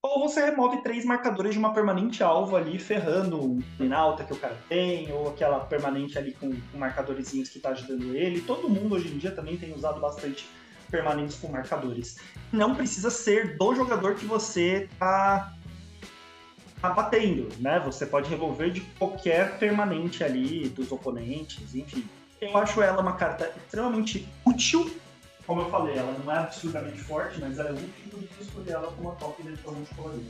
Ou 0.02 0.22
você 0.22 0.46
remove 0.46 0.82
três 0.82 1.04
marcadores 1.04 1.52
de 1.52 1.60
uma 1.60 1.74
permanente 1.74 2.24
alvo 2.24 2.56
ali, 2.56 2.80
ferrando 2.80 3.38
o 3.38 3.64
Minalta 3.78 4.24
que 4.24 4.32
o 4.32 4.38
cara 4.38 4.58
tem, 4.70 5.12
ou 5.12 5.28
aquela 5.28 5.60
permanente 5.60 6.18
ali 6.18 6.32
com, 6.32 6.50
com 6.50 6.78
marcadorzinhos 6.78 7.50
que 7.50 7.58
está 7.58 7.72
ajudando 7.72 8.16
ele. 8.16 8.40
Todo 8.42 8.70
mundo 8.70 8.96
hoje 8.96 9.10
em 9.10 9.18
dia 9.18 9.32
também 9.32 9.58
tem 9.58 9.74
usado 9.74 10.00
bastante 10.00 10.48
permanentes 10.90 11.36
com 11.36 11.50
marcadores. 11.50 12.18
Não 12.50 12.76
precisa 12.76 13.10
ser 13.10 13.58
do 13.58 13.76
jogador 13.76 14.16
que 14.16 14.26
você 14.26 14.88
está 14.90 15.54
tá 16.82 16.90
batendo, 16.92 17.50
né? 17.60 17.82
Você 17.82 18.06
pode 18.06 18.30
revolver 18.30 18.72
de 18.72 18.80
qualquer 18.98 19.60
permanente 19.60 20.24
ali, 20.24 20.70
dos 20.70 20.94
oponentes, 20.94 21.76
enfim. 21.76 22.08
Eu 22.40 22.58
acho 22.58 22.82
ela 22.82 23.02
uma 23.02 23.18
carta 23.18 23.52
extremamente 23.58 24.26
útil 24.46 24.90
como 25.50 25.62
eu 25.62 25.70
falei, 25.72 25.98
ela 25.98 26.16
não 26.24 26.32
é 26.32 26.38
absurdamente 26.38 27.00
forte, 27.00 27.40
mas 27.40 27.58
ela 27.58 27.70
é 27.70 27.74
útil 27.74 27.90
e 28.06 28.30
eu 28.38 28.46
escolher 28.46 28.72
ela 28.74 28.92
como 28.92 29.10
a 29.10 29.16
top 29.16 29.42
eventualmente 29.42 29.96
colorida. 29.96 30.30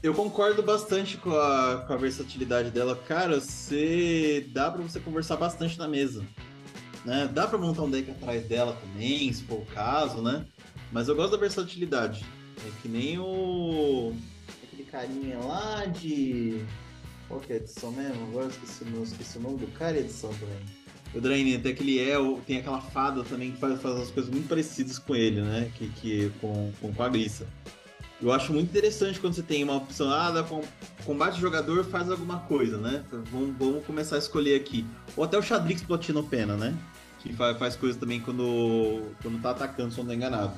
Eu 0.00 0.14
concordo 0.14 0.62
bastante 0.62 1.16
com 1.16 1.34
a, 1.36 1.84
com 1.84 1.92
a 1.92 1.96
versatilidade 1.96 2.70
dela. 2.70 2.94
Cara, 2.94 3.40
você 3.40 4.48
dá 4.52 4.70
para 4.70 4.80
você 4.80 5.00
conversar 5.00 5.36
bastante 5.36 5.76
na 5.76 5.88
mesa. 5.88 6.24
Né? 7.04 7.28
Dá 7.32 7.48
para 7.48 7.58
montar 7.58 7.82
um 7.82 7.90
deck 7.90 8.08
atrás 8.12 8.46
dela 8.46 8.78
também, 8.80 9.32
se 9.32 9.42
for 9.42 9.58
o 9.58 9.66
caso, 9.66 10.22
né? 10.22 10.46
Mas 10.92 11.08
eu 11.08 11.16
gosto 11.16 11.32
da 11.32 11.38
versatilidade. 11.38 12.24
É 12.64 12.70
que 12.80 12.88
nem 12.88 13.18
o. 13.18 14.14
Aquele 14.62 14.84
carinha 14.84 15.38
lá 15.40 15.86
de. 15.86 16.64
Qual 17.26 17.40
que 17.40 17.52
é 17.52 17.56
a 17.56 17.58
edição 17.58 17.90
mesmo? 17.90 18.28
Agora 18.28 18.44
eu 18.44 18.50
esqueci, 18.50 18.84
eu 18.94 19.02
esqueci 19.02 19.38
o 19.38 19.40
nome 19.40 19.58
do 19.58 19.66
cara 19.76 19.96
e 19.96 20.00
edição 20.00 20.30
também. 20.34 20.81
O 21.14 21.20
Drain, 21.20 21.54
até 21.54 21.72
que 21.72 21.82
ele 21.82 21.98
é, 21.98 22.16
tem 22.46 22.58
aquela 22.58 22.80
fada 22.80 23.22
também 23.22 23.52
que 23.52 23.58
faz, 23.58 23.80
faz 23.80 24.00
as 24.00 24.10
coisas 24.10 24.30
muito 24.30 24.48
parecidas 24.48 24.98
com 24.98 25.14
ele, 25.14 25.42
né? 25.42 25.70
Que, 25.76 25.88
que, 25.88 26.32
com, 26.40 26.72
com, 26.80 26.92
com 26.92 27.02
a 27.02 27.08
Glissa. 27.08 27.46
Eu 28.20 28.32
acho 28.32 28.52
muito 28.52 28.70
interessante 28.70 29.18
quando 29.18 29.34
você 29.34 29.42
tem 29.42 29.64
uma 29.64 29.74
opção, 29.74 30.08
ah, 30.08 30.30
da 30.30 30.46
combate 31.04 31.40
jogador 31.40 31.84
faz 31.84 32.08
alguma 32.08 32.38
coisa, 32.40 32.78
né? 32.78 33.04
Vamos, 33.30 33.56
vamos 33.58 33.84
começar 33.84 34.14
a 34.14 34.18
escolher 34.20 34.54
aqui. 34.54 34.86
Ou 35.16 35.24
até 35.24 35.36
o 35.36 35.42
Xadrix 35.42 35.82
Platino 35.82 36.22
Pena, 36.22 36.56
né? 36.56 36.72
Que 37.18 37.32
faz, 37.32 37.58
faz 37.58 37.76
coisa 37.76 37.98
também 37.98 38.20
quando, 38.20 39.02
quando 39.20 39.42
tá 39.42 39.50
atacando, 39.50 39.90
se 39.90 39.98
não 39.98 40.06
tô 40.06 40.12
enganado. 40.12 40.52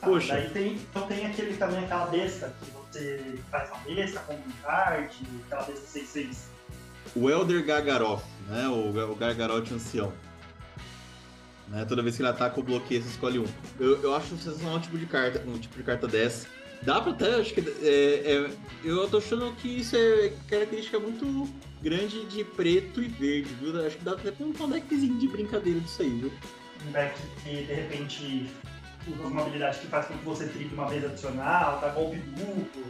Ah, 0.00 0.06
Poxa. 0.06 0.32
daí 0.32 0.50
tem, 0.50 0.72
então 0.72 1.06
tem 1.06 1.26
aquele 1.26 1.54
também, 1.58 1.84
aquela 1.84 2.06
besta, 2.06 2.54
que 2.60 2.70
você 2.70 3.38
faz 3.50 3.70
uma 3.70 3.94
besta 3.94 4.20
com 4.20 4.32
um 4.32 4.52
card, 4.62 5.14
aquela 5.46 5.62
besta 5.62 5.98
6-6. 5.98 6.36
O 7.14 7.28
Elder 7.28 7.64
Gargaroth, 7.64 8.22
né? 8.48 8.68
O, 8.68 9.12
o 9.12 9.14
Gargaroth 9.14 9.72
ancião. 9.72 10.12
Né? 11.68 11.84
Toda 11.84 12.02
vez 12.02 12.16
que 12.16 12.22
ele 12.22 12.28
ataca 12.28 12.58
o 12.58 12.62
bloqueio, 12.62 13.02
você 13.02 13.08
escolhe 13.08 13.38
um. 13.38 13.46
Eu, 13.78 14.02
eu 14.02 14.14
acho 14.14 14.36
sensacional 14.36 14.76
um 14.76 14.80
tipo 14.80 14.98
de 14.98 15.06
carta, 15.06 15.42
um 15.46 15.58
tipo 15.58 15.76
de 15.76 15.82
carta 15.82 16.06
dessa 16.06 16.46
Dá 16.82 17.00
pra 17.00 17.12
até, 17.12 17.34
acho 17.34 17.52
que. 17.52 17.60
É, 17.82 18.32
é, 18.32 18.50
eu 18.82 19.08
tô 19.08 19.18
achando 19.18 19.52
que 19.56 19.80
isso 19.80 19.94
é 19.96 20.32
característica 20.48 20.98
muito 20.98 21.48
grande 21.82 22.24
de 22.24 22.42
preto 22.42 23.02
e 23.02 23.08
verde, 23.08 23.52
viu? 23.60 23.86
Acho 23.86 23.98
que 23.98 24.04
dá 24.04 24.12
até 24.12 24.30
pra 24.30 24.46
um 24.46 24.70
deckzinho 24.70 25.18
de 25.18 25.28
brincadeira 25.28 25.78
disso 25.80 26.00
aí, 26.00 26.08
viu? 26.08 26.32
Um 26.86 26.92
deck 26.92 27.20
que 27.44 27.50
de 27.50 27.74
repente 27.74 28.50
usa 29.06 29.22
uma 29.24 29.42
habilidade 29.42 29.80
que 29.80 29.86
faz 29.88 30.06
com 30.06 30.16
que 30.16 30.24
você 30.24 30.46
tripe 30.46 30.74
uma 30.74 30.88
vez 30.88 31.04
adicional, 31.04 31.80
dá 31.80 31.88
golpe 31.88 32.16
duplo. 32.16 32.84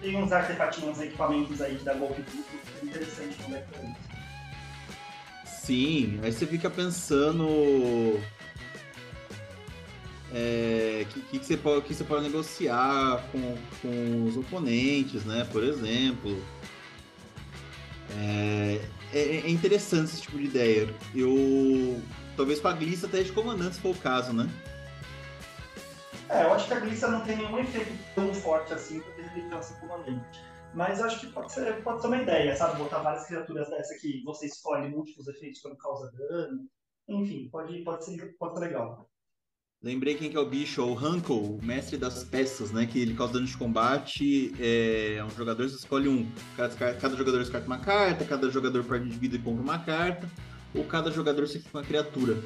Tem 0.00 0.16
uns 0.16 0.32
artefatinhos, 0.32 0.96
uns 0.96 1.04
equipamentos 1.04 1.60
aí 1.60 1.76
que 1.76 1.84
dá 1.84 1.92
golpe 1.92 2.22
duplo, 2.22 2.58
que 2.86 2.98
é 2.98 3.02
interessante 3.02 3.42
no 3.42 3.48
deck 3.48 3.68
pra 3.68 3.82
isso. 3.82 3.96
Sim, 5.44 6.20
aí 6.22 6.32
você 6.32 6.46
fica 6.46 6.70
pensando 6.70 8.20
é, 10.32 11.06
que, 11.10 11.20
que, 11.22 11.44
você 11.44 11.56
pode, 11.56 11.86
que 11.86 11.94
você 11.94 12.04
pode 12.04 12.24
negociar 12.24 13.24
com, 13.32 13.56
com 13.80 14.24
os 14.24 14.36
oponentes, 14.36 15.24
né? 15.24 15.46
Por 15.50 15.62
exemplo. 15.62 16.42
É, 18.18 18.80
é, 19.12 19.18
é 19.18 19.50
interessante 19.50 20.12
esse 20.12 20.22
tipo 20.22 20.38
de 20.38 20.44
ideia. 20.44 20.94
Eu. 21.14 22.00
Talvez 22.36 22.60
com 22.60 22.68
a 22.68 22.72
Glissa 22.72 23.06
até 23.06 23.22
de 23.22 23.32
comandante, 23.32 23.76
se 23.76 23.80
for 23.80 23.92
o 23.92 23.98
caso, 23.98 24.32
né? 24.32 24.48
É, 26.28 26.42
eu 26.44 26.52
acho 26.52 26.66
que 26.66 26.74
a 26.74 26.80
Glissa 26.80 27.08
não 27.08 27.22
tem 27.22 27.36
nenhum 27.36 27.58
efeito 27.58 27.92
tão 28.14 28.34
forte 28.34 28.74
assim 28.74 29.00
para 29.00 29.12
ter 29.12 29.22
relevância 29.28 29.76
comandante. 29.76 30.45
Mas 30.76 31.00
acho 31.00 31.20
que 31.20 31.28
pode 31.28 31.50
ser, 31.50 31.82
pode 31.82 32.02
ser 32.02 32.06
uma 32.08 32.20
ideia, 32.20 32.54
sabe? 32.54 32.76
Botar 32.76 32.98
várias 32.98 33.26
criaturas 33.26 33.70
dessa 33.70 33.96
que 33.98 34.22
você 34.22 34.44
escolhe 34.44 34.90
múltiplos 34.90 35.26
efeitos 35.26 35.62
quando 35.62 35.78
causa 35.78 36.12
dano. 36.12 36.68
Enfim, 37.08 37.48
pode, 37.50 37.82
pode, 37.82 38.04
ser, 38.04 38.36
pode 38.38 38.54
ser 38.54 38.60
legal. 38.60 39.08
Lembrei 39.82 40.16
quem 40.16 40.28
que 40.28 40.36
é 40.36 40.40
o 40.40 40.44
bicho, 40.44 40.84
o 40.84 40.98
Hanko, 40.98 41.32
o 41.32 41.64
mestre 41.64 41.96
das 41.96 42.24
peças, 42.24 42.72
né? 42.72 42.84
Que 42.84 43.00
ele 43.00 43.14
causa 43.14 43.32
dano 43.32 43.46
de 43.46 43.56
combate. 43.56 44.52
É 44.60 45.24
um 45.24 45.30
jogador, 45.30 45.66
você 45.66 45.76
escolhe 45.76 46.10
um. 46.10 46.30
Cada, 46.58 46.92
cada 46.94 47.16
jogador 47.16 47.38
descarta 47.38 47.66
uma 47.66 47.78
carta, 47.78 48.26
cada 48.26 48.50
jogador 48.50 48.84
perde 48.84 49.08
de 49.08 49.16
vida 49.16 49.36
e 49.36 49.38
compra 49.38 49.62
uma 49.62 49.78
carta, 49.78 50.30
ou 50.74 50.84
cada 50.84 51.10
jogador 51.10 51.46
se 51.48 51.58
fica 51.58 51.78
uma 51.78 51.84
criatura. 51.84 52.36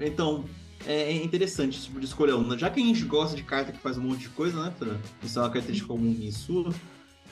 Então, 0.00 0.46
é, 0.86 1.02
é 1.02 1.12
interessante 1.12 1.76
esse 1.76 1.86
tipo 1.86 2.00
de 2.00 2.06
escolha. 2.06 2.32
Já 2.56 2.70
que 2.70 2.80
a 2.80 2.84
gente 2.84 3.04
gosta 3.04 3.36
de 3.36 3.42
carta 3.42 3.72
que 3.72 3.78
faz 3.78 3.98
um 3.98 4.02
monte 4.02 4.20
de 4.20 4.30
coisa, 4.30 4.58
né? 4.58 4.74
Isso 5.22 5.38
é 5.38 5.42
uma 5.42 5.50
característica 5.50 5.88
comum 5.88 6.16
em 6.18 6.30
sua. 6.30 6.72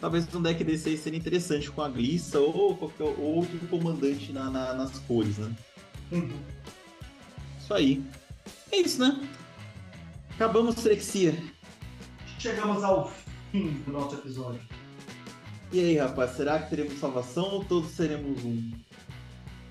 Talvez 0.01 0.35
um 0.35 0.41
deck 0.41 0.65
desse 0.65 0.89
aí 0.89 0.97
seria 0.97 1.19
interessante 1.19 1.71
com 1.71 1.83
a 1.83 1.89
Glissa 1.89 2.41
ou 2.41 2.75
qualquer 2.77 3.05
outro 3.05 3.59
comandante 3.69 4.33
na, 4.33 4.51
na, 4.51 4.73
nas 4.73 4.99
cores, 5.01 5.37
né? 5.37 5.55
Uhum. 6.11 6.41
Isso 7.59 7.75
aí. 7.75 8.03
É 8.73 8.77
isso, 8.79 8.99
né? 8.99 9.21
Acabamos 10.35 10.77
Trexia. 10.77 11.35
Chegamos 12.39 12.83
ao 12.83 13.13
fim 13.53 13.83
do 13.87 13.93
nosso 13.93 14.15
episódio. 14.15 14.63
E 15.71 15.79
aí, 15.79 15.99
rapaz, 15.99 16.31
será 16.31 16.59
que 16.59 16.71
teremos 16.71 16.99
salvação 16.99 17.45
ou 17.45 17.65
todos 17.65 17.91
seremos 17.91 18.43
um? 18.43 18.73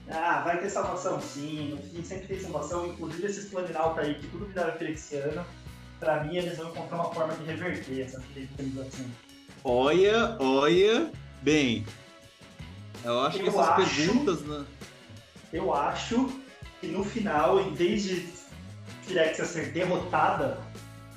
Ah, 0.09 0.41
vai 0.41 0.59
ter 0.59 0.69
salvação 0.69 1.19
sim. 1.19 1.69
No 1.69 1.77
fim 1.77 2.03
sempre 2.03 2.27
tem 2.27 2.39
salvação. 2.39 2.87
Inclusive 2.87 3.25
esses 3.25 3.49
Planinauta 3.49 4.01
aí 4.01 4.15
que 4.15 4.27
tudo 4.27 4.45
viraram 4.45 4.77
Felixiano. 4.77 5.43
Pra 5.99 6.23
mim, 6.23 6.37
eles 6.37 6.57
vão 6.57 6.69
encontrar 6.69 6.95
uma 6.95 7.13
forma 7.13 7.35
de 7.35 7.43
reverter 7.43 8.01
essa 8.01 8.21
felização. 8.55 9.05
Olha, 9.63 10.37
olha. 10.39 11.11
Bem, 11.41 11.85
eu 13.03 13.19
acho 13.21 13.37
eu 13.37 13.43
que 13.43 13.49
essas 13.49 13.67
acho, 13.67 13.95
perguntas. 13.95 14.41
Né? 14.41 14.65
Eu 15.53 15.73
acho 15.73 16.29
que 16.79 16.87
no 16.87 17.03
final, 17.03 17.59
em 17.61 17.73
vez 17.73 18.03
de 18.03 18.27
Firexia 19.03 19.45
ser 19.45 19.71
derrotada, 19.71 20.59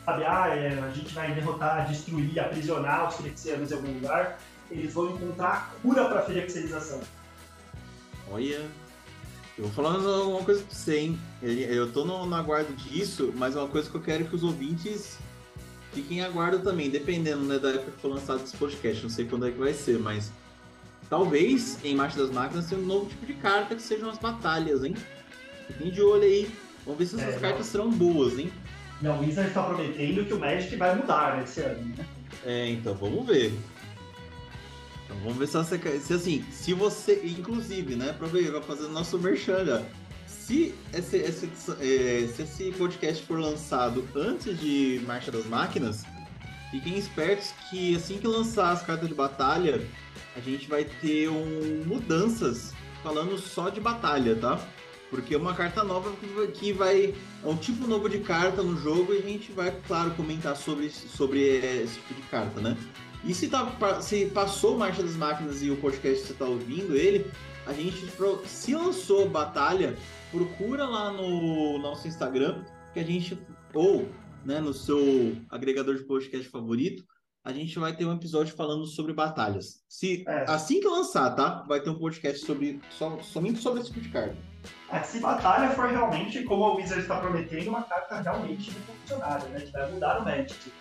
sabe, 0.05 0.25
ah, 0.25 0.49
é, 0.49 0.79
a 0.79 0.91
gente 0.91 1.13
vai 1.15 1.35
derrotar, 1.35 1.89
destruir, 1.89 2.39
aprisionar 2.39 3.09
os 3.09 3.17
Firexianos 3.17 3.71
em 3.71 3.75
algum 3.75 3.93
lugar, 3.93 4.39
eles 4.71 4.93
vão 4.93 5.11
encontrar 5.11 5.49
a 5.49 5.81
cura 5.81 6.05
para 6.07 6.21
a 6.21 6.23
Firexialização. 6.23 7.01
Olha, 8.31 8.67
eu 9.59 9.65
vou 9.65 9.73
falando 9.73 10.31
uma 10.31 10.43
coisa 10.43 10.63
pra 10.63 10.75
você, 10.75 10.99
hein? 10.99 11.21
Eu 11.43 11.93
tô 11.93 12.05
no, 12.05 12.25
no 12.25 12.35
aguardo 12.35 12.73
disso, 12.73 13.33
mas 13.37 13.55
é 13.55 13.59
uma 13.59 13.69
coisa 13.69 13.91
que 13.91 13.97
eu 13.97 14.01
quero 14.01 14.25
que 14.25 14.35
os 14.35 14.43
ouvintes 14.43 15.19
fiquem 15.93 16.19
em 16.19 16.23
aguardo 16.23 16.59
também, 16.61 16.91
dependendo 16.91 17.43
né, 17.43 17.59
da 17.59 17.71
época 17.71 17.93
que 17.93 18.01
for 18.01 18.09
lançado 18.09 18.43
esse 18.43 18.57
podcast. 18.57 19.03
Não 19.03 19.11
sei 19.11 19.25
quando 19.25 19.47
é 19.47 19.51
que 19.51 19.59
vai 19.59 19.73
ser, 19.73 19.99
mas 19.99 20.33
talvez 21.09 21.79
em 21.85 21.95
Marcha 21.95 22.19
das 22.19 22.31
Máquinas 22.31 22.67
tenha 22.67 22.81
um 22.81 22.87
novo 22.87 23.07
tipo 23.07 23.27
de 23.27 23.35
carta 23.35 23.75
que 23.75 23.83
sejam 23.83 24.11
as 24.11 24.19
batalhas, 24.19 24.83
hein? 24.85 24.95
Fiquem 25.67 25.91
de 25.91 26.03
olho 26.03 26.23
aí. 26.23 26.51
Vamos 26.85 26.99
ver 26.99 27.07
se 27.07 27.17
essas 27.21 27.37
é, 27.37 27.39
cartas 27.39 27.67
serão 27.67 27.91
boas, 27.91 28.39
hein? 28.39 28.53
Não, 29.01 29.19
o 29.19 29.21
Wizard 29.21 29.49
está 29.49 29.63
prometendo 29.63 30.25
que 30.25 30.33
o 30.33 30.39
Magic 30.39 30.77
vai 30.77 30.95
mudar 30.95 31.39
nesse 31.39 31.61
ano, 31.61 31.95
né? 31.97 32.07
É, 32.45 32.71
então 32.71 32.95
vamos 32.95 33.27
ver. 33.27 33.53
Então 35.05 35.17
vamos 35.23 35.37
ver 35.37 35.47
se, 35.47 35.55
você, 35.55 36.01
se 36.01 36.15
assim, 36.15 36.45
se 36.51 36.73
você, 36.73 37.21
inclusive, 37.25 37.97
né, 37.97 38.11
aproveita, 38.11 38.61
fazendo 38.63 38.91
nosso 38.91 39.19
merchan 39.19 39.65
já. 39.65 39.83
Se 40.53 40.75
esse, 40.93 41.17
esse, 41.17 41.51
é, 41.81 42.29
se 42.29 42.43
esse 42.43 42.73
podcast 42.73 43.25
for 43.25 43.41
lançado 43.41 44.07
antes 44.15 44.61
de 44.61 45.01
Marcha 45.07 45.33
das 45.33 45.47
Máquinas, 45.47 46.05
fiquem 46.71 46.99
espertos 46.99 47.55
que 47.71 47.97
assim 47.97 48.19
que 48.19 48.27
lançar 48.27 48.71
as 48.71 48.83
cartas 48.83 49.09
de 49.09 49.15
batalha, 49.15 49.81
a 50.37 50.41
gente 50.41 50.69
vai 50.69 50.85
ter 50.85 51.31
um, 51.31 51.85
mudanças 51.87 52.75
falando 53.03 53.39
só 53.39 53.71
de 53.71 53.81
batalha, 53.81 54.37
tá? 54.37 54.61
Porque 55.09 55.35
é 55.35 55.39
uma 55.39 55.55
carta 55.55 55.83
nova 55.83 56.13
que 56.53 56.71
vai. 56.75 57.15
É 57.43 57.49
um 57.49 57.57
tipo 57.57 57.87
novo 57.87 58.07
de 58.07 58.19
carta 58.19 58.63
no 58.63 58.77
jogo 58.77 59.15
e 59.15 59.21
a 59.21 59.23
gente 59.23 59.53
vai, 59.53 59.75
claro, 59.89 60.11
comentar 60.11 60.55
sobre, 60.55 60.91
sobre 60.91 61.41
esse 61.83 61.95
tipo 61.95 62.13
de 62.13 62.23
carta, 62.29 62.61
né? 62.61 62.77
E 63.25 63.33
se, 63.33 63.49
tá, 63.49 64.03
se 64.03 64.27
passou 64.27 64.77
Marcha 64.77 65.03
das 65.03 65.17
Máquinas 65.17 65.63
e 65.63 65.71
o 65.71 65.79
podcast 65.79 66.27
você 66.27 66.33
está 66.35 66.45
ouvindo 66.45 66.95
ele, 66.95 67.25
a 67.67 67.73
gente 67.73 68.07
se 68.45 68.75
lançou 68.75 69.27
Batalha, 69.31 69.97
procura 70.33 70.87
lá 70.87 71.13
no 71.13 71.79
nosso 71.79 72.09
Instagram, 72.09 72.65
que 72.93 72.99
a 72.99 73.05
gente. 73.05 73.39
Ou 73.75 74.09
né, 74.45 74.59
no 74.59 74.73
seu 74.73 75.37
agregador 75.49 75.95
de 75.95 76.05
podcast 76.05 76.49
favorito, 76.49 77.05
a 77.45 77.53
gente 77.53 77.79
vai 77.79 77.95
ter 77.95 78.05
um 78.05 78.15
episódio 78.15 78.57
falando 78.57 78.87
sobre 78.87 79.13
batalhas. 79.13 79.85
Se 79.89 80.25
é. 80.27 80.45
assim 80.49 80.81
que 80.81 80.89
lançar, 80.89 81.31
tá? 81.37 81.65
Vai 81.69 81.81
ter 81.81 81.91
um 81.91 81.99
podcast 81.99 82.45
sobre 82.45 82.81
só, 82.91 83.19
somente 83.21 83.61
sobre 83.61 83.81
esse 83.81 83.91
tipo 83.91 84.01
de 84.01 84.09
carta. 84.09 84.37
É, 84.91 85.01
se 85.01 85.21
batalha 85.21 85.71
for 85.71 85.89
realmente, 85.89 86.43
como 86.45 86.63
o 86.63 86.77
Wizard 86.77 87.03
está 87.03 87.19
prometendo, 87.19 87.69
uma 87.69 87.83
carta 87.83 88.21
realmente 88.21 88.71
revolucionária, 88.71 89.49
né? 89.49 89.61
Que 89.61 89.73
vai 89.73 89.91
mudar 89.91 90.21
o 90.21 90.25
Magic. 90.25 90.73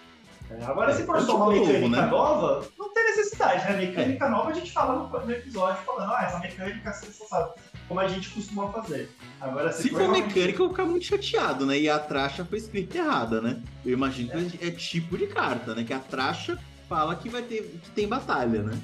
É, 0.50 0.64
agora, 0.66 0.92
é, 0.92 0.96
se 0.96 1.06
for 1.06 1.22
só 1.22 1.38
uma 1.38 1.52
mecânica 1.52 1.80
novo, 1.82 1.96
né? 1.96 2.06
nova, 2.08 2.68
não 2.78 2.94
tem 2.94 3.04
necessidade, 3.06 3.64
né? 3.66 3.86
Mecânica 3.86 4.30
nova 4.30 4.50
a 4.50 4.54
gente 4.54 4.72
fala 4.72 4.96
no, 4.96 5.26
no 5.26 5.32
episódio 5.32 5.84
falando, 5.84 6.14
ah, 6.14 6.24
essa 6.24 6.40
mecânica 6.40 6.90
é 6.90 6.94
sensacional 6.94 7.56
como 7.92 8.00
a 8.00 8.08
gente 8.08 8.30
costuma 8.30 8.72
fazer. 8.72 9.10
Agora, 9.42 9.70
se, 9.74 9.84
se 9.84 9.90
for, 9.90 10.00
for 10.00 10.12
mecânica, 10.12 10.54
eu 10.54 10.58
vou 10.58 10.70
ficar 10.70 10.86
muito 10.86 11.06
chateado, 11.06 11.66
né? 11.66 11.78
E 11.78 11.90
a 11.90 12.00
tracha 12.00 12.46
foi 12.46 12.58
escrita 12.58 12.98
errada, 12.98 13.42
né? 13.42 13.62
Eu 13.86 13.92
imagino 13.92 14.32
é. 14.32 14.46
que 14.46 14.66
é 14.66 14.72
tipo 14.72 15.18
de 15.18 15.28
carta, 15.28 15.76
né? 15.76 15.84
Que 15.84 15.94
a 15.94 16.00
tracha 16.00 16.58
fala 16.88 17.18
que 17.18 17.28
vai 17.28 17.42
ter 17.42 17.64
que 17.84 17.90
tem 17.92 18.08
batalha, 18.08 18.64
né? 18.64 18.80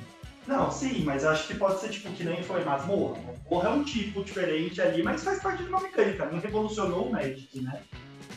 Não, 0.46 0.70
sim, 0.70 1.04
mas 1.06 1.24
acho 1.24 1.48
que 1.48 1.56
pode 1.56 1.80
ser 1.80 1.90
tipo 1.90 2.10
que 2.12 2.24
nem 2.26 2.44
foi 2.44 2.66
masmorra. 2.66 3.18
Masmorra 3.22 3.70
é 3.70 3.72
um 3.72 3.84
tipo 3.84 4.24
diferente 4.26 4.82
ali, 4.82 5.02
mas 5.02 5.24
faz 5.24 5.42
parte 5.42 5.64
de 5.64 5.70
uma 5.70 5.80
mecânica. 5.80 6.26
Não 6.26 6.40
revolucionou 6.40 7.08
o 7.08 7.12
Magic, 7.12 7.62
né? 7.62 7.82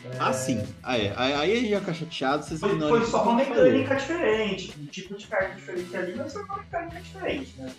É... 0.05 0.17
Ah, 0.19 0.31
sim. 0.31 0.65
Ah, 0.81 0.97
é. 0.97 1.13
Aí 1.17 1.51
a 1.51 1.55
gente 1.55 1.67
ia 1.67 1.79
ficar 1.81 1.93
chateado. 1.93 2.43
Vocês 2.45 2.61
foi, 2.61 2.77
não, 2.77 2.87
foi 2.87 3.05
só 3.05 3.23
uma 3.23 3.35
mecânica 3.35 3.95
diferente. 3.95 4.73
Um 4.79 4.85
tipo 4.85 5.15
de 5.15 5.27
carta 5.27 5.53
diferente 5.55 5.97
ali, 5.97 6.15
mas 6.15 6.31
foi 6.31 6.43
uma 6.43 6.57
mecânica 6.57 7.01
diferente, 7.01 7.53
né? 7.57 7.73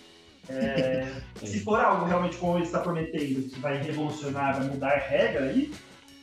É, 0.49 1.07
se 1.43 1.61
for 1.61 1.79
algo 1.79 2.05
realmente 2.05 2.35
como 2.37 2.57
ele 2.57 2.65
está 2.65 2.79
prometendo, 2.79 3.49
que 3.49 3.59
vai 3.59 3.81
revolucionar, 3.81 4.57
vai 4.57 4.67
mudar 4.67 4.93
a 4.93 4.97
regra 4.97 5.45
aí, 5.45 5.71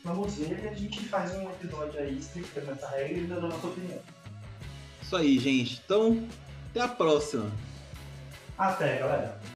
Vamos 0.02 0.34
ver 0.36 0.64
e 0.64 0.68
a 0.68 0.72
gente 0.72 1.04
faz 1.04 1.34
um 1.34 1.50
episódio 1.50 2.00
aí 2.00 2.16
explicando 2.18 2.72
essa 2.72 2.88
regra 2.88 3.18
e 3.18 3.26
dando 3.26 3.46
a 3.46 3.48
nossa 3.50 3.66
opinião. 3.66 3.98
Isso 5.02 5.14
aí, 5.14 5.38
gente. 5.38 5.82
Então, 5.84 6.26
até 6.70 6.80
a 6.80 6.88
próxima. 6.88 7.50
Até, 8.56 8.98
galera. 8.98 9.39